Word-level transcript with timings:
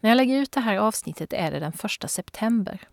När 0.00 0.10
jag 0.10 0.16
lägger 0.16 0.40
ut 0.40 0.52
det 0.52 0.60
här 0.60 0.76
avsnittet 0.76 1.32
är 1.32 1.50
det 1.50 1.60
den 1.60 1.72
första 1.72 2.08
september. 2.08 2.88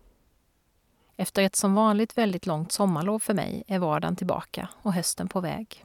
Efter 1.16 1.42
ett 1.42 1.56
som 1.56 1.74
vanligt 1.74 2.18
väldigt 2.18 2.46
långt 2.46 2.72
sommarlov 2.72 3.18
för 3.18 3.34
mig 3.34 3.64
är 3.66 3.78
vardagen 3.78 4.16
tillbaka 4.16 4.68
och 4.82 4.92
hösten 4.92 5.28
på 5.28 5.40
väg. 5.40 5.84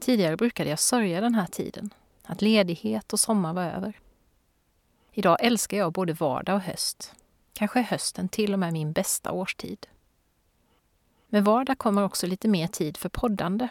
Tidigare 0.00 0.36
brukade 0.36 0.70
jag 0.70 0.78
sörja 0.78 1.20
den 1.20 1.34
här 1.34 1.46
tiden, 1.46 1.94
att 2.22 2.42
ledighet 2.42 3.12
och 3.12 3.20
sommar 3.20 3.54
var 3.54 3.64
över. 3.64 4.00
Idag 5.12 5.36
älskar 5.40 5.76
jag 5.76 5.92
både 5.92 6.12
vardag 6.12 6.54
och 6.54 6.62
höst. 6.62 7.14
Kanske 7.52 7.78
är 7.78 7.82
hösten 7.82 8.28
till 8.28 8.52
och 8.52 8.58
med 8.58 8.72
min 8.72 8.92
bästa 8.92 9.32
årstid. 9.32 9.86
Med 11.28 11.44
vardag 11.44 11.78
kommer 11.78 12.04
också 12.04 12.26
lite 12.26 12.48
mer 12.48 12.66
tid 12.66 12.96
för 12.96 13.08
poddande. 13.08 13.68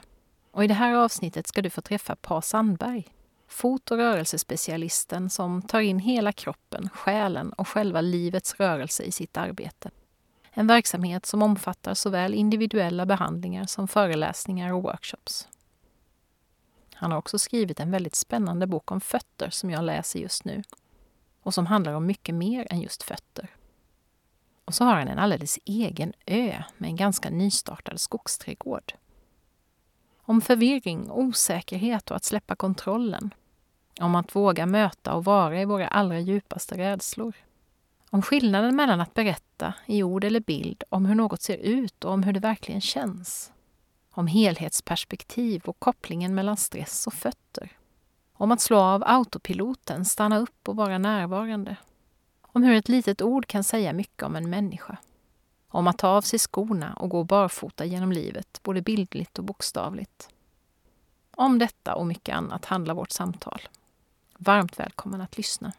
Och 0.51 0.63
i 0.63 0.67
det 0.67 0.73
här 0.73 0.93
avsnittet 0.93 1.47
ska 1.47 1.61
du 1.61 1.69
få 1.69 1.81
träffa 1.81 2.15
Pa 2.15 2.41
Sandberg, 2.41 3.07
fot 3.47 3.91
och 3.91 3.97
rörelsespecialisten 3.97 5.29
som 5.29 5.61
tar 5.61 5.79
in 5.79 5.99
hela 5.99 6.31
kroppen, 6.31 6.89
själen 6.89 7.53
och 7.53 7.67
själva 7.67 8.01
livets 8.01 8.55
rörelse 8.55 9.03
i 9.03 9.11
sitt 9.11 9.37
arbete. 9.37 9.91
En 10.51 10.67
verksamhet 10.67 11.25
som 11.25 11.41
omfattar 11.41 11.93
såväl 11.93 12.33
individuella 12.33 13.05
behandlingar 13.05 13.65
som 13.65 13.87
föreläsningar 13.87 14.73
och 14.73 14.83
workshops. 14.83 15.47
Han 16.93 17.11
har 17.11 17.17
också 17.17 17.39
skrivit 17.39 17.79
en 17.79 17.91
väldigt 17.91 18.15
spännande 18.15 18.67
bok 18.67 18.91
om 18.91 19.01
fötter 19.01 19.49
som 19.49 19.69
jag 19.69 19.83
läser 19.83 20.19
just 20.19 20.45
nu 20.45 20.63
och 21.41 21.53
som 21.53 21.65
handlar 21.65 21.93
om 21.93 22.05
mycket 22.05 22.35
mer 22.35 22.67
än 22.69 22.81
just 22.81 23.03
fötter. 23.03 23.49
Och 24.65 24.73
så 24.73 24.83
har 24.83 24.95
han 24.95 25.07
en 25.07 25.19
alldeles 25.19 25.59
egen 25.65 26.13
ö 26.25 26.63
med 26.77 26.89
en 26.89 26.95
ganska 26.95 27.29
nystartad 27.29 27.99
skogsträdgård. 27.99 28.93
Om 30.29 30.41
förvirring, 30.41 31.11
osäkerhet 31.11 32.11
och 32.11 32.17
att 32.17 32.23
släppa 32.23 32.55
kontrollen. 32.55 33.33
Om 33.99 34.15
att 34.15 34.35
våga 34.35 34.65
möta 34.65 35.13
och 35.13 35.25
vara 35.25 35.61
i 35.61 35.65
våra 35.65 35.87
allra 35.87 36.19
djupaste 36.19 36.77
rädslor. 36.77 37.35
Om 38.09 38.21
skillnaden 38.21 38.75
mellan 38.75 39.01
att 39.01 39.13
berätta, 39.13 39.73
i 39.85 40.03
ord 40.03 40.23
eller 40.23 40.39
bild, 40.39 40.83
om 40.89 41.05
hur 41.05 41.15
något 41.15 41.41
ser 41.41 41.57
ut 41.57 42.03
och 42.03 42.13
om 42.13 42.23
hur 42.23 42.33
det 42.33 42.39
verkligen 42.39 42.81
känns. 42.81 43.51
Om 44.11 44.27
helhetsperspektiv 44.27 45.61
och 45.65 45.79
kopplingen 45.79 46.35
mellan 46.35 46.57
stress 46.57 47.07
och 47.07 47.13
fötter. 47.13 47.71
Om 48.33 48.51
att 48.51 48.61
slå 48.61 48.77
av 48.79 49.03
autopiloten, 49.05 50.05
stanna 50.05 50.37
upp 50.37 50.69
och 50.69 50.75
vara 50.75 50.97
närvarande. 50.97 51.75
Om 52.41 52.63
hur 52.63 52.75
ett 52.75 52.89
litet 52.89 53.21
ord 53.21 53.47
kan 53.47 53.63
säga 53.63 53.93
mycket 53.93 54.23
om 54.23 54.35
en 54.35 54.49
människa. 54.49 54.97
Om 55.69 55.87
att 55.87 55.97
ta 55.97 56.07
av 56.07 56.21
sig 56.21 56.39
skorna 56.39 56.93
och 56.93 57.09
gå 57.09 57.23
barfota 57.23 57.85
genom 57.85 58.11
livet, 58.11 58.59
både 58.63 58.81
bildligt 58.81 59.39
och 59.39 59.45
bokstavligt. 59.45 60.29
Om 61.35 61.59
detta 61.59 61.95
och 61.95 62.07
mycket 62.07 62.35
annat 62.35 62.65
handlar 62.65 62.93
vårt 62.93 63.11
samtal. 63.11 63.61
Varmt 64.37 64.79
välkommen 64.79 65.21
att 65.21 65.37
lyssna. 65.37 65.73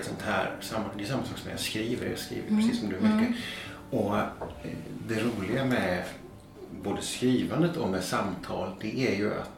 Ett 0.00 0.06
sånt 0.06 0.22
här 0.22 0.56
sammanhang. 0.60 0.94
Det 0.98 1.02
är 1.04 1.06
samma 1.08 1.24
sak 1.24 1.38
som 1.38 1.50
jag 1.50 1.60
skriver. 1.60 2.06
Jag 2.10 2.18
skriver 2.18 2.48
Mm. 2.48 2.60
precis 2.60 2.80
som 2.80 2.88
du 2.88 2.94
mycket. 2.94 3.10
Mm. 3.28 3.34
Och 3.90 4.16
eh, 4.18 4.26
det 5.08 5.20
roliga 5.20 5.64
med 5.64 6.04
både 6.82 7.02
skrivandet 7.02 7.76
och 7.76 7.88
med 7.88 8.04
samtal 8.04 8.74
det 8.80 9.08
är 9.08 9.16
ju 9.16 9.34
att 9.34 9.50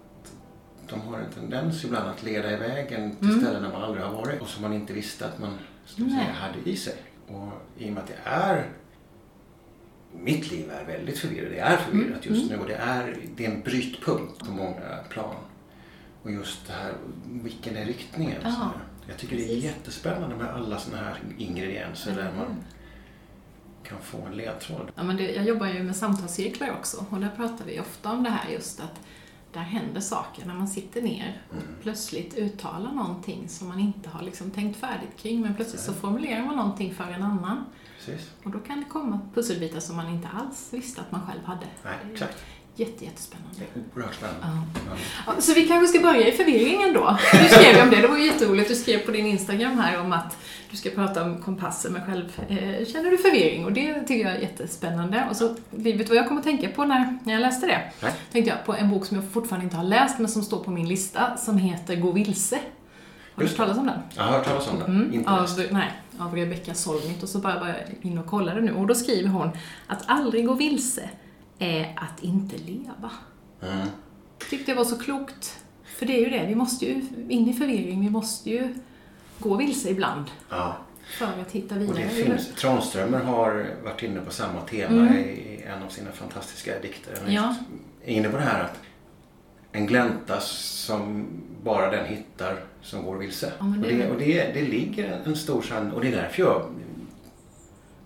de 0.88 1.00
har 1.00 1.18
en 1.18 1.32
tendens 1.32 1.84
ibland 1.84 2.08
att 2.10 2.22
leda 2.22 2.52
iväg 2.52 2.92
en 2.92 3.16
till 3.16 3.28
Mm. 3.28 3.40
ställen 3.40 3.62
där 3.62 3.70
man 3.72 3.82
aldrig 3.82 4.04
har 4.04 4.12
varit 4.14 4.40
och 4.40 4.48
som 4.48 4.62
man 4.62 4.72
inte 4.72 4.92
visste 4.92 5.26
att 5.26 5.38
man 5.38 5.58
säga, 5.86 6.32
hade 6.34 6.70
i 6.70 6.76
sig. 6.76 6.94
Och 7.28 7.48
i 7.78 7.88
och 7.88 7.92
med 7.92 8.02
att 8.02 8.08
det 8.08 8.18
är 8.30 8.66
mitt 10.18 10.50
liv 10.50 10.70
är 10.70 10.84
väldigt 10.84 11.18
förvirrat. 11.18 11.50
Det 11.50 11.58
är 11.58 11.76
förvirrat 11.76 12.26
just 12.26 12.42
Mm. 12.42 12.56
nu 12.56 12.62
och 12.62 12.68
det 12.68 12.74
är, 12.74 13.16
det 13.36 13.46
är 13.46 13.50
en 13.50 13.60
brytpunkt 13.60 14.38
på 14.38 14.50
många 14.50 14.98
plan. 15.08 15.34
Och 16.22 16.30
just 16.32 16.66
det 16.66 16.72
här, 16.72 16.92
vilken 17.42 17.76
är 17.76 17.84
riktningen? 17.84 18.42
Här. 18.42 18.70
Jag 19.08 19.18
tycker 19.18 19.36
det 19.36 19.42
är 19.42 19.46
precis. 19.46 19.64
jättespännande 19.64 20.36
med 20.36 20.46
alla 20.54 20.78
sådana 20.78 21.02
här 21.02 21.18
ingredienser 21.38 22.12
där 22.14 22.20
Eller 22.20 22.36
man 22.36 22.46
hur? 22.46 23.88
kan 23.88 23.98
få 24.00 24.18
en 24.26 24.32
ledtråd. 24.36 24.90
Ja, 24.94 25.02
men 25.02 25.16
det, 25.16 25.30
jag 25.34 25.44
jobbar 25.44 25.66
ju 25.66 25.82
med 25.82 25.96
samtalscirklar 25.96 26.70
också 26.70 27.04
och 27.10 27.20
där 27.20 27.30
pratar 27.36 27.64
vi 27.64 27.80
ofta 27.80 28.12
om 28.12 28.22
det 28.22 28.30
här 28.30 28.50
just 28.50 28.80
att 28.80 29.00
där 29.52 29.60
händer 29.60 30.00
saker 30.00 30.46
när 30.46 30.54
man 30.54 30.68
sitter 30.68 31.02
ner 31.02 31.42
och 31.50 31.54
Mm. 31.56 31.66
plötsligt 31.82 32.34
uttalar 32.38 32.92
någonting 32.92 33.48
som 33.48 33.68
man 33.68 33.78
inte 33.80 34.08
har 34.08 34.22
liksom 34.22 34.50
tänkt 34.50 34.76
färdigt 34.80 35.16
kring 35.16 35.40
men 35.40 35.54
plötsligt 35.54 35.80
så 35.82 35.92
formulerar 35.92 36.44
man 36.46 36.56
någonting 36.56 36.94
för 36.94 37.04
en 37.04 37.22
annan 37.22 37.64
Precis. 37.98 38.30
och 38.44 38.50
då 38.50 38.58
kan 38.58 38.78
det 38.78 38.84
komma 38.84 39.20
pusselbitar 39.34 39.80
som 39.80 39.96
man 39.96 40.08
inte 40.08 40.28
alls 40.28 40.68
visste 40.72 41.00
att 41.00 41.12
man 41.12 41.20
själv 41.26 41.44
hade. 41.44 41.66
Nej, 41.84 41.94
exakt. 42.12 42.36
Jätte, 42.76 43.04
jättespännande. 43.04 43.60
Oerhört 43.96 44.14
spännande. 44.14 44.40
Ja. 44.42 44.80
Ja. 44.90 44.96
Ja, 45.26 45.40
så 45.40 45.54
vi 45.54 45.68
kanske 45.68 45.86
ska 45.86 46.00
börja 46.00 46.28
i 46.28 46.32
förvirringen 46.32 46.92
då. 46.94 47.18
Du 47.32 47.48
skrev 47.48 47.76
ju 47.76 47.82
om 47.82 47.90
det, 47.90 47.96
det 47.96 48.08
var 48.08 48.16
ju 48.18 48.26
jätteroligt. 48.26 48.68
Du 48.68 48.74
skrev 48.74 48.98
på 48.98 49.10
din 49.10 49.26
Instagram 49.26 49.78
här 49.78 50.00
om 50.00 50.12
att 50.12 50.36
du 50.70 50.76
ska 50.76 50.90
prata 50.90 51.22
om 51.24 51.42
kompasser, 51.42 51.90
men 51.90 52.06
själv 52.06 52.40
eh, 52.48 52.86
känner 52.86 53.10
du 53.10 53.18
förvirring 53.18 53.64
och 53.64 53.72
det 53.72 54.00
tycker 54.00 54.28
jag 54.28 54.36
är 54.36 54.40
jättespännande. 54.40 55.26
Och 55.30 55.36
så, 55.36 55.48
vet 55.70 55.98
du 55.98 56.04
vad 56.04 56.16
jag 56.16 56.28
kom 56.28 56.38
att 56.38 56.44
tänka 56.44 56.68
på 56.68 56.84
när, 56.84 57.18
när 57.24 57.32
jag 57.32 57.40
läste 57.40 57.66
det? 57.66 57.80
Nej. 58.02 58.12
Tänkte 58.32 58.50
jag 58.50 58.64
på 58.66 58.74
en 58.74 58.90
bok 58.90 59.06
som 59.06 59.16
jag 59.16 59.26
fortfarande 59.32 59.64
inte 59.64 59.76
har 59.76 59.84
läst, 59.84 60.18
men 60.18 60.28
som 60.28 60.42
står 60.42 60.64
på 60.64 60.70
min 60.70 60.88
lista, 60.88 61.36
som 61.36 61.58
heter 61.58 61.96
Gå 61.96 62.10
vilse. 62.12 62.58
Har 63.34 63.42
du 63.42 63.48
hört 63.48 63.56
talas 63.56 63.78
om 63.78 63.86
den? 63.86 63.98
Jag 64.16 64.22
har 64.22 64.32
hört 64.32 64.44
talas 64.46 64.68
om 64.68 64.78
det. 64.78 64.84
Mm, 64.84 65.14
Inte 65.14 65.30
av, 65.30 65.48
nej, 65.70 65.90
av 66.18 66.34
Rebecca 66.36 66.74
Solnit 66.74 67.22
och 67.22 67.28
så 67.28 67.38
bara 67.38 67.60
var 67.60 67.68
jag 67.68 67.76
in 68.02 68.18
och 68.18 68.26
kollade 68.26 68.60
nu 68.60 68.72
och 68.74 68.86
då 68.86 68.94
skriver 68.94 69.28
hon 69.28 69.50
att 69.86 70.02
aldrig 70.06 70.46
gå 70.46 70.54
vilse 70.54 71.08
är 71.62 71.92
att 71.96 72.22
inte 72.22 72.56
leva. 72.58 73.10
Mm. 73.62 73.88
tyckte 74.50 74.70
jag 74.70 74.76
var 74.76 74.84
så 74.84 74.98
klokt. 74.98 75.58
För 75.98 76.06
det 76.06 76.12
är 76.16 76.20
ju 76.20 76.30
det, 76.30 76.46
vi 76.46 76.54
måste 76.54 76.84
ju 76.86 76.92
in 77.28 77.48
i 77.48 77.52
förvirring, 77.54 78.00
vi 78.00 78.10
måste 78.10 78.50
ju 78.50 78.74
gå 79.38 79.56
vilse 79.56 79.90
ibland 79.90 80.24
Ja. 80.50 80.76
för 81.18 81.24
att 81.40 81.50
hitta 81.52 81.74
Och 81.74 81.80
vidare. 81.80 81.96
det 81.98 82.02
hur? 82.04 82.24
finns, 82.24 82.54
Tranströmer 82.54 83.18
har 83.20 83.66
varit 83.84 84.02
inne 84.02 84.20
på 84.20 84.30
samma 84.30 84.60
tema 84.60 85.00
Mm. 85.06 85.14
i 85.18 85.64
en 85.76 85.82
av 85.82 85.88
sina 85.88 86.12
fantastiska 86.12 86.72
dikter. 86.82 87.14
Han 87.24 87.32
Ja. 87.34 87.54
inne 88.04 88.28
på 88.28 88.36
det 88.36 88.42
här 88.42 88.64
att 88.64 88.78
en 89.72 89.86
glänta 89.86 90.40
som 90.40 91.26
bara 91.64 91.90
den 91.90 92.06
hittar 92.06 92.56
som 92.82 93.02
går 93.04 93.16
vilse. 93.16 93.52
Ja, 93.58 93.64
det 93.64 93.78
och 93.92 93.98
det, 93.98 94.10
och 94.10 94.18
det, 94.18 94.54
det 94.54 94.62
ligger 94.62 95.22
en 95.26 95.36
stor 95.36 95.62
sann 95.62 95.92
och 95.92 96.00
det 96.00 96.08
är 96.08 96.16
därför 96.16 96.42
jag 96.42 96.62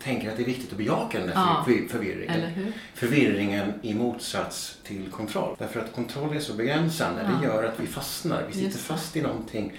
tänker 0.07 0.31
att 0.31 0.37
det 0.37 0.43
är 0.43 0.47
viktigt 0.47 0.73
att 0.73 0.79
bejaka 0.79 1.19
den 1.19 1.27
där 1.27 1.35
Ja. 1.35 1.65
för, 1.67 1.89
förvirringen. 1.89 2.73
Förvirringen 2.95 3.73
i 3.83 3.95
motsats 3.95 4.79
till 4.85 5.11
kontroll. 5.11 5.57
Därför 5.59 5.81
att 5.81 5.93
kontroll 5.95 6.37
är 6.37 6.41
så 6.41 6.55
begränsande. 6.55 7.23
Det 7.23 7.47
Ja. 7.47 7.55
gör 7.55 7.65
att 7.65 7.81
vi 7.81 7.87
fastnar. 7.87 8.45
Vi 8.49 8.53
sitter 8.53 8.69
det. 8.69 8.79
fast 8.79 9.17
i 9.17 9.23
någonting. 9.23 9.73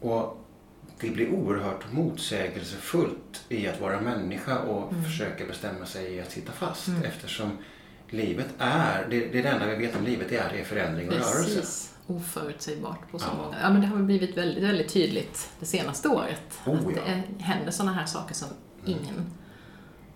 Och 0.00 0.42
det 1.00 1.10
blir 1.10 1.28
oerhört 1.30 1.92
motsägelsefullt 1.92 3.44
i 3.48 3.68
att 3.68 3.80
vara 3.80 4.00
människa 4.00 4.58
och 4.58 4.92
Mm. 4.92 5.04
försöka 5.04 5.44
bestämma 5.46 5.86
sig 5.86 6.14
i 6.14 6.20
att 6.20 6.30
sitta 6.30 6.52
fast. 6.52 6.88
Mm. 6.88 7.02
Eftersom 7.02 7.50
livet 8.10 8.46
är, 8.58 9.06
det, 9.10 9.20
det 9.26 9.38
är 9.38 9.42
det 9.42 9.48
enda 9.48 9.66
vi 9.66 9.86
vet 9.86 9.96
om 9.96 10.04
livet, 10.04 10.26
det 10.28 10.36
är, 10.36 10.52
det 10.52 10.60
är 10.60 10.64
förändring 10.64 11.08
och 11.08 11.14
rörelse. 11.14 11.44
Precis. 11.44 11.92
Oförutsägbart 12.06 13.10
på 13.10 13.18
så 13.18 13.26
Ja. 13.32 13.42
många. 13.44 13.56
Ja, 13.62 13.70
men 13.70 13.80
det 13.80 13.86
har 13.86 13.96
blivit 13.96 14.36
väldigt, 14.36 14.64
väldigt 14.64 14.88
tydligt 14.92 15.50
det 15.60 15.66
senaste 15.66 16.08
året. 16.08 16.58
Oh, 16.66 16.74
att 16.74 16.96
ja. 16.96 17.02
det 17.38 17.42
händer 17.44 17.70
sådana 17.72 17.92
här 17.92 18.06
saker 18.06 18.34
som. 18.34 18.48
Ingen 18.86 19.30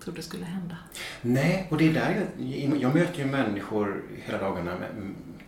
trodde 0.05 0.23
skulle 0.23 0.45
hända. 0.45 0.77
Nej, 1.23 1.67
och 1.71 1.77
det 1.79 1.89
är 1.89 1.93
där 1.95 2.27
jag, 2.39 2.77
jag 2.83 2.95
möter 2.95 3.19
ju 3.19 3.25
människor 3.27 4.03
hela 4.25 4.39
dagarna 4.39 4.77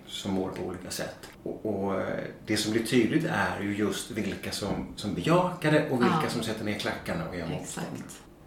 som 0.06 0.32
mår 0.32 0.48
på 0.50 0.62
olika 0.62 0.90
sätt. 0.90 1.28
Och, 1.42 1.66
och 1.84 2.00
eh, 2.00 2.18
det 2.46 2.56
som 2.56 2.72
blir 2.72 2.82
tydligt 2.86 3.24
är 3.24 3.60
ju 3.62 3.76
just 3.76 4.10
vilka 4.10 4.50
som, 4.50 4.86
som 4.96 5.14
bejakar 5.14 5.72
det 5.72 5.90
och 5.90 6.02
vilka 6.02 6.20
Ja. 6.24 6.28
som 6.30 6.42
sätter 6.42 6.64
ner 6.64 6.78
klackarna 6.78 7.28
och 7.28 7.36
gör 7.36 7.46
motstånd. 7.46 7.86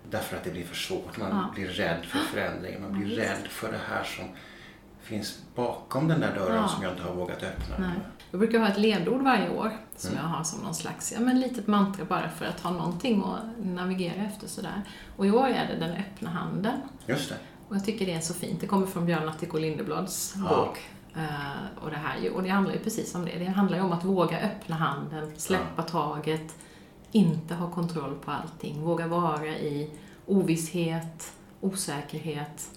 Därför 0.10 0.38
att 0.38 0.44
det 0.44 0.51
blir 0.51 0.63
för 0.66 0.75
svårt. 0.75 1.18
Man 1.18 1.30
Ja. 1.31 1.51
blir 1.56 1.68
rädd 1.68 2.06
för 2.06 2.18
förändringen. 2.19 2.81
Man 2.81 3.00
blir 3.00 3.18
Ja, 3.18 3.24
rädd 3.24 3.48
för 3.50 3.72
det 3.72 3.80
här 3.89 4.04
som 4.04 4.25
finns 5.01 5.39
bakom 5.56 6.07
den 6.07 6.19
där 6.19 6.36
dörren 6.36 6.69
som 6.69 6.83
jag 6.83 6.92
inte 6.92 7.04
har 7.04 7.13
vågat 7.16 7.44
öppna. 7.44 7.75
Nej. 7.80 7.89
Jag 8.31 8.39
brukar 8.39 8.60
ha 8.60 8.68
ett 8.68 8.77
ledord 8.77 9.22
varje 9.22 9.50
år 9.50 9.72
som 9.95 10.12
Mm. 10.12 10.24
jag 10.24 10.30
har 10.30 10.44
som 10.44 10.60
någon 10.63 10.75
slags, 10.75 11.12
ja 11.12 11.19
men 11.19 11.39
litet 11.39 11.68
mantra 11.68 12.06
bara 12.06 12.30
för 12.30 12.45
att 12.45 12.60
ha 12.60 12.72
någonting 12.72 13.24
att 13.25 13.66
navigera 13.66 14.16
efter 14.25 14.48
sådär. 14.48 14.81
Och 15.18 15.25
i 15.25 15.31
år 15.31 15.48
är 15.48 15.68
det 15.68 15.75
den 15.88 15.92
öppna 15.98 16.30
handen. 16.30 16.81
Just 17.06 17.30
det. 17.30 17.36
Och 17.69 17.75
jag 17.75 17.86
tycker 17.86 18.06
det 18.06 18.13
är 18.13 18.19
så 18.19 18.33
fint. 18.33 18.62
Det 18.62 18.68
kommer 18.68 18.88
från 18.88 19.06
Björn 19.06 19.30
Attic 19.30 19.54
Lindeblads 19.54 20.33
Ja. 20.50 20.56
bok. 20.56 20.80
Eh, 21.16 21.83
och, 21.83 21.89
det 21.89 21.95
här, 21.98 22.18
ju- 22.22 22.30
och 22.30 22.44
det 22.44 22.50
handlar 22.50 22.74
ju 22.74 22.80
precis 22.80 23.16
om 23.16 23.25
det. 23.25 23.39
Det 23.39 23.45
handlar 23.45 23.77
ju 23.77 23.83
om 23.83 23.92
att 23.92 24.04
våga 24.04 24.39
öppna 24.39 24.75
handen, 24.75 25.31
släppa 25.38 25.81
taget, 25.83 26.56
inte 27.12 27.54
ha 27.56 27.72
kontroll 27.72 28.16
på 28.25 28.31
allting, 28.31 28.81
våga 28.81 29.07
vara 29.07 29.48
i 29.48 29.89
ovisshet, 30.25 31.33
osäkerhet. 31.62 32.69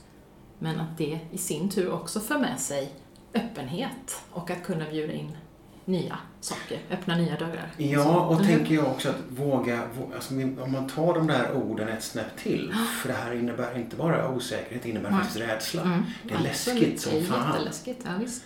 Men 0.58 0.80
att 0.80 0.98
det 0.98 1.20
i 1.32 1.38
sin 1.38 1.68
tur 1.68 1.92
också 1.92 2.20
för 2.20 2.38
med 2.38 2.60
sig 2.60 2.92
öppenhet 3.38 4.22
och 4.30 4.50
att 4.50 4.62
kunna 4.62 4.84
bjuda 4.90 5.12
in 5.12 5.36
nya 5.84 6.18
saker, 6.40 6.78
öppna 6.90 7.16
nya 7.16 7.36
dörrar. 7.38 7.70
Ja, 7.76 8.20
och 8.20 8.34
Mhm. 8.36 8.44
tänker 8.46 8.74
jag 8.74 8.86
också 8.86 9.08
att 9.08 9.16
våga, 9.28 9.76
vå- 9.76 10.14
alltså, 10.14 10.34
om 10.62 10.72
man 10.72 10.88
tar 10.88 11.14
de 11.14 11.26
där 11.26 11.52
orden 11.52 11.88
ett 11.88 12.02
snäpp 12.02 12.36
till. 12.36 12.74
För 13.02 13.08
det 13.08 13.14
här 13.14 13.34
innebär 13.34 13.78
inte 13.78 13.96
bara 13.96 14.28
osäkerhet, 14.28 14.82
det 14.82 14.88
innebär 14.90 15.10
Nej. 15.10 15.18
faktiskt 15.20 15.40
rädsla. 15.40 15.82
Mm, 15.82 16.02
Det 16.22 16.34
är 16.34 16.38
absolut. 16.38 16.78
läskigt 16.82 17.00
som 17.00 17.22
fan. 17.24 17.52
jätteläskigt, 17.52 18.00
ja 18.04 18.10
visst. 18.20 18.42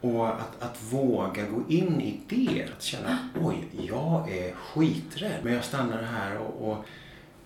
Och 0.00 0.28
att, 0.28 0.62
att 0.62 0.82
våga 0.92 1.42
gå 1.42 1.62
in 1.68 2.00
i 2.00 2.20
det. 2.28 2.68
Att 2.76 2.82
känna, 2.82 3.18
oj, 3.42 3.56
jag 3.88 4.30
är 4.36 4.54
skiträdd. 4.54 5.40
Men 5.42 5.52
jag 5.54 5.64
stannar 5.64 6.02
här 6.02 6.38
och, 6.38 6.70
och 6.70 6.84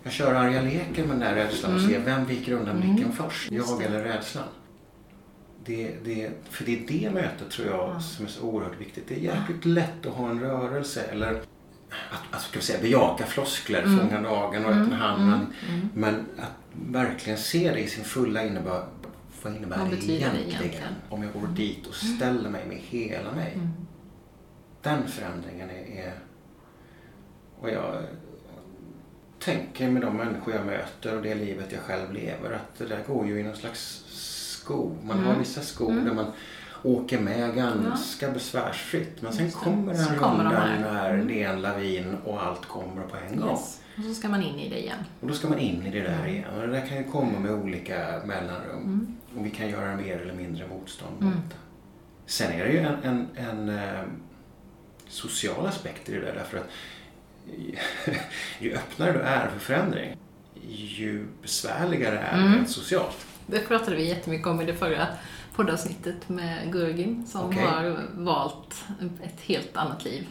jag 0.02 0.12
kör 0.12 0.34
arga 0.34 0.62
leken 0.62 1.06
med 1.08 1.16
den 1.16 1.20
där 1.20 1.34
rädslan 1.34 1.74
och 1.74 1.80
ser 1.80 1.98
vem 2.00 2.24
viker 2.24 2.52
undan 2.52 2.76
Mm. 2.76 2.94
blicken 2.94 3.12
först. 3.12 3.50
Jag 3.52 3.82
eller 3.82 4.04
rädslan. 4.04 4.44
Det, 5.64 5.94
det, 6.04 6.30
för 6.50 6.64
det 6.64 6.78
är 6.78 6.86
det 6.88 7.10
mötet 7.10 7.50
tror 7.50 7.68
jag 7.68 7.76
Ja. 7.94 8.00
som 8.00 8.24
är 8.24 8.30
så 8.30 8.42
oerhört 8.42 8.80
viktigt. 8.80 9.04
Det 9.08 9.14
är 9.14 9.18
jäkligt 9.18 9.64
lätt 9.64 10.06
att 10.06 10.12
ha 10.14 10.30
en 10.30 10.40
rörelse 10.40 11.02
eller 11.02 11.34
att, 12.10 12.34
att 12.36 12.42
ska 12.42 12.58
vi 12.58 12.64
säga, 12.64 12.80
bejaka 12.82 13.26
floskler, 13.26 13.82
Mm. 13.82 13.98
fånga 13.98 14.20
dagen 14.20 14.64
och 14.64 14.70
Mm, 14.72 14.82
öppna 14.82 14.96
handen. 14.96 15.28
mm, 15.28 15.74
mm. 15.80 15.88
Men 15.94 16.14
att 16.38 16.52
verkligen 16.92 17.38
se 17.38 17.70
det 17.72 17.80
i 17.80 17.86
sin 17.88 18.04
fulla 18.04 18.44
innebörd. 18.44 18.84
Vad 19.42 19.56
innebär 19.56 19.78
Vad 19.78 19.86
det 19.90 19.96
betyder 19.96 20.12
det 20.14 20.24
egentligen? 20.24 20.60
egentligen? 20.60 20.94
Om 21.08 21.22
jag 21.22 21.32
går 21.32 21.46
dit 21.48 21.86
och 21.86 21.94
ställer 21.94 22.50
mig 22.50 22.66
med 22.66 22.76
hela 22.76 23.32
mig. 23.32 23.52
Mm. 23.54 23.68
Den 24.82 25.08
förändringen 25.08 25.70
är, 25.70 26.04
är... 26.06 26.12
Och 27.60 27.70
jag 27.70 28.02
tänker 29.38 29.90
med 29.90 30.02
de 30.02 30.16
människor 30.16 30.54
jag 30.54 30.66
möter 30.66 31.16
och 31.16 31.22
det 31.22 31.34
livet 31.34 31.72
jag 31.72 31.80
själv 31.80 32.12
lever 32.12 32.52
att 32.52 32.78
det 32.78 32.86
där 32.86 33.02
går 33.06 33.26
ju 33.26 33.40
i 33.40 33.42
någon 33.42 33.56
slags 33.56 34.04
skog. 34.70 34.96
Man 35.04 35.18
har 35.18 35.24
Mm. 35.26 35.38
vissa 35.38 35.60
skog 35.60 35.90
Mm. 35.90 36.04
där 36.04 36.12
man 36.14 36.26
åker 36.82 37.20
med 37.20 37.54
ganska 37.54 38.30
besvärsfritt. 38.30 39.22
Men 39.22 39.32
sen 39.32 39.50
kommer 39.50 39.94
den 39.94 40.04
de 40.04 40.10
rundan 40.14 40.46
här. 40.46 40.78
när 40.80 41.14
Mm. 41.14 41.26
det 41.26 41.42
är 41.42 41.50
en 41.52 41.62
lavin 41.62 42.16
och 42.24 42.42
allt 42.42 42.66
kommer 42.66 43.02
på 43.02 43.16
en 43.16 43.40
gång. 43.40 43.50
Yes. 43.50 43.80
Och 43.98 44.04
så 44.04 44.14
ska 44.14 44.28
man 44.28 44.42
in 44.42 44.58
i 44.58 44.68
det 44.68 44.78
igen. 44.82 44.98
Och 45.20 45.28
då 45.28 45.34
ska 45.34 45.48
man 45.48 45.58
in 45.58 45.86
i 45.86 45.90
det 45.90 46.00
där 46.00 46.14
Mm. 46.18 46.26
igen. 46.30 46.44
Och 46.56 46.60
det 46.60 46.72
där 46.72 46.86
kan 46.86 46.96
ju 46.96 47.04
komma 47.04 47.38
med 47.38 47.50
olika 47.52 48.20
mellanrum. 48.24 48.82
Mm. 48.84 49.16
Och 49.38 49.46
vi 49.46 49.50
kan 49.50 49.68
göra 49.68 49.96
mer 49.96 50.18
eller 50.18 50.34
mindre 50.34 50.66
motstånd 50.68 51.16
Mm. 51.20 51.34
mot 51.34 51.50
det. 51.50 51.56
Sen 52.26 52.52
är 52.52 52.64
det 52.64 52.70
ju 52.72 52.78
en, 52.78 52.94
en, 53.02 53.26
en 53.36 53.68
eh, 53.68 54.00
social 55.08 55.66
aspekt 55.66 56.08
i 56.08 56.12
det 56.12 56.20
där. 56.20 56.34
Därför 56.34 56.58
att 56.58 56.68
ju 58.60 58.74
öppnare 58.74 59.12
du 59.12 59.18
är 59.20 59.48
för 59.48 59.58
förändring, 59.58 60.16
ju 60.68 61.26
besvärligare 61.42 62.18
är 62.18 62.38
Mm. 62.38 62.62
det 62.62 62.68
socialt. 62.68 63.26
Det 63.50 63.68
pratade 63.68 63.96
vi 63.96 64.08
jättemycket 64.08 64.46
om 64.46 64.60
i 64.60 64.64
det 64.64 64.74
förra 64.74 65.06
poddavsnittet 65.54 66.28
med 66.28 66.72
Gurgin 66.72 67.26
som 67.26 67.46
Okej. 67.46 67.64
har 67.64 67.98
valt 68.14 68.84
ett 69.22 69.40
helt 69.40 69.76
annat 69.76 70.04
liv 70.04 70.28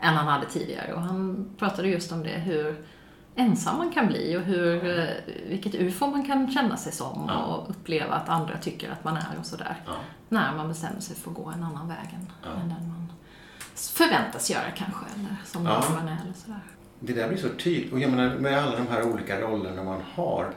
än 0.00 0.14
han 0.14 0.26
hade 0.26 0.46
tidigare. 0.46 0.92
Och 0.92 1.00
han 1.00 1.50
pratade 1.58 1.88
just 1.88 2.12
om 2.12 2.22
det, 2.22 2.28
hur 2.38 2.84
ensam 3.34 3.78
man 3.78 3.90
kan 3.92 4.06
bli 4.06 4.36
och 4.36 4.40
hur, 4.42 4.98
eh, 4.98 5.04
vilket 5.48 5.74
ufo 5.74 6.06
man 6.06 6.26
kan 6.26 6.52
känna 6.52 6.76
sig 6.76 6.92
som 6.92 7.24
Ja. 7.28 7.44
och 7.44 7.70
uppleva 7.70 8.14
att 8.14 8.28
andra 8.28 8.56
tycker 8.56 8.90
att 8.90 9.04
man 9.04 9.16
är 9.16 9.38
och 9.40 9.46
sådär. 9.46 9.76
Ja. 9.86 9.92
När 10.28 10.54
man 10.56 10.68
bestämmer 10.68 11.00
sig 11.00 11.16
för 11.16 11.30
att 11.30 11.36
gå 11.36 11.48
en 11.50 11.62
annan 11.62 11.88
väg 11.88 12.08
än, 12.14 12.26
Ja. 12.42 12.60
än 12.60 12.68
den 12.68 12.88
man 12.88 13.12
förväntas 13.74 14.50
göra 14.50 14.70
kanske, 14.76 15.04
eller 15.14 15.36
som 15.44 15.64
Ja. 15.66 15.84
man 15.94 16.08
är 16.08 16.18
eller 16.24 16.32
sådär. 16.34 16.60
Det 17.00 17.12
där 17.12 17.28
blir 17.28 17.38
så 17.38 17.48
tydligt. 17.48 17.92
Och 17.92 18.00
jag 18.00 18.10
menar 18.10 18.34
med 18.34 18.58
alla 18.64 18.76
de 18.76 18.88
här 18.88 19.02
olika 19.02 19.40
rollerna 19.40 19.82
man 19.84 20.00
har. 20.14 20.54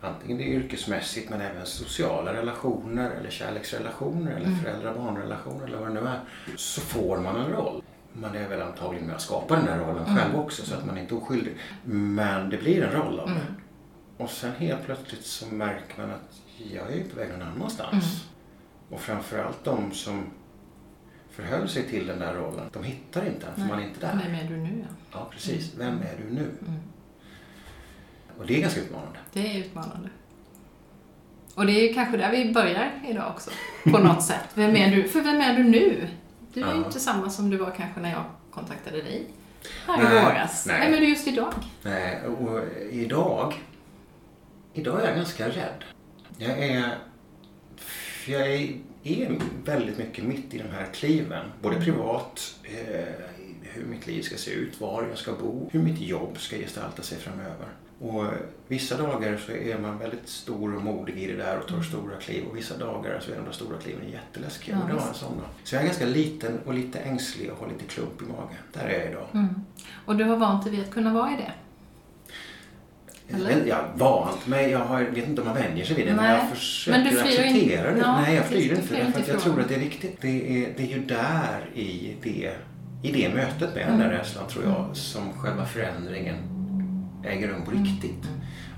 Antingen 0.00 0.38
det 0.38 0.44
är 0.44 0.48
yrkesmässigt 0.48 1.30
men 1.30 1.40
även 1.40 1.66
sociala 1.66 2.32
relationer 2.34 3.10
eller 3.10 3.30
kärleksrelationer 3.30 4.30
eller 4.32 4.46
Mm. 4.46 4.58
föräldrar-barnrelationer 4.58 5.66
eller 5.66 5.78
vad 5.78 5.88
det 5.88 5.94
nu 6.00 6.08
är. 6.08 6.20
Så 6.56 6.80
får 6.80 7.18
man 7.18 7.36
en 7.36 7.52
roll. 7.52 7.82
Man 8.12 8.34
är 8.36 8.48
väl 8.48 8.62
antagligen 8.62 9.06
med 9.06 9.16
att 9.16 9.22
skapa 9.22 9.56
den 9.56 9.64
där 9.64 9.78
rollen 9.78 10.04
Mm. 10.04 10.16
själv 10.16 10.36
också 10.36 10.62
så 10.66 10.74
att 10.74 10.86
man 10.86 10.98
inte 10.98 11.14
är 11.14 11.18
oskyldig. 11.18 11.56
Men 11.84 12.50
det 12.50 12.56
blir 12.58 12.82
en 12.82 12.92
roll 12.92 13.20
av 13.20 13.26
det. 13.28 13.32
Mm. 13.34 13.46
Och 14.16 14.30
sen 14.30 14.52
helt 14.58 14.84
plötsligt 14.84 15.24
så 15.26 15.46
märker 15.46 16.00
man 16.02 16.10
att 16.10 16.40
jag 16.72 16.92
är 16.92 17.04
på 17.04 17.16
väg 17.16 17.28
någon 17.32 17.42
annanstans. 17.48 17.92
Mm. 17.92 18.94
Och 18.94 19.00
framförallt 19.00 19.64
de 19.64 19.92
som 19.92 20.26
förhöll 21.30 21.68
sig 21.68 21.82
till 21.88 22.06
den 22.06 22.18
där 22.18 22.34
rollen, 22.34 22.70
de 22.72 22.84
hittar 22.84 23.26
inte 23.26 23.46
den 23.46 23.54
för 23.54 23.60
Nej. 23.60 23.70
man 23.70 23.78
är 23.78 23.84
inte 23.88 24.00
där. 24.00 24.20
Vem 24.24 24.34
är 24.34 24.48
du 24.48 24.56
nu? 24.56 24.84
Ja. 24.88 25.18
Ja, 25.18 25.28
precis. 25.32 25.74
Vem 25.78 25.94
är 25.98 26.14
du 26.28 26.34
nu? 26.34 26.50
Mm. 28.36 28.40
Och 28.40 28.46
det 28.46 28.56
är 28.56 28.60
ganska 28.60 28.80
utmanande. 28.80 29.18
Det 29.32 29.40
är 29.54 29.58
utmanande. 29.58 30.08
Och 31.54 31.66
det 31.66 31.72
är 31.90 31.94
kanske 31.94 32.16
där 32.16 32.30
vi 32.30 32.52
börjar 32.52 32.92
idag 33.08 33.30
också. 33.34 33.50
På 33.84 33.98
något 33.98 34.22
sätt. 34.32 34.44
Vem 34.54 34.76
är 34.76 34.90
du? 34.96 35.08
För 35.08 35.20
vem 35.20 35.40
är 35.40 35.56
du 35.56 35.64
nu? 35.64 36.08
Du 36.54 36.62
är 36.62 36.72
ju 36.74 36.78
inte 36.78 37.00
samma 37.00 37.30
som 37.30 37.50
du 37.50 37.56
var 37.56 37.70
kanske 37.76 38.00
när 38.00 38.10
jag 38.10 38.24
kontaktade 38.50 39.02
dig. 39.02 39.26
Här 39.86 40.02
Nej, 40.02 40.16
i 40.16 40.24
våras. 40.24 40.66
nej. 40.66 40.80
Vem 40.80 40.94
är 40.94 41.00
du 41.00 41.08
just 41.08 41.26
idag? 41.28 41.52
Nej, 41.82 42.22
och 42.26 42.60
idag, 42.90 43.54
idag 44.74 45.02
är 45.02 45.06
jag 45.06 45.16
ganska 45.16 45.48
rädd. 45.48 45.84
Jag 46.38 46.58
är, 46.58 46.98
jag 48.26 48.52
är, 48.52 48.76
är 49.04 49.38
väldigt 49.64 49.98
mycket 49.98 50.24
mitt 50.24 50.54
i 50.54 50.58
de 50.58 50.68
här 50.68 50.86
kliven. 50.94 51.46
Både 51.62 51.80
privat, 51.80 52.54
eh, 52.64 53.04
hur 53.62 53.84
mitt 53.84 54.06
liv 54.06 54.22
ska 54.22 54.36
se 54.36 54.50
ut, 54.50 54.80
var 54.80 55.06
jag 55.08 55.18
ska 55.18 55.32
bo, 55.32 55.68
hur 55.72 55.80
mitt 55.82 56.00
jobb 56.00 56.38
ska 56.38 56.56
gestalta 56.56 57.02
sig 57.02 57.18
framöver. 57.18 57.66
Och 58.00 58.24
vissa 58.68 58.96
dagar 58.96 59.36
så 59.46 59.52
är 59.52 59.78
man 59.78 59.98
väldigt 59.98 60.28
stor 60.28 60.76
och 60.76 60.82
modig 60.82 61.18
i 61.18 61.26
det 61.26 61.36
där 61.36 61.58
och 61.58 61.68
tar 61.68 61.82
stora 61.82 62.16
kliv 62.16 62.44
och 62.50 62.56
vissa 62.56 62.76
dagar 62.78 63.20
så 63.20 63.32
är 63.32 63.36
de 63.36 63.44
där 63.44 63.52
stora 63.52 63.78
kliven 63.78 64.10
jätteläskiga. 64.10 64.76
Ja, 64.88 64.94
och 64.94 65.00
var 65.00 65.08
en 65.08 65.14
sån. 65.14 65.40
Så 65.64 65.74
jag 65.74 65.82
är 65.82 65.86
ganska 65.86 66.06
liten 66.06 66.58
och 66.66 66.74
lite 66.74 66.98
ängslig 66.98 67.50
och 67.52 67.58
har 67.58 67.68
lite 67.68 67.84
klump 67.84 68.22
i 68.22 68.24
magen. 68.24 68.56
Där 68.72 68.84
är 68.88 69.00
jag 69.00 69.10
idag. 69.10 69.26
Mm. 69.34 69.48
Och 70.06 70.16
du 70.16 70.24
har 70.24 70.36
vant 70.36 70.64
dig 70.64 70.72
vid 70.72 70.80
att 70.84 70.90
kunna 70.90 71.12
vara 71.14 71.30
i 71.30 71.36
det? 71.36 71.52
Eller? 73.34 73.50
Jag, 73.50 73.68
jag 73.68 73.84
vant 73.94 74.46
mig. 74.46 74.70
Jag 74.70 74.78
har, 74.78 75.02
vet 75.02 75.28
inte 75.28 75.40
om 75.40 75.46
man 75.46 75.56
vänjer 75.56 75.84
sig 75.84 75.96
vid 75.96 76.06
det, 76.06 76.14
men 76.14 76.24
Nej. 76.24 76.38
jag 76.38 76.50
försöker 76.50 76.98
Men 76.98 77.08
flyr 77.10 77.20
in- 77.20 77.26
acceptera 77.56 77.92
det. 77.92 77.98
Ja, 78.00 78.20
Nej, 78.20 78.34
jag 78.36 78.44
flyr 78.46 78.70
inte. 78.70 78.82
flyr 78.82 79.00
inte 79.06 79.18
att 79.18 79.28
jag 79.28 79.40
tror 79.40 79.60
att 79.60 79.68
det 79.68 79.74
är 79.74 79.78
viktigt. 79.80 80.18
Det 80.20 80.64
är, 80.64 80.72
det 80.76 80.82
är 80.82 80.86
ju 80.86 81.04
där 81.04 81.70
i 81.74 82.16
det, 82.22 82.52
i 83.02 83.12
det 83.12 83.34
mötet 83.34 83.74
med 83.74 83.86
den 83.86 83.94
Mm. 83.94 83.98
där 83.98 84.08
rädslan, 84.16 84.48
tror 84.48 84.64
jag, 84.64 84.96
som 84.96 85.32
själva 85.32 85.64
förändringen 85.66 86.36
äger 87.26 87.48
rum 87.48 87.64
på 87.64 87.70
Mm. 87.70 87.84
riktigt. 87.84 88.28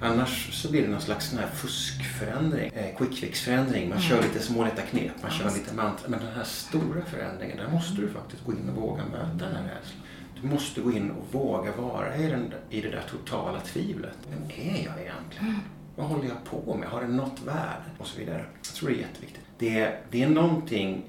Annars 0.03 0.53
så 0.63 0.71
blir 0.71 0.83
det 0.83 0.89
någon 0.89 1.01
slags 1.01 1.27
sån 1.31 1.39
här 1.39 1.47
fuskförändring, 1.47 2.73
eh, 2.75 2.97
quick 2.97 3.15
fix-förändring. 3.19 3.89
Man 3.89 4.01
kör 4.01 4.23
lite 4.23 4.41
små 4.41 4.65
lätta 4.65 4.83
knep, 4.83 5.13
man 5.23 5.31
kör 5.31 5.51
lite 5.51 5.75
mantra. 5.75 6.09
Men 6.09 6.19
den 6.21 6.33
här 6.37 6.45
stora 6.45 7.05
förändringen, 7.05 7.57
där 7.57 7.69
måste 7.73 8.01
du 8.01 8.09
faktiskt 8.09 8.45
gå 8.45 8.53
in 8.53 8.69
och 8.69 8.83
våga 8.83 9.03
möta 9.05 9.45
den 9.47 9.57
här 9.57 9.63
rädslan. 9.63 10.03
Du 10.43 10.49
måste 10.49 10.81
gå 10.81 10.93
in 10.93 11.11
och 11.11 11.35
våga 11.35 11.73
vara 11.73 12.17
i, 12.17 12.27
den, 12.27 12.53
i 12.71 12.81
det 12.81 12.89
där 12.91 13.03
totala 13.11 13.61
tvivlet. 13.61 14.17
Vem 14.31 14.43
är 14.67 14.85
jag 14.85 15.01
egentligen? 15.03 15.61
Vad 15.97 16.07
håller 16.07 16.29
jag 16.29 16.45
på 16.45 16.75
med? 16.77 16.89
Har 16.89 17.01
det 17.03 17.09
något 17.09 17.41
värde? 17.47 17.83
Och 17.99 18.07
så 18.07 18.19
vidare. 18.19 18.45
Jag 18.67 18.75
tror 18.75 18.89
det 18.89 18.95
är 18.95 18.99
jätteviktigt. 18.99 19.45
Det, 19.59 19.99
det 20.11 20.23
är 20.23 20.29
någonting 20.29 21.03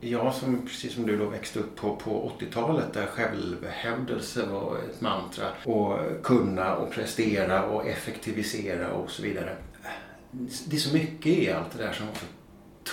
jag 0.00 0.34
som, 0.34 0.66
precis 0.66 0.94
som 0.94 1.06
du 1.06 1.16
då 1.16 1.26
växte 1.26 1.58
upp 1.58 1.76
på, 1.76 1.96
på 1.96 2.32
80-talet 2.40 2.92
där 2.92 3.06
självhävdelse 3.06 4.46
var 4.46 4.78
ett 4.78 5.00
mantra 5.00 5.46
och 5.64 5.98
kunna 6.22 6.76
och 6.76 6.92
prestera 6.92 7.64
och 7.64 7.86
effektivisera 7.86 8.92
och 8.92 9.10
så 9.10 9.22
vidare. 9.22 9.56
Det 10.66 10.76
är 10.76 10.80
så 10.80 10.94
mycket 10.94 11.26
i 11.26 11.52
allt 11.52 11.72
det 11.76 11.84
där 11.84 11.92
som 11.92 12.06
var 12.06 12.14
så 12.14 12.26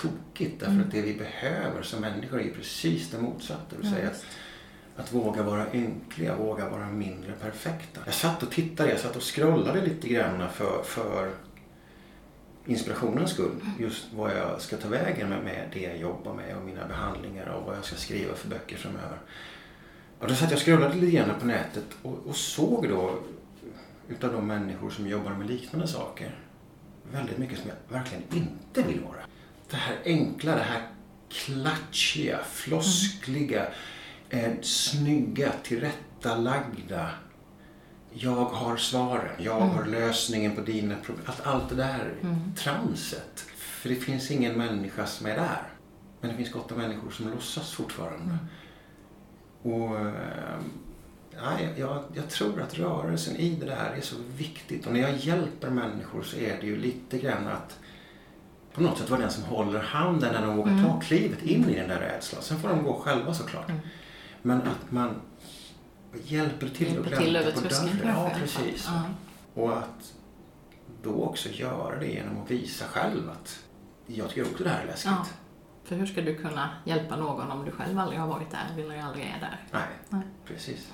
tokigt 0.02 0.60
därför 0.60 0.80
att 0.80 0.90
det 0.90 1.02
vi 1.02 1.14
behöver 1.14 1.82
som 1.82 2.00
människor 2.00 2.40
är 2.40 2.50
precis 2.50 3.10
det 3.10 3.18
motsatta. 3.18 3.76
Du 3.82 3.88
säger 3.88 4.06
att, 4.06 4.26
att 4.96 5.12
våga 5.12 5.42
vara 5.42 5.72
ynkliga, 5.72 6.36
våga 6.36 6.68
vara 6.68 6.86
mindre 6.86 7.32
perfekta. 7.32 8.00
Jag 8.04 8.14
satt 8.14 8.42
och 8.42 8.50
tittade, 8.50 8.90
jag 8.90 9.00
satt 9.00 9.16
och 9.16 9.34
scrollade 9.34 9.80
lite 9.80 10.08
grann 10.08 10.48
för, 10.50 10.82
för 10.82 11.30
inspirationens 12.66 13.30
skull. 13.30 13.60
Just 13.78 14.12
vad 14.14 14.36
jag 14.36 14.60
ska 14.60 14.76
ta 14.76 14.88
vägen 14.88 15.28
med, 15.28 15.44
med 15.44 15.68
det 15.72 15.80
jag 15.80 15.98
jobbar 15.98 16.34
med 16.34 16.56
och 16.56 16.64
mina 16.64 16.88
behandlingar 16.88 17.46
och 17.46 17.66
vad 17.66 17.76
jag 17.76 17.84
ska 17.84 17.96
skriva 17.96 18.34
för 18.34 18.48
böcker 18.48 18.76
framöver. 18.76 19.18
Och 20.18 20.28
då 20.28 20.34
satt 20.34 20.50
jag 20.50 20.56
och 20.56 20.64
scrollade 20.64 20.94
lite 20.94 21.16
grann 21.16 21.40
på 21.40 21.46
nätet 21.46 21.84
och, 22.02 22.26
och 22.26 22.36
såg 22.36 22.88
då 22.88 23.18
utav 24.08 24.32
de 24.32 24.46
människor 24.46 24.90
som 24.90 25.06
jobbar 25.06 25.30
med 25.30 25.46
liknande 25.46 25.88
saker 25.88 26.38
väldigt 27.12 27.38
mycket 27.38 27.58
som 27.58 27.68
jag 27.68 27.98
verkligen 27.98 28.24
inte 28.34 28.82
vill 28.82 29.00
vara. 29.00 29.20
Det 29.70 29.76
här 29.76 29.96
enkla, 30.04 30.54
det 30.54 30.62
här 30.62 30.82
klatschiga, 31.28 32.38
floskliga, 32.44 33.66
eh, 34.30 34.52
snygga, 34.62 35.52
tillrättalagda. 35.62 37.10
Jag 38.18 38.44
har 38.44 38.76
svaren, 38.76 39.30
jag 39.38 39.60
har 39.60 39.84
lösningen 39.84 40.56
på 40.56 40.60
dina 40.60 40.94
problem. 40.96 41.24
Allt, 41.26 41.46
allt 41.46 41.68
det 41.68 41.74
där 41.74 42.14
transet. 42.56 43.44
För 43.56 43.88
det 43.88 43.94
finns 43.94 44.30
ingen 44.30 44.58
människa 44.58 45.06
som 45.06 45.26
är 45.26 45.36
där. 45.36 45.62
Men 46.20 46.30
det 46.30 46.36
finns 46.36 46.52
gott 46.52 46.72
om 46.72 46.78
människor 46.78 47.10
som 47.10 47.30
låtsas 47.30 47.72
fortfarande. 47.72 48.38
Och 49.62 49.98
eh, 49.98 50.58
ja, 51.30 51.58
jag, 51.76 52.02
jag 52.14 52.28
tror 52.30 52.60
att 52.60 52.78
rörelsen 52.78 53.36
i 53.36 53.56
det 53.60 53.66
där 53.66 53.94
är 53.96 54.00
så 54.00 54.16
viktigt. 54.36 54.86
Och 54.86 54.92
när 54.92 55.00
jag 55.00 55.16
hjälper 55.16 55.70
människor 55.70 56.22
så 56.22 56.36
är 56.36 56.60
det 56.60 56.66
ju 56.66 56.76
lite 56.76 57.18
grann 57.18 57.46
att 57.46 57.78
på 58.74 58.82
något 58.82 58.98
sätt 58.98 59.10
vara 59.10 59.20
den 59.20 59.30
som 59.30 59.44
håller 59.44 59.80
handen 59.80 60.32
när 60.32 60.46
de 60.46 60.56
vågar 60.56 60.84
ta 60.84 61.00
klivet 61.00 61.42
in 61.42 61.70
i 61.70 61.74
den 61.74 61.88
där 61.88 62.00
rädslan. 62.00 62.42
Sen 62.42 62.58
får 62.58 62.68
de 62.68 62.84
gå 62.84 62.92
själva 62.92 63.34
såklart. 63.34 63.70
Men 64.42 64.62
att 64.62 64.90
man 64.90 65.14
hjälper 66.24 66.68
till 66.68 66.86
Hjälper 66.86 67.10
gläntar 67.10 67.40
över 67.40 67.52
på 67.52 67.60
tröskeln 67.60 67.98
dörren. 67.98 68.14
Ja, 68.16 68.30
precis. 68.38 68.88
Ja. 68.88 69.02
Och 69.62 69.78
att 69.78 70.12
då 71.02 71.22
också 71.24 71.48
göra 71.48 71.98
det 71.98 72.06
genom 72.06 72.42
att 72.42 72.50
visa 72.50 72.84
själv 72.84 73.30
att 73.30 73.58
jag 74.06 74.28
tycker 74.28 74.42
också 74.50 74.64
det 74.64 74.70
här 74.70 74.82
är 74.82 74.86
läskigt. 74.86 75.12
Ja. 75.12 75.26
För 75.84 75.96
hur 75.96 76.06
ska 76.06 76.20
du 76.22 76.34
kunna 76.34 76.70
hjälpa 76.84 77.16
någon 77.16 77.50
om 77.50 77.64
du 77.64 77.70
själv 77.70 77.98
aldrig 77.98 78.20
har 78.20 78.26
varit 78.26 78.50
där 78.50 78.82
eller 78.84 79.02
aldrig 79.02 79.24
är 79.24 79.40
där? 79.40 79.60
Nej, 79.72 79.82
Nej. 80.08 80.22
precis. 80.44 80.92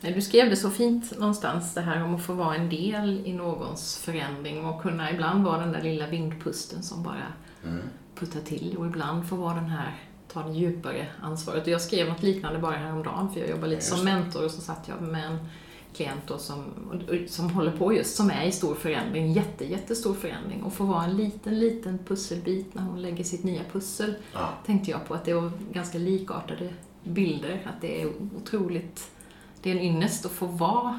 Du 0.00 0.22
skrev 0.22 0.50
det 0.50 0.56
så 0.56 0.70
fint 0.70 1.18
någonstans, 1.18 1.74
det 1.74 1.80
här 1.80 2.04
om 2.04 2.14
att 2.14 2.24
få 2.24 2.32
vara 2.32 2.54
en 2.56 2.68
del 2.68 3.26
i 3.26 3.32
någons 3.32 3.98
förändring 3.98 4.64
och 4.66 4.82
kunna 4.82 5.10
ibland 5.10 5.44
vara 5.44 5.60
den 5.60 5.72
där 5.72 5.82
lilla 5.82 6.06
vindpusten 6.06 6.82
som 6.82 7.02
bara 7.02 7.32
Mm. 7.64 7.82
puttar 8.14 8.40
till 8.40 8.76
och 8.76 8.86
ibland 8.86 9.28
få 9.28 9.36
vara 9.36 9.54
den 9.54 9.68
här, 9.68 9.94
ta 10.34 10.42
det 10.42 10.52
djupare 10.52 11.06
ansvaret. 11.22 11.62
Och 11.62 11.68
jag 11.68 11.80
skrev 11.80 12.08
något 12.08 12.22
liknande 12.22 12.58
bara 12.58 12.76
häromdagen 12.76 13.30
för 13.32 13.40
jag 13.40 13.48
jobbar 13.50 13.68
lite 13.68 13.84
Ja, 13.90 13.96
som 13.96 14.04
mentor 14.04 14.44
och 14.44 14.50
så 14.50 14.60
satt 14.60 14.88
jag 14.88 15.02
med 15.02 15.24
en 15.26 15.38
klient 15.96 16.20
då 16.26 16.38
som, 16.38 16.64
som 17.28 17.50
håller 17.50 17.70
på 17.72 17.92
just, 17.94 18.16
som 18.16 18.30
är 18.30 18.44
i 18.46 18.52
stor 18.52 18.74
förändring, 18.74 19.32
jätte, 19.32 19.64
jättestor 19.64 20.14
förändring 20.14 20.62
och 20.62 20.72
få 20.72 20.84
vara 20.84 21.04
en 21.04 21.16
liten, 21.16 21.58
liten 21.58 21.98
pusselbit 21.98 22.74
när 22.74 22.82
hon 22.82 23.02
lägger 23.02 23.24
sitt 23.24 23.44
nya 23.44 23.62
pussel 23.72 24.14
Ja. 24.32 24.48
tänkte 24.66 24.90
jag 24.90 25.06
på 25.08 25.14
att 25.14 25.24
det 25.24 25.34
var 25.34 25.52
ganska 25.72 25.98
likartade 25.98 26.74
bilder. 27.04 27.62
Att 27.66 27.80
det 27.80 28.02
är 28.02 28.08
otroligt, 28.36 29.10
det 29.62 29.70
är 29.70 29.74
en 29.74 29.80
ynnest 29.80 30.26
att 30.26 30.32
få 30.32 30.46
vara 30.46 30.98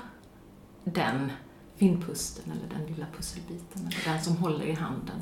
den 0.83 1.31
vindpusten 1.77 2.51
eller 2.51 2.77
den 2.79 2.93
lilla 2.95 3.05
pusselbiten. 3.17 3.81
Eller 3.81 4.13
den 4.13 4.23
som 4.23 4.37
håller 4.37 4.65
i 4.65 4.73
handen. 4.73 5.21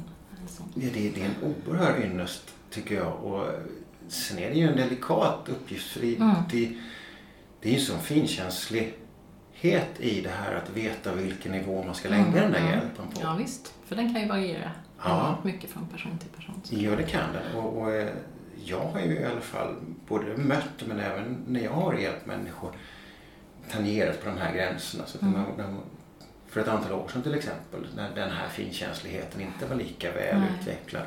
Ja, 0.75 0.89
det, 0.93 1.09
det 1.09 1.21
är 1.21 1.25
en 1.25 1.53
oerhörd 1.67 2.03
ynnest, 2.05 2.43
tycker 2.69 2.95
jag. 2.95 3.23
Och 3.23 3.45
sen 4.07 4.39
är 4.39 4.49
det 4.49 4.55
ju 4.55 4.67
en 4.67 4.77
delikat 4.77 5.49
uppgift, 5.49 5.87
för 5.91 5.99
det, 5.99 6.15
Mm. 6.15 6.35
det, 6.51 6.71
det 7.61 7.69
är 7.69 7.73
ju 7.73 7.79
en 7.79 7.85
sån 7.85 7.99
finkänslighet 8.01 9.99
i 9.99 10.21
det 10.21 10.29
här 10.29 10.55
att 10.55 10.69
veta 10.69 11.13
vilken 11.15 11.51
nivå 11.51 11.83
man 11.83 11.95
ska 11.95 12.09
lägga 12.09 12.23
den 12.41 12.51
där 12.51 12.59
Mm. 12.59 12.69
hjälpen 12.71 13.05
på. 13.13 13.21
Ja 13.21 13.35
visst, 13.39 13.73
för 13.85 13.95
den 13.95 14.13
kan 14.13 14.21
ju 14.21 14.27
variera 14.27 14.71
Ja. 15.03 15.37
mycket 15.43 15.69
från 15.69 15.87
person 15.87 16.17
till 16.17 16.29
person. 16.29 16.61
Ja, 16.69 16.95
det 16.95 17.03
kan 17.03 17.33
den. 17.33 17.55
Och, 17.63 17.77
och 17.81 17.91
eh, 17.91 18.09
jag 18.65 18.79
har 18.79 18.99
ju 18.99 19.19
i 19.19 19.25
alla 19.25 19.41
fall 19.41 19.75
både 20.07 20.37
mött 20.37 20.83
men 20.87 20.99
även 20.99 21.37
när 21.47 21.59
jag 21.63 21.71
har 21.71 21.93
hjälpt 21.93 22.25
människor 22.25 22.71
tangerat 23.71 24.23
på 24.23 24.29
de 24.29 24.37
här 24.37 24.53
gränserna. 24.55 25.03
Så 25.05 25.17
att 25.17 25.21
Mm. 25.21 25.33
man- 25.57 25.79
för 26.47 26.61
ett 26.61 26.67
antal 26.67 26.91
år 26.91 27.07
sedan 27.13 27.21
till 27.23 27.33
exempel, 27.35 27.87
när 27.95 28.15
den 28.15 28.29
här 28.31 28.47
finkänsligheten 28.49 29.41
inte 29.41 29.65
var 29.65 29.75
lika 29.75 30.11
väl 30.11 30.39
Nej. 30.39 30.49
utvecklad, 30.61 31.03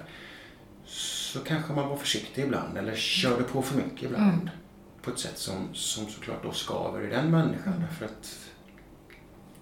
så 0.87 1.39
kanske 1.41 1.73
man 1.73 1.89
var 1.89 1.97
försiktig 1.97 2.43
ibland 2.43 2.77
eller 2.79 2.95
körde 2.95 3.43
på 3.45 3.63
för 3.63 3.77
mycket 3.77 4.03
ibland. 4.03 4.33
Mm. 4.33 4.49
På 5.03 5.11
ett 5.11 5.19
sätt 5.19 5.39
som, 5.39 5.69
som 5.75 6.09
såklart 6.09 6.43
då 6.43 6.53
skaver 6.53 7.03
i 7.05 7.07
den 7.11 7.31
människan. 7.31 7.73
Mm. 7.73 7.81
Därför 7.89 8.05
att 8.05 8.39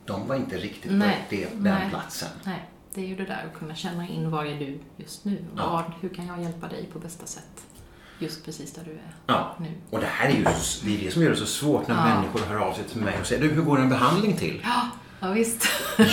de 0.06 0.28
var 0.28 0.36
inte 0.36 0.56
riktigt 0.56 0.92
Nej, 0.92 1.24
på 1.28 1.34
det, 1.34 1.44
den 1.44 1.62
nej. 1.62 1.90
platsen. 1.90 2.28
Nej, 2.44 2.68
det 2.94 3.00
är 3.00 3.06
ju 3.06 3.16
det 3.16 3.24
där 3.24 3.46
att 3.52 3.58
kunna 3.58 3.74
känna 3.74 4.08
in 4.08 4.30
var 4.30 4.44
är 4.44 4.58
du 4.58 4.78
just 4.96 5.24
nu? 5.24 5.44
Ja. 5.56 5.70
Vad, 5.70 5.84
hur 6.00 6.08
kan 6.08 6.26
jag 6.26 6.42
hjälpa 6.42 6.68
dig 6.68 6.88
på 6.92 6.98
bästa 6.98 7.26
sätt? 7.26 7.66
Just 8.18 8.44
precis 8.44 8.72
där 8.72 8.82
du 8.84 8.90
är 8.90 9.14
Ja. 9.26 9.56
nu. 9.60 9.68
Och 9.90 10.00
det 10.00 10.06
här 10.06 10.28
är 10.28 10.32
ju 10.32 10.42
det, 10.42 10.50
är 10.50 11.04
det 11.04 11.10
som 11.10 11.22
gör 11.22 11.30
det 11.30 11.36
så 11.36 11.46
svårt 11.46 11.88
när 11.88 11.94
Ja. 12.08 12.14
människor 12.14 12.40
hör 12.40 12.56
av 12.56 12.74
sig 12.74 12.84
till 12.84 13.00
mig 13.00 13.14
och 13.20 13.26
säger 13.26 13.42
du, 13.42 13.48
hur 13.48 13.62
går 13.62 13.80
en 13.80 13.88
behandling 13.88 14.36
till? 14.36 14.60
Ja, 14.64 14.88
ja 15.20 15.30
visst. 15.30 15.68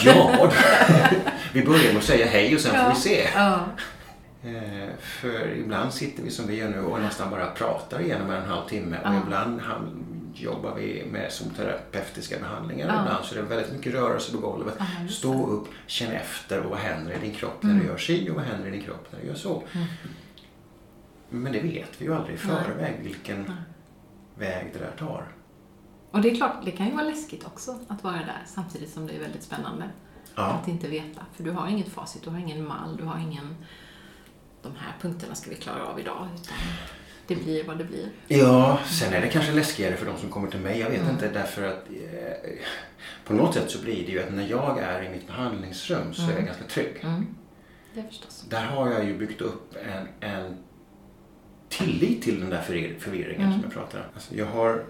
Ja, 0.05 0.51
vi 1.53 1.65
börjar 1.65 1.87
med 1.87 1.97
att 1.97 2.03
säga 2.03 2.25
hej 2.27 2.55
och 2.55 2.61
sen 2.61 2.83
får 2.85 2.89
vi 2.89 2.95
se. 2.95 3.27
Eh, 4.43 4.89
för 4.99 5.55
ibland 5.57 5.93
sitter 5.93 6.23
vi 6.23 6.31
som 6.31 6.47
vi 6.47 6.55
gör 6.55 6.69
nu 6.69 6.79
och 6.79 6.99
nästan 7.01 7.29
bara 7.31 7.51
pratar 7.51 8.01
igenom 8.01 8.29
en 8.29 8.45
halvtimme 8.49 8.97
och 8.99 9.05
Ja. 9.13 9.21
ibland 9.25 9.61
jobbar 10.33 10.75
vi 10.75 11.05
med 11.11 11.31
zoomterapeutiska 11.31 12.39
behandlingar. 12.39 12.87
Ja. 12.87 13.01
Ibland 13.01 13.25
så 13.25 13.35
är 13.35 13.41
det 13.41 13.47
väldigt 13.47 13.71
mycket 13.73 13.93
rörelse 13.93 14.31
på 14.31 14.37
golvet. 14.37 14.75
Ja, 14.79 14.85
Stå 15.09 15.47
upp, 15.47 15.67
känn 15.87 16.11
efter 16.11 16.59
och 16.63 16.69
vad 16.69 16.79
händer 16.79 17.13
i 17.13 17.19
din 17.19 17.33
kropp 17.35 17.63
när 17.63 17.71
Mm. 17.71 17.83
du 17.83 17.89
gör 17.89 17.97
si 17.97 18.29
och 18.29 18.35
vad 18.35 18.43
händer 18.43 18.67
i 18.67 18.71
din 18.71 18.81
kropp 18.81 19.07
när 19.11 19.19
du 19.19 19.27
gör 19.27 19.35
så. 19.35 19.63
Men 21.29 21.51
det 21.53 21.59
vet 21.59 21.89
vi 22.01 22.05
ju 22.05 22.15
aldrig 22.15 22.35
i 22.35 22.37
förväg 22.37 22.99
vilken 23.03 23.51
väg 24.35 24.69
det 24.73 24.79
där 24.79 24.91
tar. 25.07 25.27
Och 26.11 26.21
det 26.21 26.29
är 26.31 26.35
klart, 26.35 26.55
det 26.65 26.71
kan 26.71 26.85
ju 26.85 26.91
vara 26.91 27.03
läskigt 27.05 27.45
också 27.45 27.79
att 27.87 28.03
vara 28.03 28.15
där 28.15 28.43
samtidigt 28.45 28.89
som 28.93 29.07
det 29.07 29.13
är 29.15 29.19
väldigt 29.19 29.43
spännande. 29.43 29.89
Att 30.35 30.67
inte 30.67 30.87
veta. 30.87 31.21
För 31.35 31.43
du 31.43 31.51
har 31.51 31.67
inget 31.67 31.87
facit, 31.89 32.23
du 32.23 32.29
har 32.29 32.37
ingen 32.39 32.67
mall, 32.67 32.97
du 32.97 33.03
har 33.03 33.19
ingen 33.19 33.55
de 34.63 34.75
här 34.75 34.93
punkterna 35.01 35.35
ska 35.35 35.49
vi 35.49 35.55
klara 35.55 35.85
av 35.85 35.99
idag. 35.99 36.27
Utan 36.43 36.57
det 37.27 37.35
blir 37.35 37.63
vad 37.63 37.77
det 37.77 37.83
blir. 37.83 38.09
Ja, 38.27 38.79
sen 38.89 39.13
är 39.13 39.21
det 39.21 39.27
kanske 39.27 39.51
läskigare 39.51 39.95
för 39.97 40.05
de 40.05 40.17
som 40.17 40.29
kommer 40.29 40.47
till 40.51 40.59
mig. 40.59 40.79
Jag 40.79 40.89
vet 40.89 40.99
Mm. 41.01 41.11
inte 41.13 41.29
därför 41.29 41.63
att 41.67 41.87
eh, 41.89 42.51
på 43.25 43.33
något 43.33 43.53
sätt 43.53 43.71
så 43.71 43.81
blir 43.81 44.05
det 44.05 44.11
ju 44.11 44.23
att 44.23 44.33
när 44.33 44.47
jag 44.47 44.79
är 44.79 45.03
i 45.03 45.09
mitt 45.09 45.27
behandlingsrum 45.27 46.13
så 46.13 46.21
är 46.21 46.25
jag 46.25 46.33
Mm. 46.33 46.45
ganska 46.45 46.63
trygg. 46.65 46.99
Mm. 47.03 47.27
Det 47.93 48.03
förstås. 48.03 48.45
Där 48.49 48.65
har 48.65 48.91
jag 48.91 49.05
ju 49.05 49.17
byggt 49.17 49.41
upp 49.41 49.75
en, 49.85 50.29
en 50.29 50.57
tillit 51.69 52.21
till 52.23 52.39
den 52.39 52.49
där 52.49 52.61
förvir- 52.61 52.99
förvirringen 52.99 53.41
Mm. 53.47 53.53
som 53.53 53.61
jag 53.63 53.71
pratar 53.73 53.99
om. 53.99 54.05
Alltså 54.13 54.35
jag 54.35 54.45
har 54.45 54.83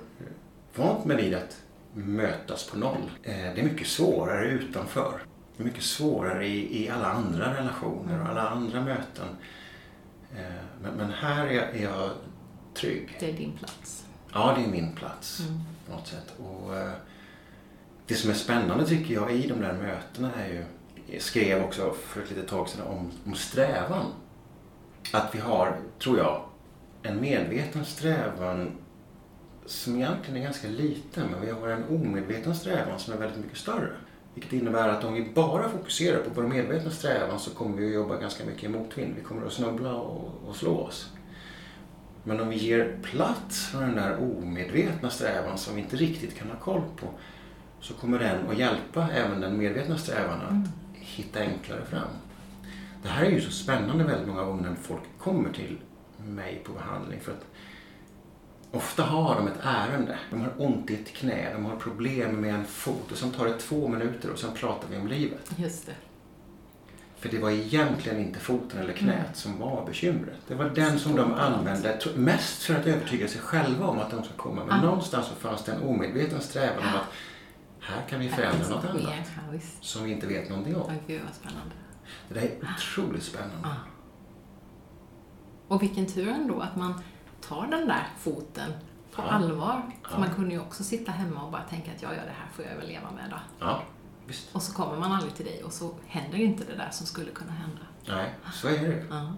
vant 0.75 1.05
mig 1.05 1.17
vid 1.17 1.33
att 1.33 1.61
mötas 1.93 2.67
på 2.69 2.77
noll. 2.77 3.11
Eh, 3.23 3.33
det 3.35 3.61
är 3.61 3.63
mycket 3.63 3.87
svårare 3.87 4.47
utanför. 4.49 5.21
Det 5.57 5.63
är 5.63 5.65
mycket 5.67 5.83
svårare 5.83 6.47
i, 6.47 6.83
i 6.85 6.89
alla 6.89 7.05
andra 7.07 7.53
relationer 7.57 8.21
och 8.21 8.29
alla 8.29 8.49
andra 8.49 8.81
möten. 8.81 9.27
Eh, 10.37 10.43
men, 10.81 10.93
men 10.93 11.11
här 11.11 11.47
är, 11.47 11.81
jag 11.81 12.09
trygg. 12.73 13.17
Det 13.19 13.29
är 13.29 13.33
din 13.33 13.51
plats. 13.57 14.05
Ja, 14.33 14.53
det 14.57 14.63
är 14.63 14.67
min 14.67 14.95
plats 14.95 15.39
Mm. 15.39 15.59
på 15.87 15.91
något 15.95 16.07
sätt. 16.07 16.33
Och, 16.39 16.75
eh, 16.77 16.91
det 18.07 18.15
som 18.15 18.29
är 18.29 18.33
spännande 18.33 18.85
tycker 18.87 19.13
jag 19.13 19.31
i 19.31 19.47
de 19.47 19.61
där 19.61 19.73
mötena 19.73 20.31
är 20.35 20.47
ju, 20.47 20.63
jag 21.07 21.21
skrev 21.21 21.63
också 21.63 21.91
för 21.93 22.21
ett 22.21 22.29
litet 22.29 22.47
tag 22.47 22.69
sedan 22.69 22.87
om, 22.87 23.11
om 23.25 23.35
strävan. 23.35 24.05
Att 25.13 25.35
vi 25.35 25.39
har, 25.39 25.79
tror 25.99 26.17
jag, 26.17 26.43
en 27.03 27.21
medveten 27.21 27.85
strävan 27.85 28.71
som 29.65 29.95
egentligen 29.95 30.37
är 30.39 30.43
ganska 30.43 30.67
liten, 30.67 31.27
men 31.31 31.41
vi 31.41 31.51
har 31.51 31.67
en 31.67 31.83
omedveten 31.89 32.55
strävan 32.55 32.99
som 32.99 33.13
är 33.13 33.17
väldigt 33.17 33.39
mycket 33.43 33.57
större. 33.57 33.91
Vilket 34.33 34.53
innebär 34.53 34.89
att 34.89 35.03
om 35.03 35.13
vi 35.13 35.31
bara 35.35 35.69
fokuserar 35.69 36.19
på 36.23 36.29
vår 36.33 36.43
medvetna 36.43 36.91
strävan 36.91 37.39
så 37.39 37.51
kommer 37.51 37.77
vi 37.77 37.87
att 37.87 37.93
jobba 37.93 38.17
ganska 38.17 38.45
mycket 38.45 38.63
i 38.63 38.67
motvind. 38.67 39.13
Vi 39.17 39.23
kommer 39.23 39.47
att 39.47 39.53
snubbla 39.53 39.93
och, 39.95 40.31
och 40.47 40.55
slå 40.55 40.77
oss. 40.77 41.09
Men 42.23 42.39
om 42.39 42.49
vi 42.49 42.55
ger 42.55 42.97
plats 43.03 43.67
för 43.67 43.81
den 43.81 43.95
där 43.95 44.17
omedvetna 44.21 45.09
strävan 45.09 45.57
som 45.57 45.75
vi 45.75 45.81
inte 45.81 45.95
riktigt 45.95 46.35
kan 46.37 46.49
ha 46.49 46.55
koll 46.57 46.81
på 46.99 47.07
så 47.79 47.93
kommer 47.93 48.19
den 48.19 48.49
att 48.49 48.57
hjälpa 48.57 49.09
även 49.11 49.41
den 49.41 49.57
medvetna 49.57 49.97
strävan 49.97 50.41
att 50.41 50.51
Mm. 50.51 50.67
hitta 50.93 51.39
enklare 51.39 51.85
fram. 51.85 52.07
Det 53.03 53.09
här 53.09 53.25
är 53.25 53.29
ju 53.29 53.41
så 53.41 53.51
spännande 53.51 54.03
väldigt 54.03 54.27
många 54.27 54.43
gånger 54.43 54.63
när 54.63 54.75
folk 54.75 55.01
kommer 55.19 55.53
till 55.53 55.77
mig 56.17 56.61
på 56.65 56.73
behandling 56.73 57.19
för 57.19 57.31
att 57.31 57.45
ofta 58.71 59.03
har 59.03 59.35
de 59.35 59.47
ett 59.47 59.59
ärende. 59.63 60.19
De 60.29 60.41
har 60.41 60.53
ont 60.57 60.89
i 60.89 60.93
ett 60.93 61.13
knä, 61.13 61.53
de 61.53 61.65
har 61.65 61.75
problem 61.75 62.35
med 62.41 62.55
en 62.55 62.65
fot 62.65 63.11
och 63.11 63.17
sen 63.17 63.31
tar 63.31 63.45
det 63.45 63.57
två 63.59 63.87
minuter 63.87 64.29
och 64.31 64.39
sen 64.39 64.51
pratar 64.55 64.87
vi 64.89 64.97
om 64.97 65.07
livet. 65.07 65.51
Just 65.57 65.85
det. 65.85 65.93
För 67.19 67.29
det 67.29 67.39
var 67.39 67.49
egentligen 67.49 68.19
inte 68.19 68.39
foten 68.39 68.79
eller 68.79 68.93
knät 68.93 69.13
Mm. 69.19 69.33
som 69.33 69.59
var 69.59 69.85
bekymret. 69.85 70.37
Det 70.47 70.55
var 70.55 70.65
den 70.69 70.99
som 70.99 71.15
de 71.15 71.33
använde 71.33 71.99
mest 72.15 72.63
för 72.63 72.75
att 72.75 72.85
övertyga 72.87 73.27
sig 73.27 73.41
själva 73.41 73.87
om 73.87 73.99
att 73.99 74.11
de 74.11 74.23
ska 74.23 74.33
komma. 74.33 74.65
Men 74.65 74.79
Ah. 74.79 74.81
någonstans 74.81 75.27
så 75.27 75.35
fanns 75.35 75.63
det 75.63 75.71
en 75.71 75.81
omedveten 75.83 76.41
strävan 76.41 76.77
om 76.77 76.83
att 76.99 77.07
här 77.79 78.01
kan 78.09 78.19
vi 78.19 78.29
förändra 78.29 78.69
något 78.69 78.85
annat 78.85 79.05
som 79.81 80.03
vi 80.03 80.11
inte 80.11 80.27
vet 80.27 80.49
någonting 80.49 80.75
om. 80.75 80.91
Gud 81.07 81.21
vad 81.25 81.35
spännande. 81.35 81.75
Det 82.29 82.33
där 82.33 82.41
är 82.41 82.51
otroligt 82.75 83.23
spännande. 83.23 83.55
Ja. 83.63 83.75
Och 85.67 85.81
vilken 85.83 86.05
tur 86.05 86.27
ändå 86.27 86.59
att 86.59 86.75
man 86.75 86.93
tar 87.51 87.67
den 87.67 87.87
där 87.87 88.07
foten 88.19 88.71
på 89.15 89.21
Ja. 89.21 89.29
allvar. 89.29 89.81
För 90.03 90.11
Ja. 90.13 90.19
man 90.19 90.33
kunde 90.35 90.53
ju 90.53 90.59
också 90.61 90.83
sitta 90.83 91.11
hemma 91.11 91.43
och 91.45 91.51
bara 91.51 91.63
tänka 91.63 91.91
att 91.91 92.01
ja, 92.01 92.09
ja, 92.13 92.21
det 92.25 92.31
här 92.39 92.47
får 92.53 92.65
jag 92.65 92.75
väl 92.75 92.87
leva 92.87 93.11
med 93.11 93.29
då. 93.29 93.37
Ja, 93.59 93.83
Visst. 94.27 94.55
Och 94.55 94.61
så 94.61 94.73
kommer 94.73 94.97
man 94.99 95.11
aldrig 95.11 95.35
till 95.35 95.45
dig 95.45 95.63
och 95.63 95.73
så 95.73 95.95
händer 96.07 96.37
inte 96.37 96.63
det 96.63 96.75
där 96.75 96.89
som 96.91 97.05
skulle 97.07 97.31
kunna 97.31 97.51
hända. 97.51 97.81
Nej, 98.07 98.29
så 98.53 98.67
är 98.67 98.71
det 98.79 98.85
ju. 98.85 99.07
Ja. 99.09 99.33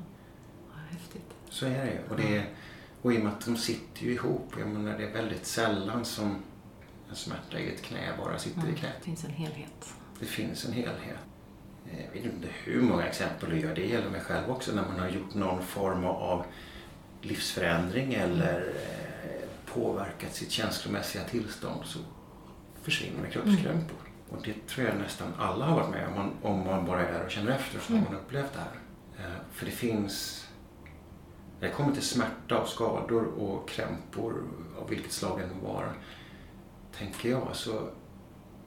Häftigt. 0.89 1.33
Så 1.49 1.65
är 1.65 1.85
det 1.85 1.91
ju. 1.91 1.99
Och, 2.09 2.15
det 2.17 2.45
och 3.01 3.13
i 3.13 3.17
och 3.19 3.23
med 3.23 3.33
att 3.33 3.45
de 3.45 3.57
sitter 3.57 4.01
ju 4.03 4.11
ihop. 4.13 4.53
Jag 4.59 4.67
menar, 4.67 4.97
det 4.97 5.03
är 5.03 5.13
väldigt 5.13 5.45
sällan 5.45 6.05
som 6.05 6.35
en 7.09 7.15
smärta 7.15 7.59
i 7.59 7.73
ett 7.73 7.81
knä 7.81 8.13
bara 8.23 8.37
sitter 8.37 8.59
i 8.59 8.63
Mm. 8.63 8.75
knät. 8.75 8.93
Det 8.99 9.05
finns 9.05 9.23
en 9.25 9.31
helhet. 9.31 9.93
Det 10.19 10.25
finns 10.25 10.65
en 10.65 10.73
helhet. 10.73 11.19
Eh, 11.91 12.05
Jag 12.05 12.11
vet 12.13 12.25
inte 12.25 12.47
hur 12.63 12.81
många 12.81 13.05
exempel 13.07 13.49
du 13.49 13.59
gör. 13.59 13.75
Det 13.75 13.85
gäller 13.85 14.09
mig 14.09 14.21
själv 14.21 14.49
också 14.51 14.75
när 14.75 14.83
man 14.87 14.99
har 14.99 15.09
gjort 15.09 15.33
någon 15.33 15.61
form 15.63 16.05
av 16.05 16.45
livsförändring 17.25 18.13
eller 18.13 18.59
eh, 18.59 19.73
påverkat 19.73 20.35
sitt 20.35 20.51
känslomässiga 20.51 21.23
tillstånd 21.23 21.81
så 21.85 21.99
försvinner 22.81 23.29
kroppskrämpor. 23.29 23.97
Och 24.29 24.41
det 24.43 24.67
tror 24.67 24.87
jag 24.87 24.97
nästan 24.97 25.27
alla 25.39 25.65
har 25.65 25.75
varit 25.75 25.89
med 25.91 26.07
om. 26.07 26.13
Man, 26.15 26.31
om 26.41 26.65
man 26.65 26.85
bara 26.85 27.07
är 27.07 27.13
där 27.13 27.25
och 27.25 27.31
känner 27.31 27.51
efter 27.51 27.79
så 27.79 27.93
har 27.93 27.99
man 28.01 28.15
upplevt 28.15 28.53
det 28.53 28.59
här. 28.59 29.25
Eh, 29.27 29.35
För 29.53 29.65
det 29.65 29.71
finns, 29.71 30.45
när 31.59 31.67
det 31.67 31.73
kommer 31.73 31.93
till 31.93 32.01
smärta 32.01 32.57
och 32.57 32.67
skador 32.69 33.23
och 33.25 33.69
krämpor 33.69 34.43
av 34.81 34.89
vilket 34.89 35.11
slag 35.11 35.39
det 35.39 35.43
än 35.43 35.49
må 35.63 35.73
vara, 35.73 35.89
tänker 36.97 37.29
jag 37.29 37.47
så 37.53 37.89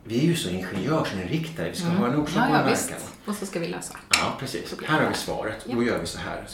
vi 0.05 0.19
är 0.19 0.25
ju 0.25 0.37
så 0.37 0.49
ingenjörsinriktade. 0.51 1.71
Vi 1.71 1.77
ska 1.77 1.89
ha 1.89 2.07
en 2.09 2.17
orsak 2.17 2.37
Mm. 2.37 2.53
Ja, 2.53 2.61
och 2.63 2.67
en 2.67 2.67
ja, 2.67 2.71
verkan. 2.71 2.71
visst. 2.71 3.15
Och 3.27 3.35
så 3.35 3.47
ska 3.47 3.61
vi 3.61 3.69
lösa. 3.69 3.97
Ja, 4.11 4.37
precis. 4.41 4.75
Här 4.87 5.03
har 5.03 5.09
vi 5.09 5.15
svaret. 5.15 5.67
Då 5.71 5.83
gör 5.83 5.99
vi 5.99 6.07
så 6.07 6.19
här. 6.19 6.49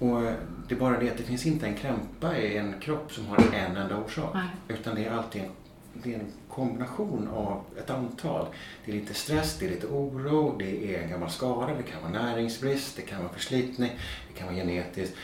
Och 0.00 0.22
eh, 0.24 0.34
det 0.68 0.74
är 0.74 0.78
bara 0.78 0.98
det 0.98 1.10
att 1.10 1.16
det 1.16 1.22
finns 1.22 1.46
inte 1.46 1.66
en 1.66 1.74
krämpa 1.74 2.38
i 2.38 2.56
en 2.56 2.80
kropp 2.80 3.12
som 3.12 3.26
har 3.26 3.38
en 3.54 3.76
enda 3.76 3.96
orsak. 3.96 4.34
Nej. 4.34 4.48
Utan 4.68 4.94
det 4.94 5.04
är 5.04 5.10
alltid 5.10 5.42
en, 5.42 5.50
det 5.92 6.14
är 6.14 6.18
en 6.18 6.32
kombination 6.48 7.28
av 7.28 7.64
ett 7.78 7.90
antal. 7.90 8.46
Det 8.84 8.92
är 8.92 8.96
lite 8.96 9.14
stress, 9.14 9.58
det 9.58 9.66
är 9.66 9.70
lite 9.70 9.86
oro, 9.86 10.56
det 10.58 10.96
är 10.96 11.02
en 11.02 11.10
gammal 11.10 11.30
skada, 11.30 11.74
det 11.74 11.82
kan 11.82 12.02
vara 12.02 12.24
näringsbrist, 12.24 12.96
det 12.96 13.02
kan 13.02 13.22
vara 13.22 13.32
förslitning, 13.32 13.90
det 14.28 14.38
kan 14.38 14.46
vara 14.46 14.56
genetiskt. 14.56 15.16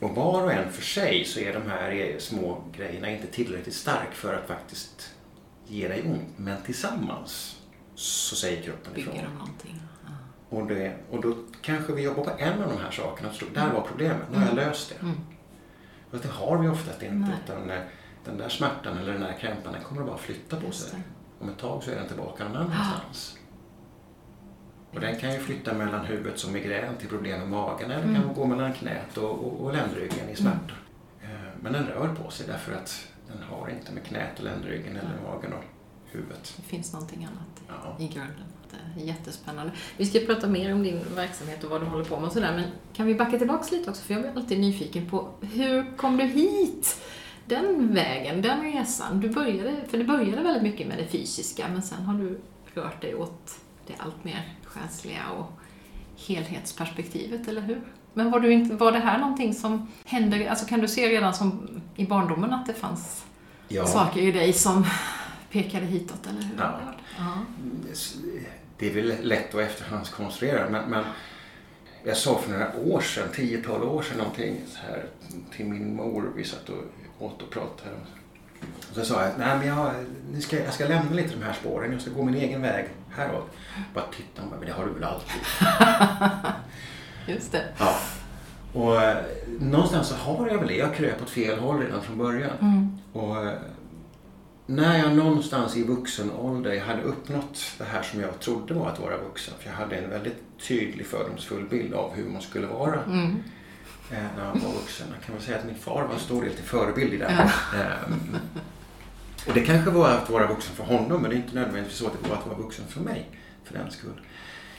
Och 0.00 0.10
var 0.10 0.42
och 0.42 0.52
en 0.52 0.72
för 0.72 0.82
sig 0.82 1.24
så 1.24 1.40
är 1.40 1.52
de 1.52 1.70
här 1.70 2.16
små 2.18 2.64
grejerna 2.76 3.10
inte 3.10 3.26
tillräckligt 3.26 3.74
stark 3.74 4.14
för 4.14 4.34
att 4.34 4.48
faktiskt 4.48 5.14
ge 5.66 5.88
dig 5.88 6.02
ont. 6.02 6.28
Men 6.36 6.62
tillsammans 6.62 7.60
så 7.94 8.36
säger 8.36 8.62
kroppen 8.62 8.96
ifrån. 8.96 9.14
Bygger 9.14 9.28
de 9.28 9.34
någonting. 9.34 9.80
Och, 10.50 10.66
det, 10.66 10.96
och 11.10 11.20
då 11.22 11.34
kanske 11.62 11.92
vi 11.92 12.02
jobbar 12.02 12.24
på 12.24 12.30
en 12.38 12.62
av 12.62 12.68
de 12.70 12.78
här 12.78 12.90
sakerna. 12.90 13.32
Så 13.32 13.44
där 13.54 13.72
var 13.72 13.80
problemet. 13.80 14.22
Nu 14.32 14.38
har 14.38 14.46
jag 14.46 14.54
löst 14.56 14.88
det. 14.88 15.02
Mm. 15.06 15.16
Fast 16.10 16.22
det 16.22 16.28
har 16.28 16.58
vi 16.58 16.68
oftast 16.68 17.02
inte. 17.02 17.32
Utan 17.44 17.70
eh, 17.70 17.78
den 18.24 18.38
där 18.38 18.48
smärtan 18.48 18.98
eller 18.98 19.12
den 19.12 19.20
där 19.22 19.36
krämpan 19.40 19.72
den 19.72 19.82
kommer 19.82 20.00
att 20.00 20.06
bara 20.08 20.16
flytta 20.18 20.60
på 20.60 20.70
sig. 20.72 21.00
Om 21.40 21.48
ett 21.48 21.58
tag 21.58 21.82
så 21.82 21.90
är 21.90 21.94
den 21.96 22.08
tillbaka 22.08 22.44
någon 22.44 22.56
annanstans. 22.56 23.36
Och 24.94 25.00
den 25.00 25.16
kan 25.18 25.32
ju 25.32 25.38
flytta 25.38 25.74
mellan 25.74 26.04
huvudet 26.06 26.38
som 26.38 26.52
migrän 26.52 26.96
till 26.96 27.08
problem 27.08 27.40
med 27.40 27.48
magen 27.48 27.90
eller 27.90 28.04
Mm. 28.04 28.22
kan 28.22 28.34
gå 28.34 28.46
mellan 28.46 28.72
knät 28.72 29.16
och, 29.16 29.30
och, 29.30 29.60
och 29.64 29.72
ländryggen 29.72 30.28
i 30.28 30.36
smärta. 30.36 30.74
Eh, 31.22 31.28
Men 31.62 31.72
den 31.72 31.86
rör 31.86 32.14
på 32.14 32.30
sig 32.30 32.46
därför 32.46 32.72
att 32.72 33.08
den 33.28 33.42
har 33.42 33.68
inte 33.68 33.92
med 33.92 34.04
knät 34.04 34.38
och 34.38 34.44
ländryggen 34.44 34.96
eller 34.96 35.18
magen 35.24 35.52
och 35.52 35.64
huvudet. 36.04 36.54
Det 36.56 36.62
finns 36.62 36.92
någonting 36.92 37.24
annat 37.24 37.62
Ja. 37.84 37.96
i 38.04 38.08
grunden. 38.08 38.44
Jättespännande. 39.06 39.72
Vi 39.96 40.06
ska 40.06 40.18
prata 40.20 40.46
mer 40.46 40.72
om 40.74 40.82
din 40.82 41.00
verksamhet 41.16 41.64
och 41.64 41.70
vad 41.70 41.80
du 41.80 41.86
håller 41.86 42.04
på 42.04 42.16
med 42.16 42.26
och 42.26 42.32
sådär, 42.32 42.52
men 42.56 42.64
kan 42.92 43.06
vi 43.06 43.14
backa 43.14 43.38
tillbaks 43.38 43.72
lite 43.72 43.90
också? 43.90 44.02
För 44.02 44.14
jag 44.14 44.22
blir 44.22 44.32
alltid 44.36 44.60
nyfiken 44.60 45.06
på 45.10 45.28
hur 45.40 45.96
kom 45.96 46.16
du 46.16 46.24
hit? 46.24 47.00
Den 47.46 47.94
vägen, 47.94 48.42
den 48.42 48.62
resan. 48.62 49.20
Du 49.20 49.28
började, 49.28 49.76
för 49.90 49.98
det 49.98 50.04
började 50.04 50.42
väldigt 50.42 50.62
mycket 50.62 50.86
med 50.86 50.98
det 50.98 51.06
fysiska, 51.06 51.66
men 51.72 51.82
sen 51.82 52.02
har 52.02 52.14
du 52.14 52.40
rört 52.74 53.00
dig 53.02 53.14
åt 53.14 53.58
det 53.86 53.94
allt 53.98 54.24
mer 54.24 54.54
själsliga 54.64 55.22
och 55.38 55.52
helhetsperspektivet, 56.26 57.48
eller 57.48 57.60
hur? 57.62 57.80
Men 58.14 58.30
var, 58.30 58.40
du 58.40 58.52
inte, 58.52 58.74
var 58.74 58.92
det 58.92 58.98
här 58.98 59.18
någonting 59.18 59.54
som 59.54 59.88
hände, 60.04 60.50
alltså 60.50 60.66
kan 60.66 60.80
du 60.80 60.88
se 60.88 61.08
redan 61.08 61.34
som 61.34 61.68
i 61.96 62.06
barndomen 62.06 62.52
att 62.52 62.66
det 62.66 62.74
fanns 62.74 63.24
Ja. 63.68 63.86
saker 63.86 64.20
i 64.20 64.32
dig 64.32 64.52
som 64.52 64.86
pekade 65.50 65.86
hitåt, 65.86 66.26
eller 66.26 66.42
hur? 66.42 66.54
Ja. 66.58 66.80
ja. 67.18 67.32
Det 68.78 68.90
är 68.90 68.94
väl 68.94 69.14
lätt 69.22 69.54
att 69.54 69.60
efterhandskonstruera 69.60 70.70
men, 70.70 70.90
men 70.90 71.04
jag 72.04 72.16
sa 72.16 72.38
för 72.38 72.52
några 72.52 72.76
år 72.76 73.00
sedan, 73.00 73.28
10-12 73.34 73.82
år 73.82 74.02
sedan 74.02 74.18
någonting 74.18 74.60
så 74.68 74.78
här 74.78 75.04
till 75.56 75.66
min 75.66 75.96
mor. 75.96 76.32
Vi 76.36 76.44
satt 76.44 76.68
och 76.68 76.84
åt 77.18 77.42
och 77.42 77.50
pratade. 77.50 77.96
Och 78.90 78.94
så 78.94 79.04
sa 79.04 79.22
jag, 79.22 79.32
nej 79.38 79.58
men 79.58 79.66
jag, 79.68 79.92
ni 80.32 80.40
ska, 80.40 80.64
jag 80.64 80.74
ska 80.74 80.88
lämna 80.88 81.12
lite 81.12 81.34
de 81.34 81.42
här 81.42 81.52
spåren. 81.52 81.92
Jag 81.92 82.00
ska 82.00 82.10
gå 82.10 82.22
min 82.24 82.34
egen 82.34 82.62
väg 82.62 82.88
häråt. 83.10 83.50
Bara 83.94 84.04
titta 84.16 84.42
och 84.42 84.48
bara, 84.48 84.58
men 84.58 84.68
det 84.68 84.74
har 84.74 84.86
du 84.86 84.92
väl 84.92 85.04
alltid. 85.04 85.40
Just 87.34 87.52
det. 87.52 87.64
Ja. 87.78 87.98
Och 88.72 89.02
eh, 89.02 89.16
någonstans 89.60 90.08
så 90.08 90.14
har 90.14 90.48
jag 90.48 90.58
väl 90.58 90.68
det. 90.68 90.76
Jag 90.76 90.94
kröp 90.94 91.22
åt 91.22 91.30
fel 91.30 91.58
håll 91.58 91.82
redan 91.82 92.02
från 92.02 92.18
början. 92.18 92.58
Mm. 92.60 92.98
Och 93.12 93.44
eh, 93.46 93.52
när 94.70 94.98
jag 94.98 95.16
någonstans 95.16 95.76
i 95.76 95.82
vuxen 95.82 96.30
ålder 96.30 96.80
hade 96.80 97.02
uppnått 97.02 97.60
det 97.78 97.84
här 97.84 98.02
som 98.02 98.20
jag 98.20 98.40
trodde 98.40 98.74
var 98.74 98.88
att 98.88 99.00
vara 99.00 99.16
vuxen. 99.16 99.54
För 99.60 99.70
jag 99.70 99.76
hade 99.76 99.96
en 99.96 100.10
väldigt 100.10 100.42
tydlig 100.68 101.06
fördomsfull 101.06 101.64
bild 101.68 101.94
av 101.94 102.14
hur 102.14 102.28
man 102.28 102.42
skulle 102.42 102.66
vara 102.66 103.02
Mm. 103.04 103.36
eh, 104.10 104.18
när 104.36 104.44
man 104.44 104.60
var 104.64 104.72
vuxen. 104.72 105.06
Jag 105.14 105.22
kan 105.26 105.34
väl 105.34 105.44
säga 105.44 105.58
att 105.58 105.64
min 105.66 105.74
far 105.74 106.02
var 106.04 106.14
en 106.14 106.20
stor 106.20 106.42
del 106.42 106.52
till 106.54 106.64
förebild 106.64 107.12
i 107.12 107.16
det. 107.16 107.34
Ja. 107.38 107.78
Ehm, 107.78 108.36
och 109.48 109.54
det 109.54 109.60
kanske 109.60 109.90
var 109.90 110.08
att 110.10 110.30
vara 110.30 110.46
vuxen 110.46 110.74
för 110.76 110.84
honom 110.84 111.22
men 111.22 111.30
det 111.30 111.36
är 111.36 111.40
inte 111.40 111.54
nödvändigtvis 111.54 111.98
så 111.98 112.06
att 112.06 112.22
det 112.22 112.28
var 112.28 112.36
att 112.36 112.46
vara 112.46 112.58
vuxen 112.58 112.84
för 112.88 113.00
mig. 113.00 113.30
För 113.64 113.74
den 113.74 113.90
skull. 113.90 114.20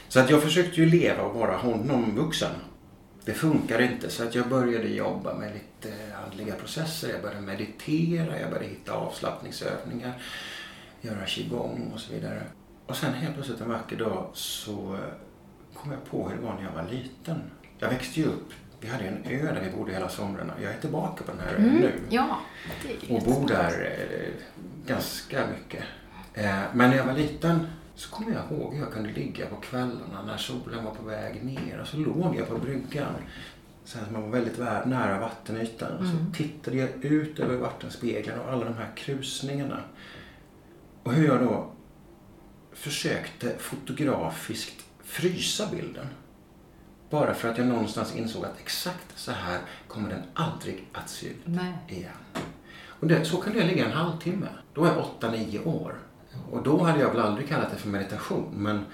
Så 0.08 0.20
att 0.20 0.30
jag 0.30 0.42
försökte 0.42 0.80
ju 0.80 0.86
leva 0.86 1.22
och 1.22 1.34
vara 1.34 1.56
honom 1.56 2.16
vuxen. 2.16 2.50
Det 3.30 3.34
funkar 3.34 3.80
inte 3.80 4.10
så 4.10 4.22
att 4.24 4.34
jag 4.34 4.48
började 4.48 4.88
jobba 4.88 5.34
med 5.34 5.52
lite 5.52 5.94
andliga 6.24 6.54
processer. 6.54 7.08
Jag 7.08 7.22
började 7.22 7.40
meditera, 7.40 8.40
jag 8.40 8.50
började 8.50 8.68
hitta 8.68 8.92
avslappningsövningar, 8.92 10.12
göra 11.00 11.26
qigong 11.26 11.90
och 11.94 12.00
så 12.00 12.12
vidare. 12.12 12.42
Och 12.86 12.96
sen 12.96 13.12
helt 13.14 13.34
plötsligt 13.34 13.60
en 13.60 13.68
vacker 13.68 13.96
dag 13.96 14.30
så 14.32 14.94
eh, 14.94 15.00
kom 15.74 15.92
jag 15.92 16.04
på 16.04 16.28
hur 16.28 16.36
det 16.36 16.42
var 16.42 16.54
när 16.54 16.62
jag 16.62 16.72
var 16.72 16.90
liten. 16.90 17.42
Jag 17.78 17.88
växte 17.88 18.20
ju 18.20 18.26
upp, 18.26 18.52
vi 18.80 18.88
hade 18.88 19.04
en 19.04 19.24
ö 19.24 19.54
där 19.54 19.60
vi 19.60 19.76
bodde 19.76 19.92
hela 19.92 20.08
somrarna. 20.08 20.52
Jag 20.62 20.72
är 20.72 20.78
tillbaka 20.80 21.24
på 21.24 21.32
den 21.32 21.40
här 21.40 21.54
ön 21.54 21.64
Mm. 21.64 21.80
nu 21.80 21.92
Ja, 22.08 22.40
det 22.82 23.12
är 23.14 23.16
och 23.16 23.22
bor 23.22 23.48
där 23.48 23.92
eh, 24.10 24.32
ganska 24.86 25.46
mycket. 25.46 25.84
Eh, 26.34 26.60
men 26.74 26.90
när 26.90 26.96
jag 26.96 27.04
var 27.04 27.14
liten 27.14 27.66
så 28.00 28.10
kommer 28.10 28.32
jag 28.32 28.42
ihåg 28.58 28.74
hur 28.74 28.80
jag 28.80 28.92
kunde 28.92 29.10
ligga 29.12 29.46
på 29.46 29.56
kvällarna 29.56 30.22
när 30.26 30.36
solen 30.36 30.84
var 30.84 30.94
på 30.94 31.02
väg 31.02 31.44
ner 31.44 31.78
och 31.82 31.86
så 31.86 31.96
låg 31.96 32.36
jag 32.36 32.48
på 32.48 32.58
bryggan. 32.58 33.14
Så 33.84 33.98
att 33.98 34.10
man 34.12 34.22
var 34.22 34.28
väldigt 34.28 34.58
vä- 34.58 34.86
nära 34.88 35.20
vattenytan. 35.20 35.92
Och 35.92 36.04
Mm. 36.04 36.12
så 36.12 36.36
tittade 36.42 36.76
jag 36.76 37.04
ut 37.04 37.38
över 37.38 37.56
vattenspegeln 37.56 38.40
och 38.40 38.52
alla 38.52 38.64
de 38.64 38.74
här 38.74 38.90
krusningarna. 38.96 39.80
Och 41.02 41.12
hur 41.12 41.26
jag 41.26 41.40
då 41.40 41.72
försökte 42.72 43.56
fotografiskt 43.58 44.84
frysa 45.04 45.66
bilden. 45.72 46.06
Bara 47.10 47.34
för 47.34 47.48
att 47.48 47.58
jag 47.58 47.66
någonstans 47.66 48.16
insåg 48.16 48.44
att 48.44 48.60
exakt 48.60 49.18
så 49.18 49.32
här 49.32 49.58
kommer 49.88 50.08
den 50.10 50.22
aldrig 50.34 50.84
att 50.92 51.08
se 51.10 51.26
ut 51.26 51.36
Nej. 51.44 51.72
igen. 51.88 52.12
Och 52.86 53.06
det, 53.06 53.24
så 53.24 53.36
kunde 53.36 53.58
jag 53.58 53.68
ligga 53.68 53.84
en 53.86 53.92
halvtimme. 53.92 54.46
Då 54.74 54.84
är 54.84 54.88
jag 54.94 55.04
8-9 55.20 55.66
år. 55.66 55.94
Och 56.50 56.62
då 56.62 56.82
hade 56.82 57.00
jag 57.00 57.10
väl 57.10 57.20
aldrig 57.20 57.48
kallat 57.48 57.70
det 57.70 57.76
för 57.76 57.88
meditation. 57.88 58.54
Men 58.56 58.84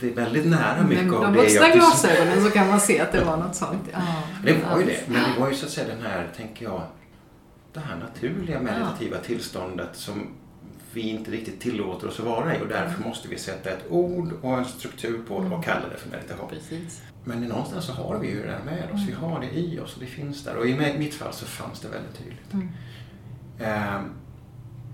det 0.00 0.08
är 0.10 0.14
väldigt 0.14 0.46
nära 0.46 0.82
mycket 0.82 1.04
Med 1.04 1.14
av 1.14 1.22
de 1.22 1.32
det 1.32 1.38
vuxna 1.38 1.60
jag... 1.60 1.72
glasögonen 1.72 2.44
så 2.44 2.50
kan 2.50 2.68
man 2.68 2.80
se 2.80 3.00
att 3.00 3.12
det 3.12 3.24
var 3.24 3.36
något 3.36 3.54
sånt. 3.54 3.88
Ja, 3.92 4.22
Det 4.44 4.52
var 4.52 4.80
ju 4.80 4.86
det. 4.86 5.00
Men 5.06 5.22
det 5.22 5.40
var 5.40 5.48
ju 5.48 5.54
så 5.54 5.66
att 5.66 5.72
säga 5.72 5.88
den 5.88 6.02
här, 6.02 6.30
tänker 6.36 6.64
jag, 6.64 6.82
det 7.72 7.80
här 7.80 7.96
naturliga 7.96 8.60
meditativa 8.60 9.18
tillståndet 9.18 9.88
som 9.92 10.26
vi 10.92 11.00
inte 11.00 11.30
riktigt 11.30 11.60
tillåter 11.60 12.08
oss 12.08 12.20
att 12.20 12.26
vara 12.26 12.56
i 12.56 12.62
och 12.62 12.68
därför 12.68 13.02
måste 13.02 13.28
vi 13.28 13.38
sätta 13.38 13.70
ett 13.70 13.84
ord 13.90 14.32
och 14.42 14.58
en 14.58 14.64
struktur 14.64 15.22
på 15.28 15.40
det 15.40 15.54
och 15.54 15.64
kalla 15.64 15.88
det 15.88 15.96
för 15.96 16.10
meditation. 16.10 16.48
Precis. 16.48 17.02
Men 17.24 17.40
någonstans 17.40 17.84
så 17.84 17.92
har 17.92 18.18
vi 18.18 18.28
ju 18.28 18.42
det 18.42 18.48
där 18.48 18.60
med 18.64 18.90
oss. 18.94 19.00
Vi 19.08 19.12
har 19.12 19.40
det 19.40 19.50
i 19.58 19.80
oss 19.80 19.94
och 19.94 20.00
det 20.00 20.06
finns 20.06 20.44
där. 20.44 20.56
Och 20.56 20.66
i 20.66 20.94
mitt 20.98 21.14
fall 21.14 21.32
så 21.32 21.46
fanns 21.46 21.80
det 21.80 21.88
väldigt 21.88 22.18
tydligt. 22.18 22.52
Mm. 22.52 22.68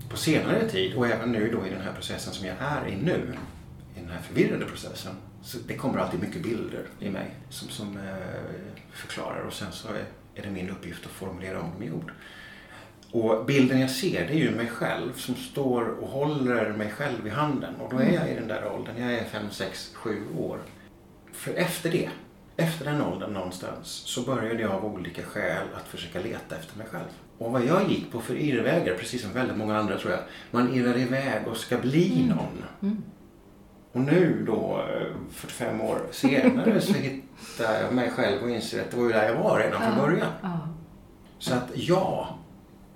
På 0.09 0.17
senare 0.17 0.69
tid 0.69 0.95
och 0.95 1.07
även 1.07 1.31
nu 1.31 1.51
då 1.51 1.67
i 1.67 1.69
den 1.69 1.81
här 1.81 1.93
processen 1.93 2.33
som 2.33 2.47
jag 2.47 2.55
är 2.59 2.87
i 2.87 2.95
nu, 2.95 3.33
i 3.95 3.99
den 3.99 4.09
här 4.09 4.21
förvirrade 4.21 4.65
processen, 4.65 5.13
så 5.41 5.57
det 5.67 5.73
kommer 5.73 5.99
alltid 5.99 6.19
mycket 6.19 6.43
bilder 6.43 6.85
i 6.99 7.09
mig 7.09 7.35
som, 7.49 7.69
som 7.69 7.97
eh, 7.97 8.13
förklarar 8.91 9.41
och 9.41 9.53
sen 9.53 9.71
så 9.71 9.87
är, 9.87 10.05
är 10.35 10.41
det 10.41 10.49
min 10.49 10.69
uppgift 10.69 11.05
att 11.05 11.11
formulera 11.11 11.61
om 11.61 11.71
dem 11.71 11.83
i 11.83 11.91
ord. 11.91 12.11
Och 13.11 13.45
bilden 13.45 13.79
jag 13.79 13.91
ser 13.91 14.27
det 14.27 14.33
är 14.33 14.37
ju 14.37 14.51
mig 14.51 14.67
själv 14.67 15.13
som 15.13 15.35
står 15.35 15.83
och 15.83 16.09
håller 16.09 16.73
mig 16.73 16.91
själv 16.91 17.27
i 17.27 17.29
handen 17.29 17.75
och 17.75 17.91
då 17.91 17.99
är 17.99 18.13
jag 18.13 18.31
i 18.31 18.35
den 18.35 18.47
där 18.47 18.71
åldern, 18.71 19.01
jag 19.01 19.13
är 19.13 19.25
5, 19.25 19.51
6, 19.51 19.91
7 19.93 20.23
år. 20.37 20.59
För 21.33 21.53
efter 21.53 21.91
det, 21.91 22.09
efter 22.57 22.85
den 22.85 23.01
åldern 23.01 23.33
någonstans 23.33 23.87
så 23.87 24.21
började 24.21 24.61
jag 24.61 24.71
av 24.71 24.85
olika 24.85 25.23
skäl 25.23 25.67
att 25.75 25.87
försöka 25.87 26.19
leta 26.19 26.55
efter 26.55 26.77
mig 26.77 26.87
själv. 26.87 27.09
Och 27.37 27.51
vad 27.51 27.65
jag 27.65 27.89
gick 27.89 28.11
på 28.11 28.21
för 28.21 28.35
irrvägar, 28.35 28.95
precis 28.95 29.21
som 29.21 29.33
väldigt 29.33 29.57
många 29.57 29.77
andra 29.77 29.97
tror 29.97 30.11
jag, 30.11 30.21
man 30.51 30.73
irrar 30.73 30.97
iväg 30.97 31.47
och 31.47 31.57
ska 31.57 31.77
bli 31.77 32.25
någon. 32.29 32.63
Mm. 32.81 33.03
Och 33.91 34.01
nu 34.01 34.43
då, 34.47 34.81
eh, 34.89 35.07
45 35.33 35.81
år 35.81 36.01
senare, 36.11 36.81
så 36.81 36.93
hittar 36.93 37.81
jag 37.81 37.93
mig 37.93 38.11
själv 38.11 38.43
och 38.43 38.49
inser 38.49 38.81
att 38.81 38.91
det 38.91 38.97
var 38.97 39.03
ju 39.03 39.11
där 39.11 39.27
jag 39.29 39.35
var 39.43 39.59
redan 39.59 39.81
från 39.81 39.95
början. 40.05 40.27
Ja. 40.41 40.59
Så 41.39 41.53
att 41.53 41.67
ja, 41.73 42.37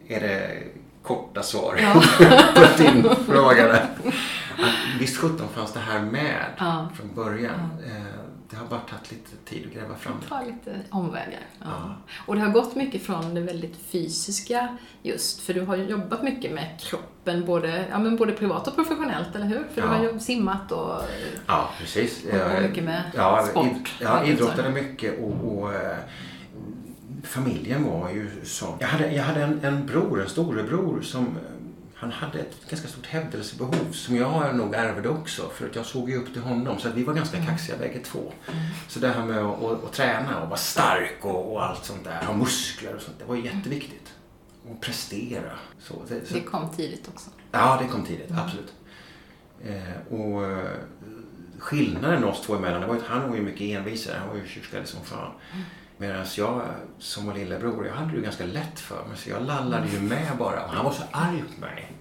är 0.08 0.20
det 0.20 0.64
korta 1.04 1.44
svar 1.44 1.76
Ja. 1.82 1.94
på 2.56 2.84
din 2.84 3.04
fråga 3.26 3.68
där. 3.68 3.74
Att 3.74 5.00
visst 5.00 5.18
sjutton 5.18 5.48
fanns 5.50 5.74
det 5.74 5.80
här 5.80 6.02
med 6.02 6.46
från 6.96 7.16
början. 7.16 7.70
Det 8.52 8.58
har 8.58 8.66
bara 8.68 8.80
tagit 8.80 9.12
lite 9.12 9.36
tid 9.46 9.66
att 9.68 9.74
gräva 9.74 9.96
fram 9.96 10.14
det. 10.22 10.28
Ta 10.28 10.42
lite 10.42 10.80
omvägar. 10.90 11.40
Ja. 11.60 11.66
Ja. 11.70 11.96
Och 12.26 12.36
det 12.36 12.42
har 12.42 12.50
gått 12.50 12.76
mycket 12.76 13.02
från 13.04 13.34
det 13.36 13.42
väldigt 13.42 13.76
fysiska 13.78 14.78
just, 15.04 15.40
för 15.42 15.54
du 15.54 15.62
har 15.62 15.76
ju 15.76 15.84
jobbat 15.84 16.24
mycket 16.24 16.52
med 16.54 16.80
kroppen, 16.80 17.46
både, 17.46 17.86
ja, 17.92 18.00
men 18.00 18.18
både 18.18 18.32
privat 18.32 18.68
och 18.68 18.76
professionellt, 18.76 19.36
eller 19.36 19.46
hur? 19.46 19.64
För 19.74 19.82
du 19.82 19.88
Ja. 19.88 19.94
har 19.94 20.04
ju 20.04 20.20
simmat 20.20 20.72
och 20.72 21.02
Ja, 21.48 21.70
precis. 21.80 22.24
Och 22.32 22.38
Jag- 22.38 22.62
mycket 22.62 22.84
med 22.84 23.02
ja, 23.16 23.48
sport. 23.50 23.66
id- 23.66 23.88
Ja, 24.00 24.26
idrottade 24.26 24.64
så. 24.64 24.70
mycket 24.70 25.20
och, 25.20 25.58
och 25.58 25.74
eh, 25.74 25.98
familjen 27.24 27.84
var 27.84 28.10
ju 28.10 28.30
sån. 28.44 28.78
Jag 28.80 28.88
hade, 28.88 29.12
jag 29.12 29.24
hade 29.24 29.44
en, 29.44 29.60
en 29.66 29.86
bror, 29.86 30.22
en 30.22 30.30
storebror 30.30 31.02
som 31.02 31.28
han 32.02 32.12
hade 32.12 32.40
ett 32.40 32.70
ganska 32.70 32.88
stort 32.88 33.06
hävdelsebehov 33.06 33.92
som 33.92 34.16
jag 34.16 34.56
nog 34.56 34.76
ärvde 34.76 35.10
också 35.10 35.50
för 35.50 35.70
att 35.70 35.76
jag 35.76 35.86
såg 35.86 36.10
ju 36.10 36.18
upp 36.18 36.34
till 36.34 36.42
honom 36.42 36.80
så 36.80 36.88
att 36.88 36.94
vi 36.96 37.04
var 37.04 37.14
ganska 37.14 37.38
Mm. 37.38 37.50
kaxiga 37.50 37.78
bägge 37.78 38.00
två. 38.00 38.34
Så 38.88 39.00
det 39.00 39.08
här 39.08 39.26
med 39.26 39.38
att, 39.38 39.64
att, 39.64 39.84
att 39.84 39.94
träna 39.94 40.42
och 40.42 40.48
vara 40.50 40.58
stark 40.60 41.18
och, 41.22 41.52
och 41.54 41.66
allt 41.66 41.86
sånt 41.86 42.04
där, 42.04 42.24
ha 42.26 42.34
muskler 42.34 42.96
och 42.96 43.02
sånt, 43.02 43.20
det 43.20 43.26
var 43.26 43.36
ju 43.36 43.46
jätteviktigt. 43.46 44.14
Och 44.70 44.82
prestera. 44.82 45.52
Så, 45.80 45.94
det, 46.08 46.28
så, 46.28 46.34
det 46.34 46.42
kom 46.42 46.70
tidigt 46.70 47.08
också. 47.08 47.30
Ja, 47.52 47.80
det 47.82 47.88
kom 47.88 48.06
tidigt. 48.06 48.32
Absolut. 48.32 48.74
Eh, 49.66 50.14
och 50.14 50.46
eh, 50.46 50.70
skillnaden 51.60 52.24
oss 52.24 52.42
två 52.42 52.56
emellan, 52.56 52.82
det 52.82 52.88
var 52.88 52.96
att 52.96 53.06
han 53.08 53.30
var 53.30 53.36
ju 53.36 53.42
mycket 53.42 53.62
envisare. 53.62 54.16
Han 54.20 54.28
var 54.30 54.36
ju 54.36 54.48
tjurskallig 54.48 54.88
som 54.88 55.04
fan. 55.06 55.32
Medan 56.02 56.26
jag 56.38 56.62
som 57.00 57.26
var 57.26 57.34
lillebror, 57.34 57.86
jag 57.86 57.94
hade 57.94 58.12
det 58.12 58.16
ju 58.16 58.22
ganska 58.22 58.46
lätt 58.46 58.80
för 58.80 59.06
mig. 59.08 59.18
Så 59.18 59.30
jag 59.30 59.46
lallade 59.46 59.88
ju 59.88 60.00
med 60.00 60.38
bara. 60.38 60.66
Och 60.66 60.70
han 60.70 60.86
var 60.86 60.92
så 60.92 61.04
arg 61.12 61.44
på 61.56 61.62
mig. 61.62 61.92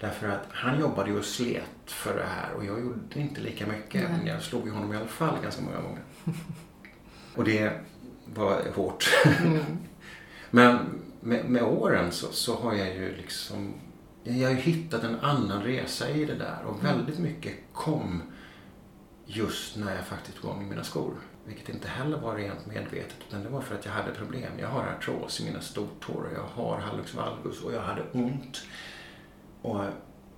Därför 0.00 0.28
att 0.28 0.46
han 0.50 0.80
jobbade 0.80 1.10
ju 1.10 1.18
och 1.18 1.24
slet 1.24 1.64
för 1.86 2.16
det 2.16 2.24
här 2.24 2.52
och 2.52 2.64
jag 2.64 2.80
gjorde 2.80 3.20
inte 3.20 3.40
lika 3.40 3.66
mycket. 3.66 4.10
Men 4.10 4.26
jag 4.26 4.42
slog 4.42 4.66
ju 4.66 4.72
honom 4.72 4.92
i 4.92 4.96
alla 4.96 5.06
fall 5.06 5.42
ganska 5.42 5.62
många 5.62 5.80
gånger. 5.80 6.02
Och 7.34 7.44
det 7.44 7.72
var 8.34 8.62
hårt. 8.74 9.10
Men 10.50 10.78
med, 11.20 11.44
med 11.44 11.62
åren 11.62 12.12
så, 12.12 12.26
så 12.32 12.56
har 12.56 12.74
jag 12.74 12.94
ju 12.94 13.16
liksom 13.16 13.74
jag 14.24 14.48
har 14.48 14.54
ju 14.54 14.60
hittat 14.60 15.04
en 15.04 15.20
annan 15.20 15.62
resa 15.62 16.10
i 16.10 16.24
det 16.24 16.34
där 16.34 16.58
och 16.66 16.84
väldigt 16.84 17.18
mycket 17.18 17.54
kom 17.72 18.22
just 19.26 19.76
när 19.76 19.96
jag 19.96 20.06
faktiskt 20.06 20.38
tog 20.38 20.50
av 20.50 20.58
mig 20.58 20.66
mina 20.66 20.84
skor. 20.84 21.14
Vilket 21.44 21.68
inte 21.68 21.88
heller 21.88 22.18
var 22.18 22.34
rent 22.34 22.66
medvetet 22.66 23.16
utan 23.28 23.42
det 23.42 23.48
var 23.48 23.60
för 23.60 23.74
att 23.74 23.84
jag 23.84 23.92
hade 23.92 24.10
problem. 24.10 24.52
Jag 24.58 24.68
har 24.68 24.86
artros 24.86 25.40
i 25.40 25.44
mina 25.44 25.60
stortår 25.60 26.22
och 26.22 26.32
jag 26.34 26.64
har 26.64 26.78
hallux 26.78 27.14
valgus 27.14 27.62
och 27.62 27.72
jag 27.72 27.82
hade 27.82 28.02
ont. 28.12 28.62
Och 29.62 29.84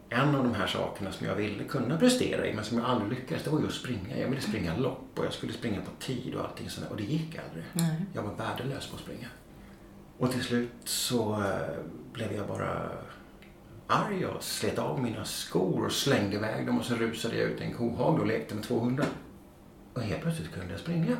en 0.08 0.34
av 0.34 0.44
de 0.44 0.54
här 0.54 0.66
sakerna 0.66 1.12
som 1.12 1.26
jag 1.26 1.34
ville 1.34 1.64
kunna 1.64 1.98
prestera 1.98 2.46
i 2.46 2.54
men 2.54 2.64
som 2.64 2.78
jag 2.78 2.86
aldrig 2.86 3.10
lyckades 3.10 3.44
det 3.44 3.50
var 3.50 3.60
just 3.60 3.80
springa. 3.80 4.18
Jag 4.18 4.28
ville 4.28 4.40
springa 4.40 4.76
lopp 4.76 5.18
och 5.18 5.24
jag 5.24 5.32
skulle 5.32 5.52
springa 5.52 5.80
på 5.80 5.90
tid 5.98 6.34
och 6.34 6.44
allting 6.44 6.70
sånt 6.70 6.86
där, 6.86 6.90
och 6.90 6.96
det 6.96 7.04
gick 7.04 7.38
aldrig. 7.46 7.64
Nej. 7.72 8.04
Jag 8.12 8.22
var 8.22 8.34
värdelös 8.34 8.86
på 8.86 8.96
att 8.96 9.02
springa. 9.02 9.26
Och 10.18 10.30
till 10.30 10.42
slut 10.42 10.70
så 10.84 11.32
eh, 11.32 11.84
blev 12.12 12.32
jag 12.32 12.48
bara 12.48 12.88
arg 13.86 14.26
och 14.26 14.42
slet 14.42 14.78
av 14.78 15.02
mina 15.02 15.24
skor 15.24 15.86
och 15.86 15.92
slängde 15.92 16.36
iväg 16.36 16.66
dem 16.66 16.78
och 16.78 16.84
så 16.84 16.94
rusade 16.94 17.36
jag 17.36 17.50
ut 17.50 17.60
i 17.60 17.64
en 17.64 17.74
kohage 17.74 18.20
och 18.20 18.26
lekte 18.26 18.54
med 18.54 18.64
200. 18.64 19.04
Och 19.94 20.02
helt 20.02 20.22
plötsligt 20.22 20.52
kunde 20.52 20.70
jag 20.70 20.80
springa. 20.80 21.16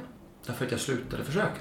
Därför 0.47 0.65
att 0.65 0.71
jag 0.71 0.81
slutade 0.81 1.25
försöka. 1.25 1.61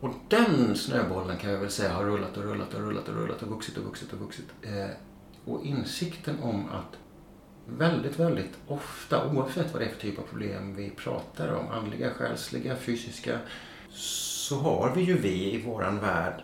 Och 0.00 0.14
den 0.28 0.76
snöbollen 0.76 1.36
kan 1.36 1.50
jag 1.50 1.58
väl 1.58 1.70
säga 1.70 1.92
har 1.92 2.04
rullat 2.04 2.36
och 2.36 2.42
rullat 2.42 2.74
och 2.74 2.80
rullat 2.80 3.08
och 3.08 3.14
rullat 3.14 3.42
och 3.42 3.48
vuxit 3.48 3.76
och 3.76 3.84
vuxit 3.84 4.12
och 4.12 4.18
vuxit. 4.18 4.46
Eh, 4.62 4.90
och 5.44 5.64
insikten 5.64 6.42
om 6.42 6.68
att 6.68 6.98
väldigt, 7.66 8.18
väldigt 8.18 8.58
ofta, 8.66 9.30
oavsett 9.32 9.72
vad 9.72 9.82
det 9.82 9.86
är 9.86 9.90
för 9.90 10.00
typ 10.00 10.18
av 10.18 10.22
problem 10.22 10.76
vi 10.76 10.90
pratar 10.90 11.48
om, 11.52 11.68
andliga, 11.68 12.10
själsliga, 12.10 12.76
fysiska, 12.76 13.38
så 13.90 14.56
har 14.58 14.92
vi 14.94 15.02
ju 15.02 15.18
vi 15.18 15.54
i 15.54 15.62
våran 15.62 16.00
värld 16.00 16.42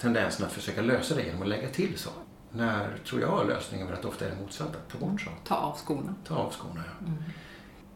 tendensen 0.00 0.46
att 0.46 0.52
försöka 0.52 0.82
lösa 0.82 1.14
det 1.14 1.22
genom 1.22 1.42
att 1.42 1.48
lägga 1.48 1.68
till 1.68 1.98
saker. 1.98 2.22
När, 2.52 2.98
tror 3.06 3.20
jag, 3.20 3.46
lösningen 3.46 3.86
väldigt 3.86 4.04
ofta 4.04 4.26
är 4.26 4.30
det 4.30 4.40
motsatta. 4.42 4.78
Ta 4.92 4.98
bort 4.98 5.20
saker. 5.20 5.38
Ta 5.44 5.54
av 5.54 5.76
skorna. 5.76 6.14
Ta 6.24 6.34
av 6.34 6.52
skorna, 6.52 6.84
ja. 6.86 7.12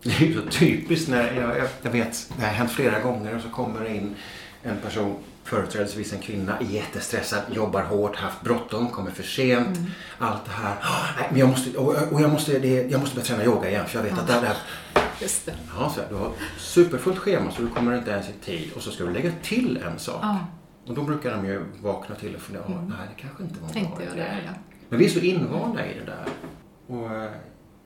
Det 0.03 0.11
är 0.17 0.21
ju 0.27 0.35
så 0.43 0.49
typiskt 0.51 1.09
när, 1.09 1.33
jag, 1.41 1.57
jag, 1.83 1.91
vet, 1.91 2.33
det 2.37 2.43
har 2.45 2.53
hänt 2.53 2.71
flera 2.71 3.01
gånger 3.01 3.37
och 3.37 3.43
så 3.43 3.49
kommer 3.49 3.81
det 3.81 3.97
in 3.97 4.15
en 4.63 4.77
person, 4.77 5.17
företrädesvis 5.45 6.13
en 6.13 6.19
kvinna, 6.21 6.59
jättestressad, 6.63 7.43
jobbar 7.53 7.83
hårt, 7.83 8.17
haft 8.17 8.41
bråttom, 8.43 8.89
kommer 8.91 9.11
för 9.11 9.23
sent. 9.23 9.79
Allt 10.19 10.45
det 10.45 10.51
här. 10.51 10.77
"Ah, 10.83 11.07
Nej, 11.19 11.27
men 11.31 11.39
jag 11.41 11.49
måste, 11.49 11.79
och, 11.79 12.21
jag, 12.21 12.31
måste, 12.31 12.59
det, 12.59 12.91
jag 12.91 13.01
måste 13.01 13.15
börja 13.17 13.27
träna 13.27 13.45
yoga 13.45 13.71
igen 13.71 13.87
för 13.87 13.99
jag 13.99 14.03
vet 14.05 14.19
att 14.19 14.27
det 14.27 14.33
här, 14.33 14.57
Just 15.21 15.47
det. 15.47 15.53
Ja, 15.79 15.93
så 15.95 16.01
här, 16.01 16.09
du 16.09 16.15
har 16.15 16.33
superfullt 16.59 17.19
schema 17.19 17.51
så 17.51 17.63
du 17.63 17.69
kommer 17.69 17.99
inte 17.99 18.11
ens 18.11 18.29
i 18.29 18.33
tid 18.45 18.71
och 18.77 18.83
så 18.83 18.91
ska 18.91 19.05
du 19.05 19.13
lägga 19.13 19.33
till 19.43 19.77
en 19.87 19.99
sak. 19.99 20.19
Ja, 20.23 20.39
Och 20.87 20.95
då 20.95 21.03
brukar 21.03 21.31
de 21.31 21.47
ju 21.47 21.65
vakna 21.83 22.15
till 22.15 22.35
och 22.35 22.41
fundera, 22.41 22.65
nej 22.69 22.99
det 23.17 23.23
kanske 23.23 23.43
inte 23.43 23.61
var 23.61 23.69
en 23.69 23.75
tänkte 23.75 24.03
jag 24.05 24.13
idé." 24.13 24.23
det. 24.23 24.39
Ja. 24.47 24.53
Men 24.89 24.99
vi 24.99 25.05
är 25.05 25.09
så 25.09 25.19
invanda 25.21 25.87
i 25.87 25.95
det 25.99 26.05
där. 26.07 26.25
Och 26.87 27.17
eh, 27.17 27.31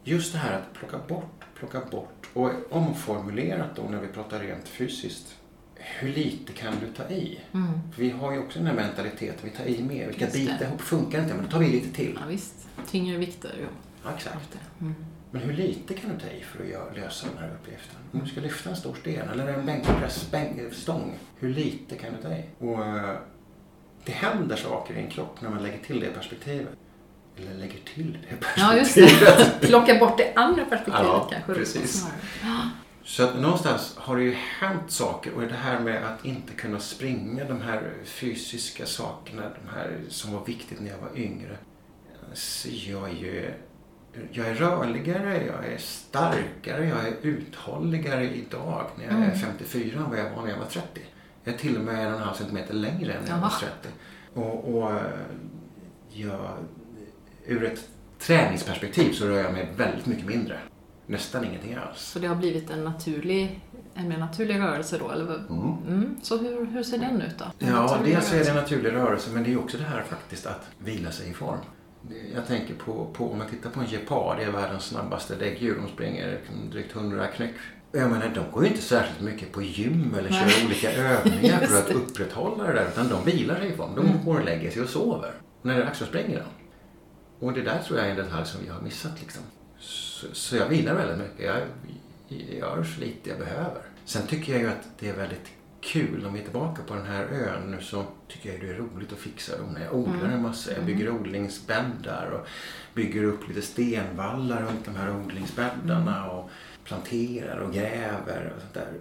just 0.05 0.33
det 0.33 0.39
här 0.39 0.53
att 0.53 0.73
plocka 0.79 0.97
bort, 1.09 1.44
plocka 1.67 1.91
bort 1.91 2.31
och 2.33 2.51
omformulerat 2.71 3.77
då 3.77 3.83
när 3.83 4.01
vi 4.01 4.09
pratar 4.09 4.41
rent 4.41 4.69
fysiskt. 4.69 5.37
Hur 5.75 6.09
lite 6.09 6.53
kan 6.53 6.75
du 6.81 6.93
ta 6.93 7.09
i? 7.15 7.41
Mm. 7.53 7.69
För 7.93 8.03
vi 8.03 8.11
har 8.11 8.33
ju 8.33 8.39
också 8.39 8.59
den 8.59 8.69
här 8.69 8.75
mentaliteten, 8.75 9.39
vi 9.43 9.51
tar 9.51 9.65
i 9.65 9.83
mer, 9.83 10.09
vi 10.09 10.15
ska 10.15 10.27
bita 10.27 10.65
ihop, 10.65 10.81
funkar 10.81 11.23
inte, 11.23 11.35
men 11.35 11.45
då 11.45 11.51
tar 11.51 11.59
vi 11.59 11.69
lite 11.69 11.97
till. 11.97 12.19
ja, 12.21 12.27
visst. 12.29 12.69
Tyngre 12.91 13.19
vikter, 13.19 13.55
jo. 13.61 13.67
Ja, 14.05 14.11
exakt. 14.17 14.59
Mm. 14.81 14.95
Men 15.31 15.43
hur 15.43 15.53
lite 15.53 15.95
kan 15.95 16.11
du 16.11 16.21
ta 16.21 16.27
i 16.27 16.41
för 16.41 16.59
att 16.59 16.97
lösa 16.97 17.27
den 17.35 17.39
här 17.39 17.55
uppgiften? 17.55 17.97
Om 18.13 18.21
du 18.21 18.27
ska 18.27 18.41
lyfta 18.41 18.71
en 18.71 18.77
stor 18.77 18.95
sten 18.95 19.29
eller 19.29 19.47
en 19.47 19.67
bänkpress, 19.67 20.31
bänk, 20.31 20.75
stång, 20.75 21.19
hur 21.39 21.49
lite 21.49 21.97
kan 21.97 22.13
du 22.17 22.23
ta 22.23 22.35
i? 22.35 22.45
Och 22.59 22.87
eh, 22.87 23.17
det 24.05 24.13
händer 24.13 24.57
saker 24.57 24.95
i 24.95 24.99
en 24.99 25.11
kropp 25.11 25.41
när 25.41 25.51
man 25.51 25.63
lägger 25.63 25.79
till 25.79 26.01
det 26.01 26.11
perspektivet. 26.11 26.69
Eller 27.37 27.55
lägger 27.55 27.79
till 27.95 28.13
det 28.31 28.47
Ja, 28.57 28.77
just 28.77 28.95
perspektivet. 28.95 29.57
det. 29.61 29.67
Plocka 29.67 29.99
bort 29.99 30.19
det 30.19 30.33
andra 30.37 30.65
perspektivet 30.65 31.07
Ja, 31.07 31.29
kanske. 31.33 31.55
precis. 31.55 32.07
Så 33.05 33.25
att 33.25 33.41
någonstans 33.41 33.95
har 33.97 34.17
det 34.17 34.23
ju 34.23 34.33
hänt 34.61 34.91
saker 34.91 35.33
och 35.35 35.41
det 35.43 35.55
här 35.55 35.81
med 35.81 36.05
att 36.05 36.25
inte 36.25 36.53
kunna 36.53 36.79
springa, 36.79 37.45
de 37.45 37.61
här 37.61 37.91
fysiska 38.05 38.87
sakerna, 38.87 39.43
de 39.43 39.71
här 39.77 39.97
som 40.09 40.33
var 40.33 40.45
viktigt 40.45 40.81
när 40.81 40.91
jag 40.91 40.99
var 40.99 41.11
yngre. 41.19 41.57
Så 42.33 42.69
jag 42.71 43.09
är 43.11 43.15
ju 43.15 43.51
jag 44.33 44.47
är 44.47 44.55
rörligare, 44.55 45.47
jag 45.47 45.73
är 45.73 45.79
starkare, 45.79 46.87
jag 46.89 46.99
är 47.09 47.15
uthålligare 47.23 48.25
idag 48.35 48.87
när 48.97 49.05
jag 49.05 49.13
är 49.15 49.17
Mm. 49.25 49.39
54 49.39 49.99
än 50.01 50.11
vad 50.11 50.19
jag 50.19 50.31
var 50.31 50.43
när 50.43 50.51
jag 50.51 50.59
var 50.59 50.67
30. 50.67 51.01
Jag 51.45 51.55
är 51.55 51.59
till 51.59 51.77
och 51.77 51.85
med 51.85 52.07
en 52.07 52.13
och 52.13 52.19
en 52.21 52.25
halv 52.27 52.35
centimeter 52.37 52.75
längre 52.75 53.13
än 53.13 53.23
när 53.25 53.31
jag 53.31 53.37
var 53.39 53.53
Jaha. 53.61 53.71
30. 53.83 53.95
Och, 54.35 54.75
och 54.83 54.93
jag, 56.11 56.49
ur 57.47 57.65
ett 57.65 57.89
träningsperspektiv 58.19 59.13
så 59.13 59.27
rör 59.27 59.43
jag 59.43 59.53
mig 59.53 59.69
väldigt 59.77 60.07
mycket 60.07 60.27
mindre. 60.27 60.59
Nästan 61.07 61.45
ingenting 61.45 61.75
alls. 61.75 62.01
Så 62.01 62.19
det 62.19 62.27
har 62.27 62.35
blivit 62.37 62.71
en 62.71 62.85
naturlig, 62.85 63.61
en 63.95 64.09
mer 64.09 64.19
naturlig 64.19 64.59
rörelse 64.59 64.99
då, 64.99 65.11
eller? 65.11 65.25
Mm. 65.25 65.77
Mm. 65.89 66.17
Så 66.23 66.37
hur, 66.39 66.67
hur 66.67 66.83
ser 66.83 66.99
den 66.99 67.23
ut 67.23 67.39
då? 67.39 67.45
En 67.59 67.69
Ja, 67.69 67.99
dels 68.05 68.33
är 68.33 68.39
det 68.39 68.49
en 68.51 68.57
naturlig 68.57 68.93
rörelse 68.93 69.31
men 69.35 69.45
det 69.45 69.53
är 69.53 69.59
också 69.59 69.77
det 69.79 69.85
här 69.85 70.03
faktiskt 70.03 70.47
att 70.47 70.67
vila 70.79 71.11
sig 71.11 71.31
i 71.31 71.33
form. 71.33 71.59
Jag 72.35 72.47
tänker 72.47 72.75
på, 72.75 73.07
på 73.13 73.31
om 73.33 73.39
man 73.39 73.47
tittar 73.49 73.71
på 73.71 73.81
en 73.81 73.87
gepard, 73.87 74.37
det 74.39 74.45
är 74.45 74.51
världens 74.51 74.85
snabbaste 74.85 75.35
däggdjur. 75.35 75.77
De 75.83 75.89
springer 75.89 76.41
drygt 76.73 76.97
100 76.97 77.27
knäck. 77.27 77.55
Jag 77.93 78.11
menar, 78.11 78.33
de 78.35 78.41
går 78.53 78.63
ju 78.65 78.69
inte 78.71 78.83
särskilt 78.83 79.21
mycket 79.21 79.53
på 79.53 79.63
gym 79.63 80.15
eller 80.19 80.31
kör 80.31 80.47
Nej. 80.47 80.65
olika 80.67 80.93
övningar 80.93 81.59
för 81.67 81.79
att 81.79 81.91
upprätthålla 81.91 82.65
det 82.65 82.73
där. 82.73 82.89
Utan 82.93 83.09
de 83.09 83.25
vilar 83.25 83.57
sig 83.57 83.69
i 83.69 83.73
form. 83.77 83.95
De 83.95 84.07
Mm. 84.07 84.25
går 84.25 84.39
och 84.39 84.45
lägger 84.45 84.71
sig 84.71 84.83
och 84.83 84.89
sover. 84.89 85.33
När 85.63 85.75
det 85.75 85.81
är 85.83 85.87
dags 85.87 85.99
så 85.99 86.05
springer 86.05 86.37
de. 86.39 86.64
Och 87.39 87.53
det 87.53 87.63
där 87.63 87.83
tror 87.83 87.99
jag 87.99 88.07
är 88.07 88.11
en 88.11 88.17
detalj 88.17 88.47
som 88.47 88.61
vi 88.65 88.69
har 88.69 88.81
missat 88.81 89.21
liksom. 89.21 89.43
Så, 89.79 90.27
så 90.33 90.57
jag 90.57 90.69
vilar 90.69 90.95
väldigt 90.95 91.19
mycket. 91.19 91.45
Jag 91.47 91.61
gör 92.59 92.85
så 92.85 93.01
lite 93.01 93.31
jag 93.31 93.39
behöver. 93.39 93.83
Sen 94.05 94.27
tycker 94.27 94.53
jag 94.53 94.63
ju 94.63 94.69
att 94.69 94.89
det 94.99 95.09
är 95.09 95.17
väldigt 95.17 95.51
kul, 95.81 96.27
om 96.27 96.33
vi 96.33 96.41
är 96.41 96.45
tillbaka 96.45 96.83
på 96.83 96.95
den 96.95 97.07
här 97.07 97.25
ön 97.25 97.71
nu 97.71 97.81
så 97.81 98.05
tycker 98.29 98.53
jag 98.53 98.61
det 98.61 98.71
är 98.71 98.75
roligt 98.75 99.13
att 99.13 99.19
fixa 99.19 99.59
dem. 99.59 99.79
Jag 99.83 99.95
odlar 99.95 100.29
en 100.29 100.43
massa, 100.43 100.73
jag 100.73 100.85
bygger 100.85 101.11
odlingsbäddar 101.11 102.31
och 102.31 102.47
bygger 102.95 103.25
upp 103.25 103.49
lite 103.49 103.63
stenvallar 103.63 104.63
runt 104.63 104.85
de 104.85 104.97
här 104.97 105.17
odlingsbäddarna 105.17 106.31
och 106.31 106.51
planterar 106.85 107.59
och 107.59 107.73
gräver 107.73 108.53
och 108.57 108.61
sånt 108.61 108.75
där. 108.75 108.93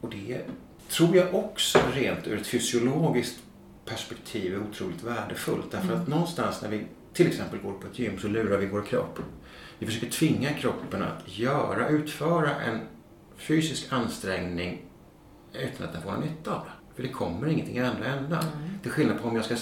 Och 0.00 0.10
det, 0.10 0.40
tror 0.88 1.16
jag 1.16 1.34
också 1.34 1.78
rent 1.94 2.26
ur 2.26 2.40
ett 2.40 2.46
fysiologiskt 2.46 3.38
perspektiv 3.84 4.54
är 4.54 4.60
otroligt 4.70 5.02
värdefullt. 5.02 5.70
Därför 5.70 5.94
att 5.94 6.08
någonstans 6.08 6.62
när 6.62 6.68
vi 6.68 6.86
till 7.18 7.26
exempel 7.26 7.58
går 7.60 7.72
på 7.72 7.86
ett 7.86 7.98
gym 7.98 8.18
så 8.18 8.28
lurar 8.28 8.58
vi 8.58 8.66
vår 8.66 8.82
kropp. 8.82 9.18
Vi 9.78 9.86
försöker 9.86 10.10
tvinga 10.10 10.52
kroppen 10.52 11.02
att 11.02 11.38
göra, 11.38 11.88
utföra 11.88 12.60
en 12.60 12.80
fysisk 13.36 13.92
ansträngning 13.92 14.82
utan 15.52 15.86
att 15.86 15.92
den 15.92 16.02
får 16.02 16.12
någon 16.12 16.20
nytta 16.20 16.54
av 16.54 16.64
det. 16.64 16.94
För 16.94 17.02
det 17.02 17.08
kommer 17.08 17.48
ingenting 17.48 17.76
i 17.76 17.80
andra 17.80 18.06
ändan. 18.06 18.44
Till 18.82 18.90
skillnad 18.90 19.22
på 19.22 19.28
om 19.28 19.36
jag 19.36 19.44
ska 19.44 19.56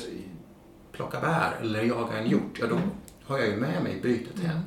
plocka 0.92 1.20
bär 1.20 1.56
eller 1.60 1.82
jaga 1.82 2.18
en 2.18 2.30
hjort. 2.30 2.58
Ja, 2.60 2.66
då 2.66 2.80
har 3.24 3.38
jag 3.38 3.48
ju 3.48 3.56
med 3.56 3.82
mig 3.82 4.00
bytet 4.02 4.38
hem. 4.38 4.60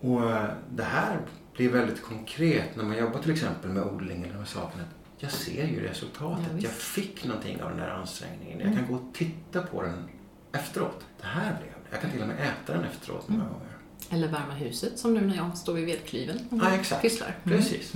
Och 0.00 0.30
eh, 0.30 0.50
det 0.70 0.84
här 0.84 1.20
blir 1.56 1.68
väldigt 1.68 2.02
konkret 2.02 2.76
när 2.76 2.84
man 2.84 2.98
jobbar 2.98 3.18
till 3.20 3.32
exempel 3.32 3.70
med 3.70 3.82
odling 3.82 4.22
eller 4.22 4.38
med 4.38 4.48
sakerna. 4.48 4.84
Jag 5.18 5.32
ser 5.32 5.66
ju 5.66 5.80
resultatet. 5.80 6.46
Ja, 6.54 6.60
jag 6.62 6.72
fick 6.72 7.24
någonting 7.24 7.62
av 7.62 7.68
den 7.68 7.78
där 7.78 7.90
ansträngningen. 7.90 8.60
Jag 8.60 8.74
kan 8.74 8.86
gå 8.86 8.94
och 8.94 9.14
titta 9.14 9.62
på 9.62 9.82
den 9.82 10.08
efteråt. 10.52 11.04
Det 11.20 11.26
här 11.26 11.56
blev. 11.62 11.77
Jag 11.90 12.00
kan 12.00 12.10
till 12.10 12.22
och 12.22 12.28
med 12.28 12.36
äta 12.40 12.72
den 12.72 12.84
efteråt 12.84 13.28
några 13.28 13.44
gånger. 13.44 13.66
Eller 14.10 14.28
värma 14.28 14.52
huset, 14.54 14.98
som 14.98 15.14
nu 15.14 15.20
när 15.20 15.36
jag 15.36 15.56
står 15.58 15.74
vid 15.74 15.86
vedklyven 15.86 16.48
och 16.50 16.58
Ja, 16.58 16.74
exakt. 16.74 17.02
pysslar. 17.02 17.36
Mm. 17.44 17.58
Precis. 17.58 17.92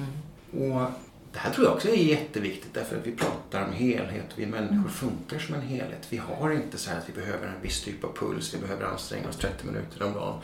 Och 0.52 0.90
det 1.32 1.38
här 1.38 1.50
tror 1.52 1.66
jag 1.66 1.74
också 1.74 1.88
är 1.88 1.94
jätteviktigt 1.96 2.74
därför 2.74 2.96
att 2.98 3.06
vi 3.06 3.12
pratar 3.12 3.64
om 3.64 3.72
helhet. 3.72 4.26
Vi 4.36 4.46
människor 4.46 4.74
Mm. 4.76 4.88
funkar 4.90 5.38
som 5.38 5.54
en 5.54 5.60
helhet. 5.62 6.06
Vi 6.10 6.16
har 6.16 6.50
inte 6.50 6.78
så 6.78 6.90
här 6.90 6.98
att 6.98 7.08
vi 7.08 7.12
behöver 7.12 7.46
en 7.46 7.62
viss 7.62 7.80
typ 7.80 8.04
av 8.04 8.12
puls, 8.16 8.54
vi 8.54 8.58
behöver 8.58 8.84
anstränga 8.84 9.28
oss 9.28 9.36
30 9.36 9.66
minuter 9.66 10.02
om 10.02 10.12
dagen. 10.12 10.38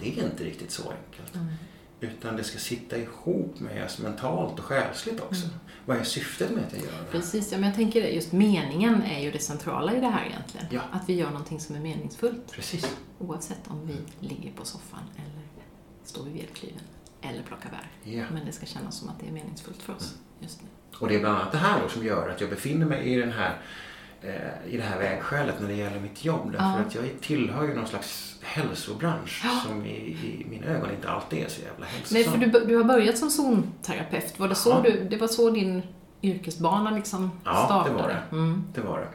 Det 0.00 0.08
är 0.18 0.24
inte 0.24 0.44
riktigt 0.44 0.70
så 0.70 0.82
enkelt. 0.82 1.34
Mm. 1.34 1.46
Utan 2.00 2.36
det 2.36 2.44
ska 2.44 2.58
sitta 2.58 2.96
ihop 2.98 3.60
med 3.60 3.84
oss 3.84 3.98
mentalt 3.98 4.58
och 4.58 4.64
själsligt 4.64 5.20
också. 5.20 5.46
Vad 5.88 5.96
är 5.96 6.04
syftet 6.04 6.50
med 6.50 6.64
att 6.64 6.72
jag 6.72 6.80
gör 6.80 6.86
det? 6.86 6.92
här? 6.92 7.00
Mm. 7.00 7.12
Precis, 7.12 7.52
ja, 7.52 7.58
men 7.58 7.66
jag 7.66 7.76
tänker 7.76 8.02
det, 8.02 8.08
just 8.08 8.32
meningen 8.32 9.02
är 9.02 9.20
ju 9.20 9.30
det 9.30 9.38
centrala 9.38 9.96
i 9.96 10.00
det 10.00 10.06
här 10.06 10.26
egentligen. 10.26 10.66
Ja. 10.70 10.80
Att 10.92 11.08
vi 11.08 11.14
gör 11.14 11.30
någonting 11.30 11.60
som 11.60 11.76
är 11.76 11.80
meningsfullt. 11.80 12.52
Precis. 12.52 12.96
Oavsett 13.18 13.68
om 13.68 13.86
vi 13.86 14.26
ligger 14.28 14.52
på 14.52 14.64
soffan 14.64 15.02
eller 15.16 15.46
står 16.04 16.24
vid 16.24 16.32
vedklyven 16.32 16.80
eller 17.22 17.42
plockar 17.42 17.70
bär. 17.70 18.12
Ja. 18.12 18.24
Men 18.32 18.46
det 18.46 18.52
ska 18.52 18.66
kännas 18.66 18.98
som 18.98 19.08
att 19.08 19.20
det 19.20 19.28
är 19.28 19.32
meningsfullt 19.32 19.82
för 19.82 19.94
oss 19.94 20.14
just 20.40 20.62
nu. 20.62 20.68
Och 20.98 21.08
det 21.08 21.14
är 21.14 21.20
bland 21.20 21.36
annat 21.36 21.52
det 21.52 21.58
här 21.58 21.82
då 21.82 21.88
som 21.88 22.04
gör 22.04 22.28
att 22.28 22.40
jag 22.40 22.50
befinner 22.50 22.86
mig 22.86 23.12
i, 23.12 23.16
den 23.16 23.32
här, 23.32 23.58
eh, 24.22 24.72
i 24.72 24.76
det 24.76 24.82
här 24.82 24.98
vägskälet 24.98 25.60
när 25.60 25.68
det 25.68 25.74
gäller 25.74 26.00
mitt 26.00 26.24
jobb. 26.24 26.52
Därför 26.52 26.64
Ja. 26.64 26.78
att 26.86 26.94
jag 26.94 27.04
tillhör 27.20 27.64
ju 27.68 27.74
någon 27.74 27.86
slags 27.86 28.36
hälsobransch 28.42 29.40
Ja. 29.44 29.60
som 29.68 29.84
i, 29.86 29.90
i 29.96 30.46
mina 30.50 30.66
ögon 30.66 30.90
inte 30.90 31.10
alltid 31.10 31.44
är 31.44 31.48
så 31.48 31.62
jävla 31.62 31.86
hälsosam. 31.86 32.14
Nej, 32.14 32.24
för 32.24 32.38
du, 32.60 32.66
du 32.66 32.76
har 32.76 32.84
börjat 32.84 33.18
som 33.18 33.30
zonterapeut. 33.30 34.38
Var 34.38 34.48
det 34.48 34.54
så, 34.54 34.70
Ja. 34.70 34.80
du, 34.90 35.04
det 35.10 35.16
var 35.16 35.28
så 35.28 35.50
din 35.50 35.82
yrkesbana 36.22 36.90
liksom 36.90 37.30
Ja, 37.44 37.50
det 37.60 37.64
startade? 37.66 37.94
var 37.94 38.08
det. 38.08 38.22
Mm. 38.36 38.64
Det 38.74 38.80
var 38.80 38.98
det. 38.98 39.08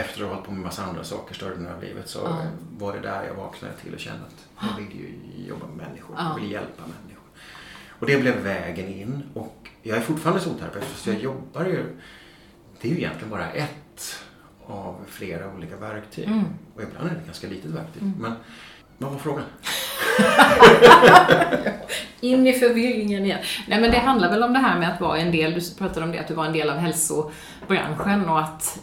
Efter 0.00 0.20
att 0.22 0.26
ha 0.28 0.34
hållit 0.34 0.46
på 0.46 0.52
med 0.52 0.62
massa 0.62 0.84
andra 0.84 1.04
saker 1.04 1.34
större 1.34 1.54
delen 1.54 1.74
av 1.74 1.82
livet 1.82 2.08
så 2.08 2.18
Ja. 2.24 2.30
eh, 2.40 2.46
var 2.78 2.92
det 2.92 3.00
där 3.00 3.24
jag 3.24 3.34
vaknade 3.34 3.74
till 3.74 3.94
och 3.94 4.00
kände 4.00 4.20
att 4.26 4.68
jag 4.70 4.76
vill 4.84 4.96
ju 5.00 5.12
jobba 5.48 5.66
med 5.66 5.76
människor. 5.88 6.16
Ja. 6.18 6.28
Jag 6.28 6.40
vill 6.42 6.50
hjälpa 6.52 6.82
människor. 6.82 7.24
Och 7.98 8.06
det 8.06 8.16
blev 8.20 8.36
vägen 8.36 8.88
in. 8.88 9.22
Och 9.34 9.68
jag 9.82 9.96
är 9.96 10.00
fortfarande 10.02 10.42
zonterapeut 10.42 10.84
fast 10.84 11.06
jag 11.06 11.20
jobbar 11.20 11.64
ju... 11.64 11.96
Det 12.80 12.88
är 12.88 12.92
ju 12.92 12.98
egentligen 12.98 13.30
bara 13.30 13.50
ett 13.50 13.74
av 14.66 14.96
flera 15.08 15.54
olika 15.56 15.76
verktyg. 15.76 16.24
Mm. 16.24 16.44
Och 16.76 16.82
ibland 16.82 17.06
är 17.06 17.10
det 17.14 17.20
ett 17.20 17.26
ganska 17.26 17.46
litet 17.46 17.70
verktyg. 17.70 18.02
Men 18.18 18.32
vad 18.98 19.12
var 19.12 19.18
frågan? 19.18 19.44
In 22.20 22.46
i 22.46 22.52
förvirringen 22.52 23.24
igen. 23.24 23.38
Nej 23.68 23.80
men 23.80 23.90
det 23.90 23.98
handlar 23.98 24.30
väl 24.30 24.42
om 24.42 24.52
det 24.52 24.58
här 24.58 24.78
med 24.78 24.92
att 24.94 25.00
vara 25.00 25.18
en 25.18 25.32
del, 25.32 25.54
du 25.54 25.60
pratade 25.78 26.06
om 26.06 26.12
det, 26.12 26.18
att 26.18 26.28
du 26.28 26.34
var 26.34 26.44
en 26.46 26.52
del 26.52 26.70
av 26.70 26.76
hälsobranschen 26.76 28.28
och 28.28 28.40
att 28.40 28.78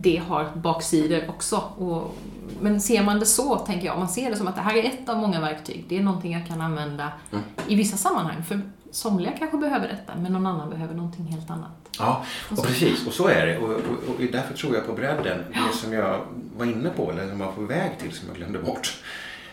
det 0.00 0.22
har 0.28 0.50
baksidor 0.54 1.22
också. 1.28 1.56
Och, 1.56 2.16
men 2.60 2.80
ser 2.80 3.02
man 3.02 3.20
det 3.20 3.26
så, 3.26 3.56
tänker 3.58 3.86
jag, 3.86 3.98
man 3.98 4.08
ser 4.08 4.30
det 4.30 4.36
som 4.36 4.48
att 4.48 4.54
det 4.56 4.62
här 4.62 4.76
är 4.76 4.84
ett 4.84 5.08
av 5.08 5.18
många 5.18 5.40
verktyg, 5.40 5.84
det 5.88 5.98
är 5.98 6.02
någonting 6.02 6.32
jag 6.32 6.46
kan 6.46 6.60
använda 6.60 7.12
Mm. 7.32 7.44
i 7.66 7.74
vissa 7.74 7.96
sammanhang. 7.96 8.42
För 8.44 8.60
somliga 8.92 9.32
kanske 9.38 9.56
behöver 9.58 9.88
detta, 9.88 10.14
men 10.16 10.32
någon 10.32 10.46
annan 10.46 10.70
behöver 10.70 10.94
någonting 10.94 11.24
helt 11.26 11.50
annat. 11.50 11.70
Ja, 11.98 12.24
och 12.50 12.62
precis. 12.66 13.06
Och 13.06 13.12
så 13.12 13.28
är 13.28 13.46
det. 13.46 13.58
Och, 13.58 13.70
och, 13.70 14.14
och 14.14 14.20
därför 14.32 14.54
tror 14.54 14.74
jag 14.74 14.86
på 14.86 14.92
bredden. 14.92 15.44
Det 15.52 15.76
som 15.76 15.92
jag 15.92 16.20
var 16.56 16.66
inne 16.66 16.90
på, 16.90 17.10
eller 17.10 17.28
som 17.28 17.40
jag 17.40 17.46
var 17.46 17.52
på 17.54 17.60
väg 17.62 17.98
till, 17.98 18.12
som 18.12 18.28
jag 18.28 18.36
glömde 18.36 18.58
bort. 18.58 19.02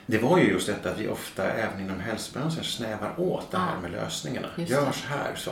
Det 0.05 0.17
var 0.17 0.37
ju 0.37 0.49
just 0.51 0.67
detta 0.67 0.89
att 0.91 0.99
vi 0.99 1.07
ofta, 1.07 1.51
även 1.51 1.79
inom 1.79 1.99
hälsobranschen, 1.99 2.63
snävar 2.63 3.19
åt 3.19 3.51
det 3.51 3.57
här 3.57 3.73
Ja. 3.75 3.81
med 3.81 3.91
lösningarna. 3.91 4.47
Gör 4.57 4.91
så 4.91 5.07
här 5.07 5.35
så. 5.35 5.51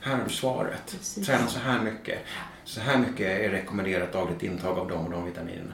Här 0.00 0.16
har 0.16 0.24
du 0.24 0.30
svaret. 0.30 0.82
Precis. 0.98 1.26
Träna 1.26 1.46
så 1.46 1.58
här 1.58 1.80
mycket. 1.80 2.18
Så 2.64 2.80
här 2.80 2.98
mycket 2.98 3.20
är 3.40 3.48
rekommenderat 3.50 4.12
dagligt 4.12 4.42
intag 4.42 4.78
av 4.78 4.88
de 4.88 5.04
och 5.06 5.10
de 5.10 5.24
vitaminerna. 5.24 5.72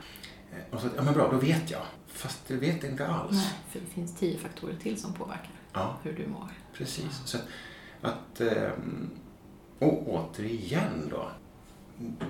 Eh, 0.52 0.74
Och 0.74 0.80
så, 0.80 0.88
ja 0.96 1.02
men 1.02 1.14
bra, 1.14 1.28
då 1.30 1.36
vet 1.36 1.70
jag. 1.70 1.80
Fast 2.12 2.48
det 2.48 2.54
vet 2.54 2.82
jag 2.82 2.92
inte 2.92 3.06
alls. 3.06 3.32
Nej, 3.32 3.52
för 3.70 3.80
det 3.80 3.86
finns 3.94 4.16
tio 4.16 4.38
faktorer 4.38 4.74
till 4.82 5.00
som 5.00 5.12
påverkar 5.12 5.50
Ja. 5.72 5.96
hur 6.02 6.12
du 6.12 6.26
mår. 6.26 6.48
Precis. 6.74 7.22
Så 7.24 7.38
att, 8.02 8.40
ehm, 8.40 9.10
och 9.78 10.08
återigen 10.08 11.08
då, 11.10 11.28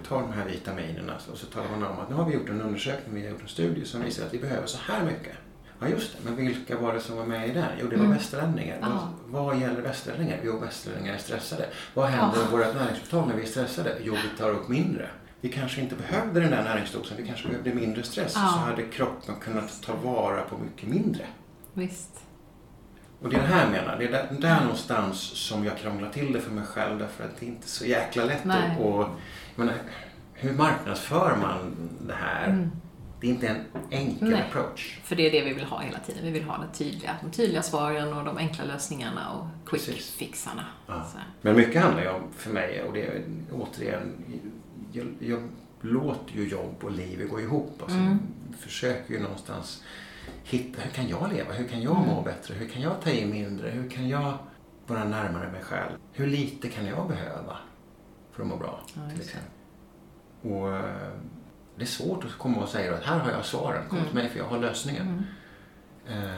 ta 0.09 0.20
de 0.20 0.33
här 0.33 0.44
vitaminerna 0.46 1.14
och 1.33 1.38
så 1.38 1.46
talar 1.46 1.70
man 1.70 1.83
om 1.85 1.98
att 1.98 2.09
nu 2.11 2.14
har 2.14 2.24
vi 2.24 2.35
gjort 2.35 2.48
en 2.48 2.61
undersökning, 2.61 3.14
vi 3.14 3.22
har 3.22 3.31
gjort 3.31 3.42
en 3.42 3.48
studie 3.48 3.85
som 3.85 4.03
visar 4.03 4.27
att 4.27 4.35
vi 4.35 4.38
behöver 4.38 4.66
så 4.66 4.79
här 4.79 5.05
mycket. 5.05 5.37
Ja 5.81 5.88
just 5.88 6.12
det, 6.12 6.18
men 6.24 6.37
vilka 6.37 6.79
var 6.79 6.94
det 6.94 7.01
som 7.01 7.16
var 7.16 7.24
med 7.27 7.48
i 7.48 7.53
den? 7.53 7.64
Jo, 7.81 7.87
det 7.88 7.96
var 7.96 8.05
Mm. 8.05 8.16
västerlänningar. 8.16 8.79
Ja. 8.81 9.09
Vad, 9.27 9.44
vad 9.44 9.59
gäller 9.61 9.81
västerlänningar? 9.83 10.38
Jo, 10.44 10.59
västerlänningar 10.59 11.14
är 11.14 11.18
stressade. 11.18 11.66
Vad 11.94 12.07
händer 12.09 12.38
med 12.38 12.51
våra 12.51 12.72
näringsupptag 12.72 13.29
när 13.29 13.37
vi 13.37 13.42
är 13.42 13.46
stressade? 13.46 13.96
Jo, 14.03 14.14
vi 14.33 14.38
tar 14.38 14.51
upp 14.51 14.68
mindre. 14.68 15.11
Vi 15.40 15.48
kanske 15.48 15.81
inte 15.81 15.94
behövde 15.94 16.40
den 16.40 16.51
där 16.51 16.64
näringsdosen, 16.64 17.16
vi 17.16 17.27
kanske 17.27 17.48
behövde 17.48 17.74
mindre 17.74 18.03
stress. 18.03 18.33
Ja. 18.35 18.40
Så 18.40 18.59
hade 18.59 18.83
kroppen 18.83 19.35
kunnat 19.40 19.83
ta 19.83 19.94
vara 19.96 20.42
på 20.42 20.59
mycket 20.59 20.88
mindre. 20.88 21.27
Visst. 21.74 22.20
Och 23.22 23.31
det 23.31 23.37
är 23.37 23.40
det 23.40 23.46
här 23.46 23.62
jag 23.62 23.70
menar. 23.70 23.96
Det 23.98 24.04
är 24.04 24.12
där, 24.12 24.28
där 24.40 24.61
någonstans 24.61 25.20
som 25.20 25.64
jag 25.64 25.78
krånglar 25.78 26.11
till 26.11 26.33
det 26.33 26.40
för 26.40 26.50
mig 26.50 26.64
själv 26.64 26.98
därför 26.98 27.24
att 27.24 27.40
det 27.40 27.46
är 27.46 27.48
inte 27.48 27.68
så 27.68 27.85
jäkla 27.87 28.24
lätt 28.24 28.44
Nej. 28.44 28.76
Och, 28.81 29.00
jag 29.02 29.64
menar, 29.64 29.74
hur 30.35 30.52
marknadsför 30.52 31.37
man 31.42 31.88
det 32.07 32.14
här? 32.14 32.46
Mm. 32.48 32.70
Det 33.20 33.26
är 33.26 33.31
inte 33.31 33.48
en 33.48 33.64
enkel 33.90 34.31
Nej. 34.31 34.44
approach. 34.48 34.98
För 35.04 35.16
det 35.16 35.26
är 35.26 35.31
det 35.31 35.44
vi 35.48 35.52
vill 35.54 35.64
ha 35.64 35.81
hela 35.81 35.98
tiden. 35.98 36.24
Vi 36.24 36.31
vill 36.31 36.42
ha 36.44 36.59
det 36.59 36.78
tydliga, 36.78 37.16
de 37.22 37.31
tydliga 37.31 37.62
svaren 37.62 38.12
och 38.12 38.24
de 38.24 38.37
enkla 38.37 38.64
lösningarna 38.64 39.31
och 39.33 39.70
quick 39.70 39.87
Precis. 39.87 40.11
fixarna. 40.11 40.64
Ja. 40.87 41.07
Men 41.40 41.57
mycket 41.57 41.83
handlar 41.83 42.02
ju 42.02 42.09
om, 42.09 42.22
för 42.37 42.50
mig, 42.50 42.83
och 42.83 42.92
det 42.92 43.07
är 43.07 43.22
återigen, 43.52 44.24
jag, 44.92 45.07
jag 45.20 45.48
låter 45.81 46.35
ju 46.35 46.48
jobb 46.48 46.74
och 46.81 46.92
liv 46.92 47.28
gå 47.31 47.40
ihop. 47.40 47.78
Alltså, 47.83 47.96
Mm. 47.98 48.18
Försöker 48.59 49.14
ju 49.14 49.20
någonstans 49.20 49.83
hitta, 50.48 50.80
hur 50.82 50.90
kan 50.90 51.08
jag 51.08 51.32
leva? 51.32 51.52
Hur 51.52 51.68
kan 51.68 51.82
jag 51.82 51.96
Mm. 51.96 52.08
må 52.08 52.22
bättre? 52.22 52.54
Hur 52.54 52.68
kan 52.68 52.82
jag 52.82 53.00
ta 53.00 53.11
i 53.11 53.26
mindre? 53.26 53.70
Hur 53.70 53.90
kan 53.90 54.08
jag 54.08 54.32
vara 54.87 55.04
närmare 55.04 55.52
mig 55.52 55.62
själv? 55.62 55.90
Hur 56.12 56.26
lite 56.26 56.68
kan 56.68 56.87
jag 56.87 57.08
behöva 57.08 57.56
för 58.32 58.42
att 58.42 58.48
må 58.48 58.56
bra? 58.56 58.80
Ja, 58.94 59.00
till 59.11 59.20
exempel. 59.20 59.50
Och 60.42 60.76
eh, 60.76 61.11
det 61.76 61.82
är 61.82 61.87
svårt 61.87 62.24
att 62.24 62.38
komma 62.38 62.62
och 62.62 62.68
säga 62.68 62.94
att 62.94 63.02
här 63.04 63.18
har 63.18 63.30
jag 63.30 63.44
svaren, 63.44 63.88
kom 63.88 63.98
Mm. 63.98 64.08
till 64.11 64.18
mig 64.18 64.28
för 64.28 64.38
jag 64.38 64.46
har 64.46 64.58
lösningen. 64.58 65.06
Mm. 65.06 65.24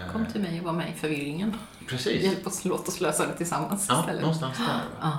Eh, 0.04 0.12
Kom 0.12 0.26
till 0.26 0.40
mig 0.40 0.58
och 0.60 0.66
var 0.66 0.72
med 0.72 0.90
i 0.90 0.92
förvirringen. 0.92 1.56
Precis. 1.88 2.22
Hjälp 2.22 2.46
oss, 2.46 2.64
låt 2.64 2.88
oss 2.88 3.00
lösa 3.00 3.26
det 3.26 3.32
tillsammans 3.36 3.86
Ja, 3.88 4.00
istället. 4.00 4.20
någonstans 4.22 4.58
där. 4.58 4.80
Ja. 5.00 5.18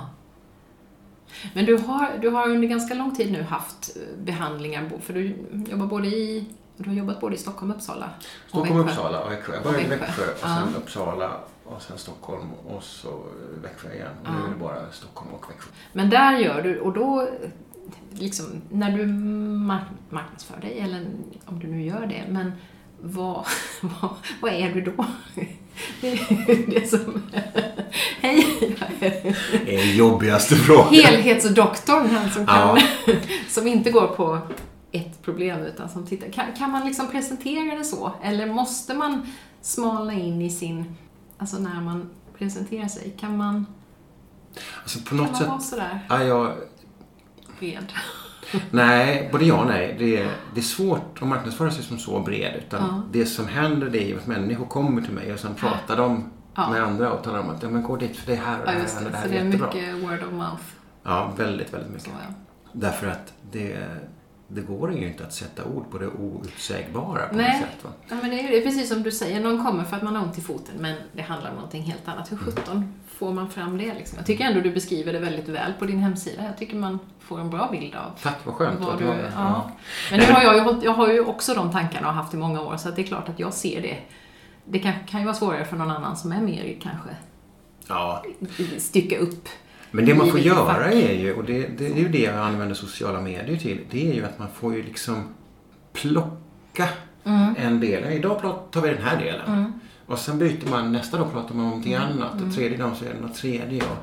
Men 1.54 1.64
du 1.64 1.76
har, 1.78 2.18
du 2.20 2.28
har 2.28 2.48
under 2.50 2.68
ganska 2.68 2.94
lång 2.94 3.14
tid 3.16 3.32
nu 3.32 3.42
haft 3.42 3.96
eh, 3.96 4.18
behandlingar, 4.24 4.90
för 5.00 5.14
du 5.14 5.36
jobbar 5.70 5.86
både 5.86 6.08
i 6.08 6.44
du 6.76 6.88
har 6.90 6.96
jobbat 6.96 7.20
både 7.20 7.34
i 7.34 7.38
Stockholm 7.38 7.70
och 7.70 7.76
Uppsala. 7.76 8.10
och 8.18 8.48
Stockholm, 8.48 8.78
Växjö. 8.78 8.90
Uppsala 8.92 9.20
och 9.24 9.32
Växjö. 9.32 9.54
Jag 9.54 9.62
började 9.62 9.84
i 9.84 9.88
Växjö. 9.88 10.22
Och 10.22 10.38
Ja. 10.42 10.46
sen 10.66 10.74
Uppsala 10.76 11.30
och 11.64 11.82
sen 11.82 11.98
Stockholm 11.98 12.48
och 12.68 12.82
så 12.82 13.22
Växjö 13.62 13.92
igen. 13.94 14.08
Och 14.22 14.28
nu 14.32 14.38
Ja. 14.40 14.46
är 14.46 14.50
det 14.52 14.58
bara 14.60 14.92
Stockholm 14.92 15.30
och 15.34 15.50
Växjö. 15.50 15.70
Men 15.92 16.10
där 16.10 16.38
gör 16.38 16.62
du, 16.62 16.80
och 16.80 16.92
då, 16.92 17.28
liksom, 18.12 18.46
när 18.70 18.98
du 18.98 19.06
mark 19.06 19.82
marknadsför 20.10 20.60
dig, 20.60 20.78
eller 20.80 21.06
om 21.46 21.58
du 21.58 21.66
nu 21.66 21.82
gör 21.82 22.06
det, 22.06 22.24
men 22.28 22.52
vad, 23.00 23.46
vad, 23.80 24.10
vad 24.42 24.52
är 24.52 24.72
du 24.74 24.80
då? 24.80 25.04
Det 26.00 26.08
är 26.12 26.80
det 26.80 26.86
som... 26.90 27.22
Hej! 28.20 28.76
Det 29.66 29.74
är 29.76 29.94
jobbigaste 29.94 30.54
frågan. 30.54 30.94
Helhetsdoktorn, 30.94 32.06
han 32.10 32.30
som, 32.30 32.46
kan, 32.46 32.78
Ja. 33.06 33.12
som 33.48 33.66
inte 33.66 33.90
går 33.90 34.06
på 34.06 34.38
ett 34.92 35.22
problem 35.22 35.60
utan 35.60 35.88
som 35.88 36.06
tittar. 36.06 36.28
Kan, 36.32 36.44
kan 36.58 36.70
man 36.70 36.86
liksom 36.86 37.08
presentera 37.10 37.78
det 37.78 37.84
så? 37.84 38.12
Eller 38.22 38.46
måste 38.46 38.94
man 38.94 39.26
smalna 39.60 40.12
in 40.12 40.42
i 40.42 40.50
sin... 40.50 40.96
Alltså 41.38 41.58
när 41.58 41.80
man 41.80 42.10
presenterar 42.38 42.88
sig, 42.88 43.14
kan 43.20 43.36
man, 43.36 43.66
Alltså 44.82 44.98
på 44.98 45.04
kan 45.08 45.16
något 45.16 45.26
man 45.30 45.38
sätt... 45.40 45.48
vara 45.48 45.60
sådär 45.60 46.00
Ja, 46.08 46.22
jag, 46.24 46.52
bred? 47.58 47.92
nej, 48.70 49.28
både 49.32 49.44
ja 49.44 49.60
och 49.60 49.66
nej. 49.66 49.96
Det 49.98 50.16
är, 50.22 50.30
det 50.54 50.60
är 50.60 50.64
svårt 50.64 51.22
att 51.22 51.28
marknadsföra 51.28 51.70
sig 51.70 51.84
som 51.84 51.98
så 51.98 52.20
bred. 52.20 52.54
Utan 52.66 52.80
Ja. 52.82 53.02
det 53.12 53.26
som 53.26 53.46
händer 53.48 53.90
det 53.90 54.02
är 54.04 54.08
ju 54.08 54.18
att 54.18 54.26
människor 54.26 54.66
kommer 54.66 55.02
till 55.02 55.12
mig 55.12 55.32
och 55.32 55.40
sen 55.40 55.54
pratar 55.54 55.96
de 55.96 56.30
Ja. 56.54 56.70
med 56.70 56.82
andra 56.82 57.12
och 57.12 57.24
talar 57.24 57.38
om 57.40 57.50
att 57.50 57.62
ja, 57.62 57.68
men 57.70 57.82
gå 57.82 57.96
dit 57.96 58.16
för 58.16 58.26
det 58.26 58.34
här 58.36 58.60
och 58.62 58.68
Ja, 58.68 58.72
det 58.72 58.78
här 58.78 58.96
och 58.98 59.04
det. 59.04 59.10
det 59.10 59.16
här 59.16 59.22
Så 59.28 59.28
är 59.28 59.32
det 59.34 59.40
är 59.40 59.44
jättebra. 59.44 59.66
mycket 59.74 59.94
word 60.02 60.22
of 60.28 60.32
mouth. 60.32 60.62
Ja, 61.02 61.32
väldigt, 61.36 61.74
väldigt 61.74 61.90
mycket. 61.90 62.04
Så, 62.04 62.10
ja. 62.28 62.34
Därför 62.72 63.06
att 63.06 63.32
det, 63.52 63.86
det 64.54 64.60
går 64.60 64.92
ju 64.94 65.06
inte 65.08 65.24
att 65.26 65.32
sätta 65.32 65.64
ord 65.64 65.90
på 65.90 65.98
det 65.98 66.06
outsägbara 66.08 67.28
på 67.28 67.36
Nej. 67.36 67.60
något 67.60 67.68
sätt. 67.68 67.84
Va? 67.84 67.90
Ja, 68.08 68.14
men 68.22 68.30
det 68.30 68.58
är, 68.58 68.62
precis 68.62 68.88
som 68.88 69.02
du 69.02 69.10
säger, 69.10 69.40
någon 69.40 69.64
kommer 69.64 69.84
för 69.84 69.96
att 69.96 70.02
man 70.02 70.16
har 70.16 70.24
ont 70.24 70.38
i 70.38 70.40
foten 70.40 70.74
men 70.78 70.96
det 71.12 71.22
handlar 71.22 71.50
om 71.50 71.56
någonting 71.56 71.82
helt 71.82 72.08
annat. 72.08 72.32
Hur 72.32 72.36
Mm. 72.36 72.44
sjutton 72.54 72.94
får 73.08 73.32
man 73.32 73.50
fram 73.50 73.78
det 73.78 73.94
liksom? 73.94 74.18
Jag 74.18 74.26
tycker 74.26 74.44
ändå 74.44 74.60
du 74.60 74.70
beskriver 74.70 75.12
det 75.12 75.18
väldigt 75.18 75.48
väl 75.48 75.72
på 75.78 75.84
din 75.84 75.98
hemsida. 75.98 76.44
Jag 76.44 76.58
tycker 76.58 76.76
man 76.76 76.98
får 77.20 77.40
en 77.40 77.50
bra 77.50 77.68
bild 77.72 77.94
av 77.94 78.10
Tack, 78.22 78.36
vad 78.44 78.54
skönt. 78.54 78.80
vad 78.80 78.98
du. 78.98 79.04
Ja. 79.04 79.14
ja. 79.36 79.70
Men 80.10 80.20
nu 80.20 80.26
har 80.26 80.42
jag, 80.42 80.56
ju, 80.56 80.84
jag 80.84 80.92
har 80.92 81.08
ju 81.08 81.20
också 81.24 81.54
de 81.54 81.70
tankarna 81.72 82.08
och 82.08 82.14
haft 82.14 82.34
i 82.34 82.36
många 82.36 82.60
år 82.60 82.76
så 82.76 82.90
det 82.90 83.02
är 83.02 83.06
klart 83.06 83.28
att 83.28 83.38
jag 83.40 83.52
ser 83.54 83.82
det. 83.82 83.98
Det 84.64 84.78
kan, 84.78 84.92
kan 85.06 85.20
ju 85.20 85.26
vara 85.26 85.36
svårare 85.36 85.64
för 85.64 85.76
någon 85.76 85.90
annan 85.90 86.16
som 86.16 86.32
är 86.32 86.40
mer 86.40 86.76
kanske 86.82 87.08
ja, 87.88 88.24
stycka 88.78 89.18
upp. 89.18 89.48
Men 89.94 90.04
det 90.06 90.14
man 90.14 90.28
får 90.30 90.40
göra 90.40 90.66
fack. 90.74 90.92
är 90.94 91.12
ju, 91.12 91.34
och 91.34 91.44
det, 91.44 91.78
det 91.78 91.86
är 91.86 91.96
ju 91.96 92.08
det 92.08 92.18
jag 92.22 92.36
använder 92.36 92.74
sociala 92.74 93.20
medier 93.20 93.56
till, 93.56 93.80
det 93.90 94.10
är 94.10 94.14
ju 94.14 94.24
att 94.24 94.38
man 94.38 94.48
får 94.54 94.74
ju 94.74 94.82
liksom 94.82 95.34
plocka 95.92 96.88
Mm. 97.24 97.54
en 97.58 97.80
del. 97.80 98.12
Idag 98.12 98.58
tar 98.70 98.80
vi 98.80 98.88
den 98.88 99.02
här 99.02 99.18
delen. 99.20 99.72
Och 100.06 100.18
sen 100.18 100.38
byter 100.38 100.70
man, 100.70 100.92
nästa 100.92 101.18
dag 101.18 101.32
pratar 101.32 101.54
man 101.54 101.64
om 101.64 101.70
någonting 101.70 101.92
Mm. 101.92 102.08
annat 102.12 102.42
och 102.42 102.54
tredje 102.54 102.78
dagen 102.78 102.96
så 102.96 103.04
är 103.04 103.14
det 103.14 103.20
något 103.20 103.34
tredje. 103.34 103.82
Och 103.82 103.96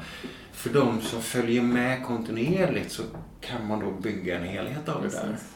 för 0.54 0.70
de 0.70 1.02
som 1.02 1.22
följer 1.22 1.62
med 1.62 2.06
kontinuerligt 2.06 2.92
så 2.92 3.04
kan 3.42 3.68
man 3.68 3.80
då 3.80 3.92
bygga 3.92 4.40
en 4.40 4.48
helhet 4.48 4.90
av 4.90 5.02
det 5.02 5.08
där. 5.10 5.28
Precis. 5.32 5.48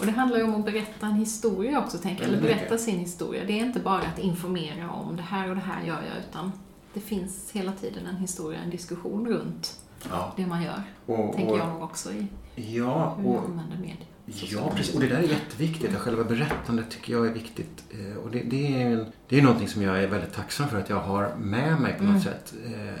Och 0.00 0.06
det 0.06 0.12
handlar 0.12 0.38
ju 0.38 0.44
om 0.44 0.54
att 0.54 0.64
berätta 0.64 1.06
en 1.06 1.14
historia 1.14 1.78
också, 1.78 1.98
tänker 1.98 2.22
jag. 2.22 2.28
Eller 2.32 2.40
Väldigt 2.42 2.58
berätta 2.58 2.78
sin 2.78 2.98
historia. 2.98 3.42
Det 3.46 3.52
är 3.52 3.64
inte 3.66 3.80
bara 3.80 4.02
att 4.02 4.18
informera 4.18 4.90
om 4.90 5.16
det 5.16 5.22
här 5.22 5.48
och 5.48 5.54
det 5.56 5.62
här 5.62 5.82
gör 5.86 5.94
jag, 5.94 6.24
utan 6.28 6.52
det 6.94 7.00
finns 7.00 7.50
hela 7.52 7.72
tiden 7.72 8.06
en 8.06 8.16
historia, 8.16 8.58
en 8.60 8.70
diskussion 8.70 9.28
runt 9.28 9.80
Ja, 10.10 10.32
det 10.36 10.46
man 10.46 10.62
gör. 10.62 10.82
och, 11.06 11.34
tänker 11.34 11.52
och, 11.52 11.58
jag 11.58 11.68
nog 11.68 11.82
också 11.82 12.12
i 12.12 12.26
ja, 12.54 13.14
hur 13.18 13.26
och, 13.28 13.44
använder 13.44 13.76
media. 13.76 13.96
Ja, 14.26 14.72
precis. 14.76 14.94
Och 14.94 15.00
det 15.00 15.06
där 15.08 15.16
är 15.18 15.22
jätteviktigt. 15.28 15.94
Själva 15.96 16.24
berättandet 16.24 16.90
tycker 16.90 17.12
jag 17.12 17.26
är 17.26 17.32
viktigt. 17.32 17.84
Eh, 17.90 18.16
Och 18.16 18.30
det, 18.30 18.42
det, 18.42 18.82
är, 18.82 19.06
det 19.28 19.38
är 19.38 19.42
någonting 19.42 19.68
som 19.68 19.82
jag 19.82 20.02
är 20.02 20.06
väldigt 20.08 20.32
tacksam 20.32 20.68
för 20.68 20.78
att 20.78 20.88
jag 20.90 21.00
har 21.00 21.34
med 21.38 21.80
mig 21.80 21.92
på 21.98 22.04
något 22.04 22.10
Mm. 22.10 22.22
sätt. 22.22 22.54
Eh, 22.66 22.94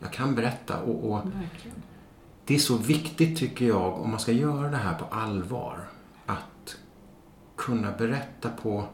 Jag 0.00 0.12
kan 0.12 0.34
berätta 0.34 0.80
och, 0.80 1.10
och 1.12 1.20
det 2.46 2.54
är 2.54 2.58
så 2.58 2.76
viktigt 2.76 3.38
tycker 3.38 3.66
jag 3.66 4.00
om 4.00 4.10
man 4.10 4.20
ska 4.20 4.32
göra 4.32 4.70
det 4.70 4.76
här 4.76 4.94
på 4.98 5.04
allvar. 5.14 5.88
Att 6.26 6.76
kunna 7.56 7.92
berätta 7.92 8.48
på 8.62 8.84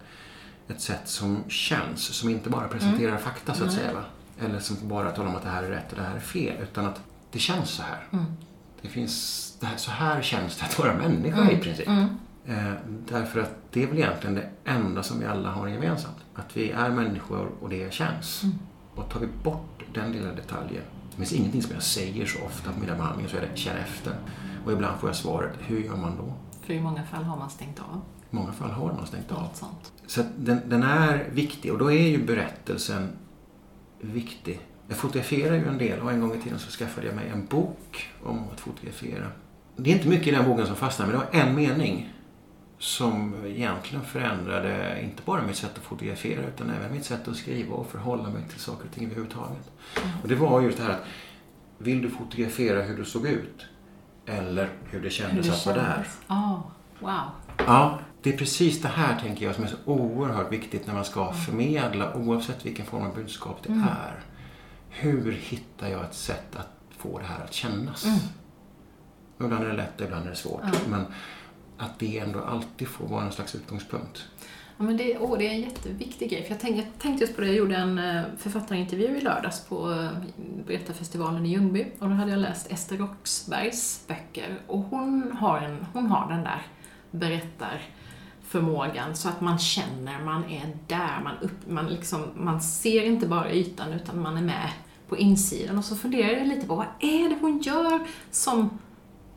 ett 0.69 0.81
sätt 0.81 1.09
som 1.09 1.45
känns, 1.49 2.03
som 2.03 2.29
inte 2.29 2.51
bara 2.51 2.69
presenterar 2.69 3.19
fakta 3.19 3.55
så 3.55 3.65
att 3.65 3.73
säga. 3.73 3.93
Va? 3.93 4.05
Eller 4.41 4.61
som 4.61 4.89
bara 4.89 5.11
talar 5.11 5.29
om 5.29 5.37
att 5.37 5.43
det 5.43 5.49
här 5.49 5.63
är 5.63 5.71
rätt 5.71 5.93
och 5.93 5.99
det 5.99 6.05
här 6.05 6.17
är 6.17 6.21
fel. 6.21 6.57
Utan 6.63 6.87
att 6.87 7.01
det 7.31 7.39
känns 7.39 7.71
så 7.71 7.83
här. 7.83 8.07
Mm. 8.13 8.25
Det 8.83 8.89
finns, 8.89 9.57
det 9.61 9.67
här, 9.67 9.77
så 9.77 9.91
här 9.91 10.23
känns 10.23 10.57
det 10.57 10.65
att 10.65 10.79
vara 10.79 10.95
människa 10.95 11.51
i 11.51 11.57
princip. 11.57 11.89
Mm. 11.89 12.09
Eh, 12.47 12.73
därför 13.09 13.41
att 13.41 13.55
det 13.73 13.83
är 13.83 13.87
väl 13.87 13.99
egentligen 13.99 14.35
det 14.35 14.51
enda 14.65 15.03
som 15.03 15.21
vi 15.21 15.27
alla 15.27 15.51
har 15.51 15.69
gemensamt. 15.69 16.17
Att 16.35 16.57
vi 16.57 16.71
är 16.71 16.91
människor 16.91 17.51
och 17.61 17.69
det 17.69 17.95
känns. 17.95 18.43
Mm. 18.43 18.59
Och 18.95 19.11
tar 19.11 19.21
vi 19.21 19.27
bort 19.43 19.83
den 19.95 20.13
lilla 20.13 20.33
detaljen. 20.33 20.83
Det 21.11 21.17
finns 21.17 21.33
ingenting 21.33 21.63
som 21.63 21.73
jag 21.73 21.83
säger 21.83 22.27
så 22.27 22.45
ofta 22.45 22.73
på 22.73 22.81
mina 22.81 22.95
behandlingar 22.95 23.31
så 23.31 23.37
är 23.37 23.41
det 23.41 23.59
känn 23.59 23.77
efter. 23.77 24.17
Och 24.65 24.73
ibland 24.73 25.01
får 25.01 25.09
jag 25.09 25.17
svaret, 25.17 25.53
hur 25.59 25.81
gör 25.81 25.97
man 25.97 26.17
då? 26.17 26.35
För 26.63 26.73
i 26.73 26.81
många 26.81 27.03
fall 27.03 27.25
har 27.25 27.37
man 27.37 27.51
stängt 27.51 27.81
av 27.81 28.01
många 28.35 28.53
fall 28.53 28.71
har 28.71 28.93
man 28.93 29.07
stängt 29.07 29.33
av. 29.33 29.49
sånt. 29.55 29.93
Så 30.07 30.23
den, 30.37 30.61
den 30.67 30.83
är 30.83 31.29
viktig 31.33 31.73
och 31.73 31.79
då 31.79 31.93
är 31.93 32.09
ju 32.09 32.25
berättelsen 32.25 33.09
viktig. 34.01 34.61
Jag 34.89 34.97
fotograferar 34.97 35.55
ju 35.55 35.67
en 35.67 35.79
del 35.79 36.01
och 36.01 36.13
en 36.13 36.21
gång 36.21 36.35
i 36.35 36.41
tiden 36.41 36.59
så 36.59 36.71
skaffade 36.71 37.07
jag 37.07 37.17
mig 37.17 37.29
en 37.29 37.47
bok 37.47 38.09
om 38.23 38.45
att 38.53 38.61
fotografera. 38.61 39.27
Det 39.77 39.91
är 39.91 39.95
inte 39.95 40.09
mycket 40.09 40.27
i 40.27 40.31
den 40.31 40.45
boken 40.45 40.67
som 40.67 40.77
fastnar 40.77 41.07
men 41.07 41.15
det 41.15 41.19
var 41.19 41.41
en 41.41 41.55
mening 41.55 42.13
som 42.79 43.35
egentligen 43.47 44.05
förändrade 44.05 45.03
inte 45.03 45.23
bara 45.25 45.43
mitt 45.43 45.57
sätt 45.57 45.71
att 45.77 45.85
fotografera 45.85 46.47
utan 46.47 46.71
även 46.71 46.93
mitt 46.93 47.05
sätt 47.05 47.29
att 47.29 47.37
skriva 47.37 47.75
och 47.75 47.87
förhålla 47.87 48.31
mig 48.31 48.43
till 48.49 48.61
saker 48.61 48.85
och 48.89 48.95
ting 48.95 49.05
överhuvudtaget. 49.05 49.71
Och 50.23 50.29
det 50.29 50.35
var 50.35 50.61
just 50.61 50.79
det 50.79 50.85
här 50.85 50.91
att 50.91 51.05
vill 51.79 52.03
du 52.03 52.11
fotografera 52.11 52.83
hur 52.83 52.97
du 52.97 53.05
såg 53.05 53.27
ut 53.27 53.67
eller 54.27 54.69
hur 54.85 54.99
det 54.99 55.05
Hur 55.05 55.11
kändes 55.11 55.47
det 55.47 55.53
att 55.53 55.67
vara 55.67 55.77
där? 55.77 56.07
Ja, 56.29 56.63
wow. 57.01 57.21
Ja, 57.67 57.99
det 58.25 58.33
är 58.33 58.37
precis 58.37 58.83
det 58.83 58.89
här 58.89 59.21
tänker 59.21 59.47
jag 59.47 59.55
som 59.55 59.65
är 59.65 59.69
så 59.69 59.77
oerhört 59.85 60.53
viktigt 60.53 60.87
när 60.87 60.95
man 60.95 61.05
ska 61.05 61.33
förmedla 61.33 62.15
oavsett 62.15 62.67
vilken 62.67 62.87
form 62.87 63.03
av 63.03 63.15
budskap 63.15 63.63
det 63.63 63.73
är. 63.73 64.21
Hur 64.89 65.33
hittar 65.33 65.89
jag 65.89 66.05
ett 66.05 66.15
sätt 66.15 66.57
att 66.57 66.69
få 66.99 67.19
det 67.19 67.25
här 67.25 67.45
att 67.45 67.53
kännas? 67.53 68.05
Mm. 68.05 68.19
Ibland 69.41 69.65
är 69.65 69.69
det 69.69 69.77
lätt, 69.77 70.01
ibland 70.01 70.27
är 70.27 70.31
det 70.31 70.37
svårt. 70.37 70.61
Ja. 70.63 70.79
Men 70.91 71.07
att 71.79 71.99
det 71.99 72.19
ändå 72.19 72.41
alltid 72.41 72.89
får 72.89 73.07
vara 73.07 73.25
en 73.25 73.33
slags 73.33 73.55
utgångspunkt. 73.55 74.25
Ja, 74.77 74.85
men 74.85 74.97
det, 74.97 75.19
åh, 75.19 75.39
det 75.39 75.47
är 75.47 75.51
en 75.51 75.61
jätteviktig 75.61 76.31
grej. 76.31 76.43
För 76.43 76.51
jag, 76.51 76.61
tänkte, 76.61 76.83
jag 76.83 76.99
tänkte 76.99 77.25
just 77.25 77.37
på 77.37 77.41
det, 77.41 77.47
jag 77.47 77.57
gjorde 77.57 77.77
en 77.77 77.99
eh, 77.99 78.23
författarintervju 78.39 79.17
i 79.17 79.21
lördags 79.21 79.61
på 79.61 79.93
eh, 79.93 80.09
Berättarfestivalen 80.67 81.47
i 81.47 81.49
Ljungby. 81.49 81.87
Och 81.99 82.09
då 82.09 82.15
hade 82.15 82.31
jag 82.31 82.41
läst 82.41 82.73
Ester 82.73 82.97
Roxbergs 82.97 84.05
böcker. 84.09 84.61
Och 84.67 84.79
hon 84.79 85.37
har, 85.41 85.59
en, 85.59 85.87
hon 85.93 86.07
har 86.07 86.29
den 86.29 86.45
där 86.45 86.63
berättarförmågan 88.61 89.15
så 89.17 89.29
att 89.29 89.41
man 89.41 89.59
känner, 89.59 90.25
man 90.25 90.45
är 90.45 90.77
där, 90.87 91.21
man, 91.25 91.33
upp, 91.43 91.69
man, 91.71 91.87
liksom, 91.87 92.21
man 92.37 92.61
ser 92.61 93.05
inte 93.05 93.27
bara 93.27 93.53
ytan 93.53 93.93
utan 93.93 94.23
man 94.23 94.37
är 94.37 94.43
med 94.43 94.71
på 95.09 95.17
insidan. 95.17 95.79
Och 95.79 95.85
så 95.85 95.97
funderar 95.97 96.29
jag 96.39 96.47
lite 96.49 96.67
på 96.67 96.75
vad 96.75 96.87
är 97.01 97.29
det 97.29 97.37
hon 97.41 97.59
gör 97.59 98.01
som 98.31 98.79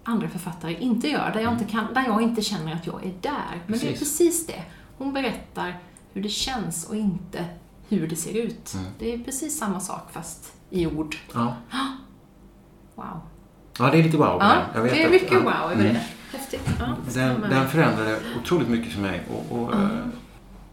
andra 0.04 0.30
författare 0.30 0.74
inte 0.80 1.08
gör, 1.10 1.32
där 1.34 1.40
jag 1.42 1.54
inte, 1.54 1.66
kan, 1.66 1.94
där 1.94 2.04
jag 2.08 2.22
inte 2.22 2.42
känner 2.42 2.74
att 2.76 2.88
jag 2.88 3.06
är 3.06 3.14
där. 3.22 3.62
Men 3.68 3.80
det 3.80 3.86
är 3.88 3.92
Precis. 3.92 4.00
precis 4.00 4.48
det. 4.48 4.64
Hon 4.98 5.14
berättar 5.14 5.80
hur 6.14 6.24
det 6.24 6.30
känns 6.30 6.90
och 6.90 6.96
inte 6.96 7.46
hur 7.90 8.08
det 8.08 8.16
ser 8.16 8.34
ut. 8.38 8.74
Mm. 8.74 8.86
Det 9.00 9.14
är 9.14 9.20
precis 9.20 9.58
samma 9.60 9.80
sak 9.80 10.08
fast 10.12 10.54
i 10.70 10.88
ord. 10.88 11.16
Ja, 11.34 11.56
Wow. 12.96 13.20
ja 13.80 13.90
det 13.92 14.00
är 14.00 14.04
lite 14.04 14.18
wow. 14.18 14.38
Ja, 14.40 14.56
Jag 14.76 14.82
vet 14.84 14.92
det 14.94 15.02
är 15.02 15.06
att- 15.06 15.12
mycket 15.12 15.32
ja. 15.32 15.40
wow 15.40 15.72
över 15.72 15.90
Mm. 15.90 15.96
Häftigt. 16.32 16.62
Ja, 16.80 16.96
Den, 17.14 17.42
den 17.42 17.68
förändrade 17.70 18.20
otroligt 18.42 18.68
mycket 18.70 18.94
för 18.94 19.02
mig. 19.02 19.22
Och, 19.30 19.60
och, 19.60 19.74
Mm. 19.74 20.12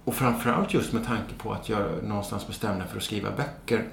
och 0.04 0.14
framförallt 0.14 0.74
just 0.74 0.92
med 0.92 1.06
tanke 1.06 1.34
på 1.38 1.52
att 1.52 1.68
jag 1.68 1.82
någonstans 2.02 2.46
bestämde 2.46 2.78
mig 2.78 2.88
för 2.88 2.96
att 2.96 3.02
skriva 3.02 3.28
böcker. 3.30 3.84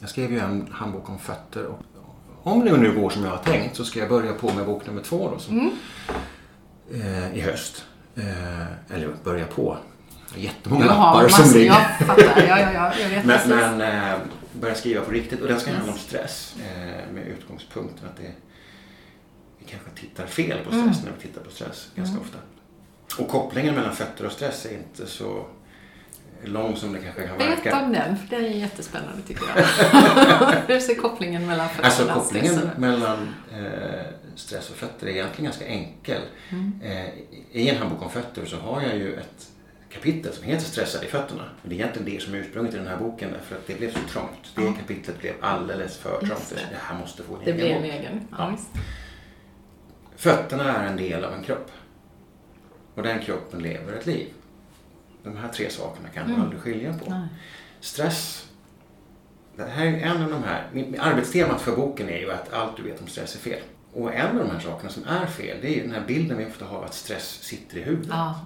Jag 0.00 0.08
skrev 0.10 0.32
ju 0.32 0.38
en 0.38 0.68
handbok 0.72 1.08
om 1.10 1.18
fötter. 1.18 1.66
Och 1.66 1.78
om 2.42 2.64
det 2.64 2.76
nu 2.76 2.92
går 3.00 3.10
som 3.10 3.24
jag 3.24 3.30
har 3.30 3.38
tänkt 3.38 3.76
så 3.76 3.84
ska 3.84 3.98
jag 4.00 4.08
börja 4.08 4.32
på 4.32 4.52
med 4.52 4.66
bok 4.66 4.86
nummer 4.86 5.02
två 5.02 5.30
då, 5.30 5.38
som, 5.38 5.58
Mm. 5.58 5.70
eh, 6.94 7.36
i 7.36 7.40
höst. 7.40 7.84
Eh, 8.16 8.94
eller 8.94 9.08
börja 9.24 9.46
på. 9.46 9.76
Jättemånga 10.36 10.84
lappar 10.86 11.28
som 11.28 11.58
ligger. 11.58 11.66
jag 11.98 12.06
fattar. 12.06 12.22
Ja, 12.48 12.58
ja, 12.58 12.72
ja, 12.72 12.92
jag 13.00 13.08
vet 13.08 13.24
Men, 13.24 13.78
men 13.78 13.80
eh, 14.12 14.18
börja 14.60 14.74
skriva 14.74 15.04
på 15.04 15.10
riktigt 15.10 15.40
och 15.42 15.48
den 15.48 15.60
ska 15.60 15.72
handla 15.72 15.92
om 15.92 15.98
stress 15.98 16.56
eh, 16.60 17.12
med 17.14 17.26
utgångspunkten 17.26 18.08
att 18.08 18.16
det, 18.16 18.32
kanske 19.70 19.90
tittar 20.00 20.26
fel 20.26 20.58
på 20.64 20.70
Mm. 20.72 20.84
stress 20.94 21.04
när 21.04 21.12
vi 21.16 21.22
tittar 21.28 21.40
på 21.40 21.50
stress 21.50 21.88
ganska 21.94 22.20
ofta. 22.20 22.38
Och 23.22 23.28
kopplingen 23.28 23.74
mellan 23.74 23.96
fötter 23.96 24.26
och 24.26 24.32
stress 24.32 24.66
är 24.66 24.74
inte 24.74 25.06
så 25.06 25.46
lång 26.44 26.76
som 26.76 26.92
det 26.92 26.98
kanske 26.98 27.26
kan 27.26 27.38
Berätta 27.38 27.62
verka. 27.62 27.80
om 27.84 27.92
den, 27.92 28.16
för 28.16 28.26
det 28.30 28.36
är 28.36 28.40
jättespännande 28.50 29.22
tycker 29.26 29.44
jag. 29.56 29.64
Hur 30.68 30.80
ser 30.80 30.94
kopplingen 30.94 31.46
mellan 31.46 31.68
fötterna 31.68 31.86
Alltså 31.86 32.04
och 32.04 32.10
kopplingen 32.12 32.54
stressen? 32.54 32.80
mellan 32.80 33.34
eh, 33.52 34.00
stress 34.34 34.70
och 34.70 34.76
fötter 34.76 35.06
är 35.06 35.10
egentligen 35.10 35.44
ganska 35.44 35.66
enkel. 35.66 36.20
Mm. 36.50 36.80
Eh, 36.84 37.06
I 37.52 37.68
en 37.68 37.76
handbok 37.76 38.02
om 38.02 38.10
fötter 38.10 38.44
så 38.46 38.56
har 38.56 38.82
jag 38.82 38.96
ju 38.96 39.14
ett 39.14 39.48
kapitel 39.90 40.32
som 40.32 40.44
heter 40.44 40.64
Stressad 40.64 41.04
i 41.04 41.06
fötterna. 41.06 41.42
Och 41.62 41.68
det 41.68 41.74
är 41.74 41.78
egentligen 41.78 42.14
det 42.14 42.22
som 42.22 42.34
är 42.34 42.38
ursprunget 42.38 42.74
i 42.74 42.76
den 42.76 42.86
här 42.86 42.96
boken 42.96 43.30
därför 43.32 43.56
att 43.56 43.66
det 43.66 43.78
blev 43.78 43.92
så 43.92 43.98
trångt. 44.12 44.52
Det 44.54 44.72
kapitlet 44.80 45.18
blev 45.20 45.34
alldeles 45.40 45.96
för 45.96 46.18
trångt. 46.18 46.48
det. 46.50 46.54
Det 46.70 46.76
här 46.82 46.98
måste 46.98 47.22
få 47.22 47.34
en 47.36 47.40
Det 47.44 47.50
egen 47.50 47.56
blir 47.56 47.70
en 47.70 47.82
bok. 47.82 47.90
egen. 47.92 48.28
Ja, 48.30 48.36
Ja. 48.74 48.80
Fötterna 50.16 50.76
är 50.76 50.86
en 50.86 50.96
del 50.96 51.24
av 51.24 51.32
en 51.34 51.42
kropp. 51.42 51.70
Och 52.94 53.02
den 53.02 53.18
kroppen 53.22 53.62
lever 53.62 53.92
ett 53.92 54.06
liv. 54.06 54.26
De 55.22 55.36
här 55.36 55.48
tre 55.48 55.70
sakerna 55.70 56.08
kan 56.08 56.22
man 56.22 56.32
Mm. 56.32 56.42
aldrig 56.42 56.60
skilja 56.62 56.94
på. 57.04 57.10
Nej. 57.10 57.28
Stress. 57.80 58.46
Det 59.56 59.64
här 59.64 59.86
är 59.86 59.96
en 60.00 60.22
av 60.22 60.30
de 60.30 60.42
här. 60.44 60.66
Arbetstemat 60.98 61.60
för 61.60 61.76
boken 61.76 62.08
är 62.08 62.18
ju 62.18 62.32
att 62.32 62.52
allt 62.52 62.76
du 62.76 62.82
vet 62.82 63.00
om 63.00 63.06
stress 63.06 63.34
är 63.34 63.38
fel. 63.38 63.60
Och 63.92 64.14
en 64.14 64.38
av 64.38 64.44
de 64.46 64.50
här 64.50 64.60
sakerna 64.60 64.90
som 64.90 65.04
är 65.04 65.26
fel, 65.26 65.56
det 65.62 65.68
är 65.68 65.74
ju 65.74 65.82
den 65.82 65.90
här 65.92 66.04
bilden 66.06 66.38
vi 66.38 66.46
ofta 66.46 66.64
har 66.64 66.84
att 66.84 66.94
stress 66.94 67.38
sitter 67.42 67.76
i 67.76 67.82
huvudet. 67.82 68.08
Ja, 68.10 68.40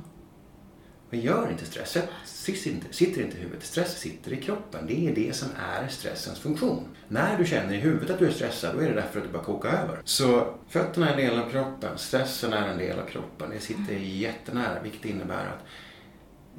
Men 1.10 1.20
gör 1.20 1.50
inte 1.50 1.64
stress. 1.64 1.96
Sitter 2.24 2.70
inte, 2.70 2.86
sitter 2.92 3.22
inte 3.22 3.36
i 3.36 3.40
huvudet. 3.40 3.62
Stress 3.64 3.98
sitter 3.98 4.32
i 4.32 4.36
kroppen. 4.36 4.86
Det 4.86 5.08
är 5.08 5.14
det 5.14 5.36
som 5.36 5.48
är 5.74 5.88
stressens 5.88 6.38
funktion. 6.38 6.88
När 7.08 7.38
du 7.38 7.46
känner 7.46 7.74
i 7.74 7.76
huvudet 7.76 8.10
att 8.10 8.18
du 8.18 8.26
är 8.26 8.32
stressad, 8.32 8.74
då 8.76 8.80
är 8.80 8.88
det 8.88 8.94
därför 8.94 9.20
att 9.20 9.26
du 9.26 9.32
bara 9.32 9.44
kokar 9.44 9.68
över. 9.68 9.98
Så 10.04 10.54
fötterna 10.68 11.08
är 11.08 11.12
en 11.12 11.18
del 11.18 11.38
av 11.38 11.50
kroppen. 11.50 11.98
Stressen 11.98 12.52
är 12.52 12.68
en 12.68 12.78
del 12.78 12.98
av 12.98 13.06
kroppen. 13.06 13.50
Det 13.50 13.60
sitter 13.60 13.92
jättenära, 13.94 14.82
vilket 14.82 15.04
innebär 15.04 15.46
att 15.46 15.64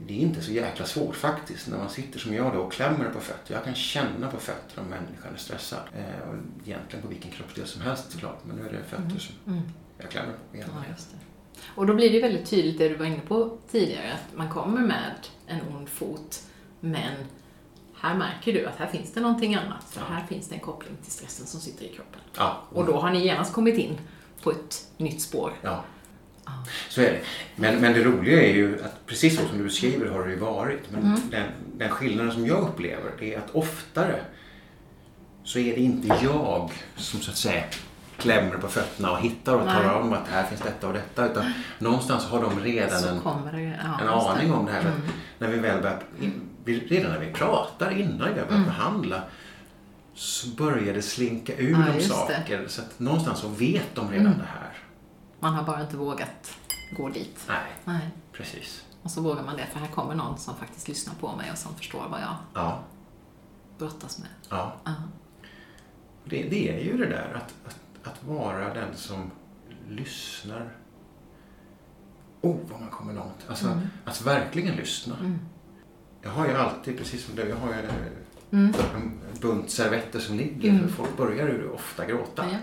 det 0.07 0.13
är 0.13 0.17
inte 0.17 0.41
så 0.41 0.51
jäkla 0.51 0.85
svårt 0.85 1.15
faktiskt 1.15 1.67
när 1.67 1.77
man 1.77 1.89
sitter 1.89 2.19
som 2.19 2.33
jag 2.33 2.53
då 2.53 2.59
och 2.59 2.71
klämmer 2.71 3.09
på 3.09 3.19
fötter. 3.19 3.53
Jag 3.53 3.63
kan 3.63 3.75
känna 3.75 4.31
på 4.31 4.37
fötter 4.37 4.81
om 4.81 4.85
människan 4.87 5.33
är 5.33 5.37
stressad. 5.37 5.79
Eh, 5.97 6.29
och 6.29 6.35
egentligen 6.67 7.01
på 7.01 7.07
vilken 7.07 7.31
kroppsdel 7.31 7.67
som 7.67 7.81
helst 7.81 8.11
såklart, 8.11 8.39
men 8.45 8.55
nu 8.55 8.67
är 8.67 8.71
det 8.71 8.83
fötter 8.83 9.19
som 9.19 9.35
Mm. 9.53 9.63
jag 9.97 10.09
klämmer 10.09 10.33
på. 10.33 10.57
Ja. 10.57 10.65
Och 11.76 11.86
då 11.86 11.93
blir 11.93 12.09
det 12.09 12.16
ju 12.16 12.22
väldigt 12.22 12.49
tydligt 12.49 12.78
det 12.78 12.89
du 12.89 12.95
var 12.95 13.05
inne 13.05 13.20
på 13.28 13.57
tidigare, 13.72 14.14
att 14.14 14.38
man 14.38 14.49
kommer 14.49 14.82
med 14.82 15.14
en 15.47 15.59
ond 15.76 15.89
fot, 15.89 16.41
men 16.80 17.14
här 17.97 18.16
märker 18.16 18.53
du 18.53 18.66
att 18.66 18.76
här 18.78 18.88
finns 18.88 19.14
det 19.14 19.20
någonting 19.22 19.55
annat. 19.55 19.84
För 19.89 20.01
här 20.01 20.26
finns 20.30 20.47
det 20.47 20.55
en 20.55 20.62
koppling 20.62 20.97
till 21.03 21.12
stressen 21.12 21.45
som 21.45 21.59
sitter 21.59 21.86
i 21.86 21.88
kroppen. 21.88 22.20
Ja, 22.38 22.62
Och 22.70 22.86
då 22.86 22.97
har 22.99 23.12
ni 23.12 23.26
genast 23.26 23.53
kommit 23.53 23.78
in 23.78 23.97
på 24.43 24.51
ett 24.51 24.88
nytt 24.97 25.22
spår. 25.22 25.53
Ja. 25.62 25.84
Ja. 26.45 26.51
Så 26.89 27.01
är 27.01 27.05
det. 27.12 27.20
Men, 27.55 27.82
men 27.82 27.93
det 27.93 28.03
roliga 28.03 28.41
är 28.43 28.53
ju 28.53 28.84
att 28.84 29.05
precis 29.05 29.39
så 29.39 29.47
som 29.47 29.57
du 29.57 29.64
beskriver 29.64 30.05
har 30.09 30.24
det 30.24 30.32
ju 30.34 30.39
varit. 30.39 30.91
Men 30.91 31.01
Mm. 31.05 31.22
den, 31.30 31.47
den 31.78 31.89
skillnaden 31.89 32.32
som 32.32 32.45
jag 32.47 32.59
upplever 32.62 33.24
är 33.24 33.38
att 33.38 33.55
oftare 33.55 34.20
så 35.43 35.59
är 35.59 35.76
det 35.76 35.82
inte 35.82 36.07
jag 36.24 36.72
som 36.95 37.20
så 37.22 37.32
att 37.32 37.38
säga 37.38 37.64
klämmer 38.22 38.57
på 38.57 38.67
fötterna 38.67 39.11
och 39.11 39.19
hittar 39.19 39.55
och 39.55 39.65
talar 39.67 39.93
om 40.01 40.13
att 40.13 40.28
här 40.28 40.43
finns 40.43 40.61
detta 40.61 40.88
och 40.88 40.93
detta. 40.93 41.26
Utan 41.32 41.53
någonstans 41.80 42.26
har 42.26 42.41
de 42.41 42.59
redan 42.59 43.03
en, 43.03 43.15
det, 43.55 43.80
ja, 43.84 43.99
en 44.01 44.07
aning 44.09 44.53
om 44.53 44.65
det 44.65 44.72
här. 44.72 44.82
Mm. 44.82 45.01
När 45.39 45.47
vi 45.47 45.59
väl 45.59 45.82
börjar, 45.82 45.99
redan 46.65 47.11
när 47.11 47.19
vi 47.19 47.34
pratar, 47.34 47.91
innan 47.91 48.28
vi 48.28 48.34
börjar 48.34 48.47
Mm. 48.47 48.63
behandla 48.65 49.22
så 50.13 50.47
börjar 50.47 50.93
det 50.93 51.01
slinka 51.01 51.55
ur 51.57 51.72
Ja, 51.72 51.78
de 51.88 51.93
just 51.95 52.09
det. 52.28 52.36
saker. 52.36 52.67
Så 52.67 52.82
att 52.82 52.99
någonstans 52.99 53.39
så 53.39 53.47
vet 53.47 53.95
de 53.95 54.09
redan 54.11 54.26
Mm. 54.26 54.38
det 54.38 54.45
här. 54.45 54.78
Man 55.39 55.53
har 55.53 55.63
bara 55.63 55.82
inte 55.82 55.97
vågat 55.97 56.57
gå 56.97 57.09
dit. 57.09 57.39
Nej, 57.47 57.57
Nej. 57.86 58.09
precis. 58.32 58.86
Och 59.03 59.11
så 59.11 59.22
vågar 59.22 59.43
man 59.43 59.55
det, 59.57 59.65
för 59.74 59.80
här 59.80 59.88
kommer 59.88 60.15
någon 60.15 60.38
som 60.38 60.55
faktiskt 60.55 60.88
lyssnar 60.88 61.13
på 61.15 61.36
mig 61.36 61.51
och 61.51 61.57
som 61.57 61.76
förstår 61.76 62.03
vad 62.11 62.22
jag 62.22 62.36
Ja, 62.53 62.80
brottas 63.78 64.19
med. 64.19 64.28
ja. 64.49 64.74
Ja. 64.86 64.91
Det, 66.26 66.43
det 66.49 66.69
är 66.80 66.84
ju 66.84 66.97
det 66.97 67.05
där 67.09 67.34
att, 67.36 67.53
att, 67.67 67.80
att 68.03 68.23
vara 68.23 68.73
den 68.73 68.95
som 68.95 69.31
lyssnar. 69.89 70.69
Oh, 72.41 72.57
vad 72.71 72.79
man 72.81 72.89
kommer 72.89 73.13
långt. 73.13 73.45
Alltså, 73.47 73.65
Mm. 73.67 73.79
att 74.05 74.21
verkligen 74.21 74.75
lyssna. 74.75 75.15
Mm. 75.19 75.39
Jag 76.21 76.29
har 76.29 76.47
ju 76.47 76.53
alltid, 76.53 76.97
precis 76.97 77.25
som 77.25 77.35
du, 77.35 77.49
jag 77.49 77.55
har 77.55 77.67
ju 77.67 77.73
en, 77.79 77.85
Mm. 78.51 78.73
en 78.95 79.11
bunt 79.41 79.69
servetter 79.69 80.19
som 80.19 80.37
ligger. 80.37 80.69
Mm. 80.69 80.81
För 80.81 80.89
folk 80.89 81.17
börjar 81.17 81.47
ju 81.47 81.69
ofta 81.69 82.05
gråta. 82.05 82.45
Ja. 82.51 82.57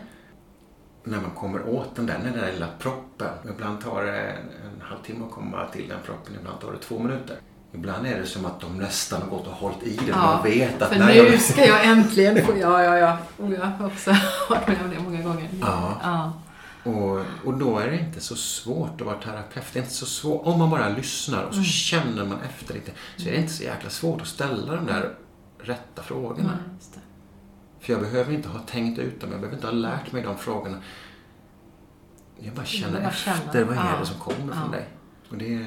När 1.05 1.21
man 1.21 1.31
kommer 1.31 1.69
åt 1.69 1.97
den 1.97 2.07
där, 2.07 2.19
den 2.25 2.33
där 2.33 2.53
lilla 2.53 2.69
proppen. 2.79 3.29
Ibland 3.55 3.81
tar 3.81 4.03
det 4.05 4.21
en, 4.21 4.49
en 4.49 4.81
halvtimme 4.81 5.25
att 5.25 5.31
komma 5.31 5.67
till 5.73 5.89
den 5.89 5.99
proppen, 6.05 6.35
ibland 6.41 6.61
tar 6.61 6.73
det 6.73 6.79
två 6.79 6.99
minuter. 6.99 7.37
Ibland 7.73 8.07
är 8.07 8.19
det 8.21 8.27
som 8.27 8.45
att 8.47 8.61
de 8.61 8.79
nästan 8.79 9.23
har 9.23 9.29
gått 9.29 9.47
och 9.47 9.53
hållit 9.53 9.83
i 9.83 9.97
den. 9.97 10.09
Ja, 10.09 10.41
de 10.45 10.51
vet 10.51 10.83
att 10.83 10.89
För 10.89 10.99
när 10.99 11.07
nu 11.07 11.15
jag... 11.15 11.41
ska 11.41 11.65
jag 11.67 11.85
äntligen 11.85 12.47
få... 12.47 12.53
Ja, 12.59 12.83
ja, 12.83 12.99
ja. 12.99 13.19
Och 13.37 13.53
jag 13.53 13.61
har 13.67 13.87
också 13.87 14.11
varit 14.51 14.69
med 14.69 14.81
om 14.85 14.91
det 14.91 14.99
många 15.03 15.23
gånger. 15.23 15.49
Ja. 15.61 15.99
ja. 16.03 16.33
Och, 16.91 17.25
och 17.45 17.55
då 17.59 17.79
är 17.79 17.87
det 17.91 17.99
inte 17.99 18.21
så 18.21 18.37
svårt 18.37 19.01
att 19.01 19.07
vara 19.07 19.17
terapeut. 19.19 19.65
Det 19.73 19.79
är 19.79 19.83
inte 19.83 19.95
så 19.95 20.07
svårt. 20.07 20.47
Om 20.47 20.59
man 20.59 20.71
bara 20.71 20.89
lyssnar 20.89 21.43
och 21.45 21.55
så 21.55 21.63
känner 21.63 22.25
man 22.25 22.39
efter 22.41 22.75
lite 22.75 22.93
så 23.17 23.29
är 23.29 23.33
det 23.33 23.37
inte 23.39 23.53
så 23.53 23.63
jäkla 23.63 23.91
svårt 23.91 24.21
att 24.21 24.27
ställa 24.29 24.75
de 24.75 24.87
där 24.87 25.15
rätta 25.61 26.03
frågorna. 26.03 26.59
Det. 26.95 27.01
För 27.81 27.93
jag 27.93 28.03
behöver 28.03 28.33
inte 28.33 28.49
ha 28.49 28.59
tänkt 28.61 28.99
ut 28.99 29.21
dem. 29.21 29.31
Jag 29.31 29.41
behöver 29.41 29.57
inte 29.57 29.67
ha 29.67 29.75
lärt 29.75 30.13
mig 30.13 30.23
de 30.23 30.39
frågorna. 30.39 30.77
Jag 32.39 32.55
bara 32.55 32.67
känner 32.67 33.01
bara 33.01 33.09
efter. 33.11 33.33
känna. 33.53 33.67
Vad 33.67 33.77
är 33.77 33.81
Ja. 33.93 33.97
det 34.01 34.07
som 34.07 34.19
kommer 34.21 34.53
från 34.55 34.71
Ja. 34.73 34.79
dig? 34.79 34.89
Och 35.31 35.37
det, 35.39 35.67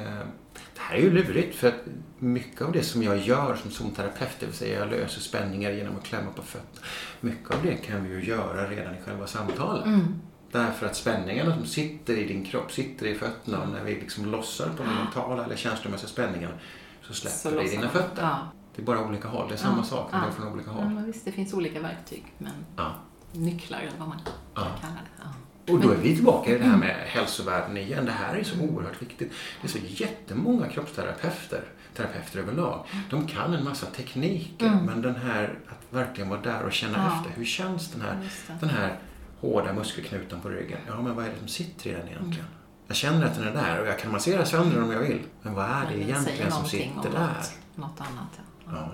det 0.89 0.95
här 0.95 0.95
är 0.95 1.01
ju 1.01 1.11
lurigt 1.13 1.55
för 1.55 1.67
att 1.67 1.79
mycket 2.19 2.61
av 2.61 2.71
det 2.71 2.83
som 2.83 3.03
jag 3.03 3.17
gör 3.17 3.55
som 3.55 3.71
zonterapeut, 3.71 4.39
det 4.39 4.45
vill 4.45 4.55
säga 4.55 4.79
jag 4.79 4.89
löser 4.89 5.21
spänningar 5.21 5.71
genom 5.71 5.95
att 5.97 6.03
klämma 6.03 6.31
på 6.31 6.41
fötter. 6.41 6.85
Mycket 7.21 7.51
av 7.51 7.57
det 7.63 7.75
kan 7.75 8.03
vi 8.03 8.09
ju 8.15 8.25
göra 8.25 8.69
redan 8.69 8.95
i 8.95 9.01
själva 9.05 9.27
samtalet. 9.27 9.85
Mm. 9.85 10.19
Därför 10.51 10.85
att 10.85 10.95
spänningarna 10.95 11.55
som 11.55 11.65
sitter 11.65 12.17
i 12.17 12.27
din 12.27 12.45
kropp 12.45 12.71
sitter 12.71 13.05
i 13.05 13.15
fötterna 13.15 13.61
och 13.61 13.69
när 13.69 13.83
vi 13.83 13.95
liksom 13.95 14.25
lossar 14.31 14.69
på 14.69 14.83
de 14.83 14.95
mentala 14.95 15.45
eller 15.45 15.55
känslomässiga 15.55 16.09
spänningarna 16.09 16.53
så 17.01 17.13
släpper 17.13 17.37
Så 17.37 17.49
det 17.49 17.63
i 17.63 17.69
dina 17.69 17.89
fötter. 17.89 18.21
Ja. 18.23 18.37
Det 18.75 18.81
är 18.81 18.85
bara 18.85 19.05
olika 19.05 19.27
håll. 19.27 19.47
Det 19.47 19.53
är 19.53 19.57
samma 19.57 19.77
Ja. 19.77 19.83
sak, 19.83 20.07
men 20.11 20.21
det 20.21 20.25
är 20.27 20.29
Ja. 20.29 20.35
från 20.35 20.53
olika 20.53 20.69
Ja, 20.69 20.73
håll. 20.75 20.89
men 20.89 21.05
visst, 21.05 21.25
det 21.25 21.31
finns 21.31 21.53
olika 21.53 21.79
verktyg, 21.79 22.25
men 22.37 22.51
Ja. 22.77 22.91
nycklar 23.31 23.79
eller 23.79 23.97
vad 23.99 24.07
man 24.07 24.17
kan 24.25 24.33
Ja. 24.55 24.61
kalla 24.81 24.93
det. 25.17 25.27
Och 25.69 25.79
då 25.79 25.91
är 25.91 25.95
vi 25.95 26.15
tillbaka 26.15 26.51
i 26.55 26.57
det 26.57 26.63
här 26.63 26.77
med 26.77 26.95
hälsovärden 27.05 27.77
igen. 27.77 28.05
Det 28.05 28.11
här 28.11 28.35
är 28.35 28.43
så 28.43 28.59
oerhört 28.61 29.01
viktigt. 29.01 29.31
Det 29.61 29.67
är 29.67 29.71
så 29.71 29.77
jättemånga 30.03 30.67
kroppsterapeuter, 30.67 31.61
terapeuter 31.95 32.39
överlag. 32.39 32.85
De 33.09 33.27
kan 33.27 33.53
en 33.53 33.63
massa 33.63 33.85
tekniker, 33.85 34.67
Mm. 34.67 34.85
men 34.85 35.01
den 35.01 35.15
här 35.15 35.53
att 35.67 35.93
verkligen 35.93 36.29
vara 36.29 36.41
där 36.41 36.63
och 36.63 36.71
känna 36.73 36.97
Ja. 36.97 37.17
efter. 37.17 37.37
Hur 37.39 37.45
känns 37.45 37.91
den 37.91 38.01
här, 38.01 38.17
den 38.59 38.69
här 38.69 38.95
hårda 39.39 39.73
muskelknuten 39.73 40.39
på 40.41 40.49
ryggen? 40.49 40.77
Ja, 40.87 41.01
men 41.01 41.15
vad 41.15 41.25
är 41.25 41.29
det 41.29 41.37
som 41.39 41.47
sitter 41.47 41.89
i 41.89 41.93
den 41.93 42.01
Mm. 42.01 42.13
egentligen? 42.13 42.47
Jag 42.87 42.97
känner 42.97 43.25
att 43.25 43.35
den 43.35 43.47
är 43.47 43.51
där 43.53 43.81
och 43.81 43.87
jag 43.87 43.99
kan 43.99 44.11
massera 44.11 44.45
sönder 44.45 44.75
den 44.75 44.83
om 44.83 44.91
jag 44.91 44.99
vill. 44.99 45.21
Men 45.41 45.53
vad 45.53 45.65
är 45.65 45.81
det 45.89 45.97
Men 45.97 46.01
egentligen 46.01 46.51
som 46.51 46.65
sitter 46.65 47.09
där? 47.11 47.19
Något, 47.19 47.51
något 47.75 47.99
annat, 48.01 48.39
ja. 48.65 48.71
Ja. 48.73 48.89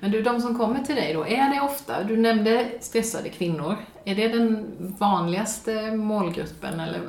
Men 0.00 0.10
du, 0.10 0.22
de 0.22 0.40
som 0.40 0.58
kommer 0.58 0.80
till 0.84 0.94
dig 0.94 1.14
då, 1.14 1.26
är 1.26 1.54
det 1.54 1.60
ofta, 1.60 2.04
du 2.04 2.16
nämnde 2.16 2.70
stressade 2.80 3.28
kvinnor, 3.28 3.76
är 4.04 4.14
det 4.14 4.28
den 4.28 4.66
vanligaste 4.98 5.96
målgruppen 5.96 6.80
eller 6.80 7.00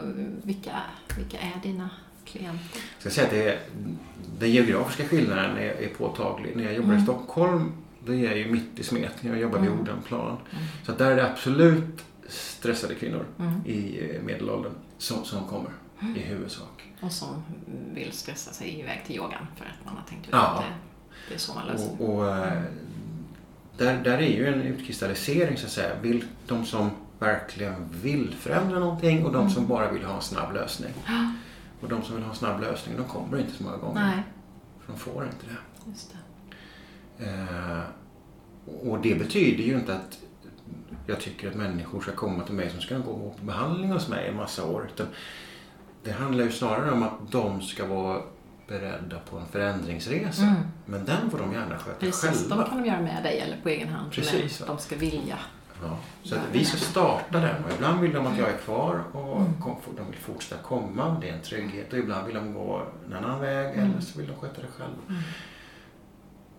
vilka, 0.43 0.71
vilka 1.17 1.37
är 1.39 1.59
dina 1.63 1.89
klienter? 2.25 2.81
Jag 2.93 2.99
ska 3.01 3.09
säga 3.09 3.25
att 3.27 3.33
det 3.33 3.49
är, 3.49 3.59
den 4.39 4.51
geografiska 4.51 5.03
skillnaden 5.07 5.57
är, 5.57 5.61
är 5.81 5.87
påtaglig. 5.97 6.55
När 6.55 6.63
jag 6.63 6.73
jobbar 6.73 6.89
i 6.89 6.93
Mm. 6.93 7.05
Stockholm, 7.05 7.71
då 8.05 8.13
är 8.13 8.23
jag 8.25 8.37
ju 8.37 8.51
mitt 8.51 8.79
i 8.79 8.83
smeten. 8.83 9.29
Jag 9.29 9.39
jobbar 9.39 9.59
vid 9.59 9.69
Mm. 9.69 9.81
Odenplan. 9.81 10.27
Mm. 10.51 10.63
Så 10.85 10.91
där 10.91 11.11
är 11.11 11.15
det 11.15 11.31
absolut 11.31 12.03
stressade 12.27 12.95
kvinnor 12.95 13.25
Mm. 13.39 13.53
i 13.65 14.09
eh, 14.15 14.21
medelåldern 14.21 14.71
som, 14.97 15.25
som 15.25 15.47
kommer 15.47 15.69
i 16.15 16.19
huvudsak. 16.19 16.83
Och 17.01 17.11
som 17.11 17.43
vill 17.93 18.11
stressa 18.11 18.51
sig 18.51 18.79
iväg 18.79 19.01
till 19.07 19.15
yogan 19.15 19.47
för 19.55 19.65
att 19.65 19.85
man 19.85 19.95
har 19.95 20.03
tänkt 20.09 20.25
ut 20.27 20.29
Ja. 20.31 20.39
att 20.47 20.57
det, 20.63 20.73
det 21.29 21.33
är 21.35 21.39
så 21.39 21.53
man 21.53 21.67
löser. 21.67 22.01
Och, 22.01 22.15
och, 22.15 22.27
eh, 22.37 22.61
där, 23.77 24.03
där 24.03 24.17
är 24.17 24.27
ju 24.27 24.47
en 24.47 24.61
utkristallisering 24.61 25.57
så 25.57 25.65
att 25.65 25.71
säga. 25.71 25.95
Vill, 26.01 26.25
de 26.47 26.65
som 26.65 26.89
verkligen 27.19 27.75
vill 27.91 28.35
förändra 28.39 28.79
någonting 28.79 29.25
och 29.25 29.31
de 29.31 29.49
som 29.49 29.67
bara 29.67 29.91
vill 29.91 30.03
ha 30.03 30.15
en 30.15 30.21
snabb 30.21 30.53
lösning. 30.53 30.91
Och 31.81 31.89
de 31.89 32.03
som 32.03 32.15
vill 32.15 32.23
ha 32.23 32.31
en 32.31 32.37
snabb 32.37 32.61
lösning, 32.61 32.97
de 32.97 33.03
kommer 33.05 33.39
inte 33.39 33.51
så 33.53 33.63
många 33.63 33.77
gånger. 33.77 34.01
Nej, 34.01 34.23
För 34.85 34.93
de 34.93 34.99
får 34.99 35.23
inte 35.25 35.45
det. 35.45 35.89
just 35.91 36.13
det. 37.17 37.25
Eh, 37.25 37.79
och 38.89 39.01
det 39.01 39.15
betyder 39.15 39.63
ju 39.63 39.75
inte 39.75 39.93
att 39.95 40.19
jag 41.07 41.19
tycker 41.19 41.49
att 41.49 41.55
människor 41.55 42.01
ska 42.01 42.11
komma 42.11 42.43
till 42.43 42.53
mig 42.55 42.69
som 42.69 42.81
ska 42.81 42.97
gå 42.97 43.33
på 43.39 43.45
behandling 43.45 43.91
hos 43.91 44.07
mig 44.09 44.27
en 44.27 44.35
massa 44.35 44.65
år. 44.65 44.89
Utan 44.93 45.07
det 46.03 46.11
handlar 46.11 46.43
ju 46.43 46.51
snarare 46.51 46.91
om 46.91 47.03
att 47.03 47.31
de 47.31 47.61
ska 47.61 47.85
vara 47.85 48.21
beredda 48.67 49.19
på 49.19 49.37
en 49.37 49.45
förändringsresa. 49.51 50.43
Mm. 50.43 50.55
Men 50.85 51.05
den 51.05 51.29
får 51.31 51.37
de 51.37 51.53
gärna 51.53 51.77
sköta 51.77 51.99
Precis, 51.99 52.21
själva. 52.41 52.55
de 52.55 52.69
kan 52.69 52.81
de 52.81 52.87
göra 52.89 53.01
med 53.01 53.23
dig 53.23 53.39
eller 53.39 53.57
på 53.61 53.69
egen 53.69 53.87
hand. 53.89 54.11
Precis, 54.11 54.59
men 54.59 54.67
va. 54.69 54.73
de 54.75 54.81
ska 54.81 54.95
vilja. 54.95 55.37
Ja, 55.83 55.97
så 56.23 56.35
vi 56.51 56.65
ska 56.65 56.77
starta 56.77 57.39
den 57.39 57.63
och 57.63 57.71
ibland 57.75 57.99
vill 58.01 58.13
de 58.13 58.27
att 58.27 58.37
jag 58.37 58.49
är 58.49 58.57
kvar 58.57 59.03
och 59.11 59.41
Mm. 59.41 59.61
kom, 59.61 59.75
de 59.97 60.11
vill 60.11 60.19
fortsätta 60.19 60.61
komma. 60.63 61.17
Det 61.21 61.29
är 61.29 61.33
en 61.33 61.41
trygghet 61.41 61.93
och 61.93 61.99
ibland 61.99 62.25
vill 62.25 62.35
de 62.35 62.53
gå 62.53 62.85
en 63.07 63.13
annan 63.13 63.39
väg 63.41 63.77
Mm. 63.77 63.91
eller 63.91 64.01
så 64.01 64.19
vill 64.19 64.27
de 64.27 64.35
sköta 64.35 64.61
det 64.61 64.67
själva. 64.77 64.95
Mm. 65.09 65.21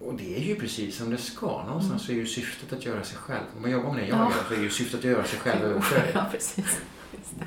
Och 0.01 0.15
det 0.15 0.37
är 0.37 0.41
ju 0.41 0.57
precis 0.57 0.97
som 0.97 1.11
det 1.11 1.17
ska. 1.19 1.65
Någonstans 1.67 2.03
så 2.07 2.13
är 2.13 2.17
ju 2.17 2.27
syftet 2.27 2.73
att 2.73 2.85
göra 2.87 3.03
sig 3.05 3.19
själv. 3.19 3.45
Om 3.57 3.63
man 3.63 3.71
jobbar 3.71 3.93
med 3.93 4.03
det 4.03 4.09
jag 4.09 4.19
Ja. 4.19 4.25
gör 4.25 4.45
så 4.49 4.55
är 4.55 4.59
ju 4.65 4.71
syftet 4.71 4.99
att 4.99 5.05
göra 5.05 5.25
sig 5.25 5.39
själv 5.39 5.65
överflödig. 5.65 6.11
Ja, 6.15 6.25
precis. 6.31 6.81
Just 7.19 7.39
det. 7.39 7.47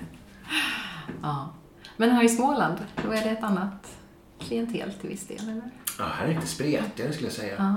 Ja. 1.22 1.53
Men 1.97 2.12
här 2.12 2.24
i 2.24 2.30
Småland, 2.30 2.78
då 3.03 3.12
är 3.12 3.24
det 3.24 3.30
ett 3.30 3.43
annat 3.43 3.97
klientel 4.40 4.94
till 5.02 5.10
viss 5.10 5.28
del, 5.28 5.40
eller? 5.50 5.70
Ja, 6.00 6.06
här 6.06 6.24
är 6.26 6.30
det 6.30 6.36
lite 6.36 6.48
spretigare 6.48 7.14
skulle 7.14 7.28
jag 7.28 7.34
säga. 7.36 7.56
Ja. 7.58 7.76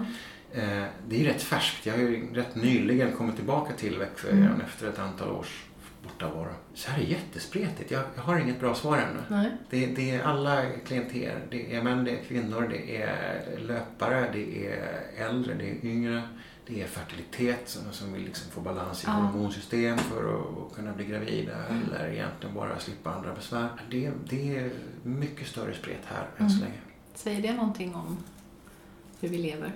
Eh, 0.60 0.84
det 1.08 1.20
är 1.20 1.24
rätt 1.24 1.42
färskt. 1.42 1.86
Jag 1.86 1.92
har 1.94 2.00
ju 2.00 2.34
rätt 2.34 2.54
nyligen 2.54 3.12
kommit 3.12 3.36
tillbaka 3.36 3.72
till 3.72 3.98
Växjö 3.98 4.30
Mm. 4.30 4.60
efter 4.60 4.88
ett 4.88 4.98
antal 4.98 5.28
års 5.30 5.64
bortavaro. 6.20 6.52
Så 6.74 6.90
här 6.90 7.02
är 7.02 7.06
jättespretigt. 7.06 7.90
Jag, 7.90 8.02
jag 8.16 8.22
har 8.22 8.38
inget 8.38 8.60
bra 8.60 8.74
svar 8.74 8.98
ännu. 8.98 9.50
Det, 9.70 9.86
det 9.86 10.10
är 10.10 10.22
alla 10.22 10.62
klienter. 10.86 11.38
Det 11.50 11.74
är 11.76 11.82
män, 11.82 12.04
det 12.04 12.10
är 12.10 12.22
kvinnor, 12.24 12.68
det 12.70 12.96
är 13.02 13.42
löpare, 13.58 14.30
det 14.32 14.66
är 14.66 15.00
äldre, 15.28 15.54
det 15.54 15.70
är 15.70 15.84
yngre. 15.86 16.22
Det 16.66 16.82
är 16.82 16.86
fertilitet 16.86 17.68
som, 17.68 17.92
som 17.92 18.12
vill 18.12 18.22
liksom 18.24 18.50
få 18.50 18.60
balans 18.60 19.02
i 19.04 19.06
Ja. 19.06 19.12
hormonsystem 19.12 19.98
för 19.98 20.34
att 20.38 20.76
kunna 20.76 20.92
bli 20.92 21.04
gravida 21.04 21.52
Mm. 21.70 21.82
eller 21.88 22.08
egentligen 22.12 22.54
bara 22.54 22.78
slippa 22.78 23.10
andra 23.14 23.34
besvär. 23.34 23.68
Det, 23.90 24.10
det 24.30 24.56
är 24.56 24.70
mycket 25.02 25.46
större 25.48 25.74
spret 25.74 26.00
här 26.04 26.26
än 26.38 26.50
så 26.50 26.56
Mm. 26.56 26.68
länge. 26.68 26.80
Säger 27.14 27.42
det 27.42 27.52
någonting 27.54 27.94
om 27.94 28.16
hur 29.20 29.28
vi 29.28 29.38
lever? 29.38 29.72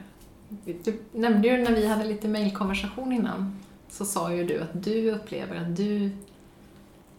Du 0.85 0.99
nämnde 1.13 1.49
ju 1.49 1.57
när 1.57 1.73
vi 1.75 1.87
hade 1.87 2.05
lite 2.05 2.29
mejlkonversation 2.29 3.13
innan, 3.13 3.59
så 3.89 4.05
sa 4.05 4.33
ju 4.33 4.45
du 4.45 4.61
att 4.61 4.85
du 4.85 5.11
upplever 5.11 5.57
att 5.57 5.77
du 5.77 6.11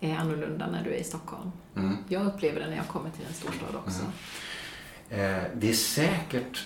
är 0.01 0.15
annorlunda 0.15 0.67
när 0.71 0.83
du 0.83 0.89
är 0.89 0.97
i 0.97 1.03
Stockholm. 1.03 1.51
Mm. 1.75 1.97
Jag 2.09 2.25
upplever 2.25 2.59
det 2.59 2.67
när 2.69 2.77
jag 2.77 2.87
kommer 2.87 3.09
till 3.09 3.25
en 3.27 3.33
storstad 3.33 3.75
också. 3.75 4.01
Mm. 5.09 5.35
Eh, 5.37 5.43
det 5.55 5.69
är 5.69 5.73
säkert 5.73 6.65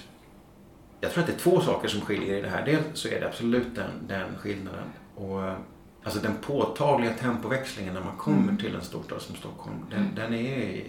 jag 1.02 1.12
tror 1.12 1.22
att 1.24 1.28
det 1.28 1.34
är 1.34 1.38
två 1.40 1.62
saker 1.62 1.88
som 1.88 2.02
skiljer 2.02 2.38
i 2.38 2.42
det 2.42 2.50
här. 2.50 2.66
Dels 2.66 2.86
så 2.94 3.08
är 3.08 3.20
det 3.20 3.28
absolut 3.28 3.76
den, 3.76 3.92
den 4.08 4.36
skillnaden. 4.38 4.84
Och, 5.16 5.46
eh, 5.48 5.56
alltså 6.04 6.20
den 6.20 6.32
påtagliga 6.42 7.14
tempoväxlingen 7.14 7.94
när 7.94 8.02
man 8.04 8.18
kommer 8.18 8.44
Mm. 8.44 8.58
till 8.58 8.76
en 8.76 8.82
storstad 8.82 9.22
som 9.22 9.36
Stockholm, 9.36 9.86
den, 9.90 10.00
Mm. 10.00 10.16
den 10.16 10.34
är 10.34 10.84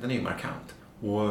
den 0.00 0.10
är 0.10 0.22
markant. 0.22 0.74
Och 1.00 1.30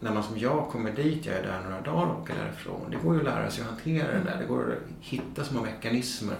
när 0.00 0.14
man 0.14 0.22
som 0.22 0.38
jag 0.38 0.68
kommer 0.68 0.92
dit, 0.92 1.26
jag 1.26 1.36
är 1.36 1.42
där 1.42 1.60
några 1.64 1.80
dagar 1.80 2.06
och 2.06 2.22
åker 2.22 2.34
därifrån. 2.44 2.90
Det 2.90 2.96
går 2.96 3.14
ju 3.14 3.20
att 3.20 3.24
lära 3.26 3.50
sig 3.50 3.62
att 3.64 3.70
hantera 3.70 4.12
det 4.12 4.24
där. 4.24 4.38
Det 4.40 4.44
går 4.46 4.72
att 4.72 5.04
hitta 5.04 5.44
små 5.44 5.62
mekanismer. 5.62 6.36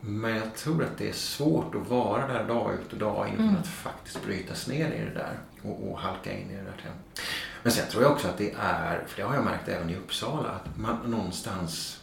Men 0.00 0.36
jag 0.36 0.54
tror 0.54 0.84
att 0.84 0.98
det 0.98 1.08
är 1.08 1.12
svårt 1.12 1.74
att 1.74 1.88
vara 1.88 2.26
där 2.26 2.44
dag 2.44 2.74
ut 2.74 2.92
och 2.92 2.98
dag 2.98 3.28
in 3.28 3.34
utan 3.34 3.48
Mm. 3.48 3.60
att 3.60 3.66
faktiskt 3.68 4.24
brytas 4.24 4.66
ner 4.68 4.90
i 4.92 5.04
det 5.04 5.14
där 5.14 5.38
och, 5.62 5.90
och 5.90 5.98
halka 5.98 6.32
in 6.32 6.50
i 6.50 6.54
det 6.56 6.62
där 6.62 6.82
tempot. 6.82 7.20
Men 7.62 7.72
sen 7.72 7.88
tror 7.90 8.02
jag 8.02 8.12
också 8.12 8.28
att 8.28 8.38
det 8.38 8.54
är, 8.60 9.04
för 9.06 9.16
det 9.16 9.28
har 9.28 9.34
jag 9.34 9.44
märkt 9.44 9.68
även 9.68 9.90
i 9.90 9.96
Uppsala, 9.96 10.48
att 10.48 10.78
man 10.78 10.96
någonstans 11.10 12.00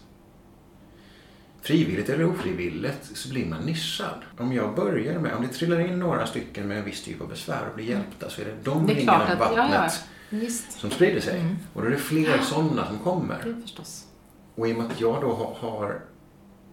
frivilligt 1.61 2.09
eller 2.09 2.25
ofrivilligt 2.25 3.17
så 3.17 3.29
blir 3.29 3.45
man 3.45 3.61
nischad. 3.61 4.21
Om 4.37 4.53
jag 4.53 4.75
börjar 4.75 5.19
med, 5.19 5.35
om 5.35 5.41
det 5.41 5.53
trillar 5.53 5.79
in 5.79 5.99
några 5.99 6.27
stycken 6.27 6.67
med 6.67 6.77
en 6.77 6.85
viss 6.85 7.03
typ 7.03 7.21
av 7.21 7.27
besvär 7.29 7.67
och 7.69 7.75
blir 7.75 7.85
hjälpta 7.85 8.29
så 8.29 8.41
är 8.41 8.45
det 8.45 8.55
de 8.63 8.87
Det 8.87 8.93
ringarna 8.93 9.25
på 9.25 9.31
att, 9.31 9.39
vattnet 9.39 10.01
ja, 10.29 10.37
ja, 10.39 10.49
som 10.69 10.89
sprider 10.91 11.21
sig. 11.21 11.39
Mm. 11.39 11.55
Och 11.73 11.81
då 11.81 11.87
är 11.87 11.91
det 11.91 11.97
fler 11.97 12.37
sådana 12.41 12.87
som 12.87 12.99
kommer. 12.99 13.37
Det 13.43 13.61
förstås. 13.61 14.05
Och 14.55 14.67
i 14.67 14.73
och 14.73 14.77
med 14.77 14.85
att 14.85 15.01
jag 15.01 15.21
då 15.21 15.55
har 15.59 16.01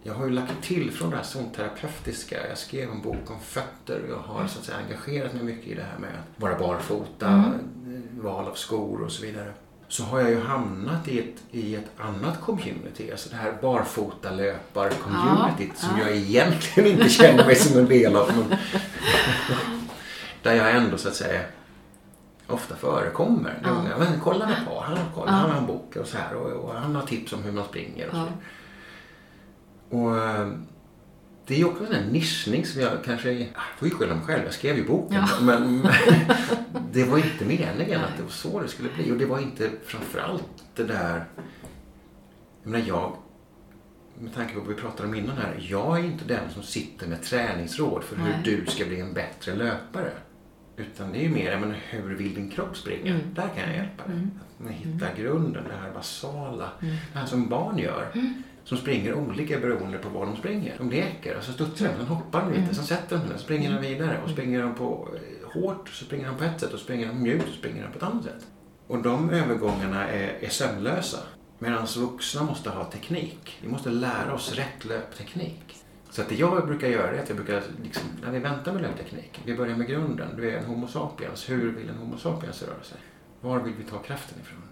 jag 0.02 0.14
har 0.14 0.24
ju 0.24 0.30
lagt 0.30 0.62
till 0.62 0.90
från 0.92 1.10
det 1.10 1.16
här 1.16 1.22
zonterapeutiska. 1.24 2.48
Jag 2.48 2.58
skrev 2.58 2.90
en 2.90 3.02
bok 3.02 3.30
om 3.30 3.40
fötter 3.40 4.00
och 4.02 4.08
jag 4.10 4.18
har 4.34 4.46
så 4.46 4.58
att 4.58 4.64
säga 4.64 4.78
engagerat 4.86 5.34
mig 5.34 5.42
mycket 5.42 5.66
i 5.68 5.74
det 5.74 5.82
här 5.82 5.98
med 5.98 6.10
att 6.10 6.40
vara 6.42 6.58
barfota, 6.58 7.26
Mm. 7.28 8.08
val 8.20 8.48
av 8.48 8.54
skor 8.54 9.02
och 9.02 9.12
så 9.12 9.22
vidare. 9.22 9.52
Så 9.88 10.04
har 10.04 10.20
jag 10.20 10.30
ju 10.30 10.40
hamnat 10.40 11.08
i 11.08 11.18
ett, 11.18 11.36
i 11.50 11.74
ett 11.74 11.90
annat 11.98 12.40
community, 12.40 13.10
alltså 13.10 13.28
det 13.30 13.36
här 13.36 13.52
barfotalöpar-communityt 13.62 15.76
som 15.76 15.98
Ja. 15.98 16.04
jag 16.06 16.16
egentligen 16.16 16.92
inte 16.92 17.08
känner 17.08 17.46
mig 17.46 17.54
som 17.56 17.78
en 17.78 17.86
del 17.88 18.16
av. 18.16 18.28
Men, 18.36 18.48
där 20.42 20.54
jag 20.54 20.76
ändå 20.76 20.98
så 20.98 21.08
att 21.08 21.14
säga 21.14 21.40
ofta 22.46 22.76
förekommer. 22.76 23.58
Ja. 23.64 23.84
Ja. 23.90 23.98
Men 23.98 24.20
kolla 24.20 24.50
på, 24.68 24.80
han 24.80 24.96
har 24.96 25.04
koll, 25.14 25.24
Ja. 25.26 25.32
han 25.32 25.50
har 25.50 25.58
en 25.58 25.66
bok 25.66 25.96
och 25.96 26.06
så 26.06 26.16
här 26.18 26.34
och, 26.36 26.50
och 26.50 26.74
han 26.74 26.94
har 26.96 27.02
tips 27.02 27.32
om 27.32 27.42
hur 27.42 27.52
man 27.52 27.64
springer 27.64 28.06
och 28.06 28.12
så 28.12 28.16
Ja. 28.18 28.22
vidare. 28.24 28.38
Och 29.90 30.18
eh, 30.18 30.48
det 31.46 31.60
är 31.60 31.64
också 31.64 31.84
en 31.84 31.92
här 31.92 32.10
nischning 32.10 32.66
som 32.66 32.82
jag 32.82 33.04
kanske, 33.04 33.32
jag 33.32 33.48
får 33.78 33.88
ju 33.88 33.94
skylla 33.94 34.14
mig 34.14 34.24
själv, 34.24 34.44
jag 34.44 34.54
skrev 34.54 34.76
ju 34.76 34.86
boken. 34.86 35.24
Ja. 35.28 35.40
Men 35.42 35.82
det 36.92 37.04
var 37.04 37.18
inte 37.18 37.44
meningen 37.44 38.00
att 38.00 38.16
det 38.16 38.22
var 38.22 38.30
så 38.30 38.60
det 38.60 38.68
skulle 38.68 38.88
bli. 38.88 39.12
Och 39.12 39.16
det 39.16 39.26
var 39.26 39.38
inte 39.38 39.70
framförallt 39.84 40.64
det 40.74 40.84
där, 40.84 41.24
jag 42.62 42.70
menar 42.70 42.86
jag, 42.86 43.16
med 44.18 44.34
tanke 44.34 44.54
på 44.54 44.60
vad 44.60 44.68
vi 44.68 44.74
pratade 44.74 45.08
om 45.08 45.14
innan 45.14 45.36
här, 45.36 45.66
jag 45.68 45.98
är 45.98 46.04
inte 46.04 46.24
den 46.24 46.50
som 46.50 46.62
sitter 46.62 47.06
med 47.06 47.22
träningsråd 47.22 48.04
för 48.04 48.16
hur 48.16 48.24
Nej. 48.24 48.40
du 48.44 48.66
ska 48.66 48.84
bli 48.84 49.00
en 49.00 49.12
bättre 49.12 49.54
löpare. 49.54 50.12
Utan 50.76 51.12
det 51.12 51.18
är 51.18 51.22
ju 51.22 51.28
mer, 51.28 51.58
menar, 51.58 51.76
hur 51.90 52.14
vill 52.14 52.34
din 52.34 52.50
kropp 52.50 52.76
springa? 52.76 53.14
Mm. 53.14 53.34
Där 53.34 53.48
kan 53.48 53.64
jag 53.68 53.74
hjälpa 53.74 54.06
dig. 54.06 54.16
Mm. 54.16 54.30
Att 54.40 54.64
man 54.64 54.72
hittar 54.72 55.14
grunden, 55.16 55.64
det 55.68 55.74
här 55.82 55.92
basala. 55.94 56.70
Mm. 56.82 56.94
Det 57.12 57.18
här 57.18 57.26
som 57.26 57.48
barn 57.48 57.78
gör. 57.78 58.10
Som 58.70 58.78
springer 58.78 59.14
olika 59.14 59.58
beroende 59.60 59.98
på 59.98 60.08
vad 60.08 60.28
de 60.28 60.36
springer. 60.36 60.74
De 60.78 60.90
leker 60.90 61.36
och 61.36 61.42
så 61.44 61.52
studsar 61.52 61.88
de, 61.88 61.94
sen 61.96 62.06
hoppar 62.06 62.40
de 62.40 62.48
lite, 62.48 62.62
Mm. 62.62 62.74
sen 62.74 62.84
sätter 62.84 63.16
de 63.16 63.28
sig, 63.28 63.38
så 63.38 63.44
springer 63.44 63.72
de 63.74 63.80
vidare. 63.80 64.20
Och 64.24 64.30
springer 64.30 64.62
de 64.62 64.74
på 64.74 65.08
eh, 65.14 65.60
hårt 65.60 65.88
så 65.88 66.04
springer 66.04 66.26
de 66.26 66.36
på 66.36 66.44
ett 66.44 66.60
sätt 66.60 66.72
och 66.72 66.78
springer 66.80 67.06
de 67.06 67.22
mjukt 67.22 67.46
så 67.46 67.52
springer 67.52 67.82
de 67.82 67.92
på 67.92 67.96
ett 67.98 68.02
annat 68.02 68.24
sätt. 68.24 68.46
Och 68.86 69.02
de 69.02 69.30
övergångarna 69.30 70.08
är, 70.08 70.38
är 70.40 70.48
sömlösa. 70.48 71.18
Medan 71.58 71.86
vuxna 71.86 72.42
måste 72.42 72.70
ha 72.70 72.84
teknik. 72.84 73.58
Vi 73.62 73.68
måste 73.68 73.90
lära 73.90 74.34
oss 74.34 74.54
rätt 74.54 74.84
löpteknik. 74.84 75.76
Så 76.10 76.22
att 76.22 76.28
det 76.28 76.34
jag 76.34 76.66
brukar 76.66 76.88
göra 76.88 77.10
är 77.16 77.22
att 77.22 77.28
jag 77.28 77.36
brukar, 77.36 77.62
liksom, 77.84 78.04
när 78.24 78.30
vi 78.32 78.38
väntar 78.38 78.72
med 78.72 78.82
löpteknik, 78.82 79.40
vi 79.44 79.56
börjar 79.56 79.76
med 79.76 79.86
grunden. 79.88 80.28
Du 80.36 80.50
är 80.50 80.58
en 80.58 80.64
Homo 80.64 80.86
sapiens. 80.86 81.50
Hur 81.50 81.72
vill 81.72 81.88
en 81.88 81.96
Homo 81.96 82.16
sapiens 82.18 82.62
röra 82.62 82.82
sig? 82.82 82.98
Var 83.40 83.60
vill 83.60 83.74
vi 83.78 83.84
ta 83.84 83.98
kraften 83.98 84.38
ifrån? 84.40 84.62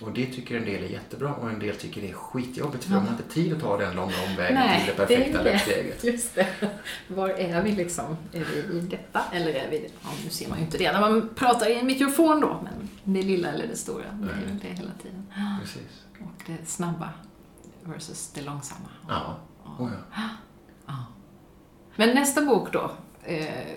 Och 0.00 0.12
det 0.12 0.26
tycker 0.26 0.56
en 0.56 0.64
del 0.64 0.84
är 0.84 0.88
jättebra 0.88 1.34
och 1.34 1.50
en 1.50 1.58
del 1.58 1.76
tycker 1.76 2.00
det 2.00 2.10
är 2.10 2.14
skitjobbigt 2.14 2.84
för 2.84 2.92
Ja. 2.92 2.96
de 2.98 3.06
har 3.06 3.12
inte 3.12 3.34
tid 3.34 3.52
att 3.52 3.60
ta 3.60 3.76
den 3.76 3.96
långa 3.96 4.12
omvägen 4.30 4.54
Nej, 4.54 4.78
till 4.84 4.94
det 4.96 5.06
perfekta 5.06 5.42
löpsteget. 5.42 6.04
Just 6.04 6.34
det. 6.34 6.46
Var 7.08 7.28
är 7.28 7.62
vi 7.62 7.72
liksom? 7.72 8.16
Är 8.32 8.44
vi 8.44 8.78
i 8.78 8.80
detta 8.80 9.20
eller 9.32 9.54
är 9.54 9.70
vi... 9.70 9.90
Ja, 10.02 10.08
nu 10.24 10.30
ser 10.30 10.48
man 10.48 10.58
ju 10.58 10.64
inte 10.64 10.78
det 10.78 10.92
när 10.92 11.00
man 11.00 11.28
pratar 11.34 11.70
i 11.70 11.78
en 11.78 11.86
mikrofon 11.86 12.40
då, 12.40 12.60
men 12.64 12.88
det 13.04 13.22
lilla 13.22 13.48
eller 13.48 13.66
det 13.66 13.76
stora, 13.76 14.04
det 14.12 14.30
är 14.32 14.52
ju 14.52 14.58
det 14.62 14.68
hela 14.68 14.92
tiden. 15.02 15.26
Precis. 15.60 16.04
Och 16.20 16.42
det 16.46 16.66
snabba 16.68 17.10
versus 17.84 18.30
det 18.34 18.42
långsamma. 18.42 18.88
Ja. 19.08 19.36
Oh, 19.78 19.90
ja. 20.86 21.04
Men 21.96 22.14
nästa 22.14 22.44
bok 22.44 22.72
då, 22.72 22.90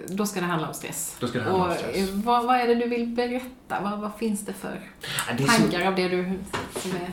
då 0.07 0.25
ska 0.25 0.39
det 0.39 0.45
handla 0.45 0.67
om 0.67 0.73
stress. 0.73 1.15
Då 1.19 1.27
ska 1.27 1.37
det 1.39 1.43
handla 1.45 1.63
om 1.63 1.69
Och 1.71 1.77
stress. 1.77 1.95
eh, 1.95 2.05
vad, 2.13 2.45
vad 2.45 2.55
är 2.55 2.67
det 2.67 2.75
du 2.75 2.87
vill 2.89 3.07
berätta? 3.07 3.81
Vad, 3.81 3.99
vad 3.99 4.11
finns 4.19 4.45
det 4.45 4.53
för 4.53 4.81
Det 5.37 5.43
är, 5.43 5.47
så, 5.47 5.61
tankar 5.61 5.87
av 5.87 5.95
det 5.95 6.07
du 6.07 6.39
som 6.81 6.91
är... 6.91 7.11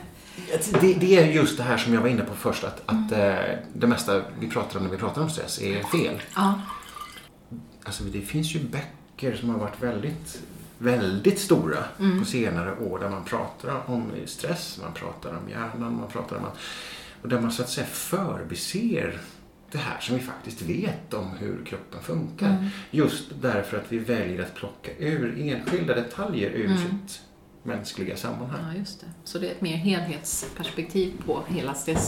det, 0.81 0.93
det 0.93 1.17
är 1.17 1.25
just 1.31 1.57
det 1.57 1.63
här 1.63 1.77
som 1.77 1.93
jag 1.93 2.01
var 2.01 2.09
inne 2.09 2.21
på 2.23 2.33
först, 2.35 2.63
att, 2.63 2.81
att 2.85 3.11
eh, 3.11 3.35
det 3.73 3.87
mesta 3.87 4.21
vi 4.39 4.49
pratar 4.49 4.77
om 4.79 4.85
när 4.85 4.91
vi 4.91 4.97
pratar 4.97 5.21
om 5.21 5.29
stress 5.29 5.61
är 5.61 5.83
fel. 5.83 6.21
Ja. 6.35 6.61
Alltså 7.83 8.03
det 8.03 8.21
finns 8.21 8.55
ju 8.55 8.59
böcker 8.59 9.35
som 9.35 9.49
har 9.49 9.57
varit 9.59 9.83
väldigt, 9.83 10.41
väldigt 10.77 11.39
stora 11.39 11.77
Mm. 11.99 12.19
på 12.19 12.25
senare 12.25 12.75
år 12.79 12.99
där 12.99 13.09
man 13.09 13.23
pratar 13.23 13.81
om 13.85 14.11
stress, 14.25 14.79
man 14.83 14.93
pratar 14.93 15.29
om 15.29 15.49
hjärnan, 15.49 15.97
man 15.99 16.07
pratar 16.11 16.35
om 16.35 16.45
att... 16.45 16.57
Och 17.21 17.29
där 17.29 17.41
man 17.41 17.51
så 17.51 17.61
att 17.63 17.69
säga 17.69 17.87
förbiser 17.87 19.19
det 19.71 19.77
här 19.77 19.99
som 19.99 20.15
vi 20.15 20.21
faktiskt 20.21 20.61
vet 20.61 21.13
om 21.13 21.29
hur 21.39 21.65
kroppen 21.65 22.01
funkar. 22.01 22.49
Mm. 22.49 22.65
Just 22.91 23.25
därför 23.41 23.77
att 23.77 23.91
vi 23.91 23.97
väljer 23.97 24.41
att 24.43 24.55
plocka 24.55 24.91
ur 24.99 25.41
enskilda 25.49 25.95
detaljer 25.95 26.49
ur 26.49 26.65
Mm. 26.65 26.77
sitt 26.77 27.21
mänskliga 27.63 28.15
sammanhang. 28.17 28.59
ja, 28.73 28.79
just 28.79 28.99
det. 29.01 29.05
Så 29.23 29.39
det 29.39 29.47
är 29.47 29.51
ett 29.51 29.61
mer 29.61 29.75
helhetsperspektiv 29.75 31.13
på 31.25 31.43
hela 31.49 31.75
Det 31.85 31.91
är 31.91 31.95
det. 31.95 32.01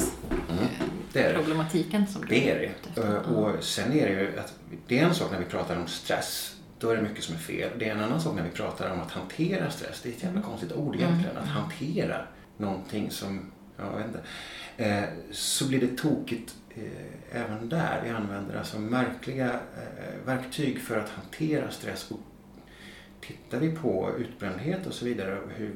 stressproblematiken 1.11 2.07
som 2.07 2.21
du 2.21 2.27
Det 2.27 2.49
är 2.51 2.59
det. 2.59 2.65
efter. 2.89 3.15
Eh, 3.15 3.33
Och 3.33 3.63
sen 3.63 3.91
är 3.93 4.07
det 4.07 4.21
ju 4.21 4.39
att 4.39 4.53
det 4.87 4.99
är 4.99 5.05
en 5.05 5.15
sak 5.15 5.31
när 5.31 5.39
vi 5.39 5.45
pratar 5.45 5.75
om 5.79 5.87
stress. 5.87 6.55
Då 6.79 6.89
är 6.89 6.95
det 6.95 7.01
mycket 7.01 7.23
som 7.23 7.35
är 7.35 7.39
fel. 7.39 7.69
Det 7.79 7.89
är 7.89 7.91
en 7.91 7.99
annan 8.03 8.21
sak 8.21 8.35
när 8.35 8.43
vi 8.43 8.49
pratar 8.49 8.91
om 8.93 8.99
att 8.99 9.11
hantera 9.11 9.71
stress. 9.71 9.99
Det 10.03 10.09
är 10.09 10.13
ett 10.13 10.23
jävla 10.23 10.41
konstigt 10.41 10.71
ord 10.73 10.95
egentligen. 10.95 11.37
Att 11.37 11.47
hantera 11.47 12.21
någonting 12.57 13.11
som, 13.11 13.51
ja, 13.77 13.83
jag 13.91 13.97
vet 13.97 14.05
inte. 14.07 14.21
Eh, 14.77 15.03
så 15.31 15.67
blir 15.67 15.79
det 15.81 15.97
tokigt 15.97 16.55
eh, 16.69 16.81
även 17.31 17.69
där. 17.69 18.01
Vi 18.03 18.09
använder 18.09 18.57
alltså 18.57 18.79
märkliga 18.79 19.47
eh, 19.53 20.25
verktyg 20.25 20.81
för 20.81 20.99
att 20.99 21.09
hantera 21.09 21.71
stress. 21.71 22.11
Och 22.11 22.19
tittar 23.21 23.59
vi 23.59 23.71
på 23.71 24.09
utbrändhet 24.17 24.87
och 24.87 24.93
så 24.93 25.05
vidare 25.05 25.37
hur 25.55 25.75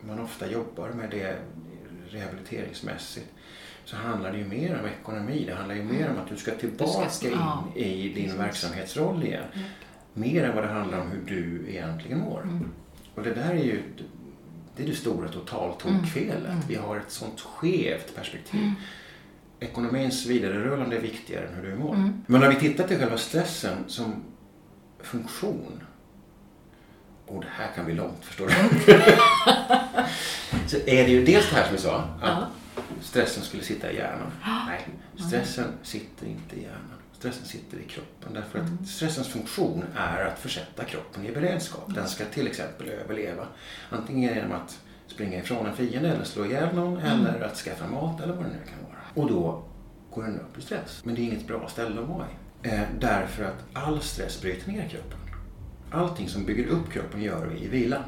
man 0.00 0.20
ofta 0.20 0.50
jobbar 0.50 0.88
med 0.88 1.10
det 1.10 1.36
rehabiliteringsmässigt 2.08 3.26
så 3.84 3.96
handlar 3.96 4.32
det 4.32 4.38
ju 4.38 4.44
mer 4.44 4.78
om 4.80 4.86
ekonomi. 4.86 5.44
Det 5.46 5.54
handlar 5.54 5.74
ju 5.74 5.82
mer 5.82 6.10
om 6.10 6.18
att 6.18 6.28
du 6.28 6.36
ska 6.36 6.50
tillbaka 6.54 7.04
Du 7.04 7.10
ska- 7.10 7.28
in 7.28 7.84
i 7.84 8.08
din 8.08 8.14
precis. 8.24 8.38
verksamhetsroll 8.40 9.24
igen. 9.24 9.44
Mer 10.14 10.44
än 10.44 10.54
vad 10.54 10.64
det 10.64 10.68
handlar 10.70 11.00
om 11.00 11.08
hur 11.10 11.22
du 11.26 11.70
egentligen 11.70 12.18
mår. 12.18 12.42
Mm. 12.42 12.70
Och 13.14 13.22
det 13.22 13.34
där 13.34 13.50
är 13.50 13.64
ju 13.64 13.82
det, 14.76 14.82
är 14.82 14.86
det 14.86 14.94
stora 14.94 15.28
totaltokfelet. 15.28 16.44
Mm. 16.52 16.60
Vi 16.68 16.74
har 16.74 16.96
ett 16.96 17.10
sånt 17.10 17.40
skevt 17.40 18.16
perspektiv. 18.16 18.60
Ekonomins 19.60 20.26
vidarerullande 20.26 20.96
är 20.96 21.00
viktigare 21.00 21.46
än 21.48 21.54
hur 21.54 21.70
du 21.70 21.76
mår. 21.76 21.94
Mm. 21.94 22.22
Men 22.26 22.40
när 22.40 22.48
vi 22.48 22.56
tittar 22.56 22.88
till 22.88 22.98
själva 22.98 23.18
stressen 23.18 23.76
som 23.86 24.22
funktion. 25.00 25.82
Och 27.26 27.40
det 27.42 27.48
här 27.50 27.68
kan 27.76 27.84
bli 27.84 27.94
långt, 27.94 28.24
förstår 28.24 28.46
du. 28.46 28.52
så 30.68 30.76
är 30.76 31.04
det 31.04 31.10
ju 31.10 31.24
dels 31.24 31.50
det 31.50 31.56
här 31.56 31.64
som 31.66 31.76
vi 31.76 31.82
sa. 31.82 31.96
Att 31.96 32.08
Ja. 32.22 32.46
stressen 33.02 33.42
skulle 33.42 33.62
sitta 33.62 33.92
i 33.92 33.96
hjärnan. 33.96 34.32
Nej, 34.68 34.88
stressen 35.28 35.66
sitter 35.82 36.26
inte 36.26 36.56
i 36.56 36.62
hjärnan. 36.62 36.98
Stressen 37.18 37.44
sitter 37.46 37.78
i 37.78 37.82
kroppen. 37.88 38.34
Därför 38.34 38.58
Mm. 38.58 38.78
att 38.82 38.88
stressens 38.88 39.28
funktion 39.28 39.84
är 39.96 40.24
att 40.24 40.38
försätta 40.38 40.84
kroppen 40.84 41.26
i 41.26 41.32
beredskap. 41.32 41.84
Den 41.94 42.08
ska 42.08 42.24
till 42.24 42.46
exempel 42.46 42.88
överleva. 42.88 43.46
Antingen 43.90 44.34
genom 44.34 44.52
att 44.52 44.78
springa 45.10 45.38
ifrån 45.38 45.66
en 45.66 45.76
fiende 45.76 46.08
eller 46.08 46.24
slå 46.24 46.44
ihjäl 46.44 46.74
någon 46.74 46.96
Mm. 47.00 47.26
eller 47.26 47.40
att 47.46 47.56
skaffa 47.56 47.86
mat 47.88 48.20
eller 48.20 48.32
vad 48.34 48.44
det 48.44 48.50
nu 48.50 48.64
kan 48.70 48.84
vara. 48.84 48.98
Och 49.14 49.30
då 49.32 49.62
går 50.14 50.22
den 50.22 50.40
upp 50.40 50.58
i 50.58 50.62
stress. 50.62 51.00
Men 51.04 51.14
det 51.14 51.20
är 51.20 51.24
inget 51.24 51.46
bra 51.46 51.68
ställe 51.68 52.00
att 52.00 52.08
vara 52.08 52.26
i. 52.26 52.68
Eh, 52.68 52.82
därför 53.00 53.44
att 53.44 53.64
all 53.72 54.00
stress 54.00 54.40
bryter 54.42 54.72
ner 54.72 54.88
kroppen. 54.88 55.18
Allting 55.90 56.28
som 56.28 56.44
bygger 56.44 56.66
upp 56.66 56.92
kroppen 56.92 57.22
gör 57.22 57.46
vi 57.46 57.64
i 57.64 57.68
vilan. 57.68 58.02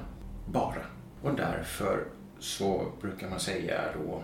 Bara. 0.47 0.83
Och 1.23 1.35
därför 1.35 2.05
så 2.39 2.87
brukar 3.01 3.29
man 3.31 3.41
säga 3.41 3.81
då 3.95 4.23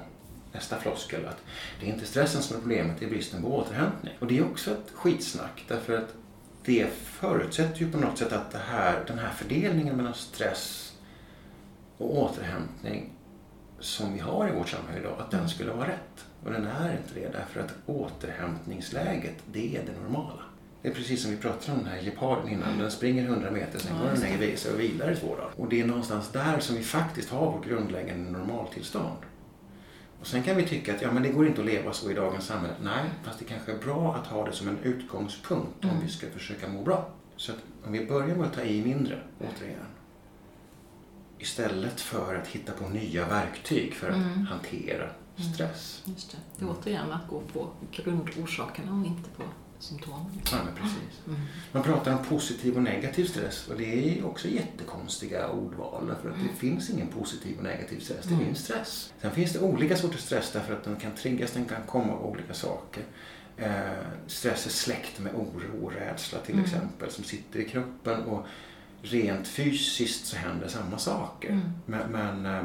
nästa 0.53 0.77
floskel 0.77 1.27
att 1.27 1.37
det 1.81 1.87
är 1.89 1.93
inte 1.93 2.07
stressen 2.07 2.43
som 2.43 2.57
är 2.57 2.61
problemet, 2.61 2.97
det 2.99 3.05
är 3.07 3.11
bristen 3.11 3.43
på 3.43 3.57
återhämtning. 3.57 4.15
Och 4.21 4.27
det 4.27 4.39
är 4.39 4.45
också 4.45 4.71
ett 4.71 4.91
skitsnack 4.95 5.65
därför 5.69 5.99
att 5.99 6.15
det 6.65 6.87
förutsätter 7.05 7.81
ju 7.81 7.93
på 7.93 7.99
något 7.99 8.19
sätt 8.19 8.33
att 8.33 8.55
här, 8.55 9.05
den 9.07 9.19
här 9.19 9.31
fördelningen 9.31 9.97
mellan 9.97 10.15
stress 10.15 10.93
och 11.99 12.19
återhämtning 12.23 13.11
som 13.81 14.13
vi 14.13 14.19
har 14.19 14.49
i 14.49 14.53
vårt 14.53 14.69
samhälle 14.69 15.01
idag, 15.01 15.15
att 15.19 15.31
den 15.31 15.41
Mm. 15.41 15.51
skulle 15.51 15.73
vara 15.73 15.89
rätt. 15.89 16.25
Och 16.45 16.53
den 16.53 16.65
är 16.67 16.93
inte 16.93 17.15
det 17.21 17.29
därför 17.33 17.61
att 17.61 17.75
återhämtningsläget, 17.87 19.35
det 19.53 19.77
är 19.77 19.83
det 19.87 20.01
normala. 20.03 20.43
Det 20.83 20.89
är 20.89 20.95
precis 20.95 21.23
som 21.23 21.31
vi 21.31 21.37
pratade 21.37 21.73
om 21.79 21.85
den 21.85 21.93
här 21.93 22.01
geparden 22.01 22.49
innan. 22.49 22.79
Den 22.79 22.91
springer 22.91 23.25
100 23.25 23.51
meter, 23.51 23.79
sen 23.79 23.99
går 23.99 24.07
den 24.07 24.21
ner 24.39 24.43
i 24.47 24.57
sig 24.57 24.73
och 24.73 24.81
vilar 24.81 25.11
i 25.13 25.17
två 25.17 25.27
dagar. 25.37 25.51
Och 25.57 25.69
det 25.69 25.81
är 25.81 25.87
någonstans 25.87 26.29
där 26.33 26.59
som 26.61 26.77
vi 26.77 26.83
faktiskt 26.83 27.31
har 27.31 27.53
vårt 27.53 27.67
grundläggande 27.67 28.31
normaltillstånd. 28.31 29.17
Och 30.21 30.27
sen 30.27 30.43
kan 30.43 30.57
vi 30.57 30.67
tycka 30.67 30.95
att 30.95 31.03
ja, 31.03 31.13
men 31.13 31.23
det 31.23 31.29
går 31.29 31.47
inte 31.47 31.61
att 31.61 31.67
leva 31.67 31.93
så 31.93 32.11
i 32.11 32.15
dagens 32.15 32.47
samhälle. 32.47 32.75
Nej, 32.83 33.05
fast 33.25 33.39
det 33.39 33.45
kanske 33.45 33.73
är 33.73 33.79
bra 33.79 34.15
att 34.15 34.27
ha 34.27 34.45
det 34.47 34.53
som 34.53 34.69
en 34.69 34.79
utgångspunkt 34.83 35.85
om 35.85 35.91
Mm. 35.91 36.03
vi 36.03 36.09
ska 36.09 36.27
försöka 36.31 36.69
må 36.69 36.83
bra. 36.83 37.09
Så 37.37 37.53
att 37.53 37.59
om 37.87 37.93
vi 37.93 38.07
börjar 38.07 38.37
med 38.37 38.47
att 38.47 38.55
ta 38.55 38.63
i 38.63 38.85
mindre, 38.85 39.19
återigen. 39.41 39.81
Istället 41.39 42.01
för 42.01 42.35
att 42.35 42.47
hitta 42.47 42.73
på 42.73 42.89
nya 42.89 43.29
verktyg 43.29 43.95
för 43.95 44.09
att 44.11 44.17
Mm. 44.17 44.47
hantera 44.47 45.11
stress. 45.55 46.03
Just 46.05 46.31
det. 46.31 46.37
Det 46.59 46.65
är 46.65 46.71
återigen 46.71 47.13
att 47.13 47.29
gå 47.29 47.41
på 47.41 47.71
grundorsakerna 47.93 49.01
och 49.01 49.07
inte 49.07 49.31
på 49.31 49.43
symptomen. 49.79 50.25
Ja, 50.53 50.59
precis. 50.77 51.27
Mm. 51.27 51.41
Man 51.73 51.83
pratar 51.83 52.13
om 52.19 52.25
positiv 52.25 52.77
och 52.77 52.83
negativ 52.83 53.25
stress 53.25 53.69
och 53.69 53.77
det 53.79 54.19
är 54.19 54.27
också 54.27 54.49
jättekonstiga 54.49 55.49
ordval 55.51 56.07
därför 56.07 56.31
att 56.31 56.37
det 56.49 56.57
finns 56.61 56.91
ingen 56.91 57.09
positiv 57.09 57.59
och 57.59 57.65
negativ 57.65 58.01
stress, 58.01 58.25
det 58.25 58.35
Mm. 58.35 58.47
finns 58.47 58.65
stress. 58.65 59.13
Sen 59.21 59.31
finns 59.31 59.53
det 59.53 59.59
olika 59.61 59.97
sorters 59.97 60.21
stress 60.21 60.51
därför 60.53 60.73
att 60.75 60.85
den 60.85 60.97
kan 60.97 61.15
triggas, 61.15 61.51
den 61.53 61.65
kan 61.65 61.83
komma 61.87 62.13
av 62.13 62.27
olika 62.27 62.55
saker. 62.55 63.03
Eh, 63.57 63.81
stress 64.27 64.67
är 64.67 64.71
släkt 64.71 65.19
med 65.21 65.35
oro 65.35 65.85
och 65.87 65.93
rädsla 65.93 66.39
till 66.39 66.55
Mm. 66.55 66.65
exempel 66.65 67.11
som 67.11 67.25
sitter 67.25 67.61
i 67.61 67.65
kroppen 67.69 68.23
och 68.23 68.47
rent 69.03 69.49
fysiskt 69.49 70.27
så 70.27 70.37
händer 70.37 70.69
samma 70.69 70.99
saker. 70.99 71.49
Mm. 71.49 71.71
Men, 71.87 72.11
men 72.11 72.47
eh, 72.47 72.65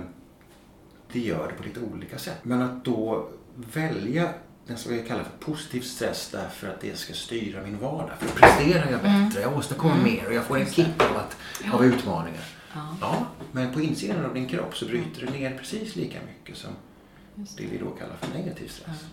det 1.11 1.19
gör 1.19 1.47
det 1.47 1.53
på 1.53 1.63
lite 1.63 1.79
olika 1.79 2.17
sätt. 2.17 2.37
Men 2.43 2.61
att 2.61 2.85
då 2.85 3.29
välja 3.55 4.29
den 4.67 4.77
som 4.77 4.95
jag 4.95 5.07
kallar 5.07 5.23
för 5.23 5.37
positiv 5.53 5.81
stress 5.81 6.29
därför 6.31 6.67
att 6.69 6.81
det 6.81 6.97
ska 6.97 7.13
styra 7.13 7.63
min 7.63 7.77
vardag. 7.79 8.17
För 8.19 8.25
då 8.27 8.33
presterar 8.33 8.91
jag 8.91 8.99
Mm. 9.05 9.25
bättre, 9.29 9.41
jag 9.41 9.57
åstadkommer 9.57 9.95
Mm. 9.99 10.13
mer 10.13 10.27
och 10.27 10.33
jag 10.33 10.43
får 10.43 10.57
en 10.57 10.65
kick 10.71 11.03
av, 11.03 11.17
att, 11.17 11.37
av 11.73 11.85
utmaningar. 11.85 12.43
Ja, 12.75 12.97
Ja, 13.01 13.25
men 13.51 13.73
på 13.73 13.81
insidan 13.81 14.25
av 14.25 14.33
din 14.33 14.47
kropp 14.47 14.77
så 14.77 14.85
bryter 14.85 15.25
det 15.25 15.31
ner 15.31 15.57
precis 15.57 15.95
lika 15.95 16.17
mycket 16.27 16.57
som 16.57 16.69
just 17.35 17.57
det 17.57 17.63
det. 17.63 17.69
vi 17.69 17.77
då 17.77 17.89
kallar 17.89 18.15
för 18.15 18.37
negativ 18.37 18.67
stress. 18.67 18.87
Ja. 19.01 19.07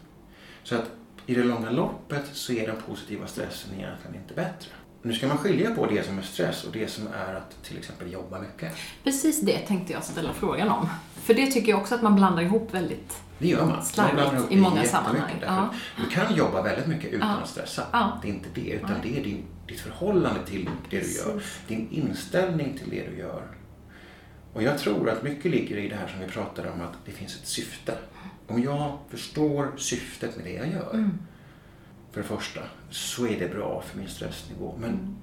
Så 0.63 0.75
att 0.75 0.91
i 1.27 1.35
det 1.35 1.45
långa 1.45 1.71
loppet 1.71 2.25
så 2.33 2.53
är 2.53 2.67
den 2.67 2.77
positiva 2.87 3.27
stressen 3.27 3.75
egentligen 3.75 4.17
inte 4.17 4.35
bättre. 4.35 4.71
Nu 5.03 5.13
ska 5.13 5.29
man 5.29 5.39
skilja 5.39 5.75
på 5.75 5.87
det 5.87 6.07
som 6.07 6.19
är 6.19 6.23
stress 6.23 6.65
och 6.65 6.73
det 6.73 6.91
som 6.91 7.07
är 7.07 7.35
att 7.35 7.63
till 7.65 7.79
exempel 7.79 8.13
jobba 8.13 8.41
mycket. 8.41 8.73
Precis 9.05 9.41
det 9.41 9.59
tänkte 9.59 9.93
jag 9.93 10.05
ställa 10.05 10.33
frågan 10.33 10.69
om. 10.69 10.89
För 11.15 11.35
det 11.35 11.47
tycker 11.47 11.71
jag 11.73 11.81
också 11.81 11.95
att 11.95 12.03
man 12.03 12.15
blandar 12.17 12.43
ihop 12.43 12.75
väldigt. 12.75 13.17
Det 13.39 13.49
gör 13.49 13.67
man. 13.67 13.69
Man 13.97 14.15
blandar 14.15 14.37
ihop 14.37 14.53
i 14.53 14.57
många 14.57 14.85
sammanhang. 14.85 15.33
Ja. 15.47 15.69
Du 15.97 16.07
kan 16.11 16.35
jobba 16.35 16.63
väldigt 16.63 16.87
mycket 16.87 17.13
utan 17.13 17.29
Ja. 17.29 17.37
att 17.37 17.49
stressa. 17.49 17.83
Ja. 17.93 18.19
Det 18.23 18.29
är 18.29 18.33
inte 18.33 18.49
det, 18.55 18.71
utan 18.71 18.95
det 19.03 19.19
är 19.19 19.25
din, 19.25 19.45
ditt 19.69 19.81
förhållande 19.81 20.47
till 20.47 20.69
det 20.91 21.01
du 21.01 21.13
gör. 21.17 21.43
Din 21.69 21.89
inställning 21.91 22.79
till 22.79 22.91
det 22.91 23.07
du 23.11 23.19
gör. 23.19 23.43
Och 24.53 24.63
jag 24.63 24.79
tror 24.79 25.11
att 25.11 25.23
mycket 25.23 25.51
ligger 25.51 25.77
i 25.77 25.89
det 25.89 25.97
här 25.97 26.09
som 26.09 26.21
vi 26.21 26.27
pratade 26.27 26.71
om, 26.71 26.81
att 26.81 26.93
det 27.07 27.13
finns 27.13 27.37
ett 27.37 27.47
syfte. 27.47 27.95
Om 28.47 28.63
jag 28.63 28.99
förstår 29.11 29.73
syftet 29.77 30.37
med 30.37 30.45
det 30.47 30.53
jag 30.53 30.69
gör, 30.73 30.91
Mm. 30.95 31.19
För 32.11 32.21
det 32.23 32.27
första, 32.27 32.61
så 32.91 33.27
är 33.27 33.41
det 33.41 33.49
bra 33.55 33.83
för 33.83 33.99
min 33.99 34.09
stressnivå. 34.09 34.75
Men 34.81 34.91
Mm. 34.91 35.17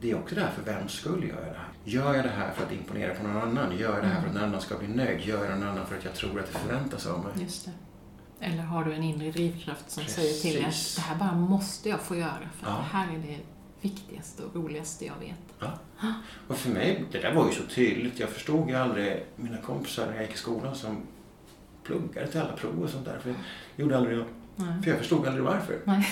det 0.00 0.10
är 0.10 0.18
också 0.18 0.34
det 0.34 0.40
här 0.40 0.50
för 0.50 0.62
vems 0.62 0.92
skull 0.92 1.24
gör 1.28 1.36
jag 1.36 1.52
det 1.52 1.58
här? 1.58 1.68
Gör 1.84 2.14
jag 2.14 2.24
det 2.24 2.30
här 2.30 2.52
för 2.52 2.66
att 2.66 2.72
imponera 2.72 3.14
på 3.14 3.26
någon 3.26 3.36
annan? 3.42 3.78
Gör 3.78 3.94
jag 3.94 4.02
det 4.04 4.08
här 4.08 4.20
för 4.20 4.28
att 4.28 4.34
någon 4.34 4.44
annan 4.44 4.60
ska 4.60 4.78
bli 4.78 4.88
nöjd? 4.88 5.20
Gör 5.20 5.40
jag 5.44 5.50
det 5.50 5.56
någon 5.56 5.68
annan 5.68 5.86
för 5.86 5.96
att 5.98 6.04
jag 6.04 6.14
tror 6.14 6.40
att 6.40 6.46
det 6.52 6.58
förväntas 6.58 7.06
av 7.06 7.24
mig? 7.24 7.32
Just 7.42 7.64
det. 7.64 7.72
Eller 8.46 8.62
har 8.62 8.84
du 8.84 8.92
en 8.94 9.02
inre 9.02 9.30
drivkraft 9.30 9.90
som 9.90 10.04
säger 10.04 10.34
till 10.42 10.54
dig 10.54 10.64
Precis. 10.64 10.98
att 10.98 11.04
det 11.04 11.08
här 11.10 11.18
bara 11.18 11.34
måste 11.40 11.88
jag 11.88 12.00
få 12.00 12.16
göra 12.16 12.48
för 12.58 12.66
Ja. 12.66 12.72
det 12.76 12.96
här 12.98 13.14
är 13.14 13.18
det 13.18 13.38
viktigaste 13.80 14.42
och 14.44 14.54
roligaste 14.56 15.04
jag 15.06 15.14
vet. 15.20 15.36
Ja. 15.60 15.72
Och 16.48 16.56
för 16.56 16.70
mig, 16.70 17.04
det 17.12 17.18
där 17.18 17.34
var 17.34 17.46
ju 17.46 17.52
så 17.52 17.62
tydligt. 17.62 18.18
Jag 18.18 18.28
förstod 18.28 18.68
ju 18.68 18.74
aldrig 18.76 19.24
mina 19.36 19.56
kompisar 19.56 20.06
när 20.06 20.14
jag 20.14 20.22
gick 20.22 20.34
i 20.34 20.38
skolan 20.38 20.74
som 20.74 20.96
pluggade 21.84 22.26
till 22.26 22.40
alla 22.40 22.52
prov 22.56 22.82
och 22.82 22.90
sånt 22.90 23.04
där. 23.04 23.18
För 23.18 23.28
jag 23.30 23.38
gjorde 23.76 23.96
aldrig 23.96 24.18
det. 24.18 24.24
Nej. 24.60 24.82
För 24.82 24.90
jag 24.90 24.98
förstod 24.98 25.26
aldrig 25.26 25.44
varför. 25.44 25.78
Nej. 25.84 26.08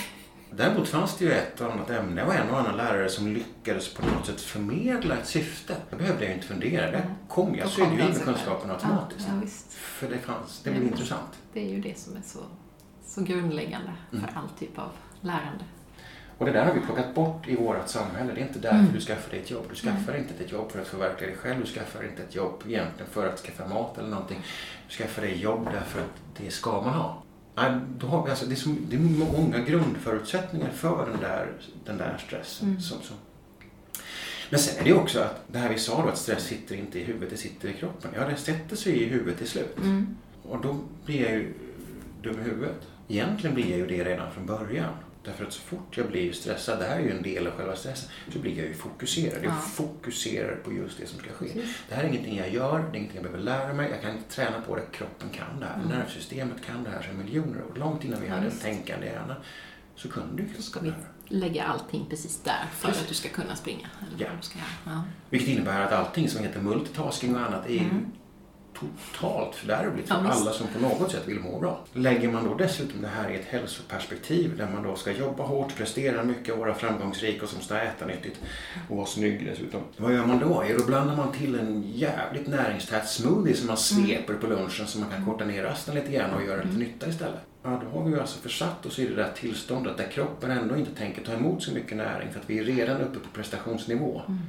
Däremot 0.51 0.87
fanns 0.87 1.17
det 1.17 1.25
ju 1.25 1.31
ett 1.31 1.61
och 1.61 1.71
annat 1.73 1.89
ämne 1.89 2.23
och 2.23 2.35
en 2.35 2.49
och 2.49 2.59
annan 2.59 2.77
lärare 2.77 3.09
som 3.09 3.27
lyckades 3.33 3.93
på 3.93 4.05
något 4.05 4.25
sätt 4.25 4.41
förmedla 4.41 5.15
ett 5.17 5.27
syfte. 5.27 5.75
Då 5.89 5.97
behövde 5.97 6.23
jag 6.23 6.29
ju 6.29 6.35
inte 6.35 6.47
fundera. 6.47 6.85
Det 6.91 6.97
Nej. 6.97 7.07
kom, 7.27 7.55
jag 7.55 7.65
Då 7.67 7.69
sög 7.71 7.83
kom 7.85 7.93
ju 7.93 7.97
det 8.01 8.07
in 8.07 8.13
med 8.13 8.23
kunskapen 8.23 8.71
automatiskt. 8.71 9.27
Ja, 9.29 9.41
ja. 9.43 9.47
För 9.69 10.09
det 10.09 10.17
fanns, 10.17 10.61
det 10.63 10.69
blev 10.71 10.83
intressant. 10.83 11.39
Det 11.53 11.59
är 11.65 11.69
ju 11.69 11.81
det 11.81 11.97
som 11.99 12.15
är 12.17 12.21
så, 12.21 12.39
så 13.05 13.21
grundläggande 13.21 13.91
Mm. 14.13 14.27
för 14.27 14.39
all 14.39 14.49
typ 14.59 14.79
av 14.79 14.89
lärande. 15.21 15.63
Och 16.37 16.45
det 16.45 16.51
där 16.51 16.65
har 16.65 16.73
vi 16.73 16.79
plockat 16.79 17.15
bort 17.15 17.47
i 17.47 17.55
vårt 17.55 17.87
samhälle. 17.87 18.33
Det 18.33 18.41
är 18.41 18.47
inte 18.47 18.59
därför 18.59 18.79
Mm. 18.79 18.93
du 18.93 18.99
skaffar 19.01 19.31
dig 19.31 19.39
ett 19.39 19.51
jobb. 19.51 19.65
Du 19.69 19.75
skaffar 19.75 20.17
inte 20.17 20.43
ett 20.43 20.51
jobb 20.51 20.71
för 20.71 20.81
att 20.81 20.87
förverkliga 20.87 21.29
dig 21.29 21.37
själv. 21.39 21.59
Du 21.59 21.65
skaffar 21.65 22.03
inte 22.03 22.23
ett 22.23 22.35
jobb 22.35 22.63
egentligen 22.67 23.11
för 23.11 23.27
att 23.29 23.39
skaffa 23.39 23.67
mat 23.67 23.97
eller 23.97 24.09
någonting. 24.09 24.41
Du 24.87 24.93
skaffar 24.93 25.21
dig 25.21 25.37
jobb 25.41 25.67
därför 25.73 25.99
att 25.99 26.21
det 26.37 26.51
ska 26.51 26.71
man 26.81 26.93
ha. 26.93 27.23
Då 27.97 28.07
har 28.07 28.23
vi 28.25 28.29
alltså, 28.29 28.45
det, 28.45 28.53
är 28.53 28.55
så, 28.55 28.75
det 28.89 28.95
är 28.95 28.99
många 28.99 29.59
grundförutsättningar 29.59 30.69
för 30.69 31.09
den 31.11 31.19
där, 31.21 31.47
den 31.85 31.97
där 31.97 32.17
stressen. 32.27 32.67
Mm. 32.67 32.81
Som, 32.81 33.01
som. 33.01 33.15
Men 34.49 34.59
sen 34.59 34.79
är 34.81 34.83
det 34.83 34.93
också 34.93 35.19
att 35.19 35.43
det 35.47 35.59
här 35.59 35.69
vi 35.69 35.79
sa 35.79 36.01
då 36.01 36.09
att 36.09 36.17
stress 36.17 36.43
sitter 36.43 36.75
inte 36.75 36.99
i 36.99 37.03
huvudet, 37.03 37.29
det 37.29 37.37
sitter 37.37 37.69
i 37.69 37.73
kroppen. 37.73 38.11
Ja, 38.15 38.27
det 38.27 38.35
sätter 38.35 38.75
sig 38.75 39.03
i 39.03 39.05
huvudet 39.05 39.37
till 39.37 39.47
slut. 39.47 39.77
Mm. 39.77 40.17
Och 40.43 40.61
då 40.61 40.79
blir 41.05 41.21
jag 41.21 41.31
ju 41.31 41.53
dum 42.23 42.39
i 42.39 42.43
huvudet. 42.43 42.81
Egentligen 43.07 43.55
blir 43.55 43.69
jag 43.69 43.77
ju 43.77 43.87
det 43.87 44.03
redan 44.03 44.31
från 44.31 44.45
början. 44.45 44.93
Därför 45.29 45.45
att 45.45 45.53
så 45.53 45.61
fort 45.61 45.97
jag 45.97 46.07
blir 46.07 46.31
stressad, 46.33 46.79
det 46.79 46.85
här 46.85 46.95
är 46.95 47.03
ju 47.03 47.11
en 47.17 47.23
del 47.23 47.47
av 47.47 47.53
själva 47.53 47.75
stressen, 47.75 48.09
så 48.33 48.39
blir 48.39 48.57
jag 48.57 48.67
ju 48.67 48.73
fokuserad. 48.73 49.43
Jag 49.43 49.51
Ja. 49.51 49.55
fokuserar 49.55 50.55
på 50.55 50.73
just 50.73 50.97
det 50.99 51.07
som 51.07 51.19
ska 51.19 51.29
ske. 51.29 51.47
Det 51.89 51.95
här 51.95 52.03
är 52.03 52.07
ingenting 52.07 52.37
jag 52.37 52.53
gör, 52.53 52.79
det 52.79 52.85
är 52.85 52.95
ingenting 52.99 53.15
jag 53.15 53.23
behöver 53.23 53.43
lära 53.43 53.73
mig. 53.73 53.89
Jag 53.91 54.01
kan 54.01 54.11
inte 54.11 54.29
träna 54.35 54.61
på 54.61 54.75
det, 54.75 54.81
kroppen 54.91 55.29
kan 55.29 55.59
det 55.59 55.65
här. 55.65 55.75
Mm. 55.75 55.87
Nervsystemet 55.87 56.65
kan 56.65 56.83
det 56.83 56.89
här 56.89 57.01
sedan 57.01 57.17
miljoner 57.17 57.57
år. 57.63 57.73
Långt 57.75 58.03
innan 58.05 58.21
vi 58.21 58.27
hade 58.27 58.45
en 58.45 58.57
tänkande 58.59 59.05
hjärna 59.07 59.35
så 59.95 60.09
kunde 60.09 60.41
ju 60.41 60.49
Då 60.55 60.61
ska 60.61 60.79
vi 60.79 60.91
lägga 61.27 61.63
allting 61.63 62.05
precis 62.09 62.41
där 62.43 62.65
för 62.71 62.87
Precis. 62.87 63.03
att 63.03 63.09
du 63.09 63.15
ska 63.15 63.29
kunna 63.29 63.55
springa. 63.55 63.87
Eller 64.07 64.31
du 64.37 64.41
ska. 64.45 64.59
Ja. 64.85 65.03
Vilket 65.29 65.49
innebär 65.49 65.81
att 65.81 65.91
allting 65.91 66.29
som 66.29 66.43
heter 66.43 66.61
multitasking 66.61 67.35
och 67.35 67.41
annat 67.41 67.65
är 67.69 67.79
Mm. 67.79 68.05
Totalt 68.79 69.55
fördärvligt 69.55 70.07
för 70.07 70.15
Ja, 70.15 70.31
alla 70.31 70.51
som 70.51 70.67
på 70.67 70.79
något 70.79 71.11
sätt 71.11 71.27
vill 71.27 71.39
må 71.39 71.59
bra. 71.59 71.79
Lägger 71.93 72.31
man 72.31 72.45
då 72.45 72.53
dessutom 72.55 73.01
det 73.01 73.07
här 73.07 73.29
i 73.29 73.35
ett 73.35 73.45
hälsoperspektiv 73.45 74.57
där 74.57 74.69
man 74.73 74.83
då 74.83 74.95
ska 74.95 75.11
jobba 75.11 75.43
hårt, 75.43 75.75
prestera 75.75 76.23
mycket 76.23 76.57
vara 76.57 76.73
framgångsrik 76.73 77.43
och 77.43 77.49
som 77.49 77.61
ska 77.61 77.77
äta 77.77 78.05
nyttigt 78.05 78.39
och 78.89 78.97
vara 78.97 79.05
snygg 79.05 79.45
dessutom. 79.45 79.81
Vad 79.97 80.13
gör 80.13 80.25
man 80.25 80.39
då? 80.39 80.63
Jo, 80.69 80.77
då 80.77 80.85
blandar 80.85 81.15
man 81.15 81.31
till 81.31 81.59
en 81.59 81.83
jävligt 81.95 82.47
näringstät 82.47 83.09
smoothie 83.09 83.55
som 83.55 83.67
man 83.67 83.77
sveper 83.77 84.33
på 84.33 84.47
lunchen 84.47 84.87
så 84.87 84.99
man 84.99 85.09
kan 85.09 85.25
korta 85.25 85.45
ner 85.45 85.63
rasten 85.63 85.95
lite 85.95 86.11
grann 86.11 86.33
och 86.33 86.43
göra 86.43 86.63
lite 86.63 86.77
nytta 86.77 87.09
istället. 87.09 87.39
Ja, 87.63 87.81
då 87.83 87.97
har 87.97 88.05
vi 88.05 88.11
ju 88.11 88.19
alltså 88.19 88.39
försatt 88.39 88.85
oss 88.85 88.99
i 88.99 89.07
det 89.07 89.15
där 89.15 89.31
tillståndet 89.35 89.97
där 89.97 90.07
kroppen 90.11 90.51
ändå 90.51 90.77
inte 90.77 90.95
tänker 90.95 91.23
ta 91.23 91.33
emot 91.33 91.63
så 91.63 91.73
mycket 91.73 91.97
näring 91.97 92.31
för 92.31 92.39
att 92.39 92.49
vi 92.49 92.59
är 92.59 92.63
redan 92.63 93.01
uppe 93.01 93.19
på 93.19 93.29
prestationsnivå. 93.33 94.21
Mm. 94.27 94.39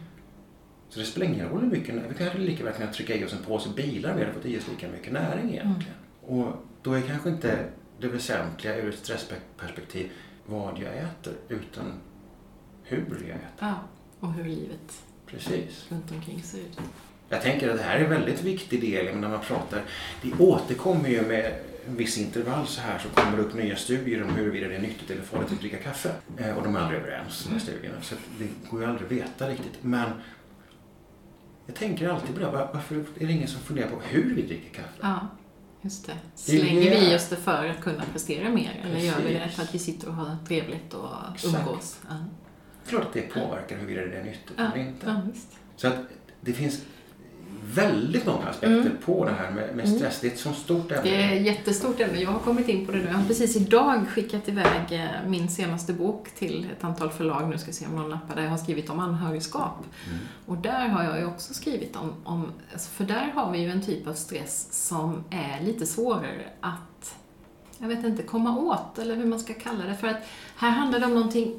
Så 0.91 1.01
det 1.01 1.05
spelar 1.07 1.27
ingen 1.27 1.49
roll 1.49 1.61
hur 1.61 1.71
mycket. 1.71 1.95
Vi 2.09 2.15
kan 2.15 2.45
lika 2.45 2.65
väl 2.65 2.73
kunna 2.75 2.93
trycka 2.93 3.15
i 3.15 3.25
oss 3.25 3.33
en 3.33 3.39
påse 3.39 3.69
bilar 3.77 4.15
vi 4.15 4.21
hade 4.21 4.33
fått 4.33 4.47
i 4.47 4.59
oss 4.59 4.69
lika 4.69 4.89
mycket 4.89 5.13
näring 5.13 5.51
egentligen. 5.51 5.95
Och 6.27 6.53
då 6.83 6.93
är 6.93 7.01
kanske 7.01 7.29
inte 7.29 7.65
det 8.01 8.09
väsentliga 8.09 8.77
ur 8.77 8.89
ett 8.89 8.99
stressperspektiv 8.99 10.11
vad 10.47 10.79
jag 10.79 10.97
äter 10.97 11.33
utan 11.49 11.93
hur 12.83 13.05
jag 13.21 13.37
äter. 13.37 13.41
ja. 13.59 13.75
Och 14.21 14.33
hur 14.33 14.45
livet 14.45 15.03
Precis. 15.27 15.87
runt 15.91 16.11
omkring 16.13 16.43
ser 16.43 16.59
ut. 16.59 16.79
Jag 17.29 17.43
tänker 17.43 17.69
att 17.71 17.77
det 17.77 17.83
här 17.83 17.97
är 17.97 18.05
en 18.05 18.11
väldigt 18.11 18.43
viktig 18.43 18.81
del 18.81 19.17
när 19.17 19.29
man 19.29 19.41
pratar. 19.41 19.83
Det 20.23 20.33
återkommer 20.39 21.09
ju 21.09 21.23
med 21.23 21.53
en 21.87 21.97
viss 21.97 22.19
intervall 22.19 22.67
så 22.67 22.81
här 22.81 22.99
så 22.99 23.09
kommer 23.09 23.37
det 23.37 23.43
upp 23.43 23.55
nya 23.55 23.77
studier 23.77 24.23
om 24.23 24.29
huruvida 24.35 24.69
det 24.69 24.77
är 24.77 24.81
nyttigt 24.81 25.11
eller 25.11 25.23
farligt 25.23 25.53
att 25.53 25.61
dricka 25.61 25.77
kaffe. 25.77 26.11
Eh, 26.39 26.57
och 26.57 26.63
de 26.65 26.77
är 26.77 26.81
aldrig 26.81 27.01
överens, 27.01 27.45
de 27.45 27.53
här 27.53 27.61
studierna. 27.61 28.03
Så 28.03 28.15
det 28.39 28.71
går 28.71 28.81
ju 28.81 28.87
aldrig 28.87 29.07
att 29.07 29.13
veta 29.13 29.49
riktigt. 29.49 29.79
Men 29.83 30.11
jag 31.67 31.75
tänker 31.77 32.09
alltid 32.09 32.35
på 32.35 32.41
det. 32.41 32.47
Var- 32.47 32.71
Varför 32.75 32.95
är 32.95 33.27
det 33.27 33.33
ingen 33.33 33.49
som 33.49 33.61
funderar 33.61 33.89
på 33.91 34.01
hur 34.01 34.35
vi 34.35 34.43
dricker 34.43 34.71
kaffe? 34.75 34.89
Ja, 35.01 35.21
just 35.83 36.07
det. 36.07 36.13
Slänger 36.35 37.01
vi 37.01 37.17
oss 37.17 37.29
det 37.29 37.37
för 37.37 37.67
att 37.69 37.81
kunna 37.81 38.03
prestera 38.13 38.49
mer? 38.49 38.81
Eller 38.85 38.99
gör 38.99 39.15
vi 39.27 39.33
det 39.33 39.39
Precis. 39.41 39.57
för 39.57 39.63
att 39.63 39.75
vi 39.75 39.79
sitter 39.79 40.09
och 40.09 40.15
har 40.15 40.37
trevligt 40.49 40.95
och 40.95 41.09
Exakt. 41.35 41.55
umgås? 41.59 42.01
Ja, 42.09 42.15
Klart 42.87 43.03
att 43.07 43.13
det 43.13 43.21
påverkar 43.35 43.77
huruvida 43.77 44.01
det 44.07 44.17
är 44.17 44.25
nyttigt 44.25 44.53
ja, 44.57 44.73
eller 44.75 44.85
inte. 44.85 45.07
ja. 45.07 45.21
Så 45.77 45.89
att 45.89 45.95
det 46.41 46.53
finns 46.53 46.81
väldigt 47.75 48.27
många 48.27 48.47
aspekter 48.49 48.81
Mm. 48.81 48.93
på 49.05 49.25
det 49.25 49.33
här 49.33 49.51
med, 49.51 49.77
med 49.77 49.89
stress. 49.89 50.19
Det 50.21 50.27
är 50.27 50.33
ett 50.33 50.39
så 50.39 50.53
stort 50.53 50.91
ämne. 50.91 51.03
Det 51.03 51.23
är 51.23 51.37
ett 51.37 51.47
jättestort 51.47 52.01
ämne. 52.01 52.21
Jag 52.21 52.31
har 52.31 52.39
kommit 52.39 52.69
in 52.69 52.87
på 52.87 52.93
det 52.93 52.99
nu. 52.99 53.05
Jag 53.07 53.15
har 53.15 53.25
precis 53.25 53.57
idag 53.57 54.09
skickat 54.09 54.49
iväg 54.49 54.87
eh, 54.91 55.07
min 55.27 55.49
senaste 55.49 55.93
bok 55.93 56.31
till 56.35 56.67
ett 56.79 56.85
antal 56.85 57.11
förlag. 57.11 57.49
Nu 57.49 57.59
ska 57.59 57.67
vi 57.67 57.73
se 57.73 57.87
om 57.87 57.97
någon 57.97 58.11
nappar. 58.11 58.37
Där 58.37 58.43
jag 58.43 58.51
har 58.51 58.59
skrivit 58.59 58.91
om 58.91 58.99
anhörigskap. 58.99 59.85
Mm. 60.07 60.19
Och 60.47 60.57
där 60.57 60.89
har 60.89 61.05
jag 61.05 61.19
ju 61.19 61.27
också 61.27 61.55
skrivit 61.55 61.97
om, 61.97 62.13
om 62.25 62.53
för 62.93 63.05
där 63.05 63.33
har 63.35 63.53
vi 63.53 63.59
ju 63.59 63.71
en 63.71 63.83
typ 63.83 64.07
av 64.07 64.15
stress 64.15 64.69
som 64.89 65.25
är 65.31 65.65
lite 65.65 65.87
svårare 65.87 66.45
att, 66.61 67.15
jag 67.79 67.89
vet 67.89 68.05
inte, 68.05 68.23
komma 68.23 68.59
åt 68.59 68.99
eller 68.99 69.15
hur 69.17 69.27
man 69.27 69.41
ska 69.41 69.55
kalla 69.55 69.85
det. 69.85 69.95
För 69.97 70.09
att 70.09 70.23
här 70.57 70.71
handlar 70.71 70.99
det 71.01 71.07
om 71.07 71.15
någonting 71.15 71.55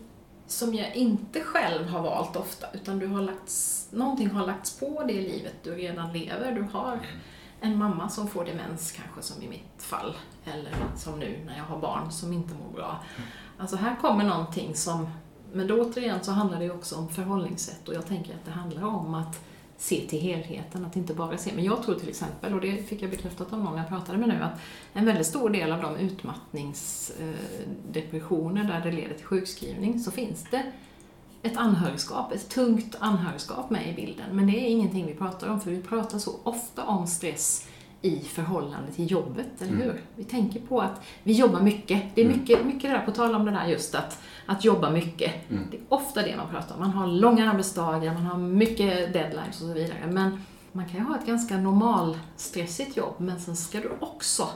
som 0.52 0.74
jag 0.74 0.96
inte 0.96 1.42
själv 1.42 1.88
har 1.88 2.02
valt 2.02 2.36
ofta, 2.36 2.68
utan 2.74 3.00
du 3.00 3.08
har 3.08 3.22
lagts, 3.22 3.88
någonting 3.92 4.30
har 4.30 4.48
lagts 4.48 4.80
på 4.80 5.04
det 5.08 5.22
livet 5.22 5.54
du 5.64 5.76
redan 5.76 6.14
lever. 6.14 6.52
Du 6.52 6.62
har 6.62 7.00
en 7.62 7.78
mamma 7.78 8.10
som 8.10 8.28
får 8.28 8.46
demens 8.46 8.92
kanske, 8.92 9.22
som 9.22 9.44
i 9.44 9.48
mitt 9.48 9.84
fall, 9.84 10.16
eller 10.46 10.74
som 10.98 11.20
nu 11.20 11.40
när 11.46 11.58
jag 11.58 11.64
har 11.64 11.80
barn 11.80 12.12
som 12.12 12.34
inte 12.34 12.54
mår 12.54 12.76
bra. 12.76 13.00
Alltså 13.58 13.76
här 13.76 13.96
kommer 13.96 14.24
någonting 14.24 14.76
som, 14.76 15.10
men 15.54 15.68
då 15.68 15.82
återigen 15.82 16.24
så 16.24 16.32
handlar 16.32 16.60
det 16.60 16.72
också 16.72 16.96
om 16.96 17.10
förhållningssätt 17.10 17.88
och 17.88 17.94
jag 17.94 18.08
tänker 18.08 18.34
att 18.34 18.46
det 18.46 18.52
handlar 18.52 18.84
om 18.84 19.14
att 19.14 19.40
se 19.82 20.02
till 20.10 20.22
helheten, 20.22 20.86
att 20.86 20.96
inte 20.96 21.14
bara 21.14 21.38
se. 21.38 21.52
Men 21.56 21.64
jag 21.64 21.84
tror 21.84 21.96
till 21.96 22.10
exempel, 22.10 22.54
och 22.54 22.62
det 22.62 22.88
fick 22.88 23.02
jag 23.02 23.10
bekräftat 23.10 23.54
av 23.54 23.64
någon 23.64 23.78
jag 23.78 23.88
pratade 23.88 24.18
med 24.18 24.30
nu, 24.30 24.40
att 24.42 24.60
en 24.94 25.06
väldigt 25.06 25.28
stor 25.28 25.50
del 25.50 25.72
av 25.72 25.82
de 25.82 25.96
utmattningsdepressioner 25.96 28.62
eh, 28.62 28.68
där 28.68 28.82
det 28.82 28.92
leder 28.92 29.16
till 29.16 29.26
sjukskrivning, 29.26 30.00
så 30.00 30.12
finns 30.12 30.46
det 30.52 30.72
ett 31.42 31.58
anhörigskap, 31.58 32.32
ett 32.32 32.50
tungt 32.50 32.96
anhörigskap 33.00 33.70
med 33.70 33.90
i 33.90 33.94
bilden. 33.94 34.36
Men 34.36 34.48
det 34.48 34.54
är 34.54 34.68
ingenting 34.68 35.06
vi 35.06 35.14
pratar 35.14 35.48
om, 35.48 35.62
för 35.62 35.72
vi 35.72 35.82
pratar 35.82 36.20
så 36.20 36.40
ofta 36.44 36.84
om 36.84 37.08
stress 37.08 37.68
i 38.02 38.20
förhållande 38.20 38.92
till 38.92 39.12
jobbet, 39.12 39.48
eller 39.62 39.72
Mm. 39.72 39.82
hur? 39.84 40.02
Vi 40.16 40.24
tänker 40.24 40.60
på 40.60 40.82
att 40.82 41.02
vi 41.24 41.34
jobbar 41.34 41.60
mycket. 41.62 42.02
Det 42.16 42.22
är 42.22 42.26
Mm. 42.26 42.40
mycket, 42.40 42.66
mycket 42.66 42.82
det 42.82 42.90
där, 42.98 43.06
på 43.06 43.12
tal 43.12 43.36
om 43.36 43.46
det 43.46 43.52
där 43.52 43.68
just 43.68 43.96
att, 43.96 44.20
att 44.46 44.66
jobba 44.66 44.90
mycket. 44.90 45.32
Mm. 45.52 45.64
Det 45.72 45.78
är 45.78 45.82
ofta 45.90 46.22
det 46.22 46.36
man 46.38 46.48
pratar 46.50 46.76
om. 46.76 46.82
Man 46.82 46.90
har 46.92 47.08
långa 47.08 47.52
arbetsdagar, 47.52 48.14
man 48.14 48.26
har 48.26 48.38
mycket 48.38 49.14
deadlines 49.14 49.62
och 49.62 49.68
så 49.68 49.74
vidare. 49.74 49.98
Men 50.10 50.44
man 50.72 50.86
kan 50.86 51.00
ju 51.00 51.06
ha 51.06 51.16
ett 51.18 51.26
ganska 51.26 51.58
normalstressigt 51.58 52.98
jobb, 52.98 53.14
men 53.18 53.40
sen 53.40 53.56
ska 53.56 53.80
du 53.80 53.92
också 54.00 54.48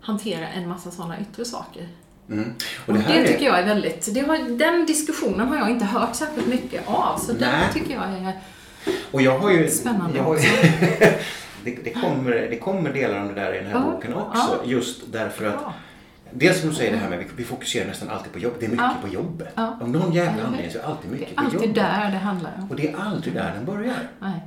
hantera 0.00 0.48
en 0.48 0.68
massa 0.68 0.90
sådana 0.90 1.20
yttre 1.20 1.44
saker. 1.44 1.88
Mm. 2.30 2.52
Och 2.86 2.94
det, 2.94 3.26
tycker 3.28 3.44
jag 3.44 3.58
är 3.58 3.64
väldigt... 3.64 4.14
Det 4.14 4.20
har, 4.20 4.58
den 4.58 4.86
diskussionen 4.86 5.48
har 5.48 5.56
jag 5.56 5.70
inte 5.70 5.84
hört 5.84 6.14
särskilt 6.16 6.46
mycket 6.46 6.88
av, 6.88 7.18
så 7.18 7.32
den 7.32 7.72
tycker 7.74 7.94
jag 7.94 8.04
är... 8.04 8.32
Och 9.10 9.22
jag 9.22 9.38
har 9.38 9.50
ju... 9.50 9.68
Spännande 9.68 10.16
jag 10.18 10.24
har. 10.24 10.38
det, 11.64 11.76
det, 11.84 11.90
kommer, 11.90 12.30
det 12.50 12.56
kommer 12.58 12.92
delar 12.92 13.20
om 13.20 13.28
det 13.28 13.34
där 13.34 13.54
i 13.54 13.58
den 13.58 13.66
här 13.66 13.72
Ja, 13.74 13.90
boken 13.92 14.14
också. 14.14 14.58
ja. 14.64 14.70
Just 14.70 15.12
därför 15.12 15.46
att 15.46 15.58
Bra. 15.58 15.74
Dels 16.36 16.60
som 16.60 16.68
du 16.70 16.74
säger 16.74 16.92
det 16.92 16.96
här 16.98 17.08
med 17.10 17.18
vi, 17.18 17.24
vi 17.36 17.44
fokuserar 17.44 17.86
nästan 17.86 18.08
alltid 18.08 18.32
på 18.32 18.38
jobb. 18.38 18.52
Det 18.60 18.66
är 18.66 18.70
mycket 18.70 18.84
Ja. 19.02 19.08
på 19.08 19.14
jobbet. 19.14 19.48
Ja. 19.54 19.78
Av 19.82 19.90
någon 19.90 20.12
jävla 20.12 20.44
anledning 20.44 20.70
så 20.72 20.78
är 20.78 20.82
det 20.82 20.88
alltid 20.88 21.10
Det 21.10 21.16
mycket 21.16 21.30
är 21.32 21.34
på 21.34 21.40
alltid 21.40 21.60
jobbet. 21.60 21.74
där 21.74 22.10
det 22.10 22.16
handlar 22.18 22.52
om. 22.62 22.70
Och 22.70 22.76
det 22.76 22.88
är 22.88 22.96
aldrig 22.96 23.34
där 23.34 23.52
den 23.56 23.64
börjar. 23.64 24.08
Nej. 24.20 24.40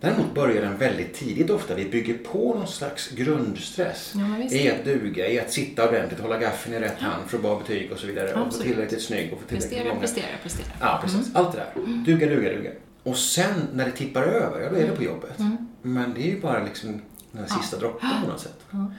Däremot 0.00 0.34
börjar 0.34 0.62
den 0.62 0.76
väldigt 0.76 1.14
tidigt 1.14 1.50
ofta. 1.50 1.74
Vi 1.74 1.84
bygger 1.84 2.14
på 2.14 2.54
någon 2.54 2.66
slags 2.66 3.10
grundstress. 3.10 4.14
Ja. 4.16 4.56
I 4.56 4.70
att 4.70 4.84
duga, 4.84 5.28
i 5.28 5.40
att 5.40 5.52
sitta 5.52 5.88
ordentligt, 5.88 6.20
hålla 6.20 6.38
gaffeln 6.38 6.74
i 6.74 6.78
rätt 6.80 6.98
hand 7.00 7.22
för 7.30 7.36
att 7.38 7.42
få 7.42 7.56
betyg 7.56 7.92
och 7.92 7.98
så 7.98 8.06
vidare. 8.06 8.26
Och 8.28 8.32
få 8.38 8.40
Absolut. 8.44 8.66
tillräckligt 8.72 9.02
snygg 9.02 9.32
och 9.32 9.40
få 9.40 9.46
tillräckligt 9.46 9.70
Prestera, 9.70 9.88
många. 9.88 10.00
prestera, 10.00 10.26
prestera. 10.42 10.66
Ja, 10.80 10.98
precis. 11.02 11.34
Allt 11.34 11.52
det 11.52 11.58
där. 11.58 11.82
Duga, 12.04 12.26
duga, 12.26 12.50
duga. 12.52 12.70
Och 13.08 13.16
sen 13.16 13.68
när 13.72 13.84
det 13.84 13.92
tippar 13.92 14.22
över, 14.22 14.60
ja 14.60 14.70
då 14.70 14.76
är 14.76 14.86
det 14.86 14.96
på 14.96 15.02
jobbet. 15.02 15.38
Mm. 15.38 15.68
Men 15.82 16.14
det 16.14 16.20
är 16.20 16.34
ju 16.34 16.40
bara 16.40 16.64
liksom 16.64 17.00
den 17.32 17.44
här 17.44 17.58
sista 17.60 17.78
droppen 17.78 18.08
på 18.22 18.30
något 18.30 18.40
sätt. 18.40 18.60
Ja. 18.70 18.92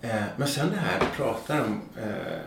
Eh, 0.00 0.22
men 0.36 0.48
sen 0.48 0.70
det 0.70 0.76
här, 0.76 1.00
du 1.00 1.06
pratar 1.06 1.60
om 1.60 1.80
eh, 1.96 2.40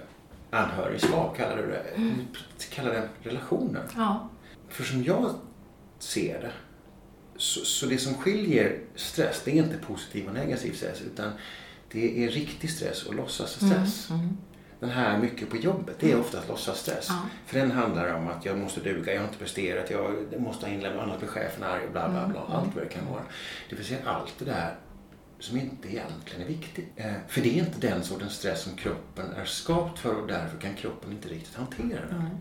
anhörigskap, 0.50 1.38
kallar 1.38 1.58
du 1.58 1.68
det. 1.68 1.84
Mm. 1.96 2.16
Du 2.58 2.76
kallar 2.76 2.94
det 2.94 3.10
relationer. 3.30 3.84
Ja. 3.96 4.30
För 4.70 4.84
som 4.84 5.04
jag 5.04 5.34
ser 6.00 6.42
det, 6.42 6.52
så, 7.38 7.66
så 7.66 7.86
det 7.86 7.98
som 7.98 8.14
skiljer 8.14 8.80
stress, 8.96 9.42
det 9.46 9.52
är 9.52 9.64
inte 9.64 9.78
positiv 9.78 10.28
och 10.28 10.34
negativ 10.34 10.74
stress, 10.74 11.02
utan 11.02 11.32
det 11.92 12.26
är 12.26 12.30
riktig 12.30 12.70
stress 12.70 13.04
och 13.04 13.16
låtsasstress. 13.16 14.10
Mm. 14.10 14.38
Den 14.80 14.90
här 14.90 15.18
mycket 15.18 15.50
på 15.50 15.58
jobbet, 15.58 15.96
det 16.00 16.12
är 16.12 16.20
oftast 16.20 16.48
låtsasstress. 16.48 17.06
Ja. 17.10 17.16
För 17.46 17.60
den 17.60 17.72
handlar 17.72 18.14
om 18.14 18.28
att 18.28 18.46
jag 18.46 18.58
måste 18.58 18.80
duga, 18.80 19.14
jag 19.14 19.20
har 19.22 19.28
inte 19.28 19.40
presterat, 19.40 19.90
jag 19.92 20.42
måste 20.42 20.66
ha 20.66 20.74
inlämnat, 20.74 21.04
annars 21.04 21.20
blir 21.20 21.30
chefen 21.30 21.64
arg 21.64 21.86
och 21.86 21.92
bla 21.92 22.10
bla 22.10 22.28
bla. 22.28 22.42
Mm. 22.42 22.52
Allt 22.52 22.76
vad 22.76 22.84
det 22.84 22.90
kan 22.90 23.06
vara. 23.12 23.22
Det 23.70 23.76
vill 23.76 23.86
säga 23.86 24.00
allt 24.06 24.34
det 24.40 24.46
där 24.46 24.76
som 25.40 25.58
inte 25.58 25.88
egentligen 25.92 26.42
är 26.42 26.48
viktigt. 26.48 26.88
Eh, 26.96 27.14
för 27.28 27.42
det 27.42 27.50
är 27.60 27.64
inte 27.64 27.88
den 27.88 28.04
sortens 28.04 28.34
stress 28.34 28.62
som 28.62 28.76
kroppen 28.76 29.26
är 29.42 29.46
skapt 29.46 30.00
för 30.00 30.22
och 30.22 30.28
därför 30.28 30.58
kan 30.58 30.74
kroppen 30.76 31.12
inte 31.12 31.30
riktigt 31.30 31.56
hantera 31.56 32.06
den. 32.10 32.20
Mm. 32.22 32.38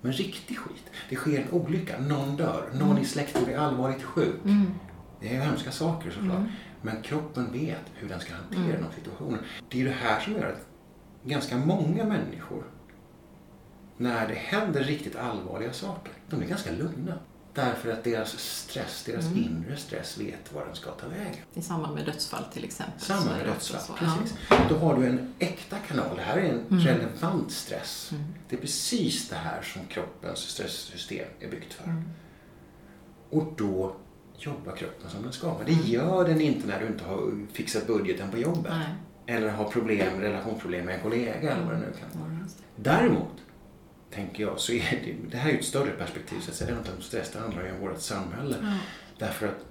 Men 0.00 0.12
riktig 0.12 0.58
skit. 0.58 0.84
Det 1.08 1.16
sker 1.16 1.40
en 1.40 1.50
olycka, 1.50 1.98
någon 1.98 2.36
dör, 2.36 2.70
någon 2.74 2.98
i 2.98 3.04
släkten 3.04 3.44
blir 3.44 3.56
allvarligt 3.58 4.02
sjuk. 4.02 4.44
Mm. 4.44 4.74
Det 5.20 5.28
är 5.28 5.32
ju 5.32 5.40
hemska 5.40 5.70
saker 5.70 6.10
såklart. 6.10 6.38
Mm. 6.38 6.50
Men 6.82 7.02
kroppen 7.02 7.52
vet 7.52 7.84
hur 7.94 8.08
den 8.08 8.20
ska 8.20 8.34
hantera 8.34 8.76
Mm. 8.76 8.84
de 8.88 8.94
situationen. 9.00 9.38
Det 9.68 9.80
är 9.80 9.84
det 9.84 9.90
här 9.90 10.20
som 10.20 10.32
gör 10.32 10.46
att 10.52 10.66
ganska 11.24 11.56
många 11.56 12.04
människor, 12.04 12.64
när 13.96 14.28
det 14.28 14.34
händer 14.34 14.84
riktigt 14.84 15.16
allvarliga 15.16 15.72
saker, 15.72 16.12
de 16.30 16.42
är 16.42 16.46
ganska 16.46 16.70
lugna. 16.72 17.18
Därför 17.54 17.92
att 17.92 18.04
deras 18.04 18.38
stress, 18.38 19.02
deras 19.06 19.26
Mm. 19.26 19.38
inre 19.44 19.76
stress 19.76 20.18
vet 20.18 20.52
var 20.52 20.66
den 20.66 20.74
ska 20.74 20.90
ta 20.90 21.08
vägen. 21.08 21.44
I 21.54 21.62
samband 21.62 21.94
med 21.94 22.04
dödsfall 22.06 22.44
till 22.52 22.64
exempel. 22.64 23.00
Samma 23.00 23.20
så 23.20 23.28
är 23.30 23.36
med 23.36 23.46
dödsfall. 23.46 23.80
så. 23.80 23.92
Precis. 23.92 24.34
Då 24.68 24.76
har 24.78 24.96
du 24.96 25.06
en 25.06 25.34
äkta 25.38 25.76
kanal. 25.88 26.16
Det 26.16 26.22
här 26.22 26.36
är 26.36 26.48
en 26.48 26.66
Mm. 26.70 26.80
relevant 26.84 27.52
stress. 27.52 28.08
Ja. 28.12 28.16
Mm. 28.18 28.28
Det 28.48 28.56
är 28.56 28.60
precis 28.60 29.28
det 29.28 29.36
här 29.36 29.62
som 29.62 29.82
kroppens 29.86 30.38
stresssystem 30.38 31.26
är 31.40 31.50
byggt 31.50 31.72
för. 31.72 31.84
Mm. 31.84 32.02
Och 33.30 33.52
då 33.56 33.96
jobbar 34.38 34.76
kroppen 34.76 35.10
som 35.10 35.22
den 35.22 35.32
ska. 35.32 35.54
Men 35.58 35.66
det 35.66 35.72
Mm. 35.72 35.86
gör 35.86 36.24
den 36.28 36.40
inte 36.40 36.66
när 36.66 36.80
du 36.80 36.86
inte 36.86 37.04
har 37.04 37.46
fixat 37.52 37.86
budgeten 37.86 38.30
på 38.30 38.38
jobbet. 38.38 38.72
Nej. 38.72 38.94
Eller 39.30 39.48
har 39.48 39.64
problem, 39.70 40.20
relationsproblem 40.20 40.84
med 40.86 40.94
en 40.94 41.00
kollega 41.00 41.50
eller 41.52 41.64
vad 41.64 41.74
det 41.74 41.78
nu 41.80 41.92
kan 42.00 42.20
vara. 42.20 42.30
Det. 42.30 42.90
Däremot, 42.90 43.32
tänker 44.14 44.42
jag, 44.42 44.60
så 44.60 44.72
är 44.72 45.00
det, 45.04 45.14
det 45.30 45.36
här 45.36 45.50
är 45.50 45.58
ett 45.58 45.64
större 45.64 45.90
perspektiv. 45.90 46.40
Så 46.40 46.50
att 46.50 46.56
säga. 46.56 46.70
Det 46.70 46.78
inte 46.78 46.92
om 46.96 47.02
stress, 47.02 47.30
det 47.32 47.38
handlar 47.38 47.64
ju 47.64 47.72
om 47.72 47.80
vårt 47.80 48.00
samhälle. 48.00 48.56
Ja. 48.62 48.74
Därför 49.18 49.46
att 49.48 49.64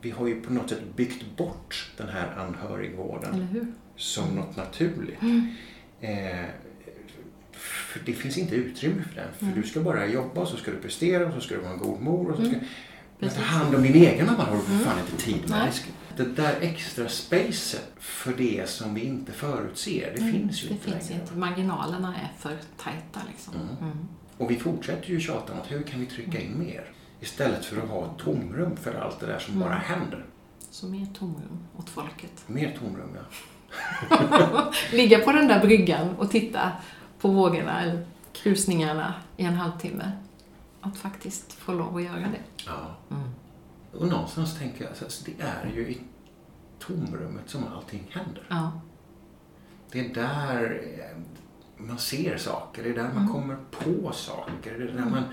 vi 0.00 0.10
har 0.10 0.26
ju 0.26 0.40
på 0.40 0.52
något 0.52 0.70
sätt 0.70 0.82
byggt 0.96 1.36
bort 1.36 1.90
den 1.96 2.08
här 2.08 2.34
anhörigvården 2.36 3.72
som 3.96 4.28
något 4.34 4.56
naturligt. 4.56 5.22
Mm. 5.22 5.54
Eh, 6.00 6.44
för 7.52 8.00
det 8.04 8.12
finns 8.12 8.38
inte 8.38 8.54
utrymme 8.54 9.02
för 9.08 9.14
den. 9.14 9.28
För 9.38 9.44
Mm. 9.46 9.60
du 9.60 9.68
ska 9.68 9.80
bara 9.80 10.06
jobba 10.06 10.40
och 10.40 10.48
så 10.48 10.56
ska 10.56 10.70
du 10.70 10.76
prestera 10.76 11.26
och 11.26 11.32
så 11.34 11.40
ska 11.40 11.54
du 11.54 11.60
vara 11.60 11.72
en 11.72 11.78
god 11.78 12.00
mor. 12.00 12.30
Och 12.30 12.36
så 12.36 12.42
ska, 12.42 12.54
Mm. 12.54 12.64
men 13.18 13.30
ta 13.30 13.40
hand 13.40 13.74
om 13.74 13.82
din 13.82 13.94
egen 13.94 14.26
mamma 14.26 14.44
har 14.44 14.56
du 14.56 14.62
för 14.62 14.72
Mm. 14.72 14.84
fan 14.84 14.98
inte 14.98 15.22
tid 15.24 15.40
med. 15.50 15.50
Nej. 15.50 15.72
Det 16.16 16.24
där 16.24 16.56
extra 16.60 17.08
spacet 17.08 17.92
för 17.98 18.32
det 18.32 18.68
som 18.70 18.94
vi 18.94 19.04
inte 19.04 19.32
förutser, 19.32 20.12
det 20.16 20.20
Mm. 20.20 20.32
finns 20.32 20.62
ju 20.64 20.68
Det 20.68 20.74
inte 20.74 20.90
finns 20.90 21.10
längre. 21.10 21.22
inte. 21.22 21.36
Marginalerna 21.36 22.14
är 22.16 22.32
för 22.38 22.56
tajta 22.76 23.20
liksom. 23.32 23.54
Mm. 23.54 23.68
Mm. 23.92 24.08
Och 24.38 24.50
vi 24.50 24.56
fortsätter 24.56 25.08
ju 25.10 25.20
tjata 25.20 25.52
om 25.52 25.58
att 25.60 25.70
hur 25.72 25.82
kan 25.82 26.00
vi 26.00 26.06
trycka 26.06 26.40
in 26.40 26.58
mer? 26.58 26.84
Istället 27.20 27.64
för 27.64 27.82
att 27.82 27.88
ha 27.88 28.04
ett 28.06 28.18
tomrum 28.24 28.76
för 28.76 28.94
allt 28.94 29.20
det 29.20 29.26
där 29.26 29.38
som 29.38 29.54
Mm. 29.54 29.68
bara 29.68 29.78
händer. 29.78 30.24
Så 30.70 30.86
mer 30.86 31.06
tomrum 31.18 31.58
åt 31.78 31.88
folket. 31.90 32.44
Mer 32.46 32.76
tomrum, 32.78 33.08
ja. 33.14 34.72
Ligga 34.92 35.18
på 35.18 35.32
den 35.32 35.48
där 35.48 35.60
bryggan 35.60 36.16
och 36.16 36.30
titta 36.30 36.72
på 37.20 37.28
vågorna 37.28 37.82
eller 37.82 38.06
krusningarna 38.32 39.14
i 39.36 39.44
en 39.44 39.54
halvtimme. 39.54 40.10
Att 40.80 40.96
faktiskt 40.96 41.52
få 41.52 41.72
lov 41.72 41.96
att 41.96 42.02
göra 42.02 42.16
det. 42.20 42.64
ja. 42.66 42.96
Mm. 43.16 43.28
Och 43.98 44.08
någonstans 44.08 44.58
tänker 44.58 44.84
jag, 44.84 44.88
alltså, 45.02 45.24
det 45.24 45.42
är 45.44 45.72
ju 45.76 45.88
i 45.88 46.00
tomrummet 46.78 47.50
som 47.50 47.64
allting 47.76 48.06
händer. 48.10 48.42
Ja. 48.48 48.80
Det 49.90 50.00
är 50.00 50.14
där 50.14 50.82
eh, 50.98 51.18
man 51.76 51.98
ser 51.98 52.36
saker, 52.36 52.82
det 52.82 52.88
är 52.90 52.94
där 52.94 53.02
man 53.14 53.16
Mm. 53.22 53.28
kommer 53.32 53.56
på 53.70 54.12
saker, 54.12 54.78
det 54.78 54.84
är 54.84 54.92
där 54.92 55.10
man 55.10 55.24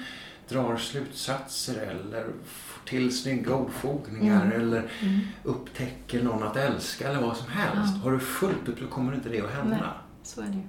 drar 0.49 0.77
slutsatser 0.77 1.75
eller 1.81 2.27
får 2.45 2.85
till 2.87 3.17
snygga 3.17 3.55
ordfogningar 3.55 4.45
Mm. 4.45 4.61
eller 4.61 4.91
Mm. 5.01 5.19
upptäcker 5.43 6.23
någon 6.23 6.43
att 6.43 6.55
älska 6.57 7.09
eller 7.09 7.21
vad 7.21 7.37
som 7.37 7.47
helst. 7.47 7.93
Ja. 7.95 8.01
Har 8.03 8.11
du 8.11 8.19
fullt 8.19 8.67
upp 8.69 8.79
så 8.79 8.87
kommer 8.87 9.15
inte 9.15 9.29
det 9.29 9.41
att 9.41 9.51
hända. 9.51 9.75
Nej. 9.77 9.89
Så 10.23 10.41
är 10.41 10.45
det 10.45 10.51
ju. 10.53 10.63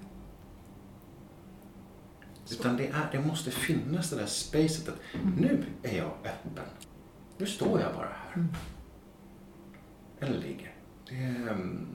Utan 2.50 2.76
det, 2.76 2.86
är, 2.86 3.08
det 3.12 3.20
måste 3.20 3.50
finnas 3.50 4.10
det 4.10 4.16
där 4.16 4.26
spacet 4.26 4.88
att 4.88 5.00
Mm. 5.14 5.34
nu 5.34 5.64
är 5.82 5.96
jag 5.98 6.06
öppen. 6.24 6.64
Nu 7.38 7.46
står 7.46 7.80
jag 7.80 7.94
bara 7.94 8.08
här. 8.24 8.34
Mm. 8.34 8.48
Eller 10.20 10.38
ligger. 10.38 10.70
Det 11.08 11.14
är, 11.14 11.52
um, 11.52 11.86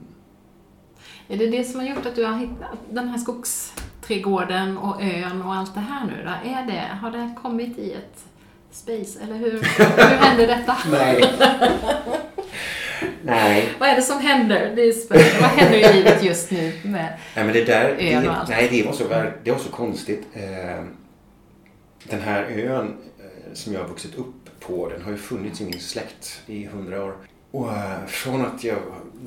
Är 1.28 1.36
det 1.36 1.46
det 1.46 1.64
som 1.64 1.80
har 1.80 1.86
gjort 1.86 2.06
att 2.06 2.16
du 2.16 2.24
har 2.24 2.38
hittat 2.38 2.78
den 2.90 3.08
här 3.08 3.18
skogsträdgården 3.18 4.78
och 4.78 5.02
ön 5.02 5.42
och 5.42 5.54
allt 5.54 5.74
det 5.74 5.80
här 5.80 6.06
nu 6.06 6.22
då? 6.24 6.50
Är 6.50 6.66
det, 6.66 6.86
har 7.00 7.10
det 7.10 7.34
kommit 7.42 7.78
i 7.78 7.92
ett 7.92 8.24
space, 8.70 9.20
eller 9.22 9.34
hur, 9.34 9.50
hur 9.52 10.16
händer 10.16 10.46
detta? 10.46 10.76
Nej. 10.90 11.24
Nej. 13.22 13.68
Vad 13.78 13.88
är 13.88 13.96
det 13.96 14.02
som 14.02 14.20
händer? 14.20 14.72
Det 14.76 14.82
är. 14.82 15.40
Vad 15.40 15.50
händer 15.50 15.90
i 15.90 15.92
livet 15.94 16.24
just 16.24 16.50
nu 16.50 16.72
med 16.84 17.18
Nej, 17.36 17.44
men 17.44 17.52
det 17.52 17.64
där, 17.64 17.88
ön 17.98 18.22
det, 18.22 18.28
och 18.28 18.36
allt? 18.36 18.48
nej, 18.48 18.68
det 18.70 18.86
var 18.86 18.92
så, 18.92 19.04
det 19.44 19.50
var 19.50 19.58
så 19.58 19.70
konstigt. 19.70 20.26
Eh, 20.32 20.84
Den 22.04 22.20
här 22.20 22.42
ön 22.42 22.96
eh, 23.18 23.54
som 23.54 23.72
jag 23.72 23.80
har 23.80 23.88
vuxit 23.88 24.14
upp 24.14 24.39
på, 24.60 24.88
den 24.88 25.02
har 25.02 25.10
ju 25.10 25.16
funnits 25.16 25.60
i 25.60 25.64
min 25.64 25.80
släkt 25.80 26.42
i 26.46 26.64
hundra 26.66 27.04
år. 27.04 27.16
Och 27.50 27.72
eh, 27.72 28.06
från 28.06 28.46
att 28.46 28.64
jag 28.64 28.78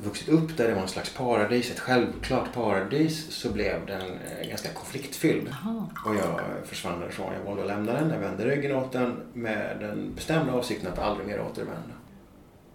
vuxit 0.02 0.28
upp 0.28 0.56
där 0.56 0.68
det 0.68 0.74
var 0.74 0.82
en 0.82 0.88
slags 0.88 1.14
paradis, 1.14 1.70
ett 1.70 1.80
självklart 1.80 2.52
paradis, 2.54 3.30
så 3.30 3.52
blev 3.52 3.86
den 3.86 4.00
eh, 4.00 4.48
ganska 4.48 4.68
konfliktfylld. 4.68 5.48
Jaha. 5.64 5.86
Och 6.06 6.14
jag 6.14 6.40
försvann 6.66 7.00
därifrån. 7.00 7.32
Jag 7.38 7.44
valde 7.44 7.62
att 7.62 7.68
lämna 7.68 7.92
den. 7.92 8.10
Jag 8.10 8.18
vände 8.18 8.44
ryggen 8.44 8.76
åt 8.76 8.92
den 8.92 9.16
med 9.32 9.76
den 9.80 10.14
bestämda 10.14 10.52
avsikten 10.52 10.92
att 10.92 10.98
aldrig 10.98 11.26
mer 11.26 11.40
återvända. 11.40 11.94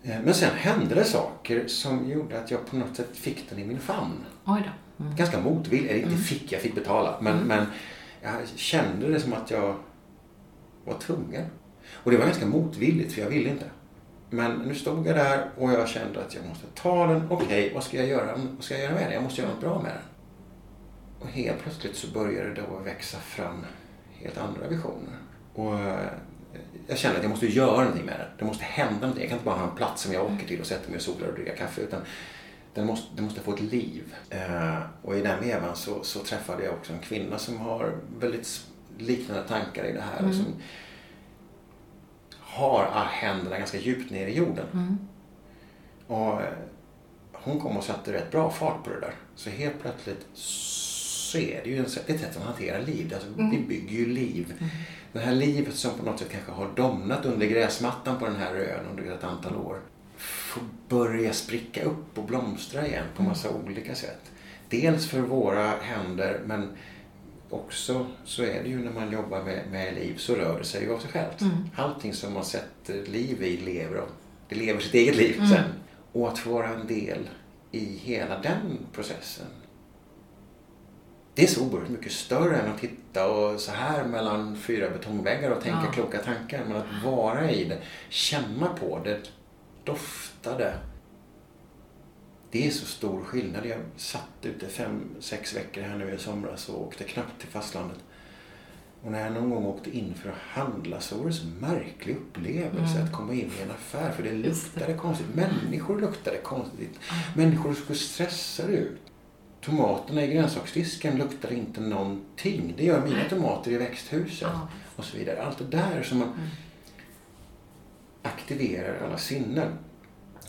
Eh, 0.03 0.22
Men 0.24 0.34
sen 0.34 0.55
hände 0.55 0.95
det 0.95 1.03
saker 1.03 1.68
som 1.68 2.10
gjorde 2.10 2.39
att 2.39 2.51
jag 2.51 2.66
på 2.66 2.76
något 2.76 2.95
sätt 2.95 3.18
fick 3.18 3.49
den 3.49 3.60
i 3.60 3.66
min 3.66 3.80
famn. 3.80 4.26
Oj 4.45 4.62
då. 4.66 5.03
Mm. 5.03 5.16
Ganska 5.16 5.39
motvilligt. 5.39 5.91
Eller 5.91 6.03
inte 6.03 6.18
fick, 6.18 6.51
jag 6.51 6.62
fick 6.62 6.76
betala. 6.76 7.18
Men, 7.22 7.38
men 7.38 7.66
jag 8.22 8.32
kände 8.55 9.07
det 9.07 9.20
som 9.20 9.34
att 9.34 9.51
jag 9.51 9.76
var 10.86 10.97
tvungen. 10.99 11.45
Och 11.94 12.12
det 12.12 12.18
var 12.18 12.26
ganska 12.26 12.46
motvilligt 12.46 13.14
för 13.14 13.22
jag 13.22 13.30
ville 13.30 13.50
inte. 13.50 13.66
Men 14.30 14.56
nu 14.56 14.76
stod 14.76 15.08
jag 15.08 15.16
där 15.16 15.50
och 15.58 15.72
jag 15.72 15.88
kände 15.88 16.20
att 16.20 16.36
jag 16.36 16.46
måste 16.46 16.66
ta 16.76 17.08
den. 17.08 17.28
Okej, 17.30 17.72
vad 17.74 17.84
ska 17.84 17.98
jag 17.98 18.08
göra? 18.08 18.36
Vad 18.56 18.64
ska 18.64 18.74
jag 18.74 18.84
göra 18.84 18.94
med 18.94 19.04
den? 19.04 19.14
Jag 19.14 19.24
måste 19.24 19.42
göra 19.42 19.52
något 19.52 19.62
bra 19.62 19.82
med 19.82 19.92
den. 19.92 20.02
Och 21.20 21.28
helt 21.28 21.62
plötsligt 21.62 21.96
så 21.96 22.08
började 22.08 22.50
det 22.50 22.62
då 22.70 22.80
växa 22.80 23.18
fram 23.18 23.66
helt 24.14 24.38
andra 24.38 24.68
visioner. 24.68 25.18
Och 25.54 25.80
eh, 25.80 26.10
jag 26.88 26.98
kände 26.98 27.18
att 27.18 27.24
jag 27.24 27.30
måste 27.30 27.48
göra 27.48 27.78
någonting 27.78 28.06
med 28.06 28.20
den. 28.20 28.28
Det 28.40 28.46
måste 28.46 28.64
hända 28.64 29.00
någonting. 29.00 29.22
Jag 29.22 29.30
kan 29.30 29.38
inte 29.38 29.46
bara 29.46 29.58
ha 29.58 29.70
en 29.70 29.76
plats 29.76 30.04
som 30.04 30.14
jag 30.14 30.26
åker 30.26 30.48
till 30.48 30.60
och 30.60 30.68
sätter 30.68 30.90
mig 30.90 30.96
och 30.96 31.02
solar 31.02 31.28
och 31.28 31.34
dricker 31.34 31.56
kaffe. 31.56 31.82
Utan 31.82 32.02
den 32.74 32.86
måste, 32.86 33.16
den 33.16 33.26
måste 33.26 33.42
få 33.42 33.54
ett 33.54 33.62
liv. 33.62 34.16
Eh, 34.30 34.80
och 35.02 35.18
i 35.18 35.22
den 35.22 35.42
vevan 35.42 35.76
så, 35.76 36.04
så 36.04 36.20
träffade 36.20 36.64
jag 36.64 36.74
också 36.74 36.94
en 36.94 37.00
kvinna 37.00 37.38
som 37.38 37.58
har 37.58 37.96
väldigt 38.20 38.62
liknande 38.98 39.44
tankar 39.48 39.84
i 39.84 39.92
det 39.92 40.04
här. 40.14 40.28
Och 40.28 40.36
som 40.36 40.46
har 42.50 42.89
ah, 42.93 43.04
händerna 43.12 43.58
ganska 43.58 43.78
djupt 43.80 44.12
ner 44.12 44.28
i 44.28 44.36
jorden. 44.38 44.66
Mm. 44.74 44.97
Och 46.08 46.41
eh, 46.41 46.47
hon 47.32 47.60
kom 47.60 47.78
och 47.78 47.84
satte 47.84 48.14
rätt 48.14 48.32
bra 48.32 48.50
fart 48.52 48.84
på 48.84 48.89
det 48.89 49.00
där. 49.00 49.14
Så 49.36 49.50
helt 49.50 49.82
plötsligt 49.82 50.28
så 50.34 51.38
är 51.38 51.62
det 51.64 51.70
ju 51.70 51.78
en, 51.78 51.89
sätt- 51.89 52.10
ett 52.10 52.20
sätt 52.22 52.38
att 52.38 52.43
hantera 52.43 52.80
liv. 52.80 53.12
Alltså, 53.14 53.30
Vi 53.52 53.60
bygger 53.68 53.91
ju 53.97 54.06
liv. 54.06 54.54
Det 55.14 55.20
här 55.20 55.36
livet 55.36 55.76
som 55.76 55.91
på 56.00 56.06
något 56.06 56.20
sätt 56.20 56.32
kanske 56.32 56.52
har 56.52 56.68
domnat 56.76 57.26
under 57.26 57.45
gräsmattan 57.47 58.20
på 58.20 58.26
den 58.26 58.36
här 58.36 58.56
ön 58.56 58.86
under 58.91 59.12
ett 59.14 59.24
antal 59.24 59.56
år 59.56 59.80
får 60.18 60.64
börja 60.89 61.34
spricka 61.34 61.84
upp 61.84 62.18
och 62.18 62.24
blomstra 62.24 62.88
igen 62.88 63.06
på 63.16 63.24
massa 63.24 63.50
olika 63.50 63.95
sätt. 63.95 64.32
Dels 64.70 65.08
för 65.08 65.20
våra 65.22 65.68
händer 65.82 66.39
men 66.45 66.70
också 67.50 68.06
så 68.26 68.43
är 68.43 68.64
det 68.64 68.70
ju 68.70 68.80
när 68.84 68.91
man 68.91 69.12
jobbar 69.12 69.43
med, 69.43 69.60
med 69.72 69.93
liv 69.95 70.16
så 70.18 70.36
rör 70.36 70.60
det 70.60 70.66
sig 70.66 70.84
ju 70.84 70.93
av 70.93 71.00
sig 71.00 71.12
självt. 71.12 71.39
Allting 71.76 72.14
som 72.14 72.34
man 72.34 72.45
sätter 72.45 73.06
liv 73.06 73.43
i 73.43 73.58
lever. 73.58 74.02
Det 74.50 74.56
lever 74.56 74.80
sitt 74.80 74.93
eget 74.93 75.16
liv 75.16 75.41
sen. 75.50 75.64
Och 76.12 76.28
att 76.28 76.39
få 76.39 76.50
vara 76.50 76.68
en 76.68 76.88
del 76.88 77.30
i 77.72 77.86
hela 77.97 78.39
den 78.39 78.78
processen. 78.93 79.45
Det 81.36 81.43
är 81.43 81.47
så 81.47 81.66
oerhört 81.66 81.89
mycket 81.89 82.12
större 82.12 82.58
än 82.58 82.72
att 82.72 82.80
titta 82.82 83.30
och 83.32 83.60
så 83.60 83.72
här 83.72 84.06
mellan 84.06 84.58
fyra 84.58 84.89
betongväggar 84.89 85.50
och 85.52 85.62
tänka 85.64 85.80
Ja. 85.86 85.91
kloka 85.91 86.18
tankar. 86.18 86.64
Men 86.68 86.76
att 86.78 87.04
vara 87.06 87.52
i 87.52 87.64
det, 87.64 87.78
känna 88.10 88.68
på 88.68 89.00
det, 89.04 89.20
dofta 89.84 90.58
det. 90.58 90.74
Det 92.52 92.68
är 92.68 92.72
så 92.72 92.86
stor 92.86 93.24
skillnad. 93.24 93.66
Jag 93.66 93.78
satt 93.97 94.28
ute 94.41 94.68
fem, 94.68 95.02
sex 95.20 95.56
veckor 95.56 95.82
här 95.82 95.97
nu 95.97 96.14
i 96.14 96.18
somras 96.18 96.70
och 96.70 96.82
åkte 96.88 97.04
knappt 97.04 97.39
till 97.39 97.50
fastlandet. 97.50 97.97
Och 99.04 99.12
när 99.12 99.20
jag 99.24 99.34
någon 99.34 99.50
gång 99.50 99.66
åkte 99.66 99.97
in 99.97 100.14
för 100.16 100.30
att 100.30 100.36
handla 100.38 101.00
så 101.00 101.18
var 101.18 101.26
det 101.28 101.34
så 101.34 101.47
märklig 101.47 102.16
upplevelse 102.16 103.04
att 103.04 103.12
komma 103.14 103.34
in 103.34 103.52
i 103.60 103.62
en 103.64 103.72
affär. 103.72 104.12
För 104.12 104.24
det 104.24 104.30
Mm. 104.30 104.41
Luktade 104.41 104.93
konstigt. 104.93 105.28
Människor 105.36 106.02
luktade 106.02 106.38
konstigt. 106.38 107.00
Människor 107.36 107.74
såg 107.74 107.95
stressade 107.95 108.74
ut. 108.74 109.00
Tomaterna 109.62 110.24
i 110.24 110.28
grönsaksdisken 110.28 111.18
luktade 111.18 111.56
inte 111.56 111.82
någonting. 111.82 112.74
Det 112.78 112.84
gör 112.86 113.06
mina 113.08 113.30
tomater 113.30 113.72
i 113.72 113.78
växthuset. 113.78 114.41
Ja. 114.54 114.68
Och 114.95 115.06
så 115.06 115.18
vidare. 115.18 115.43
Allt 115.43 115.58
det 115.58 115.78
där 115.78 116.04
som 116.04 116.18
man 116.18 116.28
Mm. 116.28 116.39
aktiverar 118.22 119.06
alla 119.06 119.18
sinnen. 119.18 119.72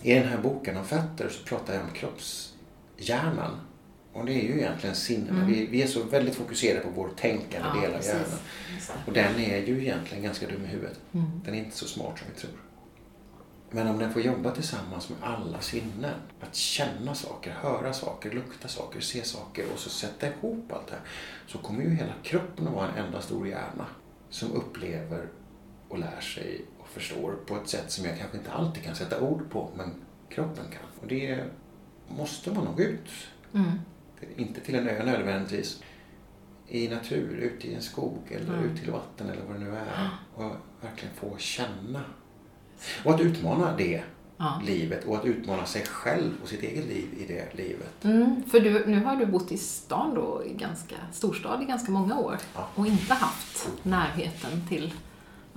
I 0.02 0.14
den 0.14 0.28
här 0.28 0.38
boken 0.38 0.76
om 0.76 0.84
fötter 0.84 1.28
så 1.28 1.44
pratar 1.44 1.74
jag 1.74 1.82
om 1.82 1.90
kroppshjärnan. 1.90 3.60
Och 4.12 4.26
det 4.26 4.32
är 4.32 4.42
ju 4.42 4.58
egentligen 4.58 4.96
sinnena. 4.96 5.44
Vi, 5.46 5.66
vi 5.66 5.82
är 5.82 5.86
så 5.86 6.02
väldigt 6.02 6.34
fokuserade 6.34 6.80
på 6.80 6.90
vår 6.94 7.08
tänkande 7.16 7.68
Mm. 7.68 7.74
Ja, 7.76 7.80
del 7.82 7.90
av 7.90 7.96
precis. 7.96 8.12
hjärnan. 8.12 9.02
Och 9.06 9.12
den 9.12 9.40
är 9.40 9.58
ju 9.66 9.80
egentligen 9.80 10.24
ganska 10.24 10.46
dum 10.46 10.64
i 10.64 10.68
huvudet. 10.68 11.00
Mm. 11.12 11.40
Den 11.44 11.54
är 11.54 11.58
inte 11.58 11.76
så 11.76 11.86
smart 11.86 12.18
som 12.18 12.28
vi 12.34 12.40
tror. 12.40 12.52
Men 13.70 13.88
om 13.88 13.98
den 13.98 14.12
får 14.12 14.22
jobba 14.22 14.50
tillsammans 14.50 15.08
med 15.08 15.18
alla 15.22 15.60
sinnen, 15.60 16.14
att 16.40 16.54
känna 16.54 17.14
saker, 17.14 17.50
höra 17.50 17.92
saker, 17.92 18.30
lukta 18.30 18.68
saker, 18.68 19.00
se 19.00 19.24
saker 19.24 19.64
och 19.72 19.78
så 19.78 19.90
sätta 19.90 20.26
ihop 20.28 20.72
allt 20.72 20.86
det 20.86 20.92
här, 20.94 21.02
så 21.46 21.58
kommer 21.58 21.82
ju 21.82 21.94
hela 21.94 22.12
kroppen 22.22 22.68
att 22.68 22.74
vara 22.74 22.88
en 22.88 23.04
enda 23.04 23.20
stor 23.20 23.48
hjärna 23.48 23.86
som 24.30 24.52
upplever 24.52 25.28
och 25.88 25.98
lär 25.98 26.20
sig 26.20 26.64
förstår 26.92 27.32
på 27.46 27.56
ett 27.56 27.68
sätt 27.68 27.90
som 27.92 28.04
jag 28.04 28.18
kanske 28.18 28.38
inte 28.38 28.52
alltid 28.52 28.82
kan 28.84 28.94
sätta 28.94 29.20
ord 29.20 29.50
på, 29.50 29.70
men 29.76 29.94
kroppen 30.28 30.64
kan. 30.70 30.82
Och 31.02 31.06
det 31.08 31.44
måste 32.08 32.52
man 32.52 32.64
nog 32.64 32.80
ut. 32.80 33.08
Mm. 33.54 33.70
Inte 34.36 34.60
till 34.60 34.74
en 34.74 34.88
ö 34.88 35.04
nödvändigtvis. 35.04 35.82
I 36.68 36.88
natur, 36.88 37.36
ute 37.36 37.66
i 37.68 37.74
en 37.74 37.82
skog 37.82 38.18
eller 38.30 38.54
Mm. 38.58 38.64
ut 38.70 38.80
till 38.82 38.90
vatten 38.92 39.30
eller 39.30 39.42
vad 39.48 39.56
det 39.56 39.64
nu 39.64 39.70
är. 39.76 40.08
Och 40.34 40.52
verkligen 40.80 41.14
få 41.14 41.36
känna. 41.38 42.00
Och 43.04 43.14
att 43.14 43.20
utmana 43.20 43.76
det 43.76 44.02
Ja. 44.36 44.62
livet 44.66 45.04
och 45.04 45.16
att 45.16 45.24
utmana 45.24 45.66
sig 45.66 45.82
själv 45.86 46.32
och 46.42 46.48
sitt 46.48 46.62
eget 46.62 46.86
liv 46.86 47.08
i 47.18 47.26
det 47.32 47.54
livet. 47.54 48.04
Mm, 48.04 48.42
för 48.50 48.60
du, 48.60 48.86
nu 48.86 49.04
har 49.04 49.16
du 49.16 49.26
bott 49.26 49.52
i 49.52 49.56
stan 49.58 50.14
då, 50.14 50.42
i 50.46 50.54
ganska, 50.54 50.94
storstad 51.12 51.62
i 51.62 51.64
ganska 51.64 51.92
många 51.92 52.18
år 52.18 52.38
Ja. 52.54 52.68
och 52.74 52.86
inte 52.86 53.14
haft 53.14 53.68
närheten 53.82 54.66
till 54.68 54.94